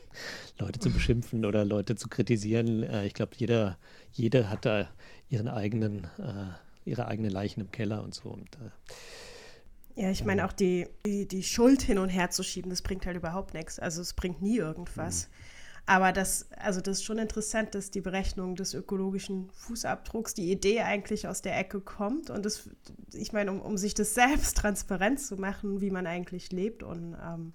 Leute 0.59 0.79
zu 0.79 0.91
beschimpfen 0.91 1.45
oder 1.45 1.65
Leute 1.65 1.95
zu 1.95 2.09
kritisieren. 2.09 2.83
Äh, 2.83 3.05
ich 3.05 3.13
glaube, 3.13 3.33
jeder, 3.37 3.77
jeder 4.11 4.49
hat 4.49 4.65
da 4.65 4.89
ihren 5.29 5.47
eigenen, 5.47 6.05
äh, 6.19 6.49
ihre 6.85 7.07
eigenen 7.07 7.31
Leichen 7.31 7.61
im 7.61 7.71
Keller 7.71 8.03
und 8.03 8.13
so. 8.13 8.29
Und, 8.29 8.55
äh, 8.55 10.01
ja, 10.01 10.11
ich 10.11 10.23
meine 10.23 10.45
auch 10.45 10.53
die, 10.53 10.87
die, 11.05 11.27
die, 11.27 11.43
Schuld 11.43 11.81
hin 11.81 11.97
und 11.97 12.09
her 12.09 12.29
zu 12.29 12.43
schieben, 12.43 12.69
das 12.69 12.81
bringt 12.81 13.05
halt 13.05 13.17
überhaupt 13.17 13.53
nichts. 13.53 13.77
Also 13.77 14.01
es 14.01 14.13
bringt 14.13 14.41
nie 14.41 14.57
irgendwas. 14.57 15.27
Mhm. 15.27 15.50
Aber 15.85 16.11
das, 16.11 16.49
also 16.57 16.79
das 16.79 16.99
ist 16.99 17.03
schon 17.03 17.17
interessant, 17.17 17.75
dass 17.75 17.91
die 17.91 18.01
Berechnung 18.01 18.55
des 18.55 18.73
ökologischen 18.73 19.49
Fußabdrucks, 19.51 20.33
die 20.33 20.51
Idee 20.51 20.81
eigentlich 20.81 21.27
aus 21.27 21.41
der 21.41 21.57
Ecke 21.57 21.81
kommt. 21.81 22.29
Und 22.29 22.45
das, 22.45 22.69
ich 23.13 23.33
meine, 23.33 23.51
um, 23.51 23.61
um 23.61 23.77
sich 23.77 23.93
das 23.93 24.13
selbst 24.15 24.57
transparent 24.57 25.19
zu 25.19 25.37
machen, 25.37 25.81
wie 25.81 25.91
man 25.91 26.07
eigentlich 26.07 26.51
lebt. 26.51 26.83
Und 26.83 27.15
ähm, 27.21 27.53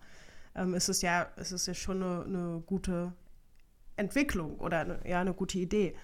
ähm, 0.55 0.75
ist 0.75 0.89
es 0.89 1.03
ja, 1.03 1.23
ist 1.37 1.53
es 1.53 1.67
ja 1.67 1.75
schon 1.75 2.03
eine, 2.03 2.25
eine 2.25 2.63
gute 2.67 3.13
Entwicklung 3.97 4.59
oder 4.59 4.81
eine, 4.81 5.01
ja, 5.07 5.21
eine 5.21 5.35
gute 5.35 5.59
Idee. 5.59 5.97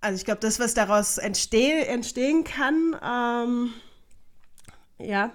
Also 0.00 0.16
ich 0.16 0.24
glaube, 0.24 0.40
das, 0.40 0.60
was 0.60 0.74
daraus 0.74 1.18
entsteh, 1.18 1.82
entstehen 1.82 2.44
kann, 2.44 2.96
ähm, 3.02 3.72
ja, 4.98 5.32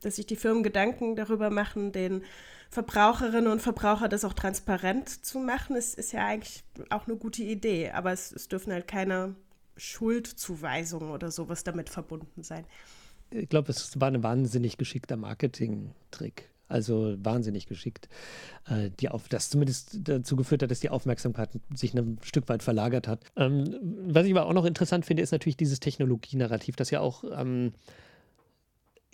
dass 0.00 0.16
sich 0.16 0.26
die 0.26 0.36
Firmen 0.36 0.62
Gedanken 0.62 1.16
darüber 1.16 1.50
machen, 1.50 1.92
den 1.92 2.22
Verbraucherinnen 2.74 3.46
und 3.46 3.62
Verbraucher 3.62 4.08
das 4.08 4.24
auch 4.24 4.32
transparent 4.32 5.08
zu 5.24 5.38
machen, 5.38 5.76
ist, 5.76 5.94
ist 5.96 6.10
ja 6.10 6.26
eigentlich 6.26 6.64
auch 6.90 7.06
eine 7.06 7.16
gute 7.16 7.44
Idee. 7.44 7.90
Aber 7.90 8.10
es, 8.10 8.32
es 8.32 8.48
dürfen 8.48 8.72
halt 8.72 8.88
keine 8.88 9.36
Schuldzuweisungen 9.76 11.10
oder 11.10 11.30
sowas 11.30 11.62
damit 11.62 11.88
verbunden 11.88 12.42
sein. 12.42 12.64
Ich 13.30 13.48
glaube, 13.48 13.70
es 13.70 14.00
war 14.00 14.08
ein 14.08 14.24
wahnsinnig 14.24 14.76
geschickter 14.76 15.16
Marketing-Trick. 15.16 16.50
Also 16.66 17.14
wahnsinnig 17.18 17.66
geschickt, 17.66 18.08
äh, 18.66 18.90
die 18.98 19.08
auf, 19.08 19.28
das 19.28 19.50
zumindest 19.50 19.98
dazu 20.08 20.34
geführt 20.34 20.62
hat, 20.62 20.70
dass 20.70 20.80
die 20.80 20.90
Aufmerksamkeit 20.90 21.50
sich 21.74 21.94
ein 21.94 22.18
Stück 22.22 22.48
weit 22.48 22.64
verlagert 22.64 23.06
hat. 23.06 23.20
Ähm, 23.36 23.78
was 24.08 24.26
ich 24.26 24.32
aber 24.32 24.46
auch 24.46 24.52
noch 24.52 24.64
interessant 24.64 25.06
finde, 25.06 25.22
ist 25.22 25.30
natürlich 25.30 25.58
dieses 25.58 25.78
Technologienarrativ, 25.78 26.74
das 26.74 26.90
ja 26.90 26.98
auch 27.00 27.22
ähm, 27.36 27.72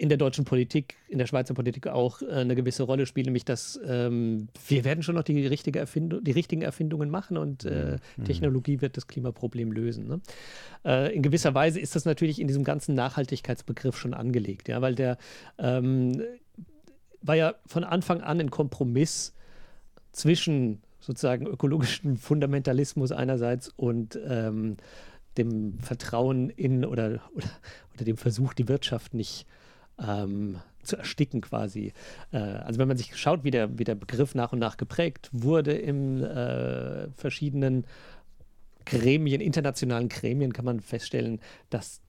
in 0.01 0.09
der 0.09 0.17
deutschen 0.17 0.47
Politik, 0.47 0.97
in 1.09 1.19
der 1.19 1.27
Schweizer 1.27 1.53
Politik 1.53 1.87
auch 1.87 2.23
äh, 2.23 2.31
eine 2.31 2.55
gewisse 2.55 2.85
Rolle 2.85 3.05
spielt, 3.05 3.27
nämlich 3.27 3.45
dass 3.45 3.79
ähm, 3.85 4.49
wir 4.67 4.85
werden 4.87 5.03
schon 5.03 5.15
noch 5.15 5.25
die, 5.25 5.47
richtige 5.47 5.79
Erfindung, 5.79 6.25
die 6.25 6.31
richtigen 6.31 6.63
Erfindungen 6.63 7.11
machen 7.11 7.37
und 7.37 7.67
äh, 7.67 7.99
mhm. 8.17 8.25
Technologie 8.25 8.81
wird 8.81 8.97
das 8.97 9.09
Klimaproblem 9.09 9.73
lösen. 9.73 10.09
Ne? 10.09 10.21
Äh, 10.87 11.15
in 11.15 11.21
gewisser 11.21 11.53
Weise 11.53 11.81
ist 11.81 11.97
das 11.97 12.07
natürlich 12.07 12.41
in 12.41 12.47
diesem 12.47 12.65
ganzen 12.65 12.95
Nachhaltigkeitsbegriff 12.95 13.99
schon 13.99 14.15
angelegt, 14.15 14.71
ja, 14.71 14.81
weil 14.81 14.95
der 14.95 15.19
ähm, 15.59 16.23
war 17.21 17.37
ja 17.37 17.57
von 17.67 17.85
Anfang 17.85 18.23
an 18.23 18.41
ein 18.41 18.51
Kompromiss 18.51 19.35
zwischen 20.13 20.81
sozusagen 21.01 21.47
ökologischen 21.47 22.17
Fundamentalismus 22.17 23.13
einerseits 23.13 23.69
und 23.69 24.19
ähm, 24.27 24.79
dem 25.37 25.79
Vertrauen 25.79 26.49
in 26.49 26.87
oder, 26.87 27.21
oder, 27.35 27.51
oder 27.95 28.05
dem 28.07 28.17
Versuch, 28.17 28.55
die 28.55 28.67
Wirtschaft 28.67 29.13
nicht 29.13 29.43
äh, 29.43 29.60
ähm, 30.01 30.61
zu 30.83 30.97
ersticken 30.97 31.41
quasi. 31.41 31.93
Äh, 32.33 32.39
also 32.39 32.79
wenn 32.79 32.89
man 32.89 32.97
sich 32.97 33.17
schaut, 33.17 33.45
wie 33.45 33.51
der, 33.51 33.79
wie 33.79 33.85
der 33.85 33.95
Begriff 33.95 34.35
nach 34.35 34.53
und 34.53 34.59
nach 34.59 34.77
geprägt 34.77 35.29
wurde 35.33 35.73
in 35.73 36.23
äh, 36.23 37.09
verschiedenen 37.17 37.87
Gremien, 38.87 39.41
internationalen 39.41 40.09
Gremien, 40.09 40.53
kann 40.53 40.65
man 40.65 40.81
feststellen, 40.81 41.41
dass 41.69 42.01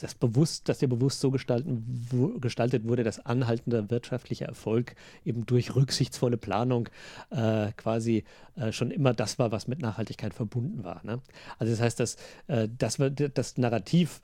das 0.00 0.14
bewusst, 0.14 0.68
dass 0.68 0.78
der 0.78 0.88
bewusst 0.88 1.20
so 1.20 1.30
gestaltet 1.30 2.88
wurde, 2.88 3.04
dass 3.04 3.24
anhaltender 3.24 3.90
wirtschaftlicher 3.90 4.46
Erfolg 4.46 4.96
eben 5.24 5.46
durch 5.46 5.74
rücksichtsvolle 5.76 6.36
Planung 6.36 6.88
äh, 7.30 7.70
quasi 7.76 8.24
äh, 8.56 8.72
schon 8.72 8.90
immer 8.90 9.14
das 9.14 9.38
war, 9.38 9.52
was 9.52 9.68
mit 9.68 9.80
Nachhaltigkeit 9.80 10.34
verbunden 10.34 10.82
war. 10.82 11.00
Ne? 11.04 11.20
Also 11.58 11.72
das 11.72 11.80
heißt, 11.80 12.00
dass 12.00 12.16
äh, 12.48 12.68
das, 12.76 12.98
das 13.34 13.56
Narrativ, 13.56 14.20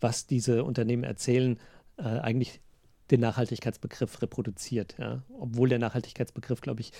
was 0.00 0.26
diese 0.26 0.64
Unternehmen 0.64 1.04
erzählen, 1.04 1.58
äh, 1.96 2.02
eigentlich 2.02 2.60
den 3.10 3.20
Nachhaltigkeitsbegriff 3.20 4.22
reproduziert. 4.22 4.96
Ja? 4.98 5.22
Obwohl 5.38 5.68
der 5.68 5.78
Nachhaltigkeitsbegriff, 5.78 6.60
glaube 6.60 6.80
ich, 6.80 6.92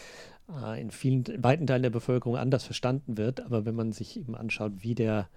äh, 0.50 0.80
in 0.80 0.90
vielen, 0.90 1.24
weiten 1.42 1.66
Teilen 1.66 1.82
der 1.82 1.90
Bevölkerung 1.90 2.36
anders 2.36 2.64
verstanden 2.64 3.16
wird. 3.16 3.40
Aber 3.40 3.64
wenn 3.64 3.74
man 3.74 3.92
sich 3.92 4.18
eben 4.18 4.34
anschaut, 4.34 4.72
wie 4.78 4.94
der 4.94 5.28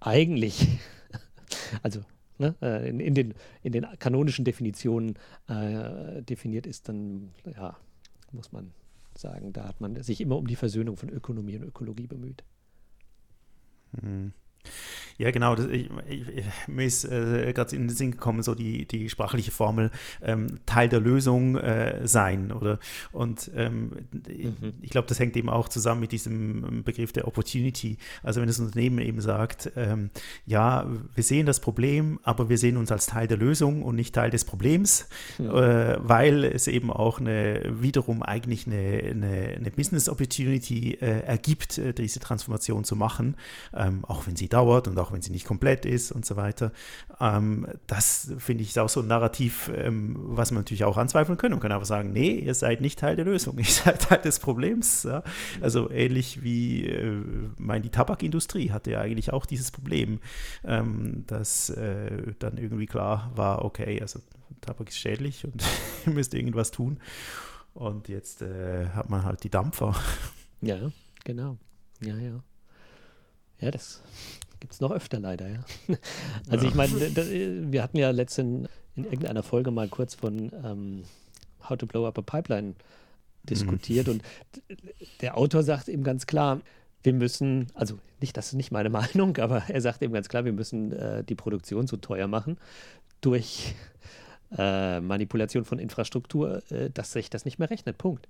eigentlich, 0.00 0.78
also 1.82 2.04
ne, 2.38 2.54
äh, 2.60 2.88
in, 2.88 3.00
in, 3.00 3.14
den, 3.14 3.34
in 3.62 3.72
den 3.72 3.86
kanonischen 3.98 4.44
Definitionen 4.44 5.14
äh, 5.48 6.22
definiert 6.22 6.66
ist, 6.66 6.88
dann 6.88 7.32
ja, 7.44 7.76
muss 8.32 8.52
man 8.52 8.72
sagen, 9.14 9.52
da 9.52 9.66
hat 9.66 9.80
man 9.80 10.02
sich 10.02 10.20
immer 10.20 10.36
um 10.36 10.46
die 10.46 10.56
Versöhnung 10.56 10.96
von 10.96 11.08
Ökonomie 11.08 11.56
und 11.56 11.64
Ökologie 11.64 12.06
bemüht. 12.06 12.44
Hm. 13.98 14.32
Ja, 15.18 15.30
genau. 15.30 15.54
Das, 15.54 15.66
ich, 15.66 15.88
ich, 16.08 16.44
mir 16.66 16.84
ist 16.84 17.04
äh, 17.04 17.52
gerade 17.52 17.74
in 17.74 17.88
den 17.88 17.96
Sinn 17.96 18.10
gekommen, 18.12 18.42
so 18.42 18.54
die, 18.54 18.86
die 18.86 19.08
sprachliche 19.08 19.50
Formel 19.50 19.90
ähm, 20.22 20.58
Teil 20.66 20.88
der 20.88 21.00
Lösung 21.00 21.56
äh, 21.56 22.06
sein, 22.06 22.52
oder? 22.52 22.78
Und 23.12 23.50
ähm, 23.56 23.92
mhm. 24.12 24.74
ich 24.82 24.90
glaube, 24.90 25.08
das 25.08 25.18
hängt 25.18 25.36
eben 25.36 25.48
auch 25.48 25.68
zusammen 25.68 26.00
mit 26.02 26.12
diesem 26.12 26.82
Begriff 26.84 27.12
der 27.12 27.26
Opportunity. 27.26 27.96
Also 28.22 28.40
wenn 28.40 28.46
das 28.46 28.58
Unternehmen 28.58 28.98
eben 28.98 29.20
sagt, 29.20 29.72
ähm, 29.76 30.10
ja, 30.44 30.86
wir 31.14 31.24
sehen 31.24 31.46
das 31.46 31.60
Problem, 31.60 32.20
aber 32.22 32.48
wir 32.48 32.58
sehen 32.58 32.76
uns 32.76 32.92
als 32.92 33.06
Teil 33.06 33.26
der 33.26 33.38
Lösung 33.38 33.82
und 33.82 33.96
nicht 33.96 34.14
Teil 34.14 34.30
des 34.30 34.44
Problems, 34.44 35.08
ja. 35.38 35.94
äh, 35.94 35.98
weil 36.00 36.44
es 36.44 36.66
eben 36.66 36.90
auch 36.90 37.20
eine 37.20 37.62
wiederum 37.80 38.22
eigentlich 38.22 38.66
eine, 38.66 38.76
eine, 38.76 39.54
eine 39.56 39.70
Business 39.70 40.08
Opportunity 40.08 40.98
äh, 41.00 41.20
ergibt, 41.20 41.78
äh, 41.78 41.94
diese 41.94 42.20
Transformation 42.20 42.84
zu 42.84 42.96
machen, 42.96 43.36
ähm, 43.74 44.04
auch 44.04 44.26
wenn 44.26 44.36
sie 44.36 44.48
dauert 44.56 44.88
und 44.88 44.98
auch 44.98 45.12
wenn 45.12 45.20
sie 45.20 45.32
nicht 45.32 45.44
komplett 45.44 45.84
ist 45.84 46.10
und 46.10 46.24
so 46.24 46.36
weiter. 46.36 46.72
Ähm, 47.20 47.66
das 47.86 48.32
finde 48.38 48.62
ich 48.62 48.78
auch 48.80 48.88
so 48.88 49.00
ein 49.00 49.06
Narrativ, 49.06 49.70
ähm, 49.74 50.16
was 50.18 50.50
man 50.50 50.60
natürlich 50.60 50.84
auch 50.84 50.96
anzweifeln 50.96 51.36
können. 51.36 51.52
Man 51.52 51.60
kann 51.60 51.72
aber 51.72 51.84
sagen, 51.84 52.12
nee, 52.12 52.30
ihr 52.30 52.54
seid 52.54 52.80
nicht 52.80 52.98
Teil 52.98 53.16
der 53.16 53.26
Lösung, 53.26 53.58
ihr 53.58 53.64
seid 53.64 54.00
Teil 54.00 54.22
des 54.22 54.38
Problems. 54.38 55.02
Ja? 55.02 55.22
Also 55.60 55.90
ähnlich 55.90 56.42
wie, 56.42 56.86
äh, 56.86 57.22
mein, 57.58 57.82
die 57.82 57.90
Tabakindustrie 57.90 58.70
hatte 58.70 58.92
ja 58.92 59.00
eigentlich 59.00 59.30
auch 59.30 59.44
dieses 59.44 59.70
Problem, 59.70 60.20
ähm, 60.64 61.24
dass 61.26 61.68
äh, 61.68 62.32
dann 62.38 62.56
irgendwie 62.56 62.86
klar 62.86 63.30
war, 63.34 63.62
okay, 63.62 64.00
also 64.00 64.20
Tabak 64.62 64.88
ist 64.88 64.98
schädlich 64.98 65.44
und 65.44 65.62
ihr 66.06 66.12
müsst 66.12 66.32
irgendwas 66.32 66.70
tun. 66.70 66.98
Und 67.74 68.08
jetzt 68.08 68.40
äh, 68.40 68.88
hat 68.94 69.10
man 69.10 69.22
halt 69.22 69.44
die 69.44 69.50
Dampfer. 69.50 69.94
Ja, 70.62 70.90
genau. 71.24 71.58
Ja, 72.00 72.16
ja. 72.16 72.42
Ja, 73.60 73.70
das 73.70 74.02
Gibt 74.60 74.72
es 74.72 74.80
noch 74.80 74.90
öfter 74.90 75.20
leider, 75.20 75.48
ja. 75.48 75.64
Also 76.48 76.64
ja. 76.64 76.70
ich 76.70 76.74
meine, 76.74 77.72
wir 77.72 77.82
hatten 77.82 77.98
ja 77.98 78.10
letztens 78.10 78.68
in 78.94 79.04
irgendeiner 79.04 79.42
Folge 79.42 79.70
mal 79.70 79.88
kurz 79.88 80.14
von 80.14 80.50
ähm, 80.64 81.04
How 81.68 81.76
to 81.76 81.86
Blow 81.86 82.06
Up 82.06 82.18
a 82.18 82.22
Pipeline 82.22 82.74
diskutiert 83.44 84.06
mhm. 84.06 84.14
und 84.14 84.22
der 85.20 85.36
Autor 85.36 85.62
sagt 85.62 85.88
eben 85.88 86.02
ganz 86.02 86.26
klar, 86.26 86.60
wir 87.02 87.12
müssen, 87.12 87.68
also 87.74 87.98
nicht, 88.20 88.36
das 88.36 88.48
ist 88.48 88.54
nicht 88.54 88.72
meine 88.72 88.90
Meinung, 88.90 89.36
aber 89.38 89.64
er 89.68 89.80
sagt 89.80 90.02
eben 90.02 90.12
ganz 90.12 90.28
klar, 90.28 90.44
wir 90.44 90.52
müssen 90.52 90.92
äh, 90.92 91.24
die 91.24 91.34
Produktion 91.34 91.86
so 91.86 91.96
teuer 91.96 92.26
machen 92.26 92.58
durch 93.20 93.74
äh, 94.56 95.00
Manipulation 95.00 95.64
von 95.64 95.78
Infrastruktur, 95.78 96.62
äh, 96.70 96.90
dass 96.90 97.12
sich 97.12 97.30
das 97.30 97.44
nicht 97.44 97.58
mehr 97.58 97.70
rechnet. 97.70 97.98
Punkt. 97.98 98.28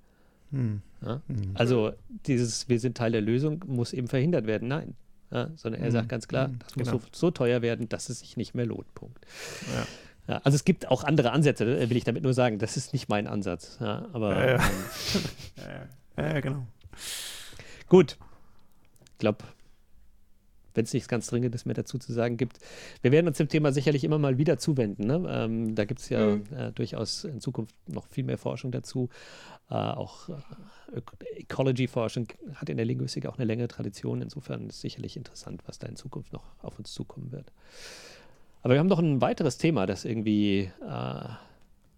Hm. 0.50 0.80
Ja? 1.02 1.22
Hm. 1.26 1.52
Also 1.54 1.92
dieses, 2.26 2.68
wir 2.68 2.80
sind 2.80 2.96
Teil 2.96 3.12
der 3.12 3.20
Lösung, 3.20 3.64
muss 3.66 3.92
eben 3.92 4.08
verhindert 4.08 4.46
werden. 4.46 4.68
Nein, 4.68 4.94
ja, 5.30 5.50
sondern 5.56 5.82
er 5.82 5.90
sagt 5.90 6.06
mhm. 6.06 6.08
ganz 6.08 6.28
klar, 6.28 6.48
mhm. 6.48 6.58
das 6.60 6.76
muss 6.76 6.88
genau. 6.88 7.00
so, 7.00 7.08
so, 7.12 7.30
teuer 7.30 7.62
werden, 7.62 7.88
dass 7.88 8.08
es 8.08 8.20
sich 8.20 8.36
nicht 8.36 8.54
mehr 8.54 8.66
lohnt. 8.66 8.92
Punkt. 8.94 9.18
Ja. 9.74 9.86
Ja, 10.28 10.40
also 10.42 10.56
es 10.56 10.64
gibt 10.64 10.88
auch 10.88 11.04
andere 11.04 11.30
Ansätze, 11.30 11.64
äh, 11.64 11.88
will 11.88 11.96
ich 11.96 12.04
damit 12.04 12.24
nur 12.24 12.34
sagen. 12.34 12.58
Das 12.58 12.76
ist 12.76 12.92
nicht 12.92 13.08
mein 13.08 13.28
Ansatz. 13.28 13.78
Aber 13.80 14.36
ähm, 14.36 14.60
ja. 16.16 16.40
genau. 16.40 16.66
Gut. 17.88 18.16
Ich 19.12 19.18
glaube, 19.18 19.44
wenn 20.76 20.84
es 20.84 20.92
nichts 20.92 21.08
ganz 21.08 21.26
Dringendes 21.28 21.64
mehr 21.64 21.74
dazu 21.74 21.98
zu 21.98 22.12
sagen 22.12 22.36
gibt, 22.36 22.58
wir 23.02 23.12
werden 23.12 23.26
uns 23.26 23.38
dem 23.38 23.48
Thema 23.48 23.72
sicherlich 23.72 24.04
immer 24.04 24.18
mal 24.18 24.38
wieder 24.38 24.58
zuwenden. 24.58 25.06
Ne? 25.06 25.24
Ähm, 25.28 25.74
da 25.74 25.84
gibt 25.84 26.00
es 26.00 26.08
ja 26.08 26.36
mhm. 26.36 26.44
äh, 26.56 26.72
durchaus 26.72 27.24
in 27.24 27.40
Zukunft 27.40 27.74
noch 27.88 28.06
viel 28.06 28.24
mehr 28.24 28.38
Forschung 28.38 28.70
dazu. 28.70 29.08
Äh, 29.70 29.74
auch 29.74 30.28
äh, 30.28 31.00
Ecology-Forschung 31.40 32.28
hat 32.54 32.68
in 32.68 32.76
der 32.76 32.86
Linguistik 32.86 33.26
auch 33.26 33.36
eine 33.36 33.44
längere 33.44 33.68
Tradition. 33.68 34.22
Insofern 34.22 34.68
ist 34.68 34.76
es 34.76 34.80
sicherlich 34.82 35.16
interessant, 35.16 35.62
was 35.66 35.78
da 35.78 35.88
in 35.88 35.96
Zukunft 35.96 36.32
noch 36.32 36.44
auf 36.62 36.78
uns 36.78 36.92
zukommen 36.92 37.32
wird. 37.32 37.52
Aber 38.62 38.74
wir 38.74 38.80
haben 38.80 38.86
noch 38.86 38.98
ein 38.98 39.20
weiteres 39.20 39.58
Thema, 39.58 39.86
das 39.86 40.04
irgendwie 40.04 40.70
äh, 40.82 41.28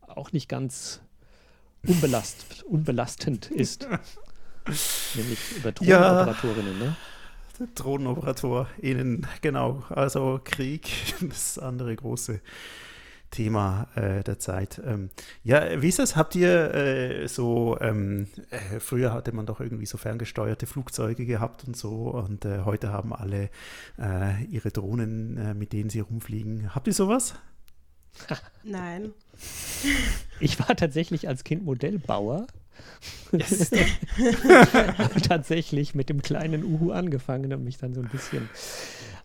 auch 0.06 0.32
nicht 0.32 0.48
ganz 0.48 1.00
unbelast, 1.86 2.64
unbelastend 2.64 3.50
ist. 3.50 3.86
Nämlich 5.14 5.38
über 5.56 5.72
Drohnenoperatorinnen. 5.72 6.78
Ja. 6.78 6.86
Ne? 6.86 6.96
DrohnenoperatorInnen, 7.74 9.26
genau. 9.40 9.84
Also 9.88 10.40
Krieg, 10.44 10.90
das 11.20 11.58
andere 11.58 11.94
große 11.94 12.40
Thema 13.30 13.88
äh, 13.94 14.22
der 14.24 14.38
Zeit. 14.38 14.80
Ähm, 14.84 15.10
ja, 15.44 15.82
wie 15.82 15.88
ist 15.88 15.98
das? 15.98 16.16
Habt 16.16 16.34
ihr 16.34 16.74
äh, 16.74 17.28
so, 17.28 17.78
ähm, 17.80 18.26
äh, 18.50 18.80
früher 18.80 19.12
hatte 19.12 19.32
man 19.32 19.46
doch 19.46 19.60
irgendwie 19.60 19.86
so 19.86 19.98
ferngesteuerte 19.98 20.66
Flugzeuge 20.66 21.26
gehabt 21.26 21.64
und 21.66 21.76
so 21.76 22.10
und 22.10 22.44
äh, 22.44 22.60
heute 22.64 22.90
haben 22.90 23.12
alle 23.12 23.50
äh, 23.98 24.44
ihre 24.44 24.70
Drohnen, 24.70 25.36
äh, 25.36 25.54
mit 25.54 25.72
denen 25.72 25.90
sie 25.90 26.00
rumfliegen. 26.00 26.74
Habt 26.74 26.86
ihr 26.86 26.94
sowas? 26.94 27.34
Nein. 28.64 29.12
Ich 30.40 30.58
war 30.58 30.74
tatsächlich 30.74 31.28
als 31.28 31.44
Kind 31.44 31.64
Modellbauer. 31.64 32.46
Yes. 33.32 33.70
habe 34.98 35.20
tatsächlich 35.28 35.94
mit 35.94 36.08
dem 36.08 36.22
kleinen 36.22 36.64
Uhu 36.64 36.92
angefangen 36.92 37.52
und 37.52 37.64
mich 37.64 37.78
dann 37.78 37.94
so 37.94 38.00
ein 38.00 38.08
bisschen 38.08 38.48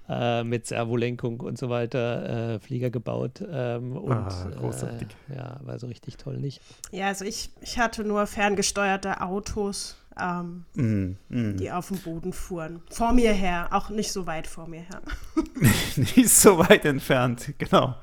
äh, 0.10 0.44
mit 0.44 0.68
Servolenkung 0.68 1.40
und 1.40 1.58
so 1.58 1.70
weiter 1.70 2.56
äh, 2.56 2.60
Flieger 2.60 2.90
gebaut. 2.90 3.44
Ähm, 3.50 3.96
und, 3.96 4.12
ah, 4.12 4.52
großartig. 4.60 5.08
Äh, 5.30 5.38
ja, 5.38 5.60
war 5.64 5.80
so 5.80 5.88
richtig 5.88 6.18
toll 6.18 6.38
nicht. 6.38 6.62
Ja, 6.92 7.08
also 7.08 7.26
ich, 7.26 7.50
ich 7.62 7.80
hatte 7.80 8.04
nur 8.04 8.28
ferngesteuerte 8.28 9.22
Autos, 9.22 9.96
ähm, 10.20 10.66
mm, 10.76 11.18
mm. 11.30 11.58
die 11.58 11.72
auf 11.72 11.88
dem 11.88 11.98
Boden 11.98 12.34
fuhren. 12.34 12.82
Vor 12.90 13.14
mir 13.14 13.34
her, 13.34 13.68
auch 13.72 13.90
nicht 13.90 14.12
so 14.12 14.26
weit 14.28 14.48
vor 14.48 14.68
mir 14.68 14.82
her. 14.82 15.02
nicht 15.96 16.30
so 16.30 16.58
weit 16.58 16.86
entfernt, 16.86 17.54
genau. 17.58 17.96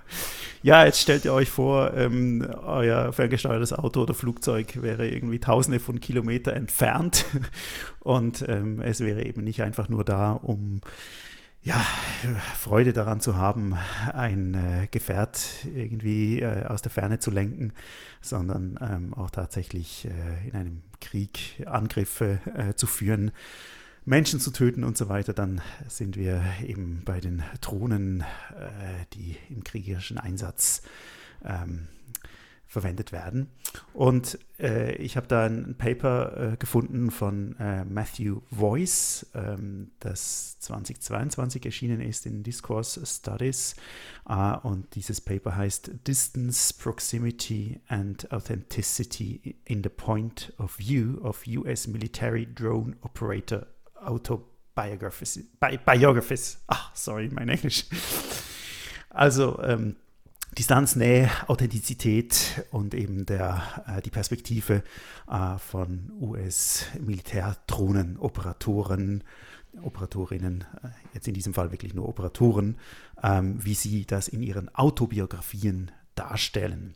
Ja, 0.62 0.84
jetzt 0.84 1.00
stellt 1.00 1.24
ihr 1.24 1.32
euch 1.32 1.48
vor, 1.48 1.94
ähm, 1.94 2.46
euer 2.62 3.12
ferngesteuertes 3.12 3.72
Auto 3.72 4.02
oder 4.02 4.12
Flugzeug 4.12 4.82
wäre 4.82 5.08
irgendwie 5.08 5.38
tausende 5.38 5.80
von 5.80 6.00
Kilometern 6.00 6.54
entfernt 6.54 7.24
und 8.00 8.46
ähm, 8.46 8.80
es 8.80 9.00
wäre 9.00 9.24
eben 9.24 9.42
nicht 9.42 9.62
einfach 9.62 9.88
nur 9.88 10.04
da, 10.04 10.32
um 10.32 10.80
ja, 11.62 11.76
Freude 12.58 12.92
daran 12.92 13.20
zu 13.20 13.36
haben, 13.36 13.76
ein 14.12 14.54
äh, 14.54 14.88
Gefährt 14.90 15.66
irgendwie 15.74 16.40
äh, 16.40 16.64
aus 16.64 16.80
der 16.80 16.90
Ferne 16.90 17.18
zu 17.18 17.30
lenken, 17.30 17.72
sondern 18.22 18.78
ähm, 18.80 19.14
auch 19.14 19.30
tatsächlich 19.30 20.06
äh, 20.06 20.48
in 20.48 20.54
einem 20.54 20.82
Krieg 21.00 21.62
Angriffe 21.66 22.40
äh, 22.54 22.74
zu 22.74 22.86
führen, 22.86 23.32
Menschen 24.04 24.40
zu 24.40 24.50
töten 24.50 24.84
und 24.84 24.96
so 24.96 25.08
weiter, 25.08 25.32
dann 25.32 25.60
sind 25.88 26.16
wir 26.16 26.42
eben 26.66 27.02
bei 27.04 27.20
den 27.20 27.42
Drohnen, 27.60 28.20
äh, 28.20 29.04
die 29.12 29.36
im 29.50 29.62
kriegerischen 29.62 30.18
Einsatz 30.18 30.82
ähm, 31.44 31.88
verwendet 32.70 33.10
werden. 33.10 33.50
Und 33.92 34.38
äh, 34.60 34.94
ich 34.94 35.16
habe 35.16 35.26
da 35.26 35.44
ein 35.44 35.74
Paper 35.76 36.52
äh, 36.52 36.56
gefunden 36.56 37.10
von 37.10 37.56
äh, 37.58 37.84
Matthew 37.84 38.42
Voice, 38.48 39.26
ähm, 39.34 39.90
das 39.98 40.60
2022 40.60 41.66
erschienen 41.66 42.00
ist 42.00 42.26
in 42.26 42.44
Discourse 42.44 43.04
Studies. 43.04 43.74
Uh, 44.28 44.56
und 44.62 44.94
dieses 44.94 45.20
Paper 45.20 45.56
heißt 45.56 46.06
Distance, 46.06 46.72
Proximity 46.72 47.80
and 47.88 48.30
Authenticity 48.30 49.56
in 49.64 49.82
the 49.82 49.88
Point 49.88 50.52
of 50.58 50.78
View 50.78 51.18
of 51.22 51.44
US 51.48 51.88
Military 51.88 52.46
Drone 52.46 52.96
Operator 53.00 53.66
Autobiographies. 53.96 55.40
Bi 55.58 55.76
Biographies. 55.76 56.62
Ah, 56.68 56.92
sorry, 56.94 57.28
mein 57.32 57.48
Englisch. 57.48 57.86
Also, 59.08 59.60
ähm, 59.60 59.96
Distanz, 60.58 60.96
Nähe, 60.96 61.30
Authentizität 61.46 62.64
und 62.72 62.92
eben 62.94 63.24
der, 63.24 63.62
äh, 63.86 64.02
die 64.02 64.10
Perspektive 64.10 64.82
äh, 65.30 65.58
von 65.58 66.10
US-Militärdrohnen, 66.20 68.16
Operatoren, 68.18 69.22
Operatorinnen, 69.80 70.64
äh, 70.82 70.88
jetzt 71.14 71.28
in 71.28 71.34
diesem 71.34 71.54
Fall 71.54 71.70
wirklich 71.70 71.94
nur 71.94 72.08
Operatoren, 72.08 72.78
ähm, 73.22 73.64
wie 73.64 73.74
sie 73.74 74.06
das 74.06 74.26
in 74.26 74.42
ihren 74.42 74.74
Autobiografien 74.74 75.92
darstellen. 76.16 76.94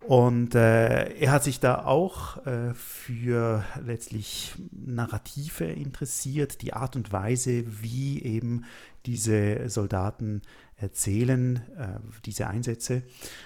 Und 0.00 0.54
äh, 0.54 1.12
er 1.18 1.30
hat 1.30 1.44
sich 1.44 1.60
da 1.60 1.84
auch 1.84 2.44
äh, 2.46 2.72
für 2.74 3.64
letztlich 3.84 4.54
Narrative 4.72 5.66
interessiert, 5.66 6.62
die 6.62 6.72
Art 6.72 6.96
und 6.96 7.12
Weise, 7.12 7.64
wie 7.82 8.22
eben 8.22 8.64
diese 9.06 9.68
Soldaten 9.68 10.42
erzählen, 10.80 11.56
äh, 11.76 11.98
diese 12.24 12.46
Einsätze. 12.46 13.02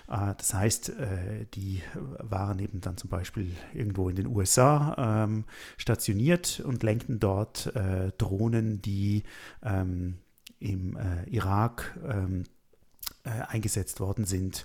Äh, 0.09 0.35
das 0.37 0.55
heißt, 0.55 0.91
äh, 0.91 1.47
die 1.55 1.83
waren 1.95 2.59
eben 2.59 2.81
dann 2.81 2.97
zum 2.97 3.11
Beispiel 3.11 3.53
irgendwo 3.73 4.09
in 4.09 4.17
den 4.17 4.27
USA 4.27 5.25
ähm, 5.25 5.45
stationiert 5.77 6.61
und 6.65 6.83
lenkten 6.83 7.21
dort 7.21 7.73
Drohnen, 8.19 8.81
die 8.83 9.25
ähm, 9.63 10.19
im 10.61 10.97
Irak 11.27 11.99
ähm, 12.07 12.45
eingesetzt 13.25 14.01
worden 14.01 14.25
sind 14.25 14.65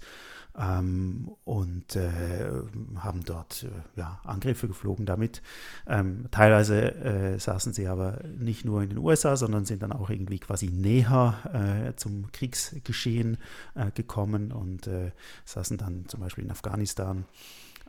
ähm, 0.59 1.31
und 1.45 1.95
äh, 1.95 2.51
haben 2.97 3.23
dort 3.23 3.63
äh, 3.63 3.99
ja, 3.99 4.19
Angriffe 4.25 4.67
geflogen 4.67 5.05
damit. 5.05 5.41
Ähm, 5.87 6.25
teilweise 6.31 6.95
äh, 6.95 7.39
saßen 7.39 7.73
sie 7.73 7.87
aber 7.87 8.19
nicht 8.37 8.65
nur 8.65 8.83
in 8.83 8.89
den 8.89 8.97
USA, 8.97 9.37
sondern 9.37 9.65
sind 9.65 9.81
dann 9.81 9.93
auch 9.93 10.09
irgendwie 10.09 10.39
quasi 10.39 10.67
näher 10.67 11.89
äh, 11.89 11.95
zum 11.95 12.31
Kriegsgeschehen 12.31 13.37
äh, 13.75 13.91
gekommen 13.91 14.51
und 14.51 14.87
äh, 14.87 15.11
saßen 15.45 15.77
dann 15.77 16.05
zum 16.07 16.19
Beispiel 16.19 16.43
in 16.43 16.51
Afghanistan 16.51 17.25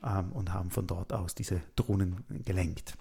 ähm, 0.05 0.31
und 0.33 0.53
haben 0.53 0.71
von 0.71 0.87
dort 0.87 1.13
aus 1.13 1.35
diese 1.35 1.61
Drohnen 1.75 2.25
gelenkt. 2.45 2.95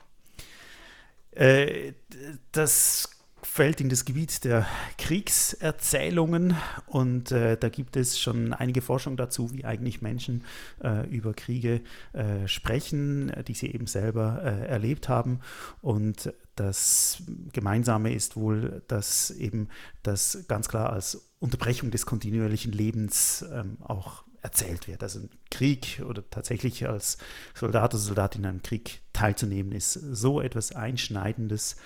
das 2.51 3.18
fällt 3.41 3.81
in 3.81 3.89
das 3.89 4.05
Gebiet 4.05 4.43
der 4.43 4.65
Kriegserzählungen 4.97 6.55
und 6.87 7.31
äh, 7.31 7.57
da 7.57 7.69
gibt 7.69 7.95
es 7.95 8.19
schon 8.19 8.53
einige 8.53 8.81
Forschung 8.81 9.17
dazu, 9.17 9.53
wie 9.53 9.65
eigentlich 9.65 10.01
Menschen 10.01 10.43
äh, 10.83 11.07
über 11.09 11.33
Kriege 11.33 11.81
äh, 12.13 12.47
sprechen, 12.47 13.31
die 13.47 13.53
sie 13.53 13.73
eben 13.73 13.87
selber 13.87 14.41
äh, 14.43 14.67
erlebt 14.67 15.09
haben 15.09 15.39
und 15.81 16.33
das 16.55 17.23
Gemeinsame 17.53 18.13
ist 18.13 18.35
wohl, 18.35 18.83
dass 18.87 19.31
eben 19.31 19.69
das 20.03 20.45
ganz 20.49 20.67
klar 20.67 20.91
als 20.91 21.29
Unterbrechung 21.39 21.89
des 21.89 22.05
kontinuierlichen 22.05 22.73
Lebens 22.73 23.45
ähm, 23.53 23.77
auch 23.81 24.23
erzählt 24.41 24.87
wird. 24.87 25.03
Also 25.03 25.19
ein 25.19 25.29
Krieg 25.49 26.01
oder 26.05 26.27
tatsächlich 26.29 26.87
als 26.87 27.17
Soldat 27.53 27.93
oder 27.93 28.01
Soldatin 28.01 28.41
in 28.41 28.49
einem 28.49 28.63
Krieg 28.63 29.01
teilzunehmen, 29.13 29.71
ist 29.71 29.93
so 29.93 30.41
etwas 30.41 30.73
Einschneidendes 30.75 31.77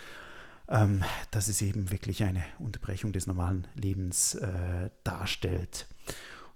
ähm, 0.70 1.04
dass 1.32 1.48
es 1.48 1.62
eben 1.62 1.92
wirklich 1.92 2.24
eine 2.24 2.44
Unterbrechung 2.60 3.12
des 3.12 3.28
normalen 3.28 3.68
Lebens 3.76 4.36
äh, 4.36 4.90
darstellt 5.04 5.88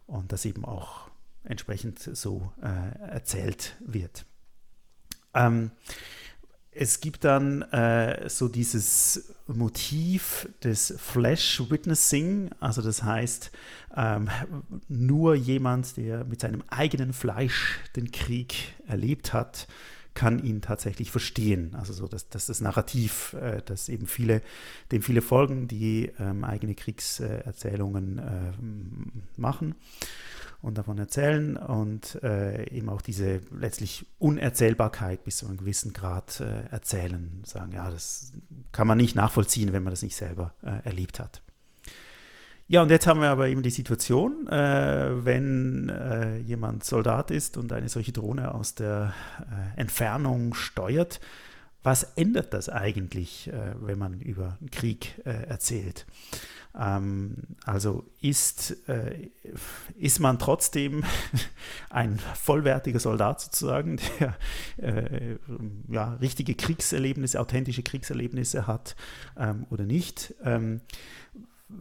und 0.05 0.31
das 0.31 0.45
eben 0.45 0.65
auch 0.65 1.09
entsprechend 1.43 1.99
so 1.99 2.51
äh, 2.61 2.99
erzählt 3.09 3.75
wird. 3.79 4.25
Ähm, 5.33 5.71
es 6.79 6.99
gibt 6.99 7.23
dann 7.23 7.63
äh, 7.63 8.29
so 8.29 8.47
dieses 8.47 9.33
Motiv 9.47 10.47
des 10.63 10.93
Flash 10.97 11.63
Witnessing, 11.69 12.51
also 12.59 12.83
das 12.83 13.01
heißt, 13.01 13.51
ähm, 13.95 14.29
nur 14.87 15.33
jemand, 15.33 15.97
der 15.97 16.23
mit 16.25 16.41
seinem 16.41 16.63
eigenen 16.67 17.13
Fleisch 17.13 17.79
den 17.95 18.11
Krieg 18.11 18.75
erlebt 18.87 19.33
hat, 19.33 19.67
kann 20.17 20.43
ihn 20.43 20.61
tatsächlich 20.61 21.11
verstehen. 21.11 21.75
Also 21.75 21.93
so, 21.93 22.07
dass, 22.07 22.27
dass 22.27 22.47
das 22.47 22.59
Narrativ, 22.59 23.33
äh, 23.33 23.61
das 23.63 23.87
eben 23.87 24.07
viele, 24.07 24.41
dem 24.91 25.03
viele 25.03 25.21
folgen, 25.21 25.67
die 25.67 26.11
ähm, 26.19 26.43
eigene 26.43 26.73
Kriegserzählungen 26.73 28.17
äh, 28.17 29.39
machen 29.39 29.75
und 30.63 30.79
davon 30.79 30.97
erzählen 30.97 31.55
und 31.55 32.17
äh, 32.23 32.67
eben 32.71 32.89
auch 32.89 33.03
diese 33.03 33.41
letztlich 33.51 34.07
Unerzählbarkeit 34.17 35.23
bis 35.23 35.37
zu 35.37 35.45
einem 35.45 35.57
gewissen 35.57 35.93
Grad 35.93 36.39
äh, 36.39 36.67
erzählen. 36.71 37.43
Sagen, 37.45 37.73
ja, 37.73 37.91
das 37.91 38.33
kann 38.71 38.87
man 38.87 38.97
nicht 38.97 39.15
nachvollziehen, 39.15 39.71
wenn 39.71 39.83
man 39.83 39.91
das 39.91 40.01
nicht 40.01 40.15
selber 40.15 40.55
äh, 40.63 40.83
erlebt 40.83 41.19
hat. 41.19 41.43
Ja, 42.69 42.81
und 42.81 42.91
jetzt 42.91 43.07
haben 43.07 43.21
wir 43.21 43.29
aber 43.29 43.47
eben 43.47 43.63
die 43.63 43.69
Situation, 43.69 44.45
äh, 44.47 45.25
wenn 45.25 45.87
äh, 45.87 46.37
jemand 46.39 46.83
Soldat 46.83 47.31
ist 47.31 47.55
und 47.55 47.71
eine 47.71 47.87
solche 47.87 48.11
Drohne 48.11 48.53
aus 48.53 48.75
der 48.75 49.13
äh, 49.39 49.79
Entfernung 49.79 50.53
steuert, 50.53 51.21
was 51.81 52.03
ändert 52.17 52.53
das 52.53 52.67
eigentlich, 52.67 53.47
äh, 53.47 53.73
wenn 53.79 53.97
man 53.97 54.19
über 54.19 54.57
einen 54.59 54.69
Krieg 54.69 55.13
äh, 55.23 55.47
erzählt? 55.47 56.05
Ähm, 56.77 57.35
also 57.63 58.03
ist, 58.19 58.75
äh, 58.89 59.29
ist 59.97 60.19
man 60.19 60.37
trotzdem 60.37 61.05
ein 61.89 62.19
vollwertiger 62.35 62.99
Soldat 62.99 63.39
sozusagen, 63.39 63.97
der 64.77 65.39
ja, 65.87 66.13
richtige 66.15 66.53
Kriegserlebnisse, 66.53 67.39
authentische 67.39 67.83
Kriegserlebnisse 67.83 68.67
hat 68.67 68.97
ähm, 69.37 69.65
oder 69.69 69.85
nicht? 69.85 70.35
Ähm, 70.43 70.81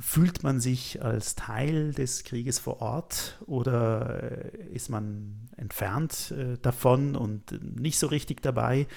Fühlt 0.01 0.43
man 0.43 0.59
sich 0.59 1.03
als 1.03 1.37
Teil 1.37 1.93
des 1.93 2.25
Krieges 2.25 2.59
vor 2.59 2.83
Ort 2.83 3.39
oder 3.47 4.23
äh, 4.23 4.67
ist 4.73 4.89
man 4.89 5.49
entfernt 5.57 6.33
äh, 6.37 6.59
davon 6.61 7.15
und 7.15 7.61
nicht 7.81 7.99
so 7.99 8.09
richtig 8.09 8.43
dabei? 8.43 8.89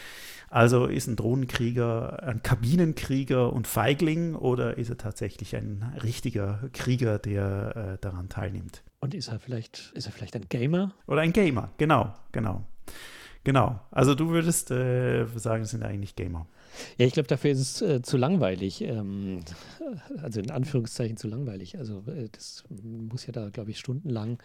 Also 0.49 0.87
ist 0.87 1.07
ein 1.07 1.15
Drohnenkrieger 1.15 2.23
ein 2.23 2.41
Kabinenkrieger 2.41 3.53
und 3.53 3.67
Feigling 3.67 4.33
oder 4.33 4.77
ist 4.77 4.89
er 4.89 4.97
tatsächlich 4.97 5.55
ein 5.55 5.93
richtiger 6.01 6.69
Krieger, 6.73 7.19
der 7.19 7.75
äh, 7.75 7.97
daran 8.01 8.29
teilnimmt? 8.29 8.83
Und 8.99 9.13
ist 9.13 9.27
er 9.27 9.39
vielleicht, 9.39 9.91
ist 9.93 10.07
er 10.07 10.11
vielleicht 10.11 10.35
ein 10.35 10.49
Gamer? 10.49 10.93
Oder 11.05 11.21
ein 11.21 11.33
Gamer, 11.33 11.69
genau, 11.77 12.13
genau. 12.31 12.65
Genau. 13.43 13.79
Also 13.91 14.15
du 14.15 14.29
würdest 14.29 14.71
äh, 14.71 15.25
sagen, 15.35 15.63
es 15.63 15.71
sind 15.71 15.83
eigentlich 15.83 16.15
Gamer. 16.15 16.45
Ja, 16.97 17.05
ich 17.05 17.13
glaube, 17.13 17.27
dafür 17.27 17.51
ist 17.51 17.59
es 17.59 17.81
äh, 17.81 18.01
zu 18.01 18.17
langweilig. 18.17 18.81
Ähm, 18.81 19.41
also 20.21 20.39
in 20.39 20.51
Anführungszeichen 20.51 21.17
zu 21.17 21.27
langweilig. 21.27 21.77
Also 21.77 22.03
äh, 22.07 22.29
das 22.31 22.63
muss 22.69 23.25
ja 23.25 23.31
da, 23.31 23.49
glaube 23.49 23.71
ich, 23.71 23.79
stundenlang, 23.79 24.39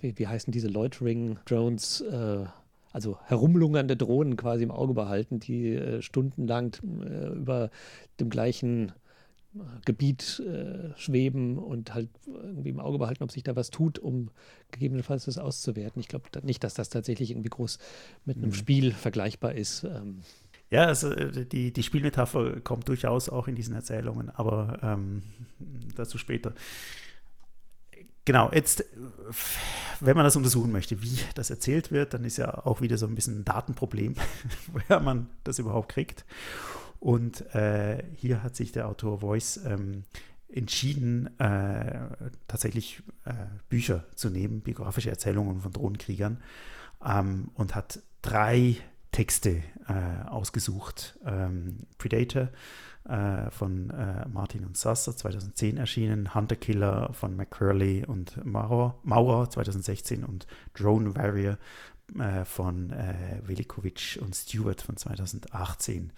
wie, 0.00 0.18
wie 0.18 0.26
heißen 0.26 0.52
diese 0.52 0.68
Loitering-Drones, 0.68 2.02
äh, 2.02 2.44
also 2.92 3.18
herumlungernde 3.24 3.96
Drohnen 3.96 4.36
quasi 4.36 4.62
im 4.62 4.70
Auge 4.70 4.94
behalten, 4.94 5.40
die 5.40 5.74
äh, 5.74 6.02
stundenlang 6.02 6.74
äh, 7.04 7.28
über 7.28 7.70
dem 8.20 8.30
gleichen 8.30 8.90
äh, 9.54 9.60
Gebiet 9.84 10.42
schweben 10.96 11.58
und 11.58 11.94
halt 11.94 12.08
irgendwie 12.26 12.70
im 12.70 12.80
Auge 12.80 12.98
behalten, 12.98 13.22
ob 13.22 13.30
sich 13.30 13.42
da 13.42 13.56
was 13.56 13.70
tut, 13.70 13.98
um 13.98 14.30
gegebenenfalls 14.72 15.26
das 15.26 15.38
auszuwerten. 15.38 16.00
Ich 16.00 16.08
glaube 16.08 16.28
nicht, 16.42 16.64
dass 16.64 16.74
das 16.74 16.88
tatsächlich 16.88 17.30
irgendwie 17.30 17.50
groß 17.50 17.78
mit 18.24 18.36
einem 18.36 18.50
mhm. 18.50 18.54
Spiel 18.54 18.92
vergleichbar 18.92 19.54
ist. 19.54 19.84
Ähm, 19.84 20.20
ja, 20.74 20.86
also 20.86 21.12
äh, 21.12 21.46
die, 21.46 21.72
die 21.72 21.82
Spielmetapher 21.84 22.60
kommt 22.60 22.88
durchaus 22.88 23.28
auch 23.28 23.46
in 23.46 23.54
diesen 23.54 23.76
Erzählungen, 23.76 24.28
aber 24.30 24.80
ähm, 24.82 25.22
dazu 25.94 26.18
später. 26.18 26.52
Genau, 28.24 28.50
jetzt, 28.52 28.84
wenn 30.00 30.16
man 30.16 30.24
das 30.24 30.34
untersuchen 30.34 30.72
möchte, 30.72 31.00
wie 31.00 31.16
das 31.36 31.50
erzählt 31.50 31.92
wird, 31.92 32.12
dann 32.12 32.24
ist 32.24 32.38
ja 32.38 32.66
auch 32.66 32.80
wieder 32.80 32.98
so 32.98 33.06
ein 33.06 33.14
bisschen 33.14 33.40
ein 33.40 33.44
Datenproblem, 33.44 34.16
woher 34.72 34.98
man 34.98 35.28
das 35.44 35.60
überhaupt 35.60 35.90
kriegt. 35.90 36.24
Und 36.98 37.54
äh, 37.54 38.02
hier 38.16 38.42
hat 38.42 38.56
sich 38.56 38.72
der 38.72 38.88
Autor 38.88 39.20
Voice 39.20 39.60
ähm, 39.64 40.02
entschieden, 40.48 41.38
äh, 41.38 42.08
tatsächlich 42.48 43.00
äh, 43.26 43.32
Bücher 43.68 44.06
zu 44.16 44.28
nehmen, 44.28 44.62
biografische 44.62 45.10
Erzählungen 45.10 45.60
von 45.60 45.72
Drohnenkriegern, 45.72 46.42
ähm, 47.04 47.50
und 47.54 47.76
hat 47.76 48.00
drei 48.22 48.78
Texte 49.14 49.62
äh, 49.86 50.28
ausgesucht. 50.28 51.16
Ähm, 51.24 51.86
Predator 51.98 52.48
äh, 53.08 53.48
von 53.50 53.90
äh, 53.90 54.26
Martin 54.28 54.64
und 54.64 54.76
Sasser 54.76 55.16
2010 55.16 55.76
erschienen, 55.76 56.34
Hunter 56.34 56.56
Killer 56.56 57.12
von 57.12 57.36
McCurley 57.36 58.04
und 58.04 58.44
Maurer, 58.44 58.98
Maurer 59.04 59.48
2016 59.48 60.24
und 60.24 60.48
Drone 60.74 61.14
Warrior 61.14 61.58
äh, 62.18 62.44
von 62.44 62.90
äh, 62.90 63.40
Velikovic 63.44 64.18
und 64.20 64.34
Stewart 64.34 64.82
von 64.82 64.96
2018. 64.96 66.12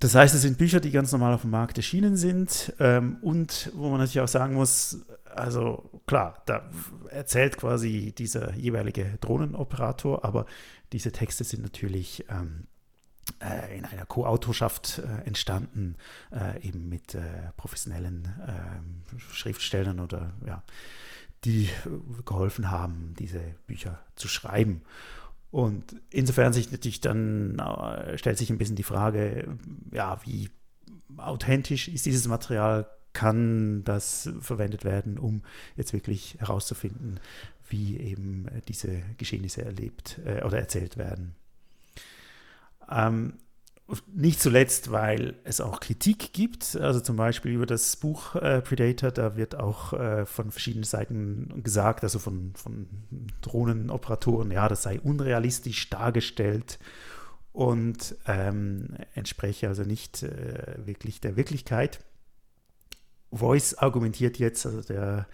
Das 0.00 0.14
heißt, 0.14 0.34
es 0.34 0.42
sind 0.42 0.58
Bücher, 0.58 0.80
die 0.80 0.90
ganz 0.90 1.12
normal 1.12 1.32
auf 1.32 1.40
dem 1.40 1.50
Markt 1.50 1.78
erschienen 1.78 2.16
sind 2.16 2.74
ähm, 2.78 3.16
und 3.22 3.72
wo 3.74 3.88
man 3.88 4.00
natürlich 4.00 4.20
auch 4.20 4.28
sagen 4.28 4.54
muss, 4.54 5.06
also 5.24 5.90
klar, 6.06 6.42
da 6.46 6.68
erzählt 7.10 7.56
quasi 7.56 8.12
dieser 8.16 8.54
jeweilige 8.54 9.18
Drohnenoperator, 9.20 10.24
aber 10.24 10.46
diese 10.92 11.12
Texte 11.12 11.44
sind 11.44 11.62
natürlich 11.62 12.24
ähm, 12.30 12.66
äh, 13.40 13.78
in 13.78 13.84
einer 13.84 14.06
Co-Autorschaft 14.06 14.98
äh, 14.98 15.26
entstanden, 15.26 15.96
äh, 16.32 16.66
eben 16.66 16.88
mit 16.88 17.14
äh, 17.14 17.20
professionellen 17.56 18.34
ähm, 18.46 19.18
Schriftstellern 19.32 20.00
oder 20.00 20.32
ja, 20.46 20.62
die 21.44 21.68
geholfen 22.24 22.70
haben, 22.70 23.14
diese 23.18 23.40
Bücher 23.66 24.02
zu 24.16 24.28
schreiben. 24.28 24.82
Und 25.50 25.96
insofern 26.10 26.52
sich 26.52 26.72
natürlich 26.72 27.00
dann 27.00 27.58
äh, 27.58 28.18
stellt 28.18 28.38
sich 28.38 28.50
ein 28.50 28.58
bisschen 28.58 28.76
die 28.76 28.82
Frage, 28.82 29.56
ja, 29.92 30.20
wie 30.24 30.50
authentisch 31.16 31.88
ist 31.88 32.06
dieses 32.06 32.28
Material? 32.28 32.88
Kann 33.14 33.82
das 33.84 34.30
verwendet 34.40 34.84
werden, 34.84 35.18
um 35.18 35.42
jetzt 35.76 35.92
wirklich 35.92 36.36
herauszufinden, 36.38 37.18
wie 37.68 37.98
eben 37.98 38.48
äh, 38.48 38.60
diese 38.66 39.02
Geschehnisse 39.16 39.64
erlebt 39.64 40.20
äh, 40.24 40.42
oder 40.42 40.58
erzählt 40.58 40.96
werden. 40.96 41.34
Ähm, 42.90 43.34
nicht 44.12 44.40
zuletzt, 44.40 44.92
weil 44.92 45.36
es 45.44 45.62
auch 45.62 45.80
Kritik 45.80 46.34
gibt, 46.34 46.76
also 46.76 47.00
zum 47.00 47.16
Beispiel 47.16 47.52
über 47.52 47.64
das 47.64 47.96
Buch 47.96 48.34
äh, 48.34 48.60
Predator, 48.60 49.10
da 49.10 49.36
wird 49.36 49.54
auch 49.54 49.94
äh, 49.94 50.26
von 50.26 50.50
verschiedenen 50.50 50.84
Seiten 50.84 51.62
gesagt, 51.62 52.02
also 52.02 52.18
von, 52.18 52.52
von 52.54 52.86
Drohnenoperatoren, 53.40 54.50
ja, 54.50 54.68
das 54.68 54.82
sei 54.82 55.00
unrealistisch 55.00 55.88
dargestellt 55.88 56.78
und 57.52 58.14
ähm, 58.26 58.96
entspreche 59.14 59.68
also 59.68 59.84
nicht 59.84 60.22
äh, 60.22 60.76
wirklich 60.84 61.22
der 61.22 61.36
Wirklichkeit. 61.36 62.04
Voice 63.32 63.74
argumentiert 63.74 64.38
jetzt, 64.38 64.66
also 64.66 64.82
der 64.82 65.26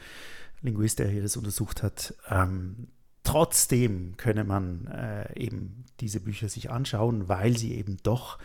Linguist, 0.65 0.99
der 0.99 1.09
hier 1.09 1.23
das 1.23 1.36
untersucht 1.36 1.82
hat. 1.82 2.15
Ähm, 2.28 2.89
trotzdem 3.23 4.16
könne 4.16 4.45
man 4.45 4.86
äh, 4.86 5.39
eben 5.39 5.85
diese 6.01 6.20
Bücher 6.20 6.49
sich 6.49 6.70
anschauen, 6.70 7.28
weil 7.28 7.57
sie 7.57 7.74
eben 7.74 7.99
doch 8.03 8.39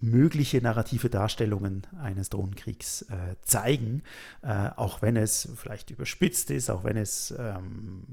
mögliche 0.00 0.60
narrative 0.62 1.10
Darstellungen 1.10 1.86
eines 2.00 2.30
Drohnenkriegs 2.30 3.02
äh, 3.02 3.34
zeigen, 3.42 4.02
äh, 4.42 4.70
auch 4.76 5.02
wenn 5.02 5.16
es 5.16 5.48
vielleicht 5.56 5.90
überspitzt 5.90 6.50
ist, 6.50 6.70
auch 6.70 6.84
wenn 6.84 6.96
es 6.96 7.34
ähm, 7.36 8.04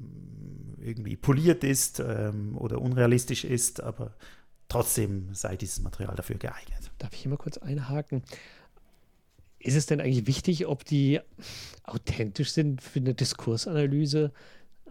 irgendwie 0.79 1.15
poliert 1.15 1.63
ist 1.63 1.99
ähm, 1.99 2.57
oder 2.57 2.81
unrealistisch 2.81 3.43
ist, 3.43 3.83
aber 3.83 4.15
trotzdem 4.67 5.33
sei 5.33 5.57
dieses 5.57 5.81
Material 5.81 6.15
dafür 6.15 6.37
geeignet. 6.37 6.91
Darf 6.97 7.13
ich 7.13 7.19
hier 7.19 7.29
mal 7.29 7.37
kurz 7.37 7.59
einhaken? 7.59 8.23
Ist 9.65 9.75
es 9.75 9.87
denn 9.87 9.99
eigentlich 9.99 10.27
wichtig, 10.27 10.67
ob 10.67 10.85
die 10.85 11.19
authentisch 11.83 12.51
sind 12.51 12.83
für 12.83 12.99
eine 12.99 13.15
Diskursanalyse? 13.15 14.31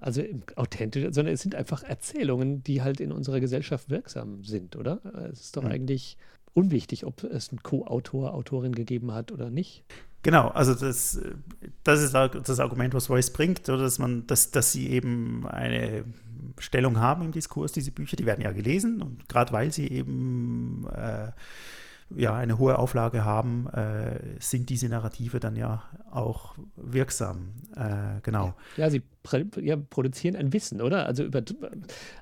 Also 0.01 0.23
authentisch, 0.57 1.05
sondern 1.15 1.33
es 1.33 1.43
sind 1.43 1.55
einfach 1.55 1.85
Erzählungen, 1.85 2.65
die 2.65 2.83
halt 2.83 3.01
in 3.01 3.13
unserer 3.13 3.39
Gesellschaft 3.39 3.89
wirksam 3.89 4.43
sind, 4.43 4.75
oder? 4.75 5.01
Es 5.31 5.43
ist 5.43 5.57
doch 5.57 5.63
mhm. 5.63 5.71
eigentlich 5.71 6.19
unwichtig, 6.55 7.07
ob 7.07 7.23
es 7.23 7.51
einen 7.51 7.63
Co-Autor, 7.63 8.35
Autorin 8.35 8.75
gegeben 8.75 9.13
hat 9.13 9.31
oder 9.31 9.49
nicht. 9.49 9.85
Genau, 10.25 10.49
also 10.49 10.75
das, 10.75 11.21
das 11.85 12.03
ist 12.03 12.13
das 12.15 12.59
Argument, 12.59 12.95
was 12.95 13.09
Royce 13.09 13.33
bringt, 13.33 13.69
oder 13.69 13.83
dass 13.83 14.01
man, 14.01 14.27
dass, 14.27 14.51
dass 14.51 14.73
sie 14.73 14.89
eben 14.89 15.47
eine 15.47 16.05
Stellung 16.59 16.99
haben 16.99 17.23
im 17.23 17.33
Diskurs, 17.33 17.71
diese 17.71 17.93
Bücher, 17.93 18.17
die 18.17 18.27
werden 18.27 18.43
ja 18.43 18.51
gelesen 18.51 19.03
und 19.03 19.29
gerade 19.29 19.53
weil 19.53 19.73
sie 19.73 19.87
eben 19.87 20.87
äh, 20.93 21.31
ja, 22.17 22.35
eine 22.35 22.59
hohe 22.59 22.79
Auflage 22.79 23.25
haben, 23.25 23.69
äh, 23.69 24.19
sind 24.39 24.71
diese 24.71 24.89
Narrative 24.89 25.41
dann 25.41 25.57
ja 25.57 25.83
auch 26.11 26.55
wirksam. 26.77 27.55
Äh, 27.77 28.21
genau. 28.23 28.55
Ja, 28.77 28.91
sie 28.91 29.03
ja, 29.61 29.77
produzieren 29.77 30.37
ein 30.37 30.53
Wissen, 30.53 30.81
oder? 30.81 31.07
Also, 31.07 31.25
über, 31.25 31.43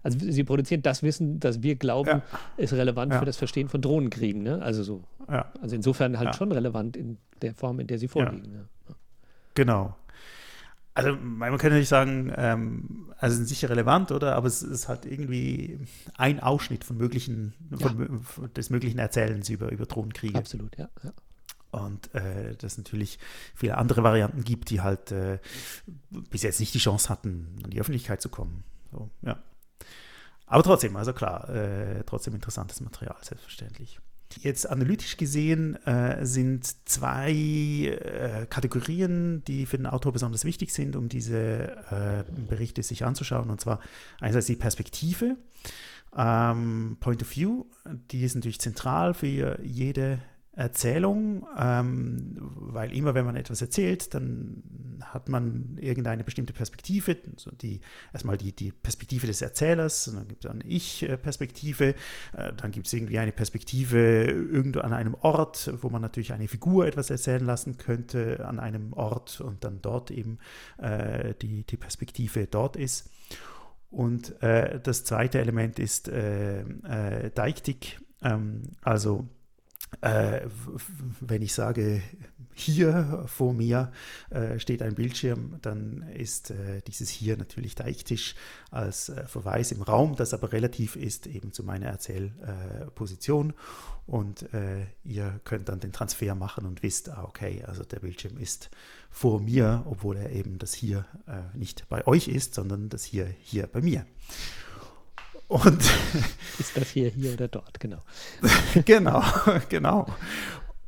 also 0.02 0.18
sie 0.18 0.44
produzieren 0.44 0.82
das 0.82 1.02
Wissen, 1.02 1.40
das 1.40 1.62
wir 1.62 1.76
glauben, 1.76 2.08
ja. 2.08 2.22
ist 2.56 2.72
relevant 2.72 3.12
ja. 3.12 3.18
für 3.18 3.24
das 3.24 3.36
Verstehen 3.36 3.68
von 3.68 3.80
Drohnenkriegen. 3.80 4.42
Ne? 4.42 4.62
Also 4.62 4.82
so. 4.82 5.02
Also 5.26 5.76
insofern 5.76 6.18
halt 6.18 6.34
schon 6.34 6.52
relevant 6.52 6.96
in 6.96 7.16
der 7.40 7.54
Form, 7.54 7.80
in 7.80 7.86
der 7.86 7.98
sie 7.98 8.08
vorliegen. 8.08 8.52
Ne? 8.52 8.66
Genau. 9.54 9.94
Also 10.94 11.16
man 11.16 11.56
kann 11.56 11.70
natürlich 11.70 11.88
sagen, 11.88 12.32
ähm, 12.36 13.12
also 13.18 13.36
sind 13.36 13.46
sicher 13.46 13.70
relevant, 13.70 14.12
oder? 14.12 14.36
Aber 14.36 14.46
es 14.46 14.62
ist 14.62 14.88
halt 14.88 15.06
irgendwie 15.06 15.80
ein 16.16 16.40
Ausschnitt 16.40 16.84
von 16.84 16.98
möglichen, 16.98 17.54
ja. 17.70 17.88
von, 17.88 18.50
des 18.54 18.68
möglichen 18.68 18.98
Erzählens 18.98 19.48
über, 19.48 19.72
über 19.72 19.86
Drohnenkriege. 19.86 20.38
Absolut, 20.38 20.76
ja. 20.76 20.90
ja. 21.02 21.12
Und 21.70 22.14
äh, 22.14 22.54
dass 22.56 22.72
es 22.72 22.78
natürlich 22.78 23.18
viele 23.54 23.78
andere 23.78 24.02
Varianten 24.02 24.44
gibt, 24.44 24.68
die 24.68 24.82
halt 24.82 25.10
äh, 25.12 25.38
bis 26.10 26.42
jetzt 26.42 26.60
nicht 26.60 26.74
die 26.74 26.78
Chance 26.78 27.08
hatten, 27.08 27.56
an 27.64 27.70
die 27.70 27.80
Öffentlichkeit 27.80 28.20
zu 28.20 28.28
kommen. 28.28 28.62
So, 28.90 29.08
ja. 29.22 29.42
Aber 30.44 30.62
trotzdem, 30.62 30.94
also 30.96 31.14
klar, 31.14 31.48
äh, 31.48 32.04
trotzdem 32.04 32.34
interessantes 32.34 32.82
Material, 32.82 33.16
selbstverständlich. 33.22 33.98
Jetzt 34.40 34.68
analytisch 34.68 35.16
gesehen 35.16 35.76
äh, 35.86 36.24
sind 36.24 36.66
zwei 36.88 37.32
äh, 37.32 38.46
Kategorien, 38.48 39.42
die 39.46 39.66
für 39.66 39.76
den 39.76 39.86
Autor 39.86 40.12
besonders 40.12 40.44
wichtig 40.44 40.72
sind, 40.72 40.96
um 40.96 41.08
diese 41.08 41.72
äh, 41.90 42.24
Berichte 42.48 42.82
sich 42.82 43.04
anzuschauen. 43.04 43.50
Und 43.50 43.60
zwar 43.60 43.80
einerseits 44.20 44.46
die 44.46 44.56
Perspektive, 44.56 45.36
ähm, 46.16 46.96
Point 47.00 47.22
of 47.22 47.36
View, 47.36 47.64
die 48.10 48.22
ist 48.22 48.34
natürlich 48.34 48.60
zentral 48.60 49.14
für 49.14 49.58
jede 49.62 50.18
Erzählung, 50.54 51.46
ähm, 51.58 52.36
weil 52.56 52.94
immer 52.94 53.14
wenn 53.14 53.24
man 53.24 53.36
etwas 53.36 53.62
erzählt, 53.62 54.12
dann 54.12 54.62
hat 55.00 55.28
man 55.28 55.78
irgendeine 55.80 56.24
bestimmte 56.24 56.52
Perspektive, 56.52 57.16
also 57.34 57.50
die, 57.52 57.80
erstmal 58.12 58.36
die, 58.36 58.52
die 58.52 58.70
Perspektive 58.70 59.26
des 59.26 59.40
Erzählers, 59.40 60.10
dann 60.14 60.28
gibt 60.28 60.44
es 60.44 60.50
eine 60.50 60.64
Ich-Perspektive, 60.64 61.94
äh, 62.36 62.52
dann 62.54 62.70
gibt 62.70 62.86
es 62.86 62.92
irgendwie 62.92 63.18
eine 63.18 63.32
Perspektive 63.32 64.24
irgendwo 64.26 64.80
an 64.80 64.92
einem 64.92 65.14
Ort, 65.14 65.72
wo 65.80 65.88
man 65.88 66.02
natürlich 66.02 66.34
eine 66.34 66.48
Figur 66.48 66.86
etwas 66.86 67.08
erzählen 67.08 67.44
lassen 67.44 67.78
könnte, 67.78 68.44
an 68.46 68.60
einem 68.60 68.92
Ort 68.92 69.40
und 69.40 69.64
dann 69.64 69.80
dort 69.80 70.10
eben 70.10 70.38
äh, 70.76 71.34
die, 71.40 71.64
die 71.64 71.76
Perspektive 71.78 72.46
dort 72.46 72.76
ist. 72.76 73.10
Und 73.90 74.42
äh, 74.42 74.80
das 74.80 75.04
zweite 75.04 75.38
Element 75.38 75.78
ist 75.78 76.08
äh, 76.08 76.60
äh, 76.60 77.30
Deiktik, 77.30 78.00
ähm, 78.22 78.62
also 78.82 79.28
äh, 80.02 80.42
wenn 81.20 81.42
ich 81.42 81.54
sage, 81.54 82.02
hier 82.54 83.24
vor 83.26 83.54
mir 83.54 83.92
äh, 84.30 84.58
steht 84.58 84.82
ein 84.82 84.94
Bildschirm, 84.94 85.58
dann 85.62 86.02
ist 86.14 86.50
äh, 86.50 86.82
dieses 86.86 87.08
hier 87.08 87.36
natürlich 87.36 87.74
deiktisch 87.74 88.34
als 88.70 89.08
äh, 89.08 89.26
Verweis 89.26 89.72
im 89.72 89.80
Raum, 89.80 90.16
das 90.16 90.34
aber 90.34 90.52
relativ 90.52 90.96
ist 90.96 91.26
eben 91.26 91.52
zu 91.52 91.64
meiner 91.64 91.86
Erzählposition. 91.86 93.54
und 94.06 94.52
äh, 94.52 94.86
ihr 95.04 95.40
könnt 95.44 95.68
dann 95.68 95.80
den 95.80 95.92
Transfer 95.92 96.34
machen 96.34 96.66
und 96.66 96.82
wisst, 96.82 97.08
ah, 97.08 97.24
okay, 97.24 97.62
also 97.66 97.84
der 97.84 98.00
Bildschirm 98.00 98.36
ist 98.36 98.70
vor 99.10 99.40
mir, 99.40 99.84
obwohl 99.86 100.16
er 100.16 100.30
eben 100.32 100.58
das 100.58 100.74
hier 100.74 101.06
äh, 101.26 101.56
nicht 101.56 101.88
bei 101.88 102.06
euch 102.06 102.28
ist, 102.28 102.54
sondern 102.54 102.88
das 102.88 103.04
hier 103.04 103.26
hier 103.40 103.66
bei 103.66 103.80
mir. 103.80 104.04
Und 105.52 105.82
ist 106.58 106.74
das 106.78 106.88
hier, 106.88 107.10
hier 107.10 107.34
oder 107.34 107.46
dort, 107.46 107.78
genau. 107.78 108.02
genau, 108.86 109.22
genau. 109.68 110.06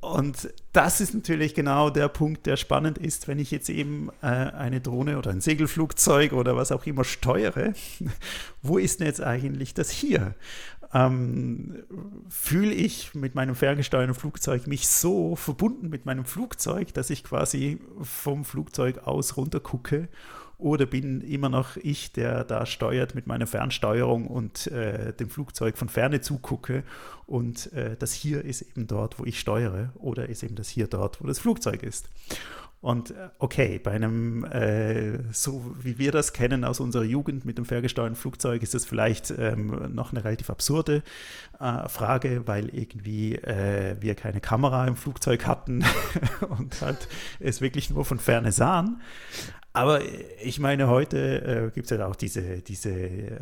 Und 0.01 0.49
das 0.73 1.03
ist 1.03 1.13
natürlich 1.13 1.55
genau 1.55 1.91
der 1.91 2.09
Punkt, 2.09 2.47
der 2.47 2.57
spannend 2.57 2.97
ist, 2.97 3.29
wenn 3.29 3.39
ich 3.39 3.51
jetzt 3.51 3.69
eben 3.69 4.09
äh, 4.23 4.27
eine 4.27 4.81
Drohne 4.81 5.19
oder 5.19 5.33
ein 5.33 5.43
Segelflugzeug 5.43 6.33
oder 6.33 6.57
was 6.57 6.73
auch 6.73 6.87
immer 6.87 7.05
steuere. 7.05 7.75
Wo 8.63 8.79
ist 8.79 9.01
denn 9.01 9.07
jetzt 9.07 9.23
eigentlich 9.23 9.75
das 9.75 9.91
hier? 9.91 10.35
Ähm, 10.95 11.85
fühle 12.31 12.73
ich 12.73 13.15
mit 13.15 13.35
meinem 13.35 13.57
ferngesteuerten 13.57 14.15
Flugzeug 14.15 14.67
mich 14.67 14.89
so 14.89 15.37
verbunden 15.37 15.91
mit 15.91 16.07
meinem 16.07 16.25
Flugzeug, 16.25 16.95
dass 16.95 17.11
ich 17.11 17.23
quasi 17.23 17.81
vom 18.01 18.47
Flugzeug 18.47 19.07
aus 19.07 19.37
runter 19.37 19.61
gucke 19.61 20.09
oder 20.65 20.87
bin 20.87 21.21
immer 21.21 21.51
noch 21.51 21.77
ich, 21.77 22.13
der 22.13 22.43
da 22.43 22.65
steuert 22.65 23.15
mit 23.15 23.27
meiner 23.27 23.47
Fernsteuerung 23.47 24.27
und 24.27 24.67
äh, 24.69 25.13
dem 25.13 25.29
Flugzeug 25.29 25.77
von 25.77 25.91
ferne 25.91 26.23
zugucke 26.23 26.85
und 27.27 27.71
äh, 27.75 27.97
das 27.99 28.15
hier 28.15 28.43
ist 28.43 28.63
eben 28.63 28.87
dort, 28.87 29.19
wo 29.19 29.27
ich 29.27 29.39
steuere 29.39 29.91
oder 29.97 30.27
ist 30.31 30.43
eben 30.43 30.55
das 30.55 30.71
hier 30.71 30.87
dort, 30.87 31.23
wo 31.23 31.27
das 31.27 31.39
Flugzeug 31.39 31.83
ist. 31.83 32.09
Und 32.81 33.11
äh, 33.11 33.29
okay, 33.39 33.79
bei 33.79 33.91
einem, 33.91 34.45
äh, 34.47 35.33
so 35.33 35.75
wie 35.83 35.99
wir 35.99 36.13
das 36.13 36.33
kennen 36.33 36.65
aus 36.65 36.81
unserer 36.81 37.05
Jugend 37.05 37.45
mit 37.45 37.59
dem 37.59 37.67
ferngesteuerten 37.67 38.17
Flugzeug, 38.17 38.63
ist 38.63 38.73
das 38.73 38.87
vielleicht 38.87 39.31
ähm, 39.31 39.95
noch 39.95 40.13
eine 40.13 40.25
relativ 40.25 40.49
absurde 40.49 41.03
äh, 41.61 41.89
Frage, 41.91 42.43
weil 42.47 42.71
irgendwie 42.71 43.35
äh, 43.37 43.97
wir 44.01 44.15
keine 44.15 44.41
Kamera 44.41 44.87
im 44.87 44.97
Flugzeug 44.97 45.47
hatten 45.47 45.85
und 46.59 46.81
halt 46.81 47.09
es 47.39 47.61
wirklich 47.61 47.91
nur 47.91 48.07
von 48.07 48.19
ferne 48.19 48.51
sahen. 48.51 49.03
Aber 49.77 50.03
ich 50.41 50.61
meine, 50.61 50.87
heute 50.87 51.67
äh, 51.67 51.71
gibt 51.75 51.91
es 51.91 51.99
ja 51.99 52.07
auch 52.07 52.15
diese, 52.15 52.63
diese 52.63 52.93
äh, 52.93 53.41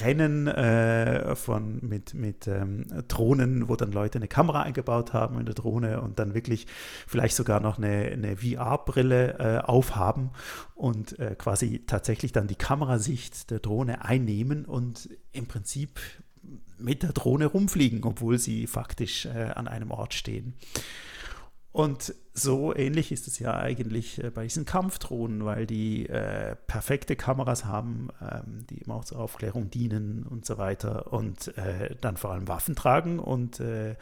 Rennen 0.00 0.46
äh, 0.46 1.34
von, 1.34 1.80
mit, 1.82 2.14
mit 2.14 2.46
ähm, 2.46 2.86
Drohnen, 3.08 3.68
wo 3.68 3.74
dann 3.74 3.90
Leute 3.90 4.20
eine 4.20 4.28
Kamera 4.28 4.62
eingebaut 4.62 5.12
haben 5.12 5.40
in 5.40 5.44
der 5.44 5.56
Drohne 5.56 6.00
und 6.00 6.20
dann 6.20 6.34
wirklich 6.34 6.68
vielleicht 7.08 7.34
sogar 7.34 7.58
noch 7.58 7.76
eine, 7.76 8.12
eine 8.12 8.36
VR-Brille 8.36 9.38
äh, 9.40 9.58
aufhaben 9.66 10.30
und 10.76 11.18
äh, 11.18 11.34
quasi 11.36 11.82
tatsächlich 11.88 12.30
dann 12.30 12.46
die 12.46 12.54
Kamerasicht 12.54 13.50
der 13.50 13.58
Drohne 13.58 14.04
einnehmen 14.04 14.64
und 14.64 15.08
im 15.32 15.46
Prinzip 15.46 15.98
mit 16.78 17.02
der 17.02 17.12
Drohne 17.12 17.46
rumfliegen, 17.46 18.04
obwohl 18.04 18.38
sie 18.38 18.68
faktisch 18.68 19.26
äh, 19.26 19.50
an 19.56 19.66
einem 19.66 19.90
Ort 19.90 20.14
stehen. 20.14 20.54
Und 21.72 22.14
so 22.34 22.74
ähnlich 22.74 23.12
ist 23.12 23.26
es 23.26 23.38
ja 23.38 23.56
eigentlich 23.56 24.22
äh, 24.22 24.30
bei 24.30 24.44
diesen 24.44 24.66
Kampfdrohnen, 24.66 25.46
weil 25.46 25.66
die 25.66 26.06
äh, 26.06 26.54
perfekte 26.66 27.16
Kameras 27.16 27.64
haben, 27.64 28.08
ähm, 28.20 28.66
die 28.68 28.78
immer 28.78 28.96
auch 28.96 29.06
zur 29.06 29.18
Aufklärung 29.18 29.70
dienen 29.70 30.24
und 30.24 30.44
so 30.44 30.58
weiter 30.58 31.12
und 31.14 31.56
äh, 31.56 31.96
dann 32.00 32.18
vor 32.18 32.32
allem 32.32 32.46
Waffen 32.46 32.76
tragen 32.76 33.18
und 33.18 33.58
äh, 33.60 33.96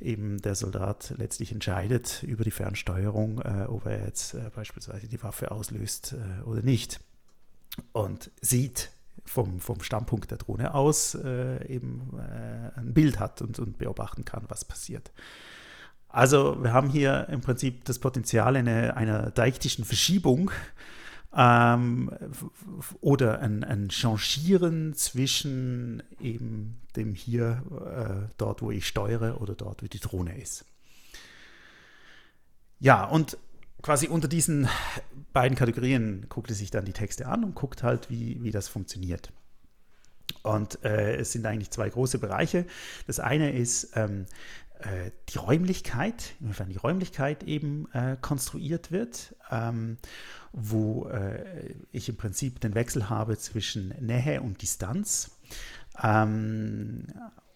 eben 0.00 0.40
der 0.42 0.54
Soldat 0.54 1.12
letztlich 1.16 1.50
entscheidet 1.50 2.22
über 2.22 2.44
die 2.44 2.52
Fernsteuerung, 2.52 3.40
äh, 3.40 3.64
ob 3.68 3.86
er 3.86 4.04
jetzt 4.04 4.34
äh, 4.34 4.50
beispielsweise 4.54 5.08
die 5.08 5.22
Waffe 5.22 5.50
auslöst 5.50 6.14
oder 6.44 6.62
nicht. 6.62 7.00
Und 7.92 8.30
sieht 8.40 8.90
vom, 9.24 9.60
vom 9.60 9.82
Standpunkt 9.82 10.30
der 10.30 10.38
Drohne 10.38 10.74
aus 10.74 11.14
eben 11.14 12.18
ein 12.74 12.92
Bild 12.92 13.20
hat 13.20 13.40
und, 13.40 13.58
und 13.58 13.78
beobachten 13.78 14.24
kann, 14.24 14.44
was 14.48 14.64
passiert. 14.64 15.12
Also 16.08 16.62
wir 16.62 16.72
haben 16.72 16.88
hier 16.88 17.28
im 17.28 17.40
Prinzip 17.40 17.84
das 17.84 17.98
Potenzial 17.98 18.56
einer, 18.56 18.96
einer 18.96 19.30
deiktischen 19.30 19.84
Verschiebung 19.84 20.50
ähm, 21.36 22.10
oder 23.00 23.40
ein, 23.40 23.62
ein 23.62 23.90
Changieren 23.90 24.94
zwischen 24.94 26.02
eben 26.20 26.80
dem 26.96 27.14
hier, 27.14 27.62
äh, 27.70 28.32
dort 28.38 28.62
wo 28.62 28.70
ich 28.70 28.86
steuere 28.86 29.40
oder 29.40 29.54
dort 29.54 29.82
wo 29.82 29.86
die 29.86 30.00
Drohne 30.00 30.40
ist. 30.40 30.64
Ja, 32.80 33.04
und 33.04 33.36
quasi 33.82 34.08
unter 34.08 34.28
diesen 34.28 34.68
beiden 35.32 35.56
Kategorien 35.58 36.26
guckt 36.28 36.50
er 36.50 36.56
sich 36.56 36.70
dann 36.70 36.84
die 36.84 36.92
Texte 36.92 37.26
an 37.26 37.44
und 37.44 37.54
guckt 37.54 37.82
halt, 37.82 38.08
wie, 38.08 38.42
wie 38.42 38.50
das 38.50 38.68
funktioniert. 38.68 39.32
Und 40.42 40.84
äh, 40.84 41.16
es 41.16 41.32
sind 41.32 41.46
eigentlich 41.46 41.70
zwei 41.70 41.88
große 41.88 42.18
Bereiche. 42.18 42.66
Das 43.06 43.18
eine 43.20 43.52
ist 43.52 43.96
ähm, 43.96 44.22
äh, 44.22 44.67
die 45.28 45.38
Räumlichkeit, 45.38 46.34
inwiefern 46.40 46.68
die 46.68 46.76
Räumlichkeit 46.76 47.42
eben 47.42 47.90
äh, 47.92 48.16
konstruiert 48.20 48.92
wird, 48.92 49.34
ähm, 49.50 49.98
wo 50.52 51.08
äh, 51.08 51.74
ich 51.90 52.08
im 52.08 52.16
Prinzip 52.16 52.60
den 52.60 52.74
Wechsel 52.74 53.10
habe 53.10 53.36
zwischen 53.38 53.88
Nähe 54.00 54.40
und 54.40 54.62
Distanz. 54.62 55.32
Ähm, 56.02 57.06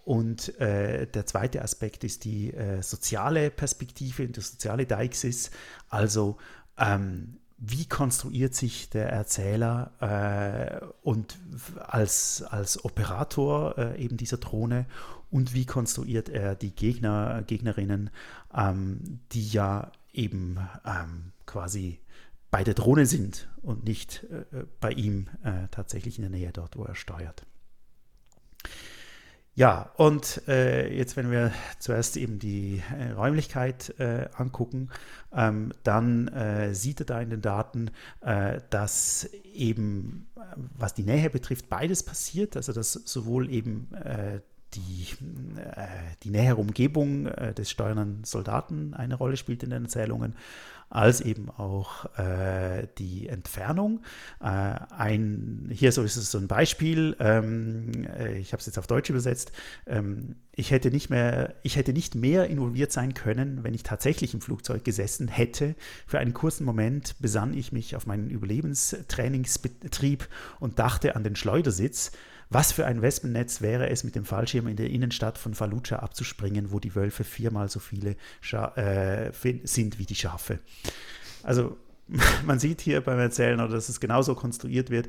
und 0.04 0.58
äh, 0.60 1.06
der 1.06 1.26
zweite 1.26 1.62
Aspekt 1.62 2.02
ist 2.02 2.24
die 2.24 2.52
äh, 2.52 2.82
soziale 2.82 3.50
Perspektive, 3.50 4.26
die 4.26 4.40
soziale 4.40 4.84
Deixis, 4.84 5.52
also 5.88 6.38
ähm, 6.76 7.38
wie 7.64 7.86
konstruiert 7.86 8.56
sich 8.56 8.90
der 8.90 9.08
Erzähler 9.10 9.92
äh, 10.00 10.84
und 11.02 11.38
als, 11.78 12.42
als 12.42 12.84
Operator 12.84 13.78
äh, 13.78 14.02
eben 14.02 14.16
dieser 14.16 14.38
Drohne 14.38 14.86
und 15.32 15.54
wie 15.54 15.64
konstruiert 15.66 16.28
er 16.28 16.54
die 16.54 16.74
Gegner, 16.74 17.42
Gegnerinnen, 17.46 18.10
ähm, 18.54 19.20
die 19.32 19.48
ja 19.48 19.90
eben 20.12 20.58
ähm, 20.84 21.32
quasi 21.46 21.98
bei 22.50 22.62
der 22.62 22.74
Drohne 22.74 23.06
sind 23.06 23.48
und 23.62 23.84
nicht 23.84 24.24
äh, 24.24 24.64
bei 24.78 24.92
ihm 24.92 25.28
äh, 25.42 25.68
tatsächlich 25.70 26.18
in 26.18 26.22
der 26.22 26.30
Nähe 26.30 26.52
dort, 26.52 26.76
wo 26.76 26.84
er 26.84 26.94
steuert. 26.94 27.46
Ja, 29.54 29.90
und 29.96 30.46
äh, 30.48 30.94
jetzt, 30.94 31.16
wenn 31.16 31.30
wir 31.30 31.52
zuerst 31.78 32.16
eben 32.16 32.38
die 32.38 32.82
äh, 32.98 33.12
Räumlichkeit 33.12 33.98
äh, 33.98 34.28
angucken, 34.34 34.88
ähm, 35.30 35.72
dann 35.82 36.28
äh, 36.28 36.74
sieht 36.74 37.00
er 37.00 37.06
da 37.06 37.20
in 37.20 37.28
den 37.28 37.42
Daten, 37.42 37.90
äh, 38.22 38.60
dass 38.70 39.28
eben, 39.52 40.26
äh, 40.36 40.40
was 40.78 40.94
die 40.94 41.02
Nähe 41.02 41.28
betrifft, 41.28 41.68
beides 41.68 42.02
passiert. 42.02 42.56
Also, 42.56 42.72
dass 42.72 42.92
sowohl 42.92 43.50
eben 43.50 43.88
die, 44.74 45.06
die 46.22 46.30
nähere 46.30 46.56
Umgebung 46.56 47.24
des 47.24 47.70
steuernden 47.70 48.24
Soldaten 48.24 48.94
eine 48.94 49.14
Rolle 49.14 49.36
spielt 49.36 49.62
in 49.62 49.70
den 49.70 49.84
Erzählungen, 49.84 50.34
als 50.92 51.22
eben 51.22 51.48
auch 51.48 52.04
äh, 52.18 52.86
die 52.98 53.28
Entfernung. 53.28 54.00
Äh, 54.40 54.46
ein, 54.46 55.70
hier 55.72 55.90
so 55.90 56.02
ist 56.02 56.16
es 56.16 56.30
so 56.30 56.36
ein 56.36 56.48
Beispiel, 56.48 57.16
ähm, 57.18 57.92
äh, 58.18 58.38
ich 58.38 58.52
habe 58.52 58.60
es 58.60 58.66
jetzt 58.66 58.78
auf 58.78 58.86
Deutsch 58.86 59.08
übersetzt. 59.08 59.52
Ähm, 59.86 60.36
ich 60.54 60.70
hätte 60.70 60.90
nicht 60.90 61.08
mehr, 61.08 61.54
ich 61.62 61.76
hätte 61.76 61.94
nicht 61.94 62.14
mehr 62.14 62.48
involviert 62.48 62.92
sein 62.92 63.14
können, 63.14 63.64
wenn 63.64 63.72
ich 63.72 63.84
tatsächlich 63.84 64.34
im 64.34 64.42
Flugzeug 64.42 64.84
gesessen 64.84 65.28
hätte. 65.28 65.76
Für 66.06 66.18
einen 66.18 66.34
kurzen 66.34 66.66
Moment 66.66 67.14
besann 67.20 67.54
ich 67.54 67.72
mich 67.72 67.96
auf 67.96 68.06
meinen 68.06 68.28
Überlebenstrainingsbetrieb 68.28 70.28
und 70.60 70.78
dachte 70.78 71.16
an 71.16 71.24
den 71.24 71.36
Schleudersitz. 71.36 72.12
Was 72.54 72.72
für 72.72 72.84
ein 72.84 73.00
Wespennetz 73.00 73.62
wäre 73.62 73.88
es, 73.88 74.04
mit 74.04 74.14
dem 74.14 74.26
Fallschirm 74.26 74.66
in 74.66 74.76
der 74.76 74.90
Innenstadt 74.90 75.38
von 75.38 75.54
Fallujah 75.54 76.00
abzuspringen, 76.00 76.70
wo 76.70 76.80
die 76.80 76.94
Wölfe 76.94 77.24
viermal 77.24 77.68
so 77.70 77.80
viele 77.80 78.16
Scha 78.42 78.74
äh, 78.76 79.32
sind 79.64 79.98
wie 79.98 80.04
die 80.04 80.14
Schafe. 80.14 80.58
Also 81.42 81.78
man 82.46 82.58
sieht 82.58 82.80
hier 82.82 83.00
beim 83.00 83.18
Erzählen, 83.18 83.58
dass 83.58 83.88
es 83.88 84.00
genauso 84.00 84.34
konstruiert 84.34 84.90
wird, 84.90 85.08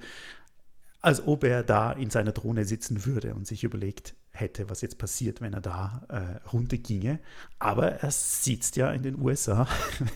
als 1.02 1.28
ob 1.28 1.44
er 1.44 1.64
da 1.64 1.92
in 1.92 2.10
seiner 2.10 2.32
Drohne 2.32 2.64
sitzen 2.64 3.06
würde 3.06 3.36
und 3.36 3.46
sich 3.46 3.66
überlegt 3.66 4.16
hätte, 4.32 4.70
was 4.70 4.82
jetzt 4.82 4.98
passiert, 4.98 5.42
wenn 5.42 5.54
er 5.54 5.60
da 5.60 6.04
äh, 6.08 6.48
runterginge. 6.48 7.20
Aber 7.60 7.92
er 7.92 8.10
sitzt 8.10 8.78
ja 8.78 8.90
in 8.92 9.04
den 9.04 9.20
USA 9.20 9.68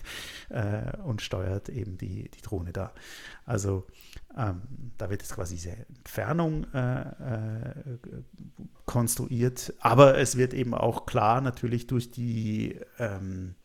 äh, 0.48 0.96
und 1.04 1.20
steuert 1.20 1.68
eben 1.68 1.98
die, 1.98 2.30
die 2.30 2.40
Drohne 2.40 2.72
da. 2.72 2.94
Also 3.44 3.86
ähm, 4.38 4.62
da 4.96 5.10
wird 5.10 5.22
jetzt 5.22 5.34
quasi 5.34 5.56
diese 5.56 5.72
Entfernung 5.72 6.64
äh, 6.72 7.00
äh, 7.00 7.74
konstruiert, 8.86 9.74
aber 9.80 10.16
es 10.16 10.36
wird 10.36 10.54
eben 10.54 10.74
auch 10.74 11.06
klar 11.06 11.40
natürlich 11.40 11.88
durch 11.88 12.10
die, 12.12 12.78
ähm, 12.98 13.56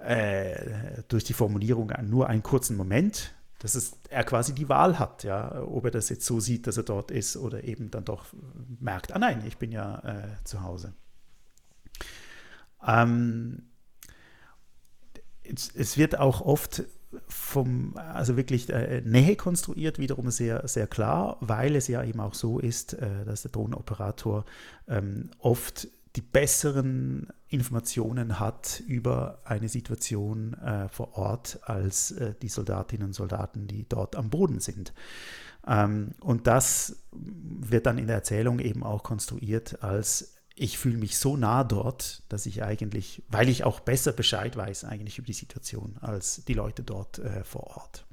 äh, 0.00 1.02
durch 1.08 1.24
die 1.24 1.34
Formulierung 1.34 1.92
nur 2.02 2.28
einen 2.28 2.42
kurzen 2.42 2.76
Moment, 2.76 3.34
dass 3.58 3.74
es, 3.74 3.98
er 4.08 4.24
quasi 4.24 4.54
die 4.54 4.68
Wahl 4.70 4.98
hat, 4.98 5.22
ja, 5.22 5.62
ob 5.62 5.84
er 5.84 5.90
das 5.90 6.08
jetzt 6.08 6.24
so 6.24 6.40
sieht, 6.40 6.66
dass 6.66 6.78
er 6.78 6.82
dort 6.82 7.10
ist 7.10 7.36
oder 7.36 7.64
eben 7.64 7.90
dann 7.90 8.04
doch 8.04 8.26
merkt, 8.80 9.12
ah 9.12 9.18
nein, 9.18 9.42
ich 9.46 9.58
bin 9.58 9.70
ja 9.70 9.98
äh, 10.00 10.44
zu 10.44 10.62
Hause. 10.62 10.94
Ähm, 12.86 13.70
es, 15.42 15.70
es 15.74 15.98
wird 15.98 16.18
auch 16.18 16.40
oft 16.40 16.84
vom, 17.28 17.96
also 17.96 18.36
wirklich 18.36 18.70
äh, 18.70 19.02
Nähe 19.04 19.36
konstruiert, 19.36 19.98
wiederum 19.98 20.30
sehr, 20.30 20.66
sehr 20.68 20.86
klar, 20.86 21.36
weil 21.40 21.76
es 21.76 21.88
ja 21.88 22.02
eben 22.02 22.20
auch 22.20 22.34
so 22.34 22.58
ist, 22.58 22.94
äh, 22.94 23.24
dass 23.24 23.42
der 23.42 23.50
Drohnenoperator 23.50 24.44
ähm, 24.88 25.30
oft 25.38 25.88
die 26.16 26.22
besseren 26.22 27.28
Informationen 27.48 28.38
hat 28.38 28.82
über 28.86 29.40
eine 29.44 29.68
Situation 29.68 30.54
äh, 30.54 30.88
vor 30.88 31.16
Ort 31.16 31.58
als 31.64 32.12
äh, 32.12 32.34
die 32.40 32.48
Soldatinnen 32.48 33.08
und 33.08 33.12
Soldaten, 33.14 33.66
die 33.66 33.86
dort 33.88 34.14
am 34.14 34.30
Boden 34.30 34.60
sind. 34.60 34.92
Ähm, 35.66 36.12
und 36.20 36.46
das 36.46 37.04
wird 37.12 37.86
dann 37.86 37.98
in 37.98 38.06
der 38.06 38.16
Erzählung 38.16 38.58
eben 38.60 38.82
auch 38.82 39.02
konstruiert 39.02 39.82
als 39.82 40.33
ich 40.56 40.78
fühle 40.78 40.98
mich 40.98 41.18
so 41.18 41.36
nah 41.36 41.64
dort, 41.64 42.22
dass 42.28 42.46
ich 42.46 42.62
eigentlich, 42.62 43.22
weil 43.28 43.48
ich 43.48 43.64
auch 43.64 43.80
besser 43.80 44.12
Bescheid 44.12 44.56
weiß 44.56 44.84
eigentlich 44.84 45.18
über 45.18 45.26
die 45.26 45.32
Situation 45.32 45.96
als 46.00 46.44
die 46.44 46.54
Leute 46.54 46.82
dort 46.82 47.18
äh, 47.18 47.42
vor 47.44 47.76
Ort. 47.76 48.06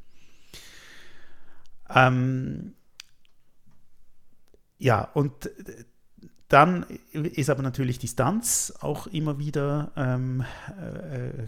Ähm, 1.90 2.74
ja, 4.80 5.04
und 5.14 5.46
äh, 5.46 5.86
dann 6.52 6.86
ist 7.14 7.50
aber 7.50 7.62
natürlich 7.64 7.98
Distanz 7.98 8.74
auch 8.82 9.08
immer 9.08 9.40
wieder 9.40 9.92
ähm, 9.96 10.44
äh, 10.68 11.48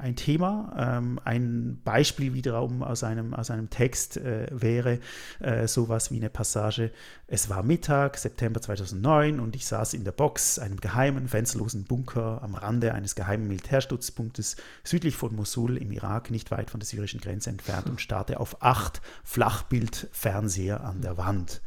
ein 0.00 0.16
Thema. 0.16 0.74
Ähm, 0.76 1.20
ein 1.22 1.80
Beispiel 1.84 2.34
wiederum 2.34 2.82
aus 2.82 3.04
einem, 3.04 3.34
aus 3.34 3.52
einem 3.52 3.70
Text 3.70 4.16
äh, 4.16 4.48
wäre 4.50 4.98
äh, 5.38 5.68
sowas 5.68 6.10
wie 6.10 6.16
eine 6.16 6.28
Passage. 6.28 6.90
Es 7.28 7.48
war 7.50 7.62
Mittag, 7.62 8.18
September 8.18 8.60
2009 8.60 9.38
und 9.38 9.54
ich 9.54 9.64
saß 9.64 9.94
in 9.94 10.02
der 10.02 10.10
Box, 10.10 10.58
einem 10.58 10.80
geheimen, 10.80 11.28
fensterlosen 11.28 11.84
Bunker 11.84 12.42
am 12.42 12.56
Rande 12.56 12.94
eines 12.94 13.14
geheimen 13.14 13.46
Militärstützpunktes 13.46 14.56
südlich 14.82 15.14
von 15.14 15.36
Mosul 15.36 15.76
im 15.76 15.92
Irak, 15.92 16.32
nicht 16.32 16.50
weit 16.50 16.70
von 16.70 16.80
der 16.80 16.88
syrischen 16.88 17.20
Grenze 17.20 17.50
entfernt 17.50 17.88
und 17.88 18.00
starrte 18.00 18.40
auf 18.40 18.60
acht 18.60 19.00
Flachbildfernseher 19.22 20.82
an 20.82 21.00
der 21.00 21.16
Wand. 21.16 21.60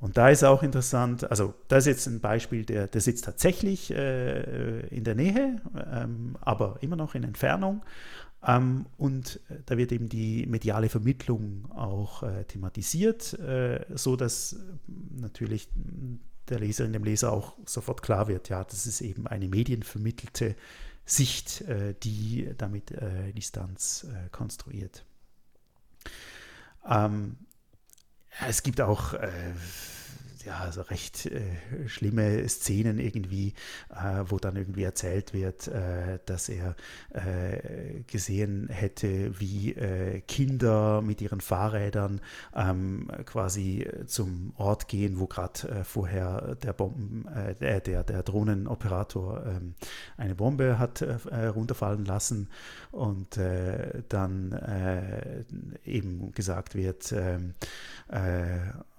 Und 0.00 0.16
da 0.16 0.28
ist 0.28 0.44
auch 0.44 0.62
interessant, 0.62 1.28
also 1.28 1.54
das 1.66 1.84
ist 1.84 1.86
jetzt 1.86 2.06
ein 2.06 2.20
Beispiel, 2.20 2.64
der, 2.64 2.86
der 2.86 3.00
sitzt 3.00 3.24
tatsächlich 3.24 3.90
äh, 3.90 4.86
in 4.88 5.02
der 5.02 5.16
Nähe, 5.16 5.60
ähm, 5.92 6.36
aber 6.40 6.78
immer 6.82 6.96
noch 6.96 7.16
in 7.16 7.24
Entfernung. 7.24 7.82
Ähm, 8.46 8.86
und 8.96 9.40
da 9.66 9.76
wird 9.76 9.90
eben 9.90 10.08
die 10.08 10.46
mediale 10.46 10.88
Vermittlung 10.88 11.68
auch 11.72 12.22
äh, 12.22 12.44
thematisiert, 12.44 13.32
äh, 13.40 13.84
so 13.94 14.14
dass 14.14 14.56
natürlich 14.86 15.68
der 16.48 16.60
Leserin, 16.60 16.92
dem 16.92 17.04
Leser 17.04 17.32
auch 17.32 17.56
sofort 17.66 18.02
klar 18.02 18.28
wird, 18.28 18.48
ja, 18.48 18.62
das 18.62 18.86
ist 18.86 19.00
eben 19.00 19.26
eine 19.26 19.48
medienvermittelte 19.48 20.54
Sicht, 21.04 21.62
äh, 21.62 21.94
die 22.02 22.50
damit 22.56 22.92
äh, 22.92 23.32
Distanz 23.32 24.06
äh, 24.08 24.28
konstruiert. 24.30 25.04
Ähm, 26.88 27.36
es 28.46 28.62
gibt 28.62 28.80
auch 28.80 29.14
äh, 29.14 29.28
ja, 30.44 30.58
also 30.58 30.82
recht 30.82 31.26
äh, 31.26 31.88
schlimme 31.88 32.48
Szenen 32.48 32.98
irgendwie, 32.98 33.54
äh, 33.90 34.24
wo 34.26 34.38
dann 34.38 34.56
irgendwie 34.56 34.84
erzählt 34.84 35.32
wird, 35.32 35.68
äh, 35.68 36.18
dass 36.26 36.48
er 36.48 36.76
äh, 37.10 38.02
gesehen 38.06 38.68
hätte, 38.68 39.38
wie 39.40 39.74
äh, 39.74 40.20
Kinder 40.22 41.02
mit 41.02 41.20
ihren 41.20 41.40
Fahrrädern 41.40 42.20
ähm, 42.54 43.10
quasi 43.24 43.88
zum 44.06 44.52
Ort 44.56 44.88
gehen, 44.88 45.18
wo 45.18 45.26
gerade 45.26 45.68
äh, 45.68 45.84
vorher 45.84 46.56
der 46.56 46.72
Bomben, 46.72 47.26
der, 47.60 47.80
der 47.80 48.22
Drohnenoperator 48.22 49.44
ähm, 49.46 49.74
eine 50.16 50.34
Bombe 50.34 50.78
hat 50.78 51.02
runterfallen 51.02 52.04
lassen 52.04 52.48
und 52.90 53.38
dann 54.08 54.58
eben 55.84 56.32
gesagt 56.32 56.74
wird, 56.74 57.12
ähm, 57.12 57.54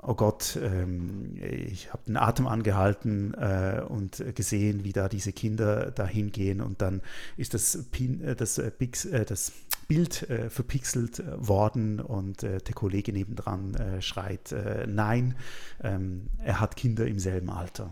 oh 0.01 0.13
Gott, 0.13 0.57
ähm, 0.61 1.35
ich 1.41 1.91
habe 1.91 2.03
den 2.07 2.17
Atem 2.17 2.47
angehalten 2.47 3.33
äh, 3.33 3.81
und 3.87 4.23
gesehen, 4.35 4.83
wie 4.83 4.93
da 4.93 5.09
diese 5.09 5.33
Kinder 5.33 5.91
da 5.91 6.05
hingehen 6.05 6.61
und 6.61 6.81
dann 6.81 7.01
ist 7.37 7.53
das, 7.53 7.85
Pin, 7.91 8.23
äh, 8.23 8.35
das, 8.35 8.57
äh, 8.57 8.71
Pix, 8.71 9.07
das 9.27 9.51
Bild 9.87 10.27
verpixelt 10.49 11.23
worden 11.35 11.99
und 11.99 12.43
der 12.43 12.61
Kollege 12.75 13.11
nebendran 13.11 13.75
schreit, 14.01 14.53
nein, 14.85 15.35
ähm, 15.81 16.27
er 16.43 16.59
hat 16.59 16.75
Kinder 16.75 17.07
im 17.07 17.17
selben 17.17 17.49
Alter. 17.49 17.89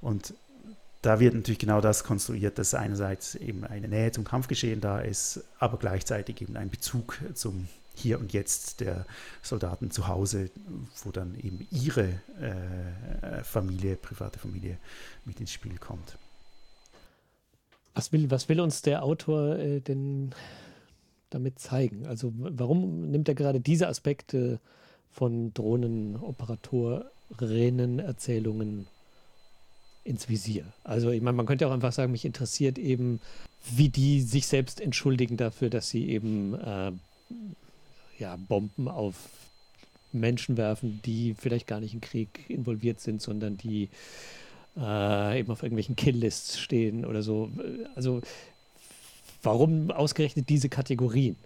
Und 0.00 0.34
da 1.02 1.20
wird 1.20 1.34
natürlich 1.34 1.60
genau 1.60 1.80
das 1.80 2.02
konstruiert, 2.02 2.58
dass 2.58 2.74
einerseits 2.74 3.36
eben 3.36 3.62
eine 3.62 3.86
Nähe 3.86 4.10
zum 4.10 4.24
Kampfgeschehen 4.24 4.80
da 4.80 4.98
ist, 4.98 5.44
aber 5.60 5.78
gleichzeitig 5.78 6.42
eben 6.42 6.56
ein 6.56 6.70
Bezug 6.70 7.18
zum 7.34 7.68
Hier 7.96 8.20
und 8.20 8.32
Jetzt 8.32 8.78
der 8.80 9.04
Soldaten 9.42 9.90
zu 9.90 10.06
Hause, 10.06 10.50
wo 11.02 11.10
dann 11.10 11.34
eben 11.34 11.66
ihre 11.70 12.20
äh, 12.40 13.42
Familie, 13.42 13.96
private 13.96 14.38
Familie 14.38 14.78
mit 15.24 15.40
ins 15.40 15.50
Spiel 15.50 15.76
kommt. 15.78 16.16
Was 17.94 18.12
will, 18.12 18.30
was 18.30 18.48
will 18.50 18.60
uns 18.60 18.82
der 18.82 19.02
Autor 19.02 19.56
äh, 19.56 19.80
denn 19.80 20.34
damit 21.30 21.58
zeigen? 21.58 22.06
Also 22.06 22.32
warum 22.36 23.10
nimmt 23.10 23.28
er 23.28 23.34
gerade 23.34 23.60
diese 23.60 23.88
Aspekte 23.88 24.60
von 25.10 25.54
Drohnenoperatorinnen, 25.54 27.98
Erzählungen 27.98 28.86
ins 30.04 30.28
Visier? 30.28 30.66
Also 30.84 31.10
ich 31.10 31.22
meine, 31.22 31.38
man 31.38 31.46
könnte 31.46 31.66
auch 31.66 31.72
einfach 31.72 31.92
sagen, 31.92 32.12
mich 32.12 32.26
interessiert 32.26 32.78
eben, 32.78 33.20
wie 33.74 33.88
die 33.88 34.20
sich 34.20 34.46
selbst 34.46 34.82
entschuldigen 34.82 35.38
dafür, 35.38 35.70
dass 35.70 35.88
sie 35.88 36.10
eben 36.10 36.52
äh, 36.54 36.92
ja, 38.18 38.36
Bomben 38.36 38.88
auf 38.88 39.14
Menschen 40.12 40.56
werfen, 40.56 41.00
die 41.04 41.34
vielleicht 41.34 41.66
gar 41.66 41.80
nicht 41.80 41.94
im 41.94 42.00
Krieg 42.00 42.44
involviert 42.48 43.00
sind, 43.00 43.20
sondern 43.20 43.56
die 43.56 43.88
äh, 44.76 45.40
eben 45.40 45.50
auf 45.50 45.62
irgendwelchen 45.62 45.96
Kill-Lists 45.96 46.58
stehen 46.58 47.04
oder 47.04 47.22
so. 47.22 47.50
Also 47.94 48.20
warum 49.42 49.90
ausgerechnet 49.90 50.48
diese 50.48 50.68
Kategorien? 50.68 51.36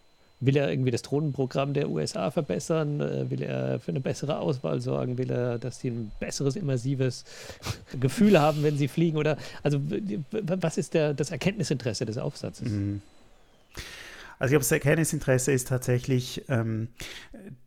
Will 0.43 0.57
er 0.57 0.71
irgendwie 0.71 0.91
das 0.91 1.03
Drohnenprogramm 1.03 1.75
der 1.75 1.91
USA 1.91 2.31
verbessern? 2.31 3.01
Äh, 3.01 3.31
will 3.31 3.43
er 3.43 3.79
für 3.79 3.91
eine 3.91 4.01
bessere 4.01 4.39
Auswahl 4.39 4.81
sorgen? 4.81 5.19
Will 5.19 5.31
er, 5.31 5.59
dass 5.59 5.81
sie 5.81 5.89
ein 5.89 6.11
besseres, 6.19 6.57
immersives 6.57 7.25
Gefühl 8.01 8.41
haben, 8.41 8.63
wenn 8.63 8.79
sie 8.79 8.89
fliegen? 8.89 9.19
Oder 9.19 9.37
also 9.63 9.81
was 10.31 10.79
ist 10.79 10.95
der, 10.95 11.13
das 11.13 11.31
Erkenntnisinteresse 11.31 12.07
des 12.07 12.17
Aufsatzes? 12.17 12.71
Mhm. 12.71 13.03
Also 14.41 14.53
ich 14.53 14.55
glaube, 14.55 14.63
das 14.63 14.73
Erkenntnisinteresse 14.73 15.53
ist 15.53 15.69
tatsächlich 15.69 16.47
ähm, 16.49 16.89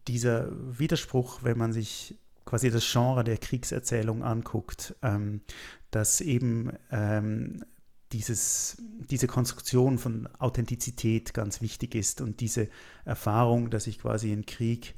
dieser 0.08 0.50
Widerspruch, 0.80 1.44
wenn 1.44 1.56
man 1.56 1.72
sich 1.72 2.18
quasi 2.45 2.72
das 2.72 2.91
Genre 2.91 3.24
der 3.24 3.38
Kriegserzählung 3.38 4.24
anguckt, 4.24 4.95
ähm, 5.04 5.41
dass 5.91 6.20
eben 6.20 6.74
ähm, 6.91 7.64
dieses, 8.12 8.78
diese 9.10 9.28
Konstruktion 9.28 10.00
von 10.00 10.28
Authentizität 10.40 11.36
ganz 11.36 11.62
wichtig 11.62 11.94
ist 11.94 12.22
und 12.22 12.40
diese 12.40 12.70
Erfahrung, 13.06 13.70
dass 13.70 13.86
ich 13.86 14.00
quasi 14.00 14.34
in 14.34 14.48
Krieg, 14.48 14.95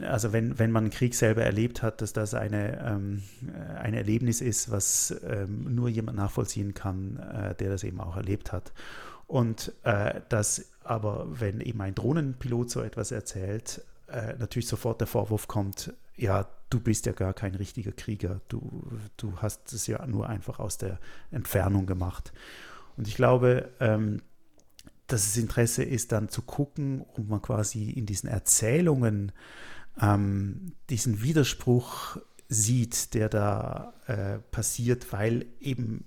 also 0.00 0.32
wenn, 0.32 0.58
wenn 0.58 0.72
man 0.72 0.90
Krieg 0.90 1.14
selber 1.14 1.44
erlebt 1.44 1.82
hat, 1.82 2.02
dass 2.02 2.12
das 2.12 2.34
eine, 2.34 2.84
ähm, 2.84 3.22
ein 3.78 3.94
Erlebnis 3.94 4.40
ist, 4.40 4.68
was 4.72 5.14
ähm, 5.24 5.76
nur 5.76 5.88
jemand 5.88 6.18
nachvollziehen 6.18 6.74
kann, 6.74 7.18
äh, 7.18 7.54
der 7.54 7.70
das 7.70 7.84
eben 7.84 8.00
auch 8.00 8.16
erlebt 8.16 8.50
hat. 8.50 8.72
Und 9.28 9.72
äh, 9.84 10.20
dass 10.28 10.71
aber, 10.84 11.26
wenn 11.40 11.60
eben 11.60 11.80
ein 11.80 11.94
Drohnenpilot 11.94 12.70
so 12.70 12.80
etwas 12.80 13.12
erzählt, 13.12 13.84
äh, 14.08 14.34
natürlich 14.38 14.68
sofort 14.68 15.00
der 15.00 15.06
Vorwurf 15.06 15.48
kommt, 15.48 15.92
ja, 16.16 16.48
du 16.70 16.80
bist 16.80 17.06
ja 17.06 17.12
gar 17.12 17.34
kein 17.34 17.54
richtiger 17.54 17.92
Krieger, 17.92 18.40
du, 18.48 18.82
du 19.16 19.36
hast 19.38 19.72
es 19.72 19.86
ja 19.86 20.06
nur 20.06 20.28
einfach 20.28 20.58
aus 20.58 20.78
der 20.78 20.98
Entfernung 21.30 21.86
gemacht. 21.86 22.32
Und 22.96 23.08
ich 23.08 23.14
glaube, 23.14 23.70
ähm, 23.80 24.22
dass 25.06 25.24
das 25.24 25.36
Interesse 25.36 25.82
ist 25.82 26.12
dann 26.12 26.28
zu 26.28 26.42
gucken, 26.42 27.04
ob 27.14 27.28
man 27.28 27.42
quasi 27.42 27.90
in 27.90 28.06
diesen 28.06 28.28
Erzählungen 28.28 29.32
ähm, 30.00 30.72
diesen 30.88 31.22
Widerspruch 31.22 32.16
sieht, 32.48 33.14
der 33.14 33.28
da 33.28 33.94
äh, 34.06 34.38
passiert, 34.50 35.12
weil 35.12 35.46
eben 35.60 36.04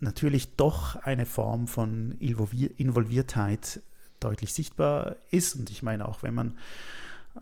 natürlich 0.00 0.56
doch 0.56 0.96
eine 0.96 1.26
Form 1.26 1.66
von 1.66 2.12
Involviertheit 2.18 3.82
deutlich 4.26 4.52
sichtbar 4.52 5.16
ist. 5.30 5.54
Und 5.56 5.70
ich 5.70 5.82
meine, 5.82 6.06
auch 6.06 6.22
wenn 6.22 6.34
man 6.34 6.58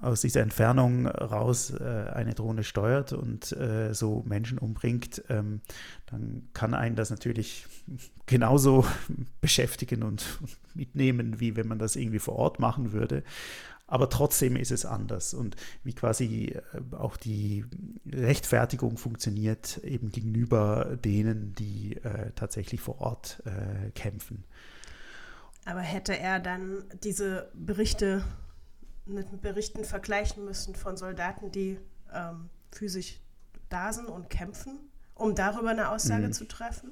aus 0.00 0.20
dieser 0.20 0.40
Entfernung 0.40 1.06
raus 1.06 1.70
äh, 1.70 2.10
eine 2.12 2.34
Drohne 2.34 2.64
steuert 2.64 3.12
und 3.12 3.52
äh, 3.52 3.94
so 3.94 4.22
Menschen 4.26 4.58
umbringt, 4.58 5.22
ähm, 5.28 5.60
dann 6.06 6.48
kann 6.52 6.74
einen 6.74 6.96
das 6.96 7.10
natürlich 7.10 7.66
genauso 8.26 8.84
beschäftigen 9.40 10.02
und 10.02 10.24
mitnehmen, 10.74 11.40
wie 11.40 11.56
wenn 11.56 11.68
man 11.68 11.78
das 11.78 11.96
irgendwie 11.96 12.18
vor 12.18 12.36
Ort 12.36 12.58
machen 12.58 12.92
würde. 12.92 13.22
Aber 13.86 14.08
trotzdem 14.08 14.56
ist 14.56 14.72
es 14.72 14.86
anders 14.86 15.34
und 15.34 15.56
wie 15.84 15.92
quasi 15.92 16.56
äh, 16.56 16.96
auch 16.96 17.16
die 17.16 17.64
Rechtfertigung 18.10 18.96
funktioniert 18.96 19.78
eben 19.84 20.10
gegenüber 20.10 20.96
denen, 21.04 21.54
die 21.54 21.96
äh, 22.02 22.32
tatsächlich 22.34 22.80
vor 22.80 23.00
Ort 23.00 23.42
äh, 23.44 23.90
kämpfen. 23.90 24.44
Aber 25.64 25.80
hätte 25.80 26.18
er 26.18 26.40
dann 26.40 26.84
diese 27.02 27.50
Berichte 27.54 28.24
mit 29.06 29.40
Berichten 29.40 29.84
vergleichen 29.84 30.44
müssen 30.44 30.74
von 30.74 30.96
Soldaten, 30.96 31.50
die 31.50 31.78
ähm, 32.12 32.50
physisch 32.70 33.20
da 33.68 33.92
sind 33.92 34.06
und 34.08 34.30
kämpfen, 34.30 34.78
um 35.14 35.34
darüber 35.34 35.70
eine 35.70 35.90
Aussage 35.90 36.28
mhm. 36.28 36.32
zu 36.32 36.46
treffen? 36.46 36.90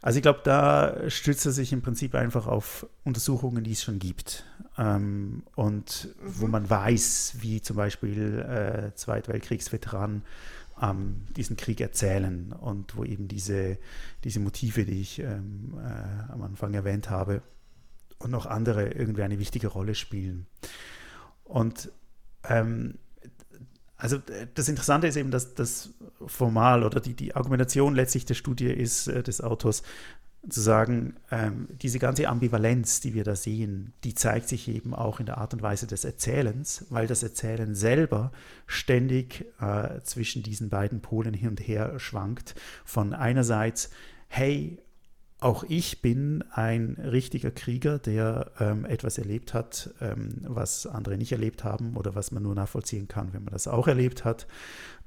Also 0.00 0.18
ich 0.18 0.22
glaube, 0.22 0.40
da 0.44 1.08
stützt 1.08 1.46
er 1.46 1.52
sich 1.52 1.72
im 1.72 1.80
Prinzip 1.80 2.14
einfach 2.14 2.46
auf 2.46 2.86
Untersuchungen, 3.04 3.64
die 3.64 3.72
es 3.72 3.82
schon 3.82 3.98
gibt. 3.98 4.44
Ähm, 4.76 5.44
und 5.54 6.14
mhm. 6.20 6.40
wo 6.40 6.46
man 6.46 6.68
weiß, 6.68 7.36
wie 7.38 7.62
zum 7.62 7.76
Beispiel 7.76 8.40
äh, 8.40 8.94
Zweitweltkriegsveteranen 8.94 10.22
ähm, 10.90 11.26
diesen 11.36 11.56
Krieg 11.56 11.80
erzählen 11.80 12.52
und 12.52 12.96
wo 12.96 13.04
eben 13.04 13.28
diese, 13.28 13.78
diese 14.24 14.40
Motive, 14.40 14.84
die 14.84 15.00
ich 15.00 15.18
ähm, 15.18 15.74
äh, 15.78 16.32
am 16.32 16.42
Anfang 16.42 16.74
erwähnt 16.74 17.10
habe, 17.10 17.42
und 18.18 18.30
noch 18.30 18.46
andere 18.46 18.92
irgendwie 18.92 19.22
eine 19.22 19.38
wichtige 19.38 19.68
Rolle 19.68 19.94
spielen. 19.94 20.46
Und 21.44 21.90
ähm, 22.48 22.94
also 23.96 24.18
das 24.54 24.68
Interessante 24.68 25.06
ist 25.06 25.16
eben, 25.16 25.30
dass 25.30 25.54
das 25.54 25.90
Formal 26.26 26.84
oder 26.84 27.00
die, 27.00 27.14
die 27.14 27.34
Argumentation 27.34 27.94
letztlich 27.94 28.24
der 28.24 28.34
Studie 28.34 28.66
ist, 28.66 29.08
äh, 29.08 29.22
des 29.22 29.40
Autors, 29.40 29.82
zu 30.48 30.60
sagen, 30.60 31.14
ähm, 31.30 31.68
diese 31.82 31.98
ganze 31.98 32.28
Ambivalenz, 32.28 33.00
die 33.00 33.14
wir 33.14 33.24
da 33.24 33.36
sehen, 33.36 33.92
die 34.04 34.14
zeigt 34.14 34.48
sich 34.48 34.68
eben 34.68 34.94
auch 34.94 35.20
in 35.20 35.26
der 35.26 35.38
Art 35.38 35.54
und 35.54 35.62
Weise 35.62 35.86
des 35.86 36.04
Erzählens, 36.04 36.86
weil 36.90 37.06
das 37.06 37.22
Erzählen 37.22 37.74
selber 37.74 38.32
ständig 38.66 39.46
äh, 39.60 40.00
zwischen 40.02 40.42
diesen 40.42 40.68
beiden 40.68 41.00
Polen 41.00 41.34
hin 41.34 41.50
und 41.50 41.60
her 41.60 41.98
schwankt. 41.98 42.54
Von 42.84 43.14
einerseits, 43.14 43.90
hey, 44.28 44.78
auch 45.40 45.64
ich 45.68 46.00
bin 46.00 46.42
ein 46.52 46.96
richtiger 46.98 47.50
Krieger, 47.50 47.98
der 47.98 48.52
ähm, 48.60 48.84
etwas 48.84 49.18
erlebt 49.18 49.52
hat, 49.52 49.90
ähm, 50.00 50.38
was 50.42 50.86
andere 50.86 51.18
nicht 51.18 51.32
erlebt 51.32 51.64
haben 51.64 51.96
oder 51.96 52.14
was 52.14 52.30
man 52.30 52.42
nur 52.42 52.54
nachvollziehen 52.54 53.08
kann, 53.08 53.32
wenn 53.32 53.44
man 53.44 53.52
das 53.52 53.68
auch 53.68 53.86
erlebt 53.86 54.24
hat. 54.24 54.46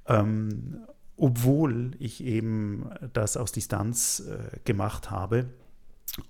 Ähm, 0.05 0.81
obwohl 1.17 1.91
ich 1.99 2.23
eben 2.23 2.89
das 3.13 3.37
aus 3.37 3.51
Distanz 3.51 4.21
äh, 4.21 4.59
gemacht 4.63 5.11
habe. 5.11 5.49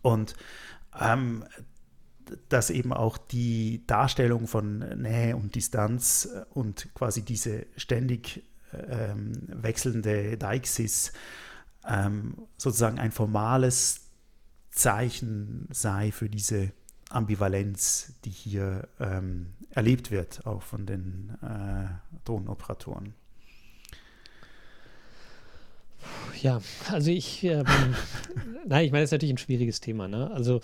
Und 0.01 0.35
ähm, 0.99 1.43
dass 2.49 2.69
eben 2.69 2.91
auch 2.91 3.17
die 3.17 3.83
Darstellung 3.87 4.47
von 4.47 4.79
Nähe 4.79 5.35
und 5.35 5.55
Distanz 5.55 6.29
und 6.53 6.93
quasi 6.93 7.21
diese 7.21 7.65
ständig 7.77 8.43
ähm, 8.73 9.33
wechselnde 9.47 10.37
Deixis 10.37 11.13
ähm, 11.87 12.35
sozusagen 12.57 12.99
ein 12.99 13.11
formales 13.11 14.01
Zeichen 14.71 15.67
sei 15.71 16.11
für 16.11 16.29
diese 16.29 16.71
Ambivalenz, 17.09 18.13
die 18.25 18.29
hier 18.29 18.89
ähm, 18.99 19.53
erlebt 19.69 20.11
wird, 20.11 20.45
auch 20.45 20.61
von 20.61 20.85
den 20.85 21.37
äh, 21.41 21.87
Drohnenoperatoren. 22.25 23.13
Ja, 26.41 26.61
also 26.91 27.11
ich, 27.11 27.43
ähm, 27.43 27.65
nein, 28.65 28.85
ich 28.85 28.91
meine, 28.91 29.03
das 29.03 29.09
ist 29.09 29.13
natürlich 29.13 29.33
ein 29.33 29.39
schwieriges 29.39 29.79
Thema. 29.79 30.07
Ne? 30.07 30.29
Also, 30.31 30.61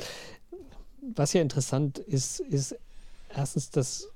was 1.15 1.34
ja 1.34 1.41
interessant 1.41 1.99
ist, 1.99 2.40
ist 2.40 2.76
erstens, 3.30 3.70
dass, 3.72 4.10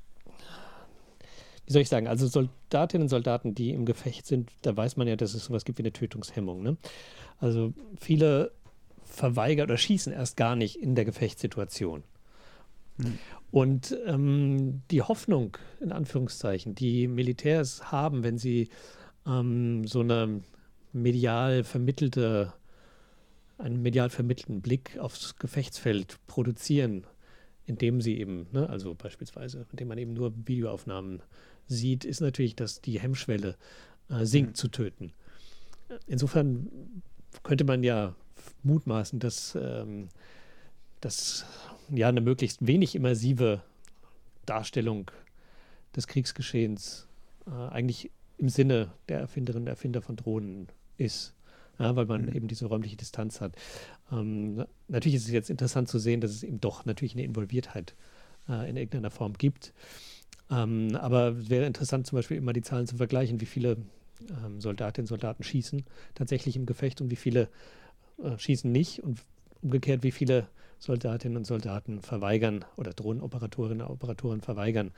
wie 1.65 1.73
soll 1.73 1.81
ich 1.81 1.89
sagen, 1.89 2.07
also 2.07 2.27
Soldatinnen 2.27 3.05
und 3.05 3.09
Soldaten, 3.09 3.55
die 3.55 3.71
im 3.71 3.85
Gefecht 3.85 4.25
sind, 4.25 4.51
da 4.61 4.75
weiß 4.75 4.97
man 4.97 5.07
ja, 5.07 5.15
dass 5.15 5.33
es 5.33 5.45
sowas 5.45 5.65
gibt 5.65 5.79
wie 5.79 5.83
eine 5.83 5.93
Tötungshemmung. 5.93 6.61
Ne? 6.61 6.77
Also, 7.39 7.73
viele 7.99 8.51
verweigern 9.03 9.65
oder 9.69 9.77
schießen 9.77 10.13
erst 10.13 10.37
gar 10.37 10.55
nicht 10.55 10.75
in 10.75 10.95
der 10.95 11.05
Gefechtssituation. 11.05 12.03
Hm. 13.01 13.17
Und 13.51 13.97
ähm, 14.05 14.81
die 14.91 15.01
Hoffnung, 15.01 15.57
in 15.79 15.91
Anführungszeichen, 15.91 16.75
die 16.75 17.07
Militärs 17.07 17.91
haben, 17.91 18.23
wenn 18.23 18.37
sie 18.37 18.69
ähm, 19.25 19.87
so 19.87 20.01
eine 20.01 20.41
medial 21.01 21.63
vermittelte, 21.63 22.53
einen 23.57 23.81
medial 23.81 24.09
vermittelten 24.09 24.61
Blick 24.61 24.97
aufs 24.99 25.37
Gefechtsfeld 25.37 26.19
produzieren, 26.27 27.05
indem 27.65 28.01
sie 28.01 28.19
eben, 28.19 28.47
ne, 28.51 28.69
also 28.69 28.95
beispielsweise, 28.95 29.65
indem 29.71 29.89
man 29.89 29.97
eben 29.97 30.13
nur 30.13 30.33
Videoaufnahmen 30.45 31.21
sieht, 31.67 32.05
ist 32.05 32.21
natürlich, 32.21 32.55
dass 32.55 32.81
die 32.81 32.99
Hemmschwelle 32.99 33.57
äh, 34.09 34.25
sinkt 34.25 34.51
mhm. 34.51 34.55
zu 34.55 34.67
töten. 34.69 35.13
Insofern 36.05 37.01
könnte 37.43 37.63
man 37.63 37.83
ja 37.83 38.15
mutmaßen, 38.63 39.19
dass 39.19 39.57
ähm, 39.59 40.09
das 41.01 41.45
ja 41.89 42.09
eine 42.09 42.21
möglichst 42.21 42.65
wenig 42.65 42.95
immersive 42.95 43.61
Darstellung 44.45 45.11
des 45.95 46.07
Kriegsgeschehens 46.07 47.07
äh, 47.47 47.51
eigentlich 47.51 48.11
im 48.37 48.49
Sinne 48.49 48.91
der 49.09 49.19
Erfinderinnen 49.19 49.63
und 49.63 49.69
Erfinder 49.69 50.01
von 50.01 50.15
Drohnen 50.15 50.67
ist. 50.97 51.33
Ja, 51.79 51.95
weil 51.95 52.07
man 52.07 52.23
mhm. 52.23 52.33
eben 52.33 52.47
diese 52.47 52.65
räumliche 52.65 52.97
Distanz 52.97 53.39
hat. 53.39 53.55
Ähm, 54.11 54.65
natürlich 54.87 55.17
ist 55.17 55.25
es 55.25 55.31
jetzt 55.31 55.51
interessant 55.51 55.87
zu 55.87 55.99
sehen, 55.99 56.21
dass 56.21 56.31
es 56.31 56.41
eben 56.41 56.59
doch 56.59 56.85
natürlich 56.85 57.13
eine 57.13 57.23
Involviertheit 57.23 57.93
äh, 58.49 58.67
in 58.67 58.77
irgendeiner 58.77 59.11
Form 59.11 59.33
gibt. 59.33 59.73
Ähm, 60.49 60.95
aber 60.95 61.29
es 61.29 61.49
wäre 61.51 61.67
interessant, 61.67 62.07
zum 62.07 62.17
Beispiel 62.17 62.37
immer 62.37 62.53
die 62.53 62.63
Zahlen 62.63 62.87
zu 62.87 62.97
vergleichen, 62.97 63.41
wie 63.41 63.45
viele 63.45 63.77
ähm, 64.43 64.59
Soldatinnen 64.59 65.05
und 65.05 65.09
Soldaten 65.09 65.43
schießen 65.43 65.83
tatsächlich 66.15 66.55
im 66.55 66.65
Gefecht 66.65 67.01
und 67.01 67.11
wie 67.11 67.15
viele 67.15 67.49
äh, 68.23 68.37
schießen 68.37 68.71
nicht 68.71 69.03
und 69.03 69.19
umgekehrt, 69.61 70.03
wie 70.03 70.11
viele 70.11 70.47
Soldatinnen 70.79 71.37
und 71.37 71.45
Soldaten 71.45 72.01
verweigern 72.01 72.65
oder 72.75 72.93
Drohnenoperatorinnen 72.93 73.85
und 73.85 73.93
Operatoren 73.93 74.41
verweigern 74.41 74.91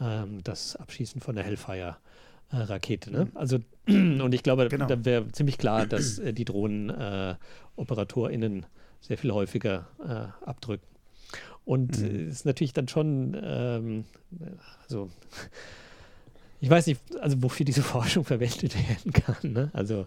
ähm, 0.00 0.42
das 0.42 0.76
Abschießen 0.76 1.20
von 1.20 1.34
der 1.34 1.44
Hellfire-Rakete. 2.50 3.10
Ne? 3.10 3.24
Mhm. 3.26 3.30
Also, 3.34 3.58
und 3.86 4.34
ich 4.34 4.42
glaube, 4.42 4.66
genau. 4.68 4.86
da 4.86 5.04
wäre 5.04 5.30
ziemlich 5.32 5.58
klar, 5.58 5.84
dass 5.86 6.18
äh, 6.18 6.32
die 6.32 6.44
DrohnenoperatorInnen 6.44 8.62
äh, 8.62 8.66
sehr 9.00 9.18
viel 9.18 9.32
häufiger 9.32 9.88
äh, 10.02 10.28
abdrücken. 10.46 10.86
Und 11.64 12.00
mhm. 12.00 12.28
Ist 12.28 12.46
natürlich 12.46 12.74
dann 12.74 12.86
schon, 12.88 13.36
ähm, 13.42 14.04
also 14.82 15.10
ich 16.60 16.70
weiß 16.70 16.86
nicht, 16.86 17.00
also 17.20 17.42
wofür 17.42 17.66
diese 17.66 17.82
Forschung 17.82 18.24
verwendet 18.24 18.74
werden 18.74 19.12
kann. 19.12 19.52
Ne? 19.52 19.70
Also, 19.74 20.06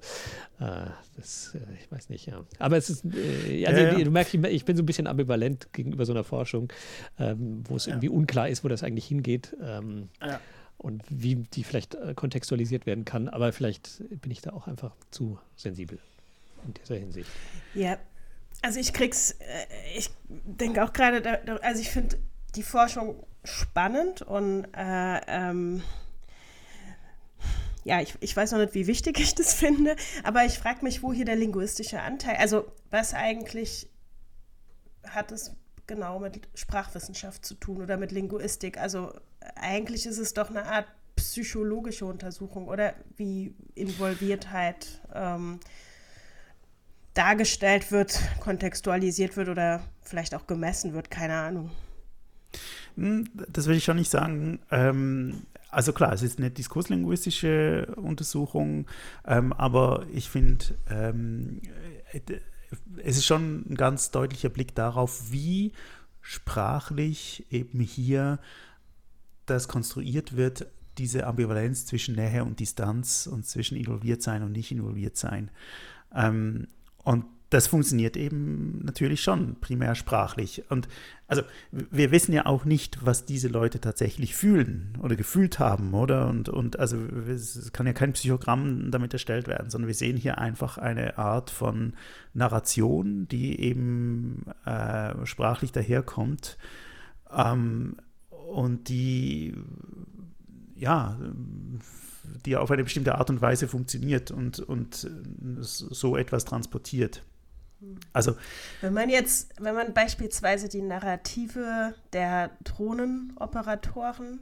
äh, 0.59 0.87
das, 1.15 1.55
äh, 1.55 1.59
ich 1.79 1.91
weiß 1.91 2.09
nicht, 2.09 2.25
ja. 2.25 2.43
Aber 2.57 2.77
es 2.77 2.89
ist, 2.89 3.05
äh, 3.05 3.63
also 3.65 3.81
ja, 3.81 3.95
ja. 3.97 4.03
du 4.03 4.09
merkst, 4.09 4.33
ich 4.33 4.65
bin 4.65 4.75
so 4.75 4.81
ein 4.83 4.87
bisschen 4.87 5.05
ambivalent 5.07 5.71
gegenüber 5.73 6.05
so 6.05 6.13
einer 6.13 6.23
Forschung, 6.23 6.73
ähm, 7.19 7.63
wo 7.67 7.75
es 7.75 7.85
ja. 7.85 7.93
irgendwie 7.93 8.09
unklar 8.09 8.49
ist, 8.49 8.63
wo 8.63 8.67
das 8.67 8.81
eigentlich 8.81 9.05
hingeht. 9.05 9.55
Ähm, 9.61 10.09
und 10.77 11.03
wie 11.09 11.35
die 11.35 11.63
vielleicht 11.63 11.95
äh, 11.95 12.13
kontextualisiert 12.13 12.85
werden 12.85 13.05
kann. 13.05 13.29
Aber 13.29 13.51
vielleicht 13.53 14.03
bin 14.21 14.31
ich 14.31 14.41
da 14.41 14.51
auch 14.53 14.67
einfach 14.67 14.95
zu 15.11 15.39
sensibel 15.55 15.99
in 16.65 16.73
dieser 16.73 16.95
Hinsicht. 16.95 17.29
Ja, 17.73 17.97
also 18.61 18.79
ich 18.79 18.93
krieg's, 18.93 19.31
äh, 19.31 19.97
ich 19.97 20.09
denke 20.27 20.83
auch 20.83 20.93
gerade, 20.93 21.41
also 21.63 21.81
ich 21.81 21.89
finde 21.89 22.17
die 22.55 22.63
Forschung 22.63 23.23
spannend 23.43 24.21
und 24.21 24.65
äh, 24.75 25.21
ähm, 25.27 25.83
ja, 27.83 28.01
ich, 28.01 28.15
ich 28.19 28.35
weiß 28.35 28.51
noch 28.51 28.59
nicht, 28.59 28.73
wie 28.73 28.87
wichtig 28.87 29.19
ich 29.19 29.33
das 29.35 29.53
finde, 29.55 29.95
aber 30.23 30.45
ich 30.45 30.59
frage 30.59 30.83
mich, 30.83 31.03
wo 31.03 31.13
hier 31.13 31.25
der 31.25 31.35
linguistische 31.35 32.01
Anteil, 32.01 32.35
also 32.37 32.65
was 32.89 33.13
eigentlich 33.13 33.87
hat 35.03 35.31
es 35.31 35.55
genau 35.85 36.19
mit 36.19 36.41
Sprachwissenschaft 36.53 37.45
zu 37.45 37.55
tun 37.55 37.81
oder 37.81 37.97
mit 37.97 38.11
Linguistik? 38.11 38.77
Also 38.77 39.13
eigentlich 39.55 40.05
ist 40.05 40.17
es 40.17 40.33
doch 40.33 40.49
eine 40.49 40.65
Art 40.65 40.87
psychologische 41.15 42.05
Untersuchung 42.05 42.67
oder 42.67 42.93
wie 43.15 43.53
Involviertheit 43.75 45.01
ähm, 45.13 45.59
dargestellt 47.13 47.91
wird, 47.91 48.19
kontextualisiert 48.39 49.35
wird 49.35 49.49
oder 49.49 49.81
vielleicht 50.01 50.35
auch 50.35 50.47
gemessen 50.47 50.93
wird, 50.93 51.09
keine 51.09 51.35
Ahnung. 51.35 51.71
Hm, 52.95 53.27
das 53.49 53.65
will 53.65 53.75
ich 53.75 53.83
schon 53.83 53.97
nicht 53.97 54.11
sagen. 54.11 54.59
Ähm, 54.71 55.43
also 55.69 55.93
klar, 55.93 56.13
es 56.13 56.21
ist 56.21 56.39
eine 56.39 56.51
diskurslinguistische 56.51 57.93
Untersuchung, 57.95 58.87
ähm, 59.25 59.51
aber 59.53 60.05
ich 60.13 60.29
finde, 60.29 60.65
ähm, 60.89 61.61
es 63.03 63.17
ist 63.17 63.25
schon 63.25 63.65
ein 63.69 63.75
ganz 63.75 64.11
deutlicher 64.11 64.49
Blick 64.49 64.75
darauf, 64.75 65.31
wie 65.31 65.73
sprachlich 66.21 67.45
eben 67.51 67.79
hier 67.79 68.39
das 69.49 69.67
konstruiert 69.67 70.35
wird, 70.35 70.67
diese 70.97 71.27
Ambivalenz 71.27 71.85
zwischen 71.85 72.15
Nähe 72.15 72.43
und 72.43 72.59
Distanz 72.59 73.27
und 73.27 73.45
zwischen 73.45 73.77
involviert 73.77 74.21
sein 74.21 74.43
und 74.43 74.51
nicht 74.51 74.71
involviert 74.71 75.17
sein. 75.17 75.51
Ähm, 76.13 76.67
und 77.03 77.25
das 77.49 77.67
funktioniert 77.67 78.17
eben 78.17 78.83
natürlich 78.83 79.21
schon 79.21 79.55
primär 79.61 79.95
sprachlich. 79.95 80.69
Und 80.69 80.89
also 81.27 81.43
wir 81.71 82.11
wissen 82.11 82.33
ja 82.33 82.45
auch 82.45 82.65
nicht, 82.65 83.05
was 83.05 83.25
diese 83.25 83.47
Leute 83.47 83.79
tatsächlich 83.79 84.35
fühlen 84.35 84.97
oder 85.01 85.15
gefühlt 85.15 85.57
haben, 85.57 85.93
oder? 85.93 86.27
Und, 86.27 86.49
und 86.49 86.77
also 86.77 86.97
es 87.29 87.71
kann 87.71 87.87
ja 87.87 87.93
kein 87.93 88.11
Psychogramm 88.13 88.91
damit 88.91 89.13
erstellt 89.13 89.47
werden, 89.47 89.69
sondern 89.69 89.87
wir 89.87 89.95
sehen 89.95 90.17
hier 90.17 90.39
einfach 90.39 90.77
eine 90.77 91.17
Art 91.17 91.49
von 91.49 91.93
Narration, 92.33 93.29
die 93.29 93.61
eben 93.61 94.45
äh, 94.65 95.25
sprachlich 95.25 95.71
daherkommt 95.71 96.57
ähm, 97.31 97.95
und 98.47 98.89
die 98.89 99.53
ja 100.75 101.17
die 102.45 102.55
auf 102.55 102.71
eine 102.71 102.83
bestimmte 102.83 103.15
Art 103.15 103.29
und 103.29 103.41
Weise 103.41 103.67
funktioniert 103.67 104.31
und, 104.31 104.59
und 104.59 105.09
so 105.59 106.17
etwas 106.17 106.45
transportiert. 106.45 107.23
Also, 108.11 108.35
wenn 108.81 108.93
man 108.93 109.09
jetzt, 109.09 109.53
wenn 109.59 109.75
man 109.75 109.93
beispielsweise 109.93 110.67
die 110.67 110.81
Narrative 110.81 111.93
der 112.11 112.51
Drohnenoperatoren 112.63 114.39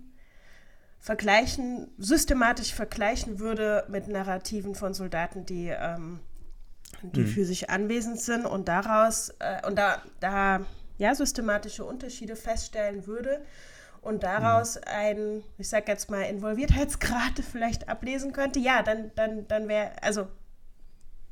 vergleichen, 0.99 1.89
systematisch 1.97 2.73
vergleichen 2.73 3.39
würde 3.39 3.85
mit 3.89 4.07
Narrativen 4.07 4.73
von 4.73 4.93
Soldaten, 4.93 5.45
die, 5.45 5.67
ähm, 5.67 6.21
die 7.01 7.21
mhm. 7.21 7.27
physisch 7.27 7.65
anwesend 7.65 8.21
sind 8.21 8.45
und 8.45 8.69
daraus 8.69 9.29
äh, 9.39 9.67
und 9.67 9.77
da, 9.77 10.01
da 10.21 10.65
ja 10.97 11.13
systematische 11.13 11.83
Unterschiede 11.83 12.37
feststellen 12.37 13.05
würde 13.05 13.41
und 14.05 14.23
daraus 14.23 14.75
mhm. 14.75 14.81
ein, 14.85 15.43
ich 15.57 15.67
sag 15.67 15.87
jetzt 15.87 16.09
mal, 16.09 16.21
Involviertheitsgrad 16.21 17.39
vielleicht 17.51 17.89
ablesen 17.89 18.33
könnte, 18.33 18.59
ja, 18.59 18.83
dann, 18.83 19.11
dann, 19.15 19.47
dann 19.47 19.67
wäre, 19.67 19.91
also 20.01 20.27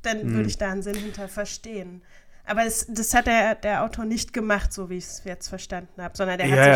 dann 0.01 0.21
hm. 0.21 0.33
würde 0.33 0.49
ich 0.49 0.57
da 0.57 0.71
einen 0.71 0.81
Sinn 0.81 0.95
hinter 0.95 1.29
verstehen. 1.29 2.01
Aber 2.45 2.65
es, 2.65 2.87
das 2.89 3.13
hat 3.13 3.27
der, 3.27 3.55
der 3.55 3.83
Autor 3.83 4.03
nicht 4.03 4.33
gemacht, 4.33 4.73
so 4.73 4.89
wie 4.89 4.97
ich 4.97 5.05
es 5.05 5.23
jetzt 5.23 5.47
verstanden 5.47 6.01
habe, 6.01 6.17
sondern 6.17 6.39
der 6.39 6.47
ja, 6.47 6.55
hat 6.57 6.67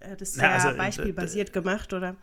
ja. 0.00 0.08
sich 0.08 0.18
das 0.18 0.32
sehr 0.32 0.50
also, 0.50 0.76
beispielbasiert 0.76 1.52
gemacht, 1.52 1.92
oder? 1.92 2.16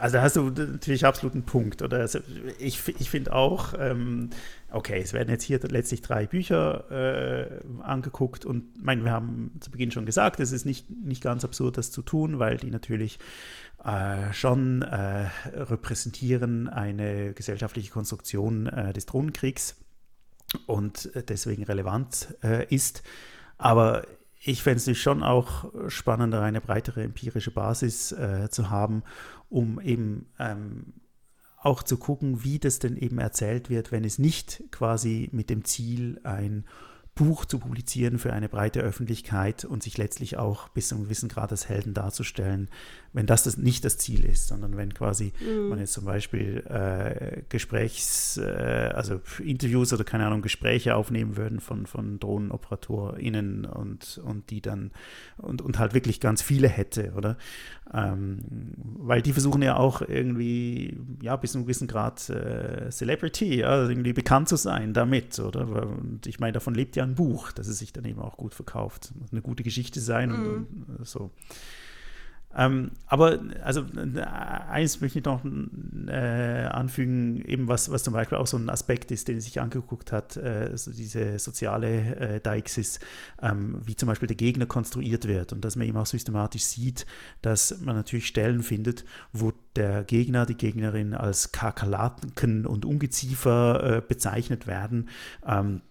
Also 0.00 0.20
hast 0.20 0.36
du 0.36 0.50
natürlich 0.50 1.04
absolut 1.04 1.34
einen 1.34 1.44
Punkt. 1.44 1.82
Oder? 1.82 1.98
Also 1.98 2.20
ich, 2.58 2.88
ich 2.88 3.10
finde 3.10 3.32
auch, 3.32 3.74
ähm, 3.78 4.30
okay, 4.70 5.00
es 5.00 5.12
werden 5.12 5.28
jetzt 5.30 5.44
hier 5.44 5.60
letztlich 5.60 6.02
drei 6.02 6.26
Bücher 6.26 6.90
äh, 6.90 7.60
angeguckt 7.82 8.44
und 8.44 8.82
mein, 8.82 9.04
wir 9.04 9.12
haben 9.12 9.52
zu 9.60 9.70
Beginn 9.70 9.90
schon 9.90 10.06
gesagt, 10.06 10.40
es 10.40 10.52
ist 10.52 10.66
nicht, 10.66 10.90
nicht 10.90 11.22
ganz 11.22 11.44
absurd, 11.44 11.78
das 11.78 11.90
zu 11.90 12.02
tun, 12.02 12.38
weil 12.38 12.56
die 12.56 12.70
natürlich 12.70 13.18
äh, 13.84 14.32
schon 14.32 14.82
äh, 14.82 15.28
repräsentieren 15.54 16.68
eine 16.68 17.32
gesellschaftliche 17.32 17.90
Konstruktion 17.90 18.66
äh, 18.66 18.92
des 18.92 19.06
Drohnenkriegs 19.06 19.76
und 20.66 21.10
deswegen 21.28 21.64
relevant 21.64 22.34
äh, 22.42 22.66
ist. 22.74 23.02
Aber 23.58 24.06
ich 24.40 24.62
fände 24.62 24.90
es 24.90 24.98
schon 24.98 25.22
auch 25.22 25.72
spannender, 25.88 26.42
eine 26.42 26.60
breitere 26.60 27.02
empirische 27.02 27.50
Basis 27.50 28.12
äh, 28.12 28.48
zu 28.50 28.70
haben, 28.70 29.02
um 29.48 29.80
eben 29.80 30.26
ähm, 30.38 30.92
auch 31.66 31.82
zu 31.82 31.96
gucken, 31.96 32.44
wie 32.44 32.58
das 32.58 32.78
denn 32.78 32.96
eben 32.96 33.18
erzählt 33.18 33.68
wird, 33.68 33.90
wenn 33.92 34.04
es 34.04 34.18
nicht 34.18 34.62
quasi 34.70 35.28
mit 35.32 35.50
dem 35.50 35.64
Ziel 35.64 36.20
ein 36.22 36.64
Buch 37.16 37.46
zu 37.46 37.58
publizieren 37.58 38.18
für 38.18 38.34
eine 38.34 38.48
breite 38.48 38.80
Öffentlichkeit 38.80 39.64
und 39.64 39.82
sich 39.82 39.96
letztlich 39.96 40.36
auch 40.36 40.68
bis 40.68 40.88
zu 40.88 40.94
einem 40.94 41.04
gewissen 41.04 41.30
Grad 41.30 41.50
als 41.50 41.66
Helden 41.66 41.94
darzustellen, 41.94 42.68
wenn 43.14 43.24
das, 43.24 43.44
das 43.44 43.56
nicht 43.56 43.86
das 43.86 43.96
Ziel 43.96 44.26
ist, 44.26 44.48
sondern 44.48 44.76
wenn 44.76 44.92
quasi 44.92 45.32
mhm. 45.40 45.70
man 45.70 45.78
jetzt 45.78 45.94
zum 45.94 46.04
Beispiel 46.04 46.62
äh, 46.68 47.42
Gesprächs, 47.48 48.36
äh, 48.36 48.92
also 48.94 49.22
Interviews 49.42 49.94
oder 49.94 50.04
keine 50.04 50.26
Ahnung, 50.26 50.42
Gespräche 50.42 50.94
aufnehmen 50.94 51.38
würden 51.38 51.60
von, 51.60 51.86
von 51.86 52.20
DrohnenoperatorInnen 52.20 53.64
und, 53.64 54.20
und 54.22 54.50
die 54.50 54.60
dann 54.60 54.90
und, 55.38 55.62
und 55.62 55.78
halt 55.78 55.94
wirklich 55.94 56.20
ganz 56.20 56.42
viele 56.42 56.68
hätte, 56.68 57.14
oder? 57.16 57.38
Ähm, 57.94 58.40
weil 58.98 59.22
die 59.22 59.32
versuchen 59.32 59.62
ja 59.62 59.76
auch 59.76 60.02
irgendwie, 60.02 60.98
ja, 61.22 61.36
bis 61.36 61.52
zu 61.52 61.58
einem 61.58 61.66
gewissen 61.66 61.88
Grad 61.88 62.28
äh, 62.28 62.90
Celebrity, 62.90 63.60
ja, 63.60 63.88
irgendwie 63.88 64.12
bekannt 64.12 64.50
zu 64.50 64.56
sein 64.56 64.92
damit, 64.92 65.38
oder? 65.38 65.66
Und 65.86 66.26
ich 66.26 66.40
meine, 66.40 66.52
davon 66.52 66.74
lebt 66.74 66.96
ja 66.96 67.05
ein 67.06 67.14
Buch, 67.14 67.52
dass 67.52 67.68
es 67.68 67.78
sich 67.78 67.92
dann 67.92 68.04
eben 68.04 68.20
auch 68.20 68.36
gut 68.36 68.54
verkauft. 68.54 69.12
Muss 69.18 69.32
eine 69.32 69.42
gute 69.42 69.62
Geschichte 69.62 70.00
sein 70.00 70.30
mhm. 70.30 70.34
und, 70.34 70.98
und 70.98 71.06
so. 71.06 71.30
Ähm, 72.56 72.92
aber 73.06 73.38
also 73.62 73.84
eins 74.24 75.02
möchte 75.02 75.18
ich 75.18 75.24
noch 75.26 75.44
äh, 75.44 76.66
anfügen, 76.66 77.44
eben 77.44 77.68
was, 77.68 77.90
was 77.90 78.02
zum 78.02 78.14
Beispiel 78.14 78.38
auch 78.38 78.46
so 78.46 78.56
ein 78.56 78.70
Aspekt 78.70 79.10
ist, 79.10 79.28
den 79.28 79.40
sich 79.40 79.60
angeguckt 79.60 80.10
hat, 80.10 80.38
äh, 80.38 80.70
so 80.74 80.90
diese 80.90 81.38
soziale 81.38 82.16
äh, 82.16 82.40
Deixis, 82.40 82.98
ähm, 83.42 83.82
wie 83.84 83.94
zum 83.94 84.06
Beispiel 84.06 84.26
der 84.26 84.38
Gegner 84.38 84.64
konstruiert 84.64 85.28
wird 85.28 85.52
und 85.52 85.66
dass 85.66 85.76
man 85.76 85.86
eben 85.86 85.98
auch 85.98 86.06
systematisch 86.06 86.64
sieht, 86.64 87.04
dass 87.42 87.78
man 87.80 87.94
natürlich 87.94 88.26
Stellen 88.26 88.62
findet, 88.62 89.04
wo 89.34 89.52
der 89.74 90.04
Gegner, 90.04 90.46
die 90.46 90.56
Gegnerin 90.56 91.12
als 91.12 91.52
Kakerlaken 91.52 92.64
und 92.64 92.86
Ungeziefer 92.86 93.98
äh, 93.98 94.00
bezeichnet 94.00 94.66
werden. 94.66 95.10
Ähm, 95.46 95.82
äh, 95.82 95.85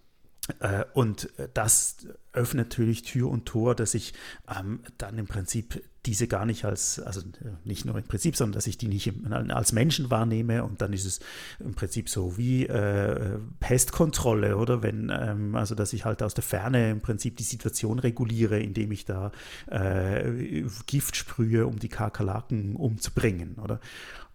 und 0.94 1.28
das 1.54 1.96
öffnet 2.32 2.68
natürlich 2.68 3.02
Tür 3.02 3.30
und 3.30 3.46
Tor, 3.46 3.74
dass 3.74 3.94
ich 3.94 4.14
ähm, 4.48 4.80
dann 4.98 5.18
im 5.18 5.26
Prinzip 5.26 5.82
diese 6.06 6.28
gar 6.28 6.46
nicht 6.46 6.64
als, 6.64 7.00
also 7.00 7.20
nicht 7.64 7.84
nur 7.84 7.96
im 7.98 8.04
Prinzip, 8.04 8.36
sondern 8.36 8.54
dass 8.54 8.66
ich 8.68 8.78
die 8.78 8.86
nicht 8.86 9.12
als 9.28 9.72
Menschen 9.72 10.10
wahrnehme 10.10 10.62
und 10.62 10.80
dann 10.80 10.92
ist 10.92 11.04
es 11.04 11.20
im 11.58 11.74
Prinzip 11.74 12.08
so 12.08 12.36
wie 12.36 12.66
äh, 12.66 13.38
Pestkontrolle, 13.58 14.56
oder 14.56 14.82
wenn, 14.82 15.10
ähm, 15.10 15.56
also 15.56 15.74
dass 15.74 15.92
ich 15.92 16.04
halt 16.04 16.22
aus 16.22 16.34
der 16.34 16.44
Ferne 16.44 16.90
im 16.90 17.00
Prinzip 17.00 17.36
die 17.36 17.42
Situation 17.42 17.98
reguliere, 17.98 18.60
indem 18.60 18.92
ich 18.92 19.04
da 19.04 19.32
äh, 19.66 20.62
Gift 20.86 21.16
sprühe, 21.16 21.66
um 21.66 21.78
die 21.78 21.88
Kakerlaken 21.88 22.76
umzubringen, 22.76 23.56
oder? 23.56 23.80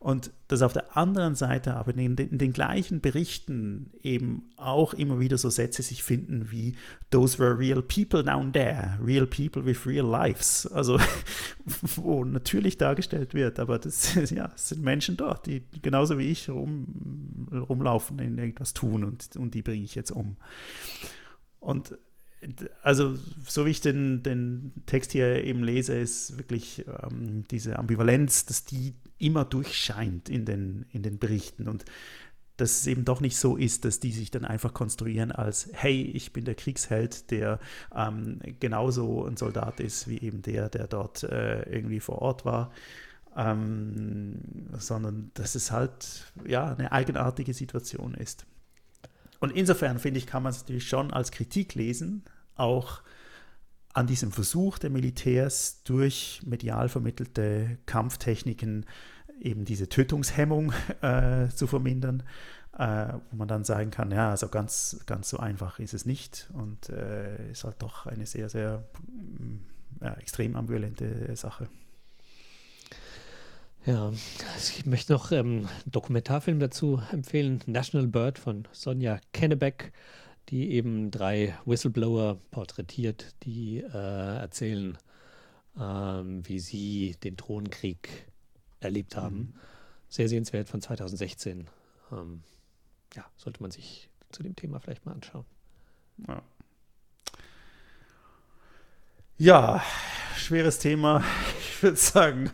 Und 0.01 0.31
dass 0.47 0.63
auf 0.63 0.73
der 0.73 0.97
anderen 0.97 1.35
Seite 1.35 1.75
aber 1.75 1.91
in 1.95 2.15
den, 2.15 2.29
in 2.31 2.39
den, 2.39 2.53
gleichen 2.53 3.01
Berichten 3.01 3.91
eben 4.01 4.49
auch 4.57 4.95
immer 4.95 5.19
wieder 5.19 5.37
so 5.37 5.51
Sätze 5.51 5.83
sich 5.83 6.01
finden 6.01 6.49
wie 6.49 6.75
Those 7.11 7.37
were 7.37 7.55
real 7.55 7.83
people 7.83 8.23
down 8.23 8.51
there, 8.51 8.97
real 8.99 9.27
people 9.27 9.63
with 9.63 9.85
real 9.85 10.07
lives. 10.07 10.65
Also 10.65 10.99
wo 11.97 12.25
natürlich 12.25 12.79
dargestellt 12.79 13.35
wird, 13.35 13.59
aber 13.59 13.77
das, 13.77 14.15
ja, 14.31 14.51
sind 14.55 14.81
Menschen 14.81 15.17
dort, 15.17 15.45
die 15.45 15.61
genauso 15.83 16.17
wie 16.17 16.31
ich 16.31 16.49
rum, 16.49 17.47
rumlaufen, 17.69 18.17
in 18.17 18.39
irgendwas 18.39 18.73
tun 18.73 19.03
und, 19.03 19.35
und 19.35 19.53
die 19.53 19.61
bringe 19.61 19.83
ich 19.83 19.93
jetzt 19.93 20.09
um. 20.09 20.35
Und 21.59 21.95
also 22.81 23.15
so 23.45 23.67
wie 23.67 23.69
ich 23.69 23.81
den, 23.81 24.23
den 24.23 24.71
Text 24.87 25.11
hier 25.11 25.43
eben 25.43 25.63
lese, 25.63 25.93
ist 25.93 26.39
wirklich 26.39 26.83
ähm, 27.03 27.43
diese 27.51 27.77
Ambivalenz, 27.77 28.47
dass 28.47 28.65
die 28.65 28.95
immer 29.21 29.45
durchscheint 29.45 30.29
in 30.29 30.45
den, 30.45 30.85
in 30.91 31.03
den 31.03 31.19
Berichten 31.19 31.67
und 31.67 31.85
dass 32.57 32.81
es 32.81 32.87
eben 32.87 33.05
doch 33.05 33.21
nicht 33.21 33.37
so 33.37 33.57
ist, 33.57 33.85
dass 33.85 33.99
die 33.99 34.11
sich 34.11 34.29
dann 34.29 34.45
einfach 34.45 34.73
konstruieren 34.73 35.31
als, 35.31 35.69
hey, 35.73 36.03
ich 36.03 36.31
bin 36.31 36.45
der 36.45 36.53
Kriegsheld, 36.53 37.31
der 37.31 37.59
ähm, 37.95 38.39
genauso 38.59 39.25
ein 39.25 39.35
Soldat 39.35 39.79
ist 39.79 40.07
wie 40.07 40.19
eben 40.19 40.43
der, 40.43 40.69
der 40.69 40.85
dort 40.87 41.23
äh, 41.23 41.63
irgendwie 41.63 41.99
vor 41.99 42.21
Ort 42.21 42.45
war, 42.45 42.71
ähm, 43.35 44.37
sondern 44.77 45.31
dass 45.33 45.55
es 45.55 45.71
halt 45.71 46.31
ja 46.45 46.75
eine 46.75 46.91
eigenartige 46.91 47.53
Situation 47.53 48.13
ist. 48.13 48.45
Und 49.39 49.51
insofern 49.51 49.97
finde 49.97 50.19
ich, 50.19 50.27
kann 50.27 50.43
man 50.43 50.51
es 50.51 50.59
natürlich 50.59 50.87
schon 50.87 51.11
als 51.11 51.31
Kritik 51.31 51.73
lesen, 51.73 52.23
auch 52.55 53.01
an 53.93 54.07
diesem 54.07 54.31
Versuch 54.31 54.77
der 54.77 54.89
Militärs 54.89 55.83
durch 55.83 56.41
medial 56.45 56.89
vermittelte 56.89 57.77
Kampftechniken 57.85 58.85
eben 59.39 59.65
diese 59.65 59.89
Tötungshemmung 59.89 60.71
äh, 61.01 61.49
zu 61.49 61.67
vermindern, 61.67 62.23
äh, 62.77 63.13
wo 63.31 63.37
man 63.37 63.47
dann 63.47 63.63
sagen 63.63 63.91
kann, 63.91 64.11
ja, 64.11 64.29
also 64.29 64.47
ganz, 64.47 65.01
ganz 65.05 65.29
so 65.29 65.37
einfach 65.37 65.79
ist 65.79 65.93
es 65.93 66.05
nicht 66.05 66.49
und 66.53 66.89
äh, 66.89 67.51
ist 67.51 67.63
halt 67.63 67.81
doch 67.81 68.05
eine 68.05 68.25
sehr, 68.25 68.49
sehr 68.49 68.83
ja, 70.01 70.13
extrem 70.13 70.55
ambivalente 70.55 71.35
Sache. 71.35 71.67
Ja, 73.85 74.11
ich 74.57 74.85
möchte 74.85 75.11
noch 75.11 75.31
ähm, 75.31 75.67
einen 75.83 75.91
Dokumentarfilm 75.91 76.59
dazu 76.59 77.01
empfehlen, 77.11 77.61
National 77.65 78.07
Bird 78.07 78.37
von 78.37 78.67
Sonja 78.71 79.19
Kennebeck, 79.33 79.91
die 80.49 80.71
eben 80.71 81.11
drei 81.11 81.57
Whistleblower 81.65 82.37
porträtiert, 82.51 83.35
die 83.43 83.79
äh, 83.79 84.37
erzählen, 84.37 84.97
ähm, 85.79 86.47
wie 86.47 86.59
sie 86.59 87.15
den 87.23 87.37
Drohnenkrieg 87.37 88.27
erlebt 88.79 89.15
haben. 89.15 89.37
Mhm. 89.37 89.53
Sehr 90.09 90.27
sehenswert 90.27 90.67
von 90.67 90.81
2016. 90.81 91.67
Ähm, 92.11 92.43
ja, 93.15 93.25
sollte 93.37 93.61
man 93.61 93.71
sich 93.71 94.09
zu 94.31 94.43
dem 94.43 94.55
Thema 94.55 94.79
vielleicht 94.79 95.05
mal 95.05 95.13
anschauen. 95.13 95.45
Ja. 96.27 96.41
ja 99.37 99.83
schweres 100.37 100.79
Thema. 100.79 101.23
Ich 101.59 101.83
würde 101.83 101.97
sagen. 101.97 102.51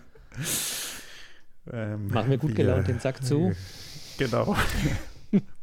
Ähm, 1.69 2.07
Machen 2.07 2.30
wir 2.30 2.38
gut 2.38 2.55
gelaunt 2.55 2.88
den 2.88 2.99
Sack 2.99 3.22
zu. 3.26 3.53
Genau. 4.18 4.55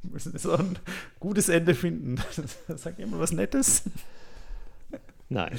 Wir 0.04 0.10
müssen 0.12 0.38
so 0.38 0.52
ein 0.52 0.78
gutes 1.20 1.48
Ende 1.48 1.74
finden. 1.74 2.20
Sag 2.76 2.98
immer 2.98 3.18
was 3.18 3.32
Nettes. 3.32 3.82
Nein. 5.28 5.58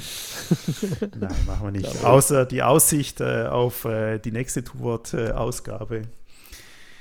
Nein, 1.18 1.36
machen 1.46 1.66
wir 1.66 1.70
nicht. 1.72 2.04
Außer 2.04 2.46
die 2.46 2.62
Aussicht 2.62 3.20
äh, 3.20 3.46
auf 3.46 3.84
äh, 3.84 4.18
die 4.18 4.30
nächste 4.30 4.64
Tourwort-Ausgabe. 4.64 6.02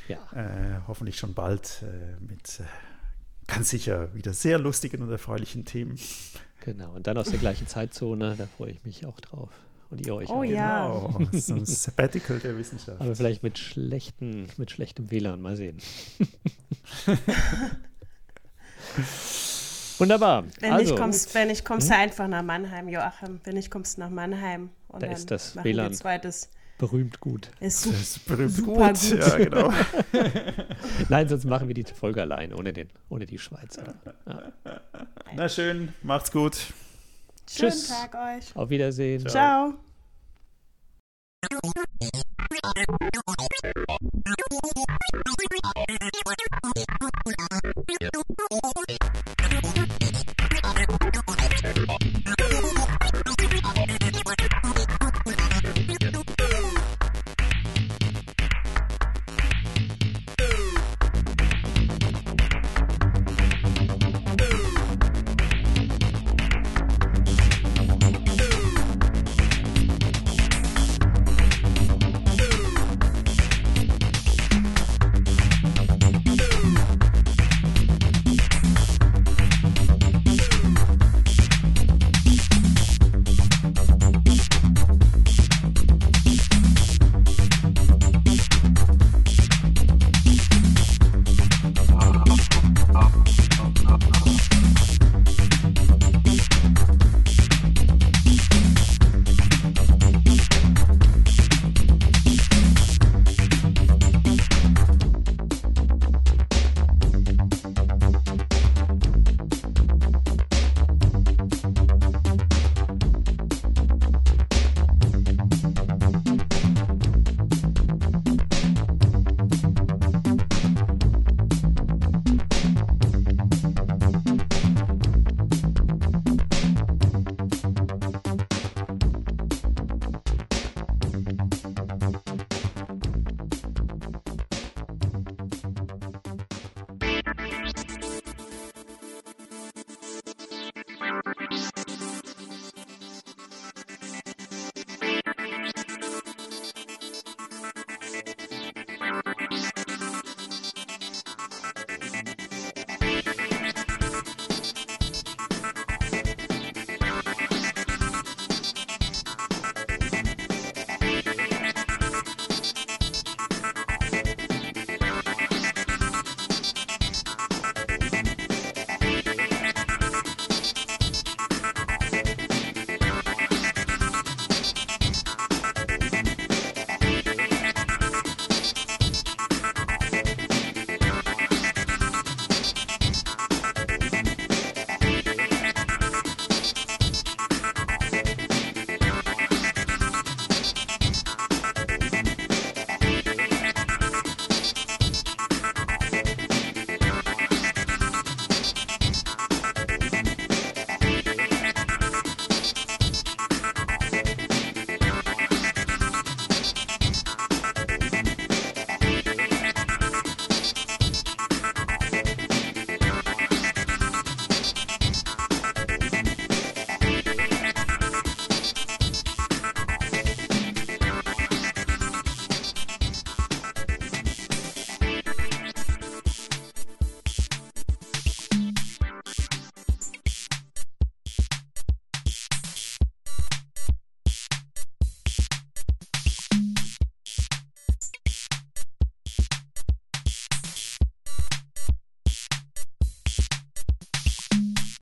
ja. 0.07 0.17
Äh, 0.33 0.81
hoffentlich 0.87 1.17
schon 1.17 1.33
bald 1.33 1.83
äh, 1.83 2.21
mit 2.21 2.59
äh, 2.59 2.63
ganz 3.47 3.69
sicher 3.69 4.13
wieder 4.15 4.33
sehr 4.33 4.57
lustigen 4.57 5.03
und 5.03 5.11
erfreulichen 5.11 5.65
Themen. 5.65 5.97
Genau, 6.61 6.93
und 6.95 7.05
dann 7.05 7.17
aus 7.17 7.29
der 7.29 7.37
gleichen 7.37 7.67
Zeitzone, 7.67 8.35
da 8.35 8.47
freue 8.57 8.71
ich 8.71 8.83
mich 8.83 9.05
auch 9.05 9.19
drauf. 9.19 9.49
Und 9.95 10.05
ihr 10.05 10.15
euch 10.15 10.29
oh, 10.29 10.39
auch. 10.39 10.43
ja. 10.43 10.87
Genau, 10.87 11.29
so 11.31 11.55
ein 11.55 11.65
Sabbatical 11.65 12.39
der 12.39 12.57
Wissenschaft. 12.57 12.99
Aber 12.99 13.15
vielleicht 13.15 13.43
mit, 13.43 13.57
schlechten, 13.57 14.47
mit 14.57 14.71
schlechtem 14.71 15.09
WLAN, 15.09 15.41
mal 15.41 15.55
sehen. 15.55 15.77
Wunderbar. 19.97 20.43
Wenn 20.59 20.73
also, 20.73 20.93
ich 20.93 20.99
kommst, 20.99 21.33
wenn 21.33 21.49
ich 21.49 21.63
kommst 21.63 21.89
hm? 21.89 21.97
einfach 21.97 22.27
nach 22.27 22.43
Mannheim, 22.43 22.89
Joachim. 22.89 23.39
Wenn 23.45 23.55
ich 23.55 23.71
kommst 23.71 23.97
nach 23.97 24.09
Mannheim. 24.09 24.69
Und 24.89 25.01
da 25.01 25.07
ist 25.07 25.31
das 25.31 25.55
WLAN 25.63 25.93
zweites. 25.93 26.49
berühmt 26.77 27.21
gut. 27.21 27.49
Ist, 27.61 27.83
su 27.83 27.91
ist 27.91 28.25
berühmt 28.25 28.51
super 28.51 28.89
gut. 28.91 28.99
gut. 28.99 29.17
Ja, 29.17 29.37
genau. 29.37 29.73
Nein, 31.09 31.29
sonst 31.29 31.45
machen 31.45 31.69
wir 31.69 31.73
die 31.73 31.85
Folge 31.85 32.21
allein, 32.21 32.53
ohne, 32.53 32.73
den, 32.73 32.89
ohne 33.07 33.25
die 33.25 33.39
Schweizer. 33.39 33.95
Ja. 34.27 34.51
Na 35.33 35.47
schön, 35.47 35.93
macht's 36.03 36.33
gut. 36.33 36.73
Schönen 37.49 37.71
Tschüss. 37.71 37.87
Tag 37.87 38.15
euch. 38.15 38.55
Auf 38.55 38.69
Wiedersehen. 38.69 39.27
Ciao. 39.27 39.73
Ciao. 39.73 39.73